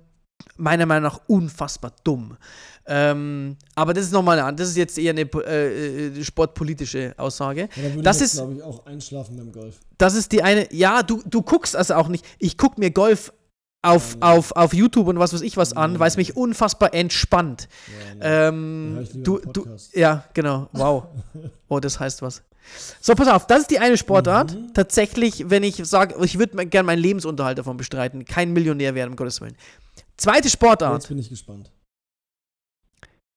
meiner 0.57 0.85
Meinung 0.85 1.05
nach 1.05 1.21
unfassbar 1.27 1.93
dumm. 2.05 2.37
Ähm, 2.87 3.57
aber 3.75 3.95
das 3.95 4.05
ist 4.05 4.13
nochmal 4.13 4.39
eine, 4.39 4.55
das 4.57 4.69
ist 4.69 4.77
jetzt 4.77 4.99
eher 4.99 5.11
eine 5.11 5.23
äh, 5.23 6.09
äh, 6.19 6.25
sportpolitische 6.25 7.15
Aussage. 7.17 7.69
Ja, 7.77 7.83
würde 7.85 8.03
das 8.03 8.17
ich 8.17 8.23
jetzt, 8.23 8.35
ist- 8.35 8.39
glaube 8.41 8.55
ich, 8.55 8.63
auch 8.63 8.85
einschlafen 8.87 9.37
beim 9.37 9.53
Golf. 9.53 9.77
Das 9.99 10.15
ist 10.15 10.33
die 10.33 10.43
eine. 10.43 10.73
Ja, 10.73 11.03
du, 11.03 11.23
du 11.25 11.41
guckst 11.43 11.75
also 11.77 11.95
auch 11.95 12.09
nicht. 12.09 12.25
Ich 12.39 12.59
guck 12.59 12.77
mir 12.79 12.91
Golf 12.91 13.33
auf, 13.83 14.17
auf, 14.21 14.53
auf 14.53 14.73
YouTube 14.75 15.09
und 15.09 15.19
was 15.19 15.33
weiß 15.33 15.43
ich 15.43 15.57
was 15.57 15.73
an, 15.75 15.99
weil 15.99 16.09
es 16.09 16.17
mich 16.17 16.37
unfassbar 16.37 16.95
entspannt. 16.95 17.69
Ja. 18.21 18.49
Ähm, 18.49 19.07
du, 19.15 19.39
du, 19.39 19.67
ja, 19.93 20.25
genau. 20.35 20.69
Wow. 20.73 21.05
Oh, 21.69 21.81
das 21.81 21.99
heißt 21.99 22.23
was. 22.23 22.43
So, 23.01 23.15
pass 23.15 23.27
auf, 23.29 23.47
das 23.47 23.63
ist 23.63 23.71
die 23.71 23.79
eine 23.79 23.97
Sportart. 23.97 24.55
Mhm. 24.55 24.73
Tatsächlich, 24.75 25.51
wenn 25.51 25.63
ich 25.65 25.77
sage, 25.85 26.15
ich 26.25 26.39
würde 26.39 26.67
gerne 26.67 26.87
meinen 26.87 27.01
Lebensunterhalt 27.01 27.59
davon 27.59 27.77
bestreiten, 27.77 28.25
kein 28.27 28.53
Millionär 28.53 28.95
werden, 28.95 29.11
um 29.11 29.17
Gottes 29.17 29.41
Willen. 29.41 29.57
Zweite 30.17 30.49
Sportart. 30.49 30.95
Jetzt 31.03 31.09
bin 31.09 31.19
ich 31.19 31.29
gespannt. 31.29 31.71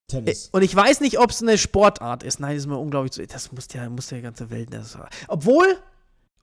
Äh, 0.07 0.15
Tennis. 0.15 0.49
Und 0.51 0.61
ich 0.61 0.75
weiß 0.75 1.01
nicht, 1.01 1.19
ob 1.19 1.31
es 1.31 1.41
eine 1.41 1.57
Sportart 1.57 2.23
ist. 2.23 2.39
Nein, 2.39 2.53
das 2.55 2.63
ist 2.63 2.67
mir 2.67 2.77
unglaublich 2.77 3.11
zu. 3.11 3.25
Das 3.25 3.51
muss 3.51 3.67
ja, 3.73 3.89
muss 3.89 4.09
ja 4.09 4.17
die 4.17 4.23
ganze 4.23 4.49
Welt. 4.49 4.73
Das, 4.73 4.97
obwohl, 5.27 5.77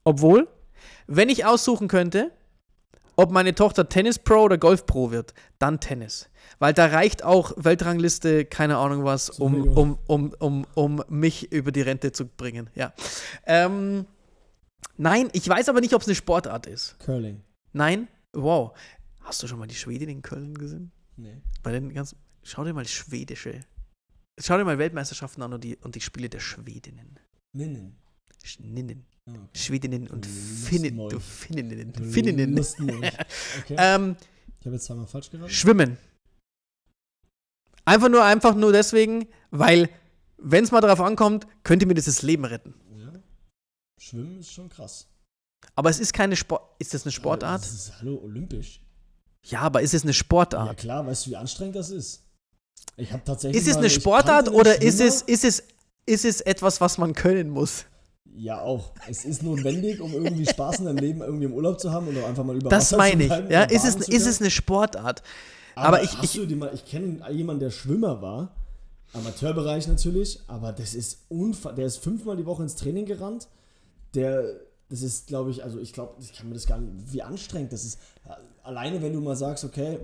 obwohl, 0.05 0.49
wenn 1.07 1.29
ich 1.29 1.45
aussuchen 1.45 1.89
könnte, 1.89 2.31
ob 3.17 3.31
meine 3.31 3.55
Tochter 3.55 3.89
Tennis 3.89 4.19
Pro 4.19 4.43
oder 4.43 4.59
Golf 4.59 4.87
Pro 4.87 5.11
wird, 5.11 5.35
dann 5.59 5.81
Tennis. 5.81 6.29
Weil 6.59 6.75
da 6.75 6.87
reicht 6.87 7.25
auch 7.25 7.53
Weltrangliste, 7.57 8.45
keine 8.45 8.77
Ahnung 8.77 9.05
was, 9.05 9.31
um, 9.31 9.69
um, 9.69 9.99
um, 10.07 10.35
um, 10.39 10.67
um 10.75 11.03
mich 11.09 11.53
über 11.53 11.73
die 11.73 11.81
Rente 11.81 12.13
zu 12.13 12.27
bringen. 12.27 12.69
Ja. 12.75 12.93
Ähm, 13.47 14.07
nein, 14.97 15.31
ich 15.33 15.49
weiß 15.49 15.69
aber 15.69 15.81
nicht, 15.81 15.95
ob 15.95 16.03
es 16.03 16.09
eine 16.09 16.17
Sportart 16.17 16.67
ist. 16.67 16.99
Curling. 16.99 17.43
Nein? 17.73 18.09
Wow. 18.33 18.73
Hast 19.21 19.43
du 19.43 19.47
schon 19.47 19.59
mal 19.59 19.67
die 19.67 19.75
Schwedin 19.75 20.09
in 20.09 20.23
Köln 20.23 20.55
gesehen? 20.59 20.93
Nee. 21.17 21.41
Bei 21.63 21.73
den 21.73 21.95
ganzen. 21.95 22.19
Schau 22.45 22.65
dir 22.65 22.73
mal 22.75 22.87
schwedische. 22.87 23.61
Schau 24.41 24.57
dir 24.59 24.65
mal 24.65 24.79
Weltmeisterschaften 24.79 25.43
an 25.43 25.53
und 25.53 25.65
die, 25.65 25.77
und 25.79 25.95
die 25.95 26.01
Spiele 26.01 26.29
der 26.29 26.41
Schwedinnen. 26.41 27.19
Ninnen. 27.53 27.97
Schninnen. 28.43 29.07
Ah, 29.27 29.31
okay. 29.33 29.59
Schwedinnen 29.59 30.09
und 30.09 30.27
Finnen. 30.27 30.97
Du. 31.09 31.19
Finninnen. 31.21 31.95
Finninnen. 31.95 32.59
Okay. 32.59 33.77
Ähm, 33.79 34.17
ich 34.61 34.67
habe 34.67 34.77
jetzt 34.77 34.85
zweimal 34.87 35.07
falsch 35.07 35.31
geraten. 35.31 35.51
schwimmen. 35.51 35.97
Einfach 37.87 38.09
nur, 38.09 38.25
einfach 38.25 38.55
nur 38.55 38.73
deswegen, 38.73 39.27
weil, 39.51 39.89
wenn 40.39 40.65
es 40.65 40.71
mal 40.73 40.81
darauf 40.81 41.01
ankommt, 41.01 41.47
könnte 41.65 41.87
mir 41.87 41.95
das 41.95 42.07
das 42.07 42.23
Leben 42.23 42.45
retten. 42.45 42.75
Ja. 42.97 43.13
Schwimmen 44.01 44.41
ist 44.41 44.53
schon 44.53 44.69
krass. 44.69 45.07
Aber 45.75 45.91
es 45.91 46.01
ist 46.01 46.13
keine 46.13 46.37
Sport. 46.37 46.63
Ist 46.79 46.93
das 46.95 47.03
eine 47.05 47.11
Aber 47.11 47.13
Sportart? 47.13 47.63
Das 47.63 47.73
ist, 47.73 47.99
hallo, 48.01 48.21
olympisch. 48.23 48.83
Ja, 49.45 49.61
aber 49.61 49.83
ist 49.83 49.93
es 49.95 50.03
eine 50.03 50.11
Ja 50.11 50.15
Sportart? 50.15 50.77
klar, 50.79 51.07
weißt 51.07 51.27
du, 51.27 51.31
wie 51.31 51.37
anstrengend 51.37 51.77
das 51.77 51.91
ist? 51.91 52.24
Ich 52.97 53.13
habe 53.13 53.23
tatsächlich. 53.25 53.61
Ist 53.63 53.69
es 53.69 53.77
eine 53.77 53.91
Sportart 53.91 54.51
oder 54.53 54.81
ist 54.83 55.01
es, 55.01 55.23
ist, 55.23 55.45
es, 55.45 55.63
ist 56.07 56.25
es 56.25 56.41
etwas, 56.41 56.81
was 56.81 56.99
man 56.99 57.13
können 57.15 57.51
muss? 57.51 57.87
Ja, 58.37 58.61
auch. 58.61 58.93
Es 59.09 59.25
ist 59.25 59.43
notwendig, 59.43 60.01
um 60.01 60.13
irgendwie 60.13 60.47
Spaß 60.47 60.81
in 60.81 60.87
deinem 60.87 60.99
Leben 60.99 61.21
irgendwie 61.21 61.45
im 61.45 61.53
Urlaub 61.53 61.79
zu 61.81 61.93
haben 61.93 62.09
oder 62.09 62.27
einfach 62.27 62.45
mal 62.45 62.57
über 62.57 62.69
Das 62.69 62.87
Wasser 62.87 62.97
meine 62.97 63.13
zu 63.17 63.21
ich. 63.23 63.27
bleiben 63.29 63.51
Ja, 63.51 63.63
ist 63.63 63.85
es, 63.85 64.09
ist 64.09 64.27
es 64.27 64.41
eine 64.41 64.51
Sportart? 64.51 65.23
Aber, 65.77 65.99
aber 65.99 66.03
ich- 66.03 66.37
ich- 66.37 66.57
mal, 66.57 66.71
ich 66.75 66.85
kenne 66.85 67.21
jemanden, 67.31 67.61
der 67.61 67.71
Schwimmer 67.71 68.21
war, 68.23 68.55
Amateurbereich 69.13 69.87
natürlich, 69.87 70.41
aber 70.49 70.73
das 70.73 70.95
ist 70.95 71.19
unfassbar. 71.29 71.75
Der 71.75 71.87
ist 71.87 71.99
fünfmal 71.99 72.37
die 72.37 72.47
Woche 72.47 72.63
ins 72.65 72.75
Training 72.75 73.07
gerannt. 73.07 73.47
Der, 74.15 74.45
das 74.89 75.03
ist, 75.03 75.29
glaube 75.29 75.51
ich, 75.51 75.63
also 75.63 75.79
ich 75.79 75.93
glaube, 75.93 76.15
ich 76.21 76.33
kann 76.33 76.49
mir 76.49 76.55
das 76.55 76.67
gar 76.67 76.79
nicht, 76.79 77.13
wie 77.13 77.23
anstrengend 77.23 77.73
das 77.73 77.85
ist. 77.85 77.99
Alleine, 78.65 79.01
wenn 79.03 79.13
du 79.13 79.21
mal 79.21 79.37
sagst, 79.37 79.65
okay, 79.65 79.99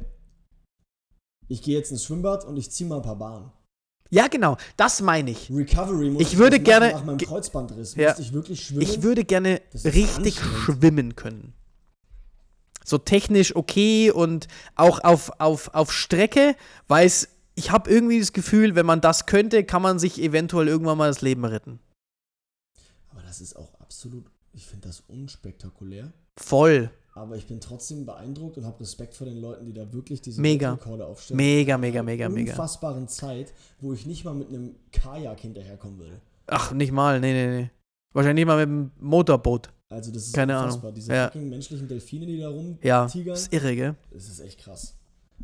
ich 1.51 1.63
gehe 1.63 1.77
jetzt 1.77 1.91
ins 1.91 2.05
Schwimmbad 2.05 2.45
und 2.45 2.57
ich 2.57 2.71
ziehe 2.71 2.89
mal 2.89 2.97
ein 2.97 3.03
paar 3.03 3.17
Bahnen. 3.17 3.51
Ja, 4.09 4.27
genau, 4.29 4.57
das 4.77 5.01
meine 5.03 5.31
ich. 5.33 5.51
Recovery 5.51 6.11
muss 6.11 6.23
Ich 6.23 6.37
würde 6.39 6.59
das 6.59 6.65
gerne- 6.65 6.93
Nach 6.93 7.05
meinem 7.05 7.19
Kreuzbandriss 7.19 7.95
Ja. 7.95 8.19
ich 8.19 8.33
wirklich 8.33 8.65
schwimmen. 8.65 8.83
Ich 8.83 9.03
würde 9.03 9.25
gerne 9.25 9.61
richtig 9.85 10.39
schwimmen 10.41 11.15
können. 11.17 11.53
So 12.85 12.99
technisch 12.99 13.55
okay 13.55 14.11
und 14.11 14.49
auch 14.75 15.05
auf, 15.05 15.31
auf, 15.39 15.75
auf 15.75 15.93
Strecke, 15.93 16.57
weil 16.89 17.07
es, 17.07 17.29
ich 17.55 17.71
habe 17.71 17.91
irgendwie 17.91 18.19
das 18.19 18.33
Gefühl, 18.33 18.75
wenn 18.75 18.87
man 18.87 19.01
das 19.01 19.27
könnte, 19.27 19.63
kann 19.65 19.83
man 19.83 19.99
sich 19.99 20.21
eventuell 20.21 20.67
irgendwann 20.67 20.99
mal 20.99 21.09
das 21.09 21.21
Leben 21.21 21.45
retten. 21.45 21.79
Aber 23.11 23.23
das 23.23 23.41
ist 23.41 23.55
auch 23.55 23.75
absolut, 23.81 24.25
ich 24.53 24.67
finde 24.67 24.89
das 24.89 25.03
unspektakulär. 25.07 26.13
Voll. 26.37 26.91
Aber 27.21 27.37
ich 27.37 27.47
bin 27.47 27.61
trotzdem 27.61 28.07
beeindruckt 28.07 28.57
und 28.57 28.65
habe 28.65 28.81
Respekt 28.81 29.15
vor 29.15 29.27
den 29.27 29.39
Leuten, 29.41 29.67
die 29.67 29.75
da 29.75 29.93
wirklich 29.93 30.23
diese 30.23 30.41
Mega. 30.41 30.73
Rekorde 30.73 31.05
aufstellen. 31.07 31.37
Mega, 31.37 31.75
In 31.75 31.81
mega, 31.83 32.01
einer 32.01 32.07
mega, 32.07 32.29
mega. 32.31 32.53
unfassbaren 32.53 33.09
Zeit, 33.09 33.53
wo 33.81 33.93
ich 33.93 34.07
nicht 34.07 34.25
mal 34.25 34.35
mit 34.35 34.49
einem 34.49 34.75
Kajak 34.91 35.41
hinterherkommen 35.41 35.99
würde. 35.99 36.21
Ach, 36.47 36.73
nicht 36.73 36.93
mal, 36.93 37.21
nee, 37.21 37.33
nee, 37.35 37.61
nee. 37.63 37.71
Wahrscheinlich 38.15 38.45
nicht 38.47 38.49
mal 38.49 38.57
mit 38.67 38.69
dem 38.75 38.91
Motorboot. 39.07 39.71
Also 39.91 40.11
das 40.13 40.27
ist 40.29 40.33
Keine 40.35 40.57
unfassbar. 40.59 40.85
Ahnung. 40.85 40.95
Diese 40.95 41.13
Ja. 41.15 41.27
fucking 41.27 41.49
menschlichen 41.51 41.89
Delfine, 41.89 42.25
die 42.27 42.39
da 42.39 42.51
Ja, 42.83 43.03
rumtigern, 43.05 43.35
ist 43.35 43.53
irre, 43.53 43.77
gell? 43.77 43.97
das 44.13 44.29
ist 44.29 44.41
echt 44.41 44.61
krass. 44.61 44.97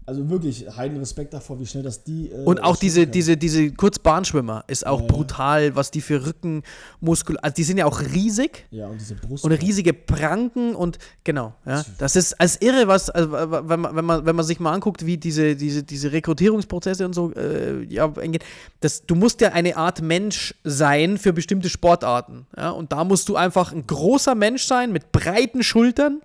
Also 0.09 0.31
wirklich, 0.31 0.65
heiden 0.77 0.99
Respekt 0.99 1.35
davor, 1.35 1.59
wie 1.59 1.67
schnell 1.67 1.83
das 1.83 2.05
die 2.05 2.31
äh, 2.31 2.45
Und 2.45 2.63
auch 2.63 2.77
diese, 2.77 3.01
können. 3.01 3.11
diese, 3.13 3.37
diese 3.37 3.73
Kurzbahnschwimmer 3.73 4.63
ist 4.69 4.87
auch 4.87 5.01
Ja, 5.01 5.07
ja. 5.07 5.13
brutal, 5.13 5.75
was 5.75 5.91
die 5.91 6.01
für 6.01 6.25
Rückenmuskel, 6.25 7.37
also 7.39 7.55
die 7.55 7.65
sind 7.65 7.79
ja 7.79 7.87
auch 7.87 8.01
riesig 8.01 8.67
Ja, 8.71 8.87
und 8.87 9.01
diese 9.01 9.17
Brust. 9.17 9.45
und 9.45 9.51
riesige 9.51 9.93
Pranken 9.93 10.77
und 10.77 10.99
genau, 11.25 11.55
ja. 11.67 11.85
Das 11.99 12.15
ist 12.15 12.41
als 12.41 12.61
irre, 12.63 12.87
was, 12.87 13.11
also, 13.11 13.33
wenn 13.33 13.81
man, 13.81 13.97
wenn 13.97 14.05
man, 14.05 14.25
wenn 14.27 14.37
man 14.37 14.45
sich 14.45 14.61
mal 14.61 14.73
anguckt, 14.73 15.05
wie 15.05 15.17
diese, 15.17 15.57
diese, 15.57 15.83
diese 15.83 16.13
Rekrutierungsprozesse 16.13 17.05
und 17.05 17.13
so 17.15 17.33
äh, 17.33 17.83
ja, 17.89 18.05
eingehen, 18.17 18.43
das, 18.81 19.07
du 19.07 19.17
musst 19.17 19.41
ja 19.41 19.53
eine 19.53 19.77
Art 19.77 20.03
Mensch 20.03 20.55
sein 20.63 21.19
für 21.19 21.33
bestimmte 21.33 21.69
Sportarten. 21.69 22.47
Ja? 22.57 22.71
Und 22.71 22.93
da 22.93 23.03
musst 23.03 23.29
du 23.29 23.35
einfach 23.37 23.73
ein 23.73 23.87
großer 23.87 24.35
Mensch 24.37 24.65
sein 24.65 24.93
mit 24.93 25.11
breiten 25.11 25.65
Schultern, 25.65 26.21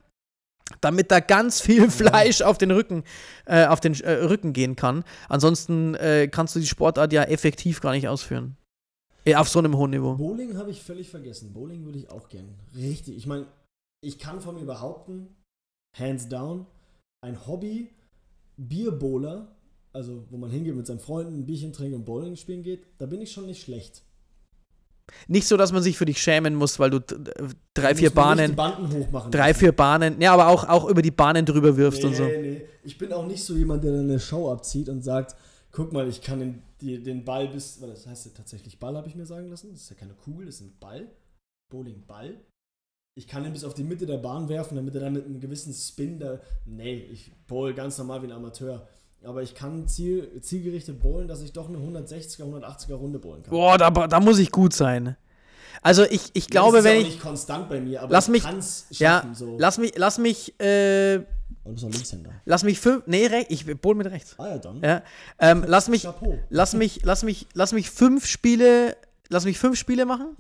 damit 0.82 1.12
da 1.12 1.20
ganz 1.20 1.60
viel 1.60 1.90
Fleisch 1.92 2.42
auf 2.42 2.58
den 2.58 2.72
Rücken, 2.72 3.04
äh, 3.46 3.66
auf 3.66 3.80
den 3.80 4.00
äh, 4.00 4.12
Rücken 4.12 4.54
gehen 4.54 4.76
kann. 4.76 5.04
Ansonsten 5.30 5.96
äh, 5.96 6.28
kannst 6.32 6.56
du 6.56 6.60
die 6.60 6.68
Sportart 6.68 7.12
ja 7.14 7.24
effektiv 7.24 7.82
gar 7.82 7.92
nicht 7.92 8.08
ausführen. 8.08 8.56
Äh, 9.26 9.36
auf 9.36 9.50
so 9.50 9.60
einem 9.60 9.78
hohen 9.78 9.92
Niveau. 9.92 10.16
Bowling 10.16 10.58
habe 10.58 10.72
ich 10.72 10.82
völlig 10.82 11.10
vergessen. 11.10 11.54
Bowling 11.54 11.86
würde 11.86 12.00
ich 12.00 12.10
auch 12.10 12.30
gern. 12.30 12.56
Richtig. 12.76 13.18
Ich 13.18 13.28
meine, 13.28 13.46
ich 14.04 14.18
kann 14.18 14.42
von 14.42 14.56
mir 14.56 14.66
behaupten, 14.66 15.36
hands 15.98 16.28
down, 16.28 16.66
ein 17.24 17.46
Hobby, 17.46 17.90
Bierbowler, 18.58 19.56
also 19.94 20.26
wo 20.30 20.38
man 20.38 20.50
hingeht 20.50 20.76
mit 20.76 20.88
seinen 20.88 21.00
Freunden, 21.00 21.40
ein 21.40 21.46
Bierchen 21.46 21.74
trinkt 21.74 21.96
und 21.96 22.06
Bowling 22.06 22.36
spielen 22.36 22.64
geht, 22.64 22.84
da 22.98 23.06
bin 23.06 23.22
ich 23.22 23.32
schon 23.32 23.46
nicht 23.46 23.62
schlecht. 23.62 24.04
Nicht 25.28 25.48
so, 25.48 25.58
dass 25.58 25.72
man 25.72 25.84
sich 25.84 25.98
für 25.98 26.06
dich 26.06 26.22
schämen 26.22 26.56
muss, 26.56 26.80
weil 26.80 26.90
du 26.90 27.00
drei, 27.74 27.96
vier 27.96 28.10
Bahnen, 28.10 28.56
Banden 28.56 28.92
hochmachen. 28.92 29.32
drei, 29.32 29.54
vier 29.54 29.72
Bahnen, 29.72 30.22
ja, 30.22 30.34
aber 30.34 30.48
auch, 30.48 30.68
auch 30.68 30.90
über 30.90 31.02
die 31.02 31.12
Bahnen 31.12 31.46
drüber 31.46 31.78
wirfst 31.78 32.02
nee, 32.02 32.08
und 32.10 32.16
so. 32.16 32.24
Nee, 32.24 32.62
ich 32.84 32.98
bin 32.98 33.14
auch 33.14 33.26
nicht 33.26 33.44
so 33.44 33.56
jemand, 33.56 33.84
der 33.84 33.92
dann 33.92 34.10
eine 34.10 34.20
Show 34.20 34.52
abzieht 34.52 34.90
und 34.90 35.02
sagt, 35.04 35.36
guck 35.72 35.94
mal, 35.94 36.08
ich 36.08 36.22
kann 36.22 36.40
den, 36.40 36.64
die, 36.82 37.02
den 37.02 37.24
Ball 37.24 37.48
bis, 37.48 37.82
weil 37.82 37.90
das 37.90 38.08
heißt 38.08 38.26
ja 38.26 38.32
tatsächlich 38.36 38.80
Ball, 38.80 38.96
habe 38.96 39.08
ich 39.08 39.16
mir 39.16 39.26
sagen 39.26 39.50
lassen. 39.50 39.72
Das 39.72 39.82
ist 39.82 39.90
ja 39.90 39.96
keine 39.96 40.14
Kugel, 40.14 40.46
das 40.46 40.56
ist 40.56 40.62
ein 40.62 40.78
Ball. 40.80 41.08
Bowling-Ball. 41.72 42.38
Ich 43.18 43.28
kann 43.28 43.46
ihn 43.46 43.54
bis 43.54 43.64
auf 43.64 43.74
die 43.74 43.84
Mitte 43.84 44.06
der 44.06 44.18
Bahn 44.18 44.48
werfen, 44.48 44.76
damit 44.76 44.96
er 44.96 45.02
dann 45.02 45.14
mit 45.14 45.26
einem 45.26 45.40
gewissen 45.40 45.74
Spin 45.74 46.20
da. 46.20 46.40
Nee, 46.66 46.96
ich 47.12 47.32
bowl 47.48 47.74
ganz 47.74 47.98
normal 47.98 48.22
wie 48.22 48.28
ein 48.28 48.32
Amateur. 48.32 48.88
Aber 49.24 49.44
ich 49.44 49.54
kann 49.54 49.88
ziel, 49.88 50.42
zielgerichtet 50.42 51.00
bowlen, 51.00 51.28
dass 51.28 51.42
ich 51.42 51.54
doch 51.54 51.70
eine 51.70 51.78
160er, 51.78 52.42
180er 52.44 52.94
Runde 52.96 53.20
bowlen 53.20 53.44
kann. 53.44 53.52
Boah, 53.52 53.78
da, 53.78 53.90
da 53.92 54.20
muss 54.20 54.40
ich 54.40 54.52
gut 54.52 54.74
sein. 54.74 55.16
Also 55.84 56.04
ich, 56.04 56.32
ich 56.34 56.48
glaube, 56.48 56.78
das 56.78 56.86
ist 56.86 56.92
ja 56.92 56.92
wenn 56.92 57.04
auch 57.04 57.08
ich. 57.08 57.14
nicht 57.16 57.22
konstant 57.24 57.70
bei 57.70 57.80
mir, 57.80 58.02
aber 58.02 58.12
Lass 58.12 58.26
ich 58.28 58.32
mich- 58.32 58.44
kann's 58.44 58.86
Ja, 58.92 59.20
schaffen. 59.22 59.36
so. 59.36 59.58
lass 59.60 59.78
mich, 59.78 59.94
lass 59.96 60.18
mich, 60.18 60.60
äh, 60.60 61.18
Und 61.18 61.26
du 61.66 61.72
bist 61.74 61.86
auch 61.86 61.90
Linkshänder. 61.90 62.32
lass 62.46 62.64
mich 62.64 62.80
fünf. 62.80 63.04
Nee, 63.08 63.28
ich 63.50 63.66
bowl 63.80 63.96
mit 63.96 64.08
rechts. 64.08 64.36
Ah 64.38 64.48
ja, 64.50 64.58
dann. 64.58 64.82
Ja. 64.84 65.02
Ähm, 65.40 65.64
lass 65.68 65.88
mich, 65.88 66.04
Chapeau. 66.04 66.38
lass 66.50 66.74
mich, 66.74 67.02
lass 67.04 67.24
mich, 67.24 67.48
lass 67.54 67.74
mich 67.74 67.90
fünf 67.92 68.26
Spiele, 68.26 68.96
lass 69.30 69.46
mich 69.46 69.58
fünf 69.60 69.78
Spiele 69.78 70.06
machen. 70.06 70.36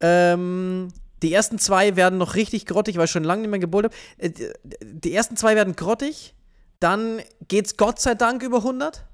Ähm, 0.00 0.88
die 1.22 1.32
ersten 1.32 1.58
zwei 1.58 1.96
werden 1.96 2.18
noch 2.18 2.34
richtig 2.34 2.64
grottig, 2.66 2.96
weil 2.96 3.04
ich 3.04 3.10
schon 3.10 3.24
lange 3.24 3.42
nicht 3.42 3.50
mehr 3.50 3.60
gebowlt 3.60 3.86
habe. 3.86 3.94
Äh, 4.18 4.30
Die 4.82 5.12
ersten 5.14 5.36
zwei 5.36 5.54
werden 5.54 5.76
grottig, 5.76 6.34
dann 6.80 7.20
geht's 7.48 7.76
Gott 7.76 8.00
sei 8.00 8.14
Dank 8.14 8.42
über 8.42 8.58
100. 8.58 9.04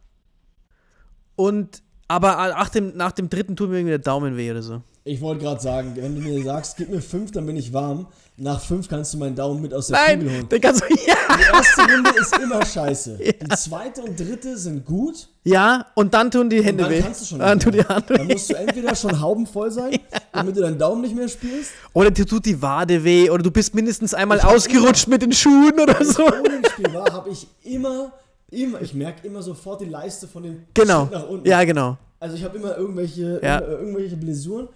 Und 1.34 1.82
aber 2.08 2.36
nach 2.36 2.68
dem, 2.68 2.96
nach 2.96 3.12
dem 3.12 3.28
dritten 3.28 3.56
tut 3.56 3.68
mir 3.68 3.78
irgendwie 3.78 3.90
der 3.90 3.98
Daumen 3.98 4.36
weh 4.36 4.50
oder 4.50 4.62
so. 4.62 4.82
Ich 5.08 5.20
wollte 5.20 5.44
gerade 5.44 5.60
sagen, 5.62 5.92
wenn 5.94 6.16
du 6.16 6.20
mir 6.20 6.42
sagst, 6.42 6.76
gib 6.76 6.88
mir 6.88 7.00
fünf, 7.00 7.30
dann 7.30 7.46
bin 7.46 7.56
ich 7.56 7.72
warm. 7.72 8.08
Nach 8.36 8.60
fünf 8.60 8.88
kannst 8.88 9.14
du 9.14 9.18
meinen 9.18 9.36
Daumen 9.36 9.62
mit 9.62 9.72
aus 9.72 9.86
der 9.86 9.98
Kugel 9.98 10.16
Nein, 10.26 10.34
holen. 10.34 10.48
den 10.48 10.60
kannst 10.60 10.82
du, 10.82 10.86
ja. 11.06 11.14
Die 11.38 11.42
erste 11.56 11.80
Runde 11.82 12.10
ist 12.20 12.38
immer 12.38 12.66
scheiße. 12.66 13.16
Die 13.18 13.48
zweite 13.56 14.02
und 14.02 14.18
dritte 14.18 14.58
sind 14.58 14.84
gut. 14.84 15.28
ja, 15.44 15.86
und 15.94 16.12
dann 16.12 16.28
tun 16.32 16.50
die 16.50 16.58
Und 16.58 16.64
Hände 16.64 16.82
dann 16.82 16.92
weh. 16.92 17.00
kannst 17.02 17.20
du 17.20 17.24
schon 17.24 17.38
dann 17.38 17.56
die. 17.60 17.84
Hand 17.84 18.10
Dann 18.10 18.26
musst 18.26 18.50
du 18.50 18.54
entweder 18.54 18.96
schon 18.96 19.20
haubenvoll 19.20 19.70
sein, 19.70 19.96
damit 20.32 20.56
du 20.56 20.60
deinen 20.62 20.76
Daumen 20.78 21.02
nicht 21.02 21.14
mehr 21.14 21.28
spielst. 21.28 21.70
Oder 21.92 22.10
dir 22.10 22.26
tut 22.26 22.44
die 22.44 22.60
Wade 22.60 23.04
weh 23.04 23.30
oder 23.30 23.44
du 23.44 23.52
bist 23.52 23.76
mindestens 23.76 24.12
einmal 24.12 24.38
Ich 24.38 24.44
ausgerutscht 24.44 25.06
mit 25.06 25.22
den 25.22 25.30
Schuhen 25.32 25.78
oder 25.80 26.00
Wenn 26.00 26.06
ich 26.08 26.12
so. 26.14 26.24
Bowling-Spiel 26.26 26.92
war, 26.94 27.12
habe 27.12 27.30
ich 27.30 27.46
immer, 27.62 28.10
immer, 28.50 28.82
ich 28.82 28.92
merke 28.92 29.24
immer 29.24 29.40
sofort 29.40 29.80
die 29.82 29.86
Leiste 29.86 30.26
von 30.26 30.42
dem 30.42 30.64
Genau. 30.74 31.02
Schritt 31.02 31.12
nach 31.12 31.28
unten. 31.28 31.46
Ja, 31.48 31.62
genau. 31.62 31.96
Also 32.18 32.34
ich 32.34 32.42
habe 32.42 32.58
immer 32.58 32.76
irgendwelche, 32.76 33.38
Ja. 33.40 33.60
irgendwelche 33.60 34.16
Blessuren. 34.16 34.68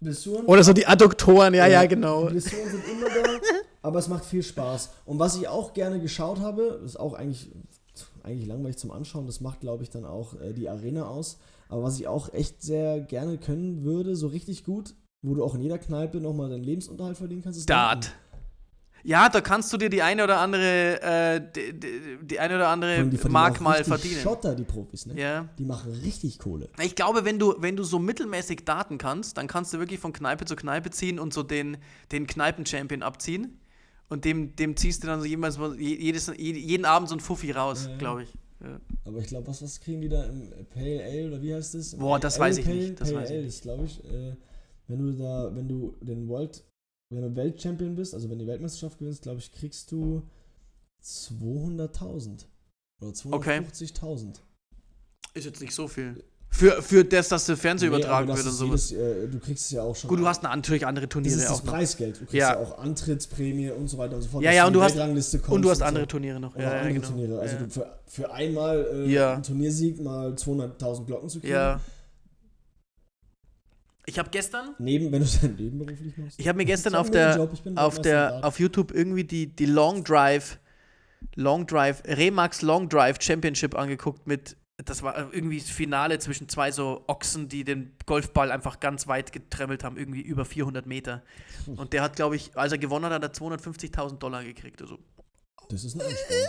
Blessuren. 0.00 0.46
Oder 0.46 0.62
so 0.64 0.72
die 0.72 0.86
Adduktoren, 0.86 1.54
ja, 1.54 1.66
ja, 1.66 1.84
genau. 1.86 2.26
Blessuren 2.26 2.70
sind 2.70 2.84
immer 2.88 3.06
da, 3.06 3.40
aber 3.82 3.98
es 3.98 4.08
macht 4.08 4.24
viel 4.24 4.42
Spaß. 4.42 4.90
Und 5.04 5.18
was 5.18 5.36
ich 5.36 5.48
auch 5.48 5.72
gerne 5.72 6.00
geschaut 6.00 6.40
habe, 6.40 6.80
ist 6.84 6.98
auch 6.98 7.14
eigentlich, 7.14 7.50
eigentlich 8.22 8.46
langweilig 8.46 8.76
zum 8.76 8.90
Anschauen, 8.90 9.26
das 9.26 9.40
macht, 9.40 9.60
glaube 9.60 9.82
ich, 9.82 9.90
dann 9.90 10.04
auch 10.04 10.40
äh, 10.40 10.52
die 10.52 10.68
Arena 10.68 11.08
aus. 11.08 11.38
Aber 11.68 11.82
was 11.82 11.98
ich 11.98 12.06
auch 12.06 12.32
echt 12.32 12.62
sehr 12.62 13.00
gerne 13.00 13.38
können 13.38 13.84
würde, 13.84 14.16
so 14.16 14.28
richtig 14.28 14.64
gut, 14.64 14.94
wo 15.22 15.34
du 15.34 15.44
auch 15.44 15.54
in 15.54 15.60
jeder 15.60 15.78
Kneipe 15.78 16.18
nochmal 16.18 16.48
deinen 16.48 16.64
Lebensunterhalt 16.64 17.16
verdienen 17.16 17.42
kannst, 17.42 17.58
ist 17.58 17.68
Dart. 17.68 18.12
Ja, 19.08 19.30
da 19.30 19.40
kannst 19.40 19.72
du 19.72 19.78
dir 19.78 19.88
die 19.88 20.02
eine 20.02 20.22
oder 20.22 20.38
andere, 20.38 21.00
äh, 21.00 21.40
die, 21.56 21.80
die, 21.80 22.18
die 22.26 22.38
eine 22.40 22.56
oder 22.56 22.68
andere 22.68 23.06
die 23.06 23.28
Mark 23.28 23.58
mal 23.62 23.82
verdienen. 23.82 24.20
Schotter, 24.20 24.54
die 24.54 24.64
Profis, 24.64 25.06
ne? 25.06 25.18
Ja. 25.18 25.48
Die 25.58 25.64
machen 25.64 25.92
richtig 25.92 26.38
Kohle. 26.38 26.68
Ich 26.82 26.94
glaube, 26.94 27.24
wenn 27.24 27.38
du, 27.38 27.54
wenn 27.58 27.74
du 27.74 27.84
so 27.84 27.98
mittelmäßig 27.98 28.66
daten 28.66 28.98
kannst, 28.98 29.38
dann 29.38 29.46
kannst 29.46 29.72
du 29.72 29.78
wirklich 29.78 29.98
von 29.98 30.12
Kneipe 30.12 30.44
zu 30.44 30.56
Kneipe 30.56 30.90
ziehen 30.90 31.18
und 31.18 31.32
so 31.32 31.42
den, 31.42 31.78
den 32.12 32.26
Kneipen-Champion 32.26 33.02
abziehen. 33.02 33.58
Und 34.10 34.26
dem, 34.26 34.54
dem 34.56 34.76
ziehst 34.76 35.02
du 35.02 35.06
dann 35.06 35.20
so 35.20 35.26
jemals, 35.26 35.56
mal- 35.56 35.80
je- 35.80 35.96
jedes, 35.98 36.30
jeden 36.36 36.84
Abend 36.84 37.08
so 37.08 37.14
ein 37.16 37.20
Fuffi 37.20 37.50
raus, 37.52 37.84
Ja, 37.86 37.92
ja. 37.92 37.96
glaube 37.98 38.22
ich. 38.24 38.28
Ja. 38.62 38.78
Aber 39.06 39.20
ich 39.20 39.26
glaube, 39.28 39.46
was, 39.46 39.62
was 39.62 39.80
kriegen 39.80 40.02
die 40.02 40.08
da 40.10 40.24
im 40.24 40.50
Pale 40.68 41.02
Ale 41.02 41.28
oder 41.28 41.40
wie 41.40 41.54
heißt 41.54 41.74
das? 41.76 41.94
Boah, 41.96 42.18
das 42.20 42.38
weiß 42.38 42.58
ich 42.58 42.64
Pale? 42.66 42.76
nicht, 42.76 43.00
das 43.00 43.08
Pale 43.10 43.22
weiß 43.22 43.30
ich 43.30 43.36
Ale 43.36 43.46
ist, 43.46 43.62
glaube 43.62 43.84
ich, 43.86 44.04
äh, 44.04 44.34
wenn 44.88 44.98
du 44.98 45.12
da, 45.12 45.50
wenn 45.54 45.66
du 45.66 45.94
den 46.02 46.28
World, 46.28 46.62
wenn 47.10 47.22
du 47.22 47.34
Weltchampion 47.36 47.94
bist, 47.96 48.14
also 48.14 48.28
wenn 48.28 48.38
du 48.38 48.44
die 48.44 48.50
Weltmeisterschaft 48.50 48.98
gewinnst, 48.98 49.22
glaube 49.22 49.38
ich, 49.38 49.50
kriegst 49.52 49.90
du 49.92 50.22
200.000 51.02 52.44
oder 53.00 53.10
250.000. 53.12 54.34
Ist 55.34 55.44
jetzt 55.46 55.60
nicht 55.60 55.74
so 55.74 55.88
viel. 55.88 56.22
Für, 56.50 56.80
für 56.82 57.04
das, 57.04 57.28
dass 57.28 57.44
der 57.44 57.58
Fernseher 57.58 57.90
Nee, 57.90 57.96
übertragen 57.96 58.26
das 58.26 58.38
wird 58.38 58.46
und 58.46 58.52
sowas. 58.54 58.90
jedes, 58.90 59.06
äh, 59.06 59.28
du 59.28 59.38
kriegst 59.38 59.66
es 59.66 59.70
ja 59.70 59.82
auch 59.82 59.94
schon. 59.94 60.08
Gut, 60.08 60.18
du 60.18 60.26
hast 60.26 60.42
natürlich 60.42 60.86
andere 60.86 61.06
das 61.06 61.12
Turniere 61.12 61.34
ist 61.36 61.44
das 61.44 61.60
auch. 61.60 61.64
Preisgeld. 61.64 62.14
Du 62.16 62.20
kriegst 62.20 62.32
Ja. 62.34 62.52
ja. 62.54 62.58
auch 62.58 62.78
Antrittsprämie 62.78 63.70
und 63.70 63.86
so 63.88 63.98
weiter 63.98 64.16
und 64.16 64.22
so 64.22 64.28
fort. 64.30 64.42
Ja, 64.42 64.52
ja, 64.52 64.66
und 64.66 64.72
du 64.72 64.82
hast- 64.82 64.96
Und 64.96 65.62
du 65.62 65.70
hast 65.70 65.78
so. 65.78 65.84
andere 65.84 66.06
Turniere 66.08 66.40
noch. 66.40 66.54
Und 66.54 66.62
Ja, 66.62 66.72
ja, 66.72 66.78
andere 66.80 66.94
genau. 66.94 67.06
Turniere. 67.08 67.38
Also 67.40 67.56
du 67.58 67.68
für, 67.70 67.86
für 68.06 68.32
einmal 68.32 68.86
äh, 68.92 69.12
Ja. 69.12 69.34
einen 69.34 69.42
Turniersieg 69.42 70.00
mal 70.00 70.32
200.000 70.36 71.04
Glocken 71.06 71.28
zu 71.28 71.40
kriegen. 71.40 71.52
ja. 71.52 71.80
Ich 74.08 74.18
habe 74.18 74.30
gestern, 74.30 74.74
Neben, 74.78 75.12
wenn 75.12 75.20
du 75.20 75.26
es 75.26 75.38
dann 75.38 75.54
nebenberuflich 75.58 76.16
machst. 76.16 76.40
ich 76.40 76.48
habe 76.48 76.56
mir 76.56 76.64
gestern 76.64 76.94
auf 76.94 77.10
der, 77.10 77.36
Job, 77.36 77.52
auf 77.76 78.00
der, 78.00 78.42
auf 78.42 78.58
YouTube 78.58 78.90
irgendwie 78.90 79.24
die, 79.24 79.54
die 79.54 79.66
Long 79.66 80.02
Drive, 80.02 80.58
Long 81.34 81.66
Drive, 81.66 82.02
Remax 82.06 82.62
Long 82.62 82.88
Drive 82.88 83.18
Championship 83.20 83.76
angeguckt 83.76 84.26
mit, 84.26 84.56
das 84.82 85.02
war 85.02 85.30
irgendwie 85.34 85.58
das 85.58 85.68
Finale 85.68 86.18
zwischen 86.20 86.48
zwei 86.48 86.72
so 86.72 87.04
Ochsen, 87.06 87.50
die 87.50 87.64
den 87.64 87.92
Golfball 88.06 88.50
einfach 88.50 88.80
ganz 88.80 89.08
weit 89.08 89.30
getremmelt 89.30 89.84
haben, 89.84 89.98
irgendwie 89.98 90.22
über 90.22 90.46
400 90.46 90.86
Meter. 90.86 91.22
Und 91.76 91.92
der 91.92 92.00
hat, 92.00 92.16
glaube 92.16 92.36
ich, 92.36 92.56
als 92.56 92.72
er 92.72 92.78
gewonnen 92.78 93.04
hat, 93.04 93.12
hat 93.12 93.22
er 93.22 93.32
250.000 93.32 94.16
Dollar 94.16 94.42
gekriegt. 94.42 94.80
Also, 94.80 94.98
Das 95.68 95.84
ist 95.84 95.96
ein 95.96 96.00
Ansporn. 96.00 96.40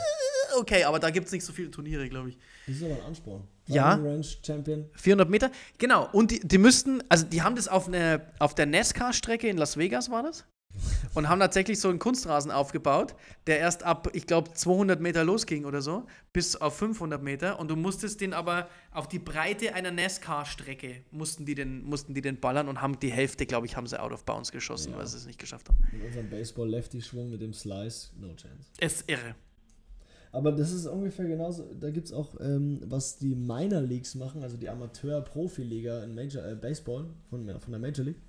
okay, 0.60 0.84
aber 0.86 1.00
da 1.00 1.10
gibt 1.10 1.26
es 1.28 1.34
nicht 1.34 1.44
so 1.44 1.52
viele 1.52 1.72
Turniere, 1.72 2.08
glaube 2.08 2.30
ich. 2.30 2.38
Das 2.68 2.78
ist 2.78 2.84
aber 2.84 2.94
ein 2.94 3.02
Ansporn. 3.02 3.44
Ja. 3.76 3.94
Range 3.94 4.24
Champion. 4.46 4.90
400 4.94 5.30
Meter, 5.30 5.52
genau. 5.78 6.10
Und 6.12 6.32
die, 6.32 6.40
die 6.40 6.58
müssten, 6.58 7.04
also 7.10 7.26
die 7.26 7.42
haben 7.42 7.56
das 7.56 7.68
auf, 7.68 7.88
eine, 7.88 8.22
auf 8.40 8.56
der 8.56 8.66
NASCAR-Strecke 8.66 9.48
in 9.48 9.58
Las 9.58 9.78
Vegas, 9.78 10.10
war 10.10 10.24
das? 10.24 10.46
und 11.16 11.28
haben 11.28 11.40
tatsächlich 11.40 11.80
so 11.80 11.90
einen 11.90 11.98
Kunstrasen 11.98 12.52
aufgebaut, 12.52 13.16
der 13.48 13.58
erst 13.60 13.84
ab, 13.84 14.10
ich 14.14 14.28
glaube, 14.28 14.54
200 14.54 15.02
Meter 15.02 15.24
losging 15.24 15.66
oder 15.66 15.82
so, 15.82 16.06
bis 16.32 16.56
auf 16.56 16.78
500 16.78 17.22
Meter. 17.24 17.60
Und 17.60 17.70
du 17.70 17.76
musstest 17.76 18.22
den 18.22 18.34
aber 18.34 18.70
auf 18.92 19.08
die 19.08 19.18
Breite 19.18 19.74
einer 19.74 19.90
NASCAR-Strecke 19.92 21.04
mussten 21.12 21.46
die 21.46 21.56
den, 21.56 21.84
mussten 21.84 22.14
die 22.14 22.22
den 22.22 22.40
ballern 22.40 22.68
und 22.68 22.82
haben 22.82 23.00
die 23.00 23.12
Hälfte, 23.12 23.48
glaube 23.48 23.66
ich, 23.66 23.76
haben 23.76 23.88
sie 23.88 24.00
out 24.00 24.12
of 24.12 24.26
bounds 24.26 24.52
geschossen, 24.52 24.92
Ja. 24.92 25.00
weil 25.00 25.08
sie 25.08 25.18
es 25.18 25.26
nicht 25.26 25.40
geschafft 25.40 25.70
haben. 25.70 25.80
Mit 25.92 26.04
unserem 26.06 26.30
Baseball-Lefty-Schwung 26.30 27.32
mit 27.32 27.42
dem 27.42 27.54
Slice, 27.54 28.12
no 28.20 28.28
chance. 28.36 28.70
Es 28.80 28.94
ist 29.02 29.10
irre. 29.10 29.36
Aber 30.32 30.52
das 30.52 30.72
ist 30.72 30.86
ungefähr 30.86 31.26
genauso. 31.26 31.74
Da 31.80 31.90
gibt 31.90 32.06
es 32.08 32.14
auch, 32.14 32.40
ähm, 32.40 32.82
was 32.86 33.18
die 33.18 33.34
Minor 33.36 33.82
Leagues 33.82 34.14
machen, 34.16 34.44
also 34.44 34.58
die 34.58 34.70
Amateur-Profi-Liga 34.70 36.04
in 36.04 36.14
Major 36.14 36.46
äh, 36.46 36.56
Baseball 36.56 37.08
von, 37.30 37.48
von 37.60 37.72
der 37.72 37.80
Major 37.80 38.06
League. 38.06 38.22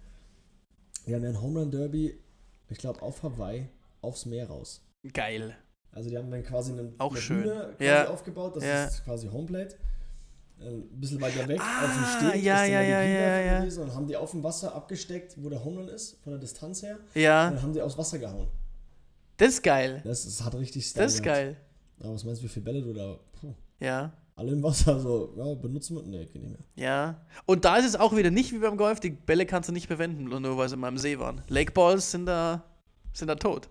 Die 1.07 1.15
haben 1.15 1.23
ja 1.23 1.29
ein 1.31 1.41
Home 1.43 1.61
Run 1.61 1.71
Derby, 1.71 2.19
ich 2.69 2.79
glaube, 2.79 3.03
auf 3.03 3.23
Hawaii, 3.23 3.69
aufs 4.01 4.25
Meer 4.27 4.49
raus. 4.49 4.83
Geil. 5.13 5.55
Also 5.93 6.09
die 6.09 6.17
haben 6.17 6.31
dann 6.31 6.43
quasi 6.43 6.73
eine, 6.73 6.93
Auch 6.99 7.11
eine 7.11 7.21
schön. 7.21 7.43
Bühne 7.43 7.75
Ja. 7.81 8.09
aufgebaut, 8.09 8.57
das 8.57 8.65
Ja. 8.65 8.85
ist 8.85 9.05
quasi 9.05 9.29
Homeplate. 9.29 9.77
Äh, 10.61 10.69
Ein 10.69 11.01
bisschen 11.01 11.21
weiter 11.21 11.49
weg 11.49 11.61
Ah, 11.61 11.85
auf 11.85 11.93
dem 12.21 12.31
Steg 12.31 12.43
ja, 12.45 12.63
ist 12.63 12.71
ja, 12.71 12.81
ja, 12.83 13.03
ja, 13.03 13.41
ja. 13.65 13.83
und 13.83 13.95
haben 13.95 14.07
die 14.07 14.17
auf 14.17 14.31
dem 14.31 14.43
Wasser 14.43 14.75
abgesteckt, 14.75 15.35
wo 15.43 15.49
der 15.49 15.65
Home 15.65 15.81
Run 15.81 15.89
ist, 15.89 16.19
von 16.23 16.33
der 16.33 16.41
Distanz 16.41 16.83
her. 16.83 16.97
Und 17.15 17.21
Ja, 17.21 17.51
dann 17.51 17.61
haben 17.63 17.73
die 17.73 17.81
aufs 17.83 17.97
Wasser 17.99 18.19
gehauen. 18.19 18.47
das 19.39 19.55
ist 19.55 19.63
geil. 19.63 20.01
Das, 20.05 20.25
das 20.25 20.45
hat 20.45 20.55
richtig 20.55 20.87
Style 20.87 21.05
Das 21.05 21.15
ist 21.15 21.23
geil. 21.23 21.57
Aber 22.01 22.15
was 22.15 22.25
meinst 22.25 22.41
du, 22.41 22.45
wie 22.45 22.49
viele 22.49 22.65
Bälle 22.65 22.83
du 22.83 22.93
da... 22.93 23.19
Puh. 23.41 23.55
Ja. 23.79 24.13
Alle 24.37 24.53
im 24.53 24.63
Wasser, 24.63 24.99
so, 24.99 25.35
ja, 25.37 25.55
benutzen 25.55 25.97
wir. 25.97 26.03
Nee, 26.03 26.25
geht 26.27 26.43
nicht 26.43 26.51
mehr. 26.53 26.65
Ja. 26.75 27.27
Und 27.45 27.65
da 27.67 27.77
ist 27.77 27.85
es 27.85 27.97
auch 27.97 28.17
wieder 28.17 28.31
nicht 28.31 28.53
wie 28.53 28.59
beim 28.59 28.79
Golf, 28.79 28.99
die 29.01 29.11
Bälle 29.11 29.45
kannst 29.45 29.69
du 29.69 29.73
nicht 29.73 29.87
verwenden, 29.87 30.25
nur 30.25 30.57
weil 30.57 30.69
sie 30.69 30.77
mal 30.77 30.89
im 30.89 30.97
See 30.99 31.19
waren. 31.19 31.43
Lake 31.49 31.73
Balls 31.73 32.11
sind 32.11 32.25
da, 32.27 32.65
sind 33.13 33.29
da 33.29 33.35
tot. 33.35 33.69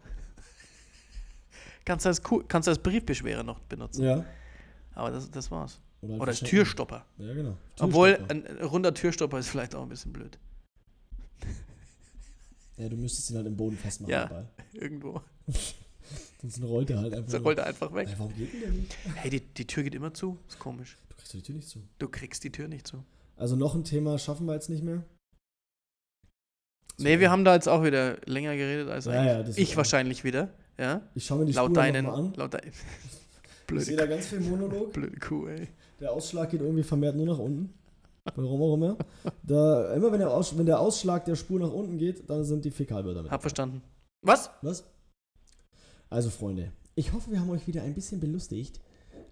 kannst 1.85 2.05
du 2.05 2.09
als, 2.09 2.21
kannst 2.47 2.67
du 2.67 2.71
als 2.71 2.79
Briefbeschwerer 2.79 3.41
noch 3.41 3.59
benutzen. 3.61 4.03
Ja. 4.03 4.23
Aber 4.93 5.09
das, 5.09 5.31
das 5.31 5.49
war's. 5.49 5.79
Oder, 6.01 6.15
Oder 6.15 6.27
als. 6.27 6.39
Türstopper. 6.41 7.03
Ja, 7.17 7.33
genau. 7.33 7.57
Obwohl, 7.79 8.15
Türstopper. 8.15 8.33
ein, 8.33 8.57
ein 8.59 8.65
runder 8.65 8.93
Türstopper 8.93 9.39
ist 9.39 9.49
vielleicht 9.49 9.73
auch 9.73 9.81
ein 9.83 9.89
bisschen 9.89 10.13
blöd. 10.13 10.37
Ja, 12.77 12.87
du 12.89 12.95
müsstest 12.95 13.31
ihn 13.31 13.37
halt 13.37 13.47
im 13.47 13.57
Boden 13.57 13.75
festmachen 13.77 14.11
Ja. 14.13 14.25
dabei. 14.27 14.45
Irgendwo. 14.73 15.21
Sonst 16.41 16.61
rollt 16.63 16.89
er 16.89 16.99
halt 16.99 17.13
einfach. 17.13 17.31
So 17.31 17.37
rollt 17.39 17.57
er 17.59 17.65
einfach 17.65 17.93
weg. 17.93 18.07
Warum 18.17 18.33
geht 18.35 18.53
denn 18.53 18.61
der 18.61 18.69
nicht? 18.71 18.95
Hey, 19.15 19.29
die, 19.29 19.41
die 19.41 19.67
Tür 19.67 19.83
geht 19.83 19.95
immer 19.95 20.13
zu. 20.13 20.37
Ist 20.47 20.57
komisch. 20.59 20.97
Du 21.09 21.15
kriegst 21.15 21.33
die 21.33 21.41
Tür 21.41 21.55
nicht 21.55 21.67
zu. 21.69 21.79
Du 21.99 22.07
kriegst 22.07 22.43
die 22.43 22.51
Tür 22.51 22.67
nicht 22.67 22.87
zu. 22.87 23.03
Also 23.35 23.55
noch 23.55 23.75
ein 23.75 23.83
Thema 23.83 24.17
schaffen 24.17 24.45
wir 24.47 24.53
jetzt 24.53 24.69
nicht 24.69 24.83
mehr. 24.83 25.03
Nee, 26.97 27.19
wir 27.19 27.31
haben 27.31 27.45
da 27.45 27.55
jetzt 27.55 27.67
auch 27.69 27.83
wieder 27.83 28.17
länger 28.25 28.55
geredet 28.55 28.89
als 28.89 29.05
Ja, 29.05 29.11
eigentlich. 29.37 29.55
ja, 29.57 29.63
ich 29.63 29.77
wahrscheinlich 29.77 30.23
wieder. 30.23 30.49
Ja. 30.77 31.01
Ich 31.15 31.25
schaue 31.25 31.39
mir 31.39 31.45
die 31.45 31.53
Laut 31.53 31.67
Spur 31.67 31.75
deinen. 31.75 32.05
nochmal 32.05 32.19
an. 32.25 32.33
Laut 32.35 32.53
dein, 32.53 32.61
Ich 33.71 33.85
sehe 33.85 33.95
blöde, 33.95 33.95
da 33.97 34.05
ganz 34.07 34.27
viel 34.27 34.39
Monolog. 34.39 34.93
blöde 34.93 35.17
Kuh, 35.19 35.47
ey. 35.47 35.67
Der 35.99 36.11
Ausschlag 36.11 36.49
geht 36.49 36.61
irgendwie 36.61 36.83
vermehrt 36.83 37.15
nur 37.15 37.25
nach 37.27 37.37
unten. 37.37 37.73
Warum 38.35 38.61
auch 38.61 38.73
immer. 38.75 38.97
Da, 39.43 39.93
immer 39.93 40.11
wenn 40.11 40.19
der, 40.19 40.31
Aus, 40.31 40.57
wenn 40.57 40.65
der 40.65 40.79
Ausschlag 40.79 41.25
der 41.25 41.35
Spur 41.35 41.59
nach 41.59 41.71
unten 41.71 41.97
geht, 41.97 42.29
dann 42.29 42.43
sind 42.43 42.65
die 42.65 42.71
Fäkalwörter 42.71 43.23
mit. 43.23 43.31
Hab 43.31 43.41
verstanden. 43.41 43.81
Was? 44.21 44.49
Was? 44.61 44.83
Also, 46.09 46.29
Freunde, 46.29 46.71
ich 46.95 47.13
hoffe, 47.13 47.31
wir 47.31 47.39
haben 47.39 47.49
euch 47.49 47.67
wieder 47.67 47.83
ein 47.83 47.93
bisschen 47.93 48.19
belustigt. 48.19 48.79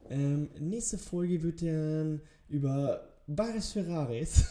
Ähm, 0.10 0.50
nächste 0.60 0.98
Folge 0.98 1.42
wird 1.42 1.62
dann 1.62 2.22
über 2.48 3.16
Bares 3.28 3.72
Ferraris. 3.72 4.46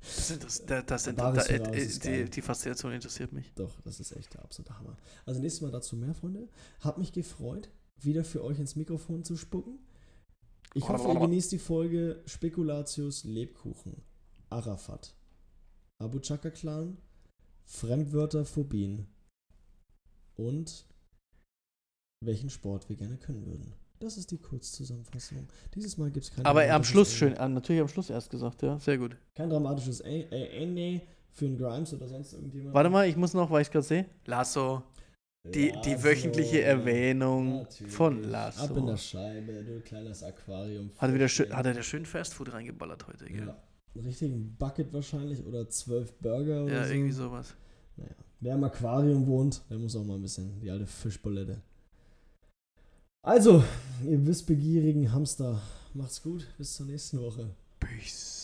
Das, 0.00 0.28
sind 0.28 0.44
das, 0.44 0.64
das, 0.66 0.86
das 0.86 1.04
sind, 1.04 1.16
Bares 1.16 1.46
da, 1.46 1.54
Ferraris 1.54 1.84
ist 1.84 2.04
die, 2.04 2.24
die 2.26 2.42
Faszination 2.42 2.92
interessiert 2.92 3.32
mich. 3.32 3.52
Doch, 3.54 3.80
das 3.80 3.98
ist 3.98 4.12
echt 4.12 4.34
der 4.34 4.44
absolute 4.44 4.78
Hammer. 4.78 4.96
Also, 5.24 5.40
nächstes 5.40 5.62
Mal 5.62 5.70
dazu 5.70 5.96
mehr, 5.96 6.14
Freunde. 6.14 6.48
Hab 6.80 6.98
mich 6.98 7.12
gefreut, 7.12 7.70
wieder 7.98 8.24
für 8.24 8.44
euch 8.44 8.58
ins 8.58 8.76
Mikrofon 8.76 9.24
zu 9.24 9.36
spucken. 9.36 9.78
Ich 10.74 10.88
hoffe, 10.88 11.08
ihr 11.08 11.20
genießt 11.20 11.52
die 11.52 11.58
Folge 11.58 12.22
Spekulatius 12.26 13.24
Lebkuchen, 13.24 14.02
Arafat, 14.50 15.16
Abu 15.98 16.20
Chaka 16.20 16.50
Clan, 16.50 16.98
Fremdwörter, 17.64 18.44
Phobien 18.44 19.06
und 20.34 20.86
welchen 22.24 22.50
Sport 22.50 22.88
wir 22.88 22.96
gerne 22.96 23.16
können 23.16 23.44
würden. 23.46 23.72
Das 23.98 24.16
ist 24.18 24.30
die 24.30 24.38
Kurzzusammenfassung. 24.38 25.46
Dieses 25.74 25.96
Mal 25.96 26.10
gibt 26.10 26.26
es 26.26 26.30
kein 26.34 26.44
Aber 26.44 26.70
am 26.70 26.84
Schluss 26.84 27.12
schön, 27.12 27.36
ah, 27.38 27.48
natürlich 27.48 27.80
am 27.80 27.88
Schluss 27.88 28.10
erst 28.10 28.30
gesagt, 28.30 28.62
ja, 28.62 28.78
sehr 28.78 28.98
gut. 28.98 29.16
Kein 29.34 29.48
dramatisches 29.48 30.00
äh, 30.00 30.22
Ende 30.62 31.00
für 31.32 31.46
einen 31.46 31.56
Grimes 31.56 31.94
oder 31.94 32.06
sonst 32.06 32.34
irgendjemand. 32.34 32.74
Warte 32.74 32.90
mal, 32.90 33.08
ich 33.08 33.16
muss 33.16 33.32
noch, 33.32 33.50
weil 33.50 33.62
ich 33.62 33.70
gerade 33.70 33.86
sehe. 33.86 34.06
Lasso. 34.26 34.82
Die, 35.46 35.72
die 35.84 35.90
Lasso. 35.92 36.04
wöchentliche 36.04 36.60
Erwähnung 36.62 37.58
Natürlich. 37.60 37.92
von 37.94 38.16
Ab 38.18 38.24
in 38.24 38.30
Lasso. 38.30 38.80
der 38.86 38.96
Scheibe, 38.96 39.64
du 39.64 39.80
kleines 39.80 40.22
Aquarium. 40.22 40.90
Hat 40.98 41.08
er 41.10 41.14
wieder 41.14 41.28
schön, 41.28 41.54
hat 41.56 41.64
er 41.66 41.72
da 41.74 41.82
schön 41.82 42.04
Fastfood 42.04 42.52
reingeballert 42.52 43.06
heute, 43.06 43.26
gell? 43.26 43.46
Ja. 43.46 43.62
Einen 43.94 44.04
richtigen 44.04 44.56
Bucket 44.58 44.92
wahrscheinlich 44.92 45.42
oder 45.46 45.70
zwölf 45.70 46.12
Burger 46.18 46.64
oder 46.64 46.74
Ja, 46.74 46.84
so. 46.86 46.92
irgendwie 46.92 47.12
sowas. 47.12 47.54
Naja. 47.96 48.10
Wer 48.40 48.54
im 48.56 48.64
Aquarium 48.64 49.26
wohnt, 49.26 49.62
der 49.70 49.78
muss 49.78 49.96
auch 49.96 50.04
mal 50.04 50.16
ein 50.16 50.22
bisschen 50.22 50.60
die 50.60 50.70
alte 50.70 50.86
Fischbulette. 50.86 51.62
Also, 53.26 53.64
ihr 54.08 54.24
wissbegierigen 54.24 55.10
Hamster, 55.12 55.60
macht's 55.94 56.22
gut, 56.22 56.46
bis 56.58 56.74
zur 56.76 56.86
nächsten 56.86 57.20
Woche. 57.20 57.50
Peace. 57.80 58.35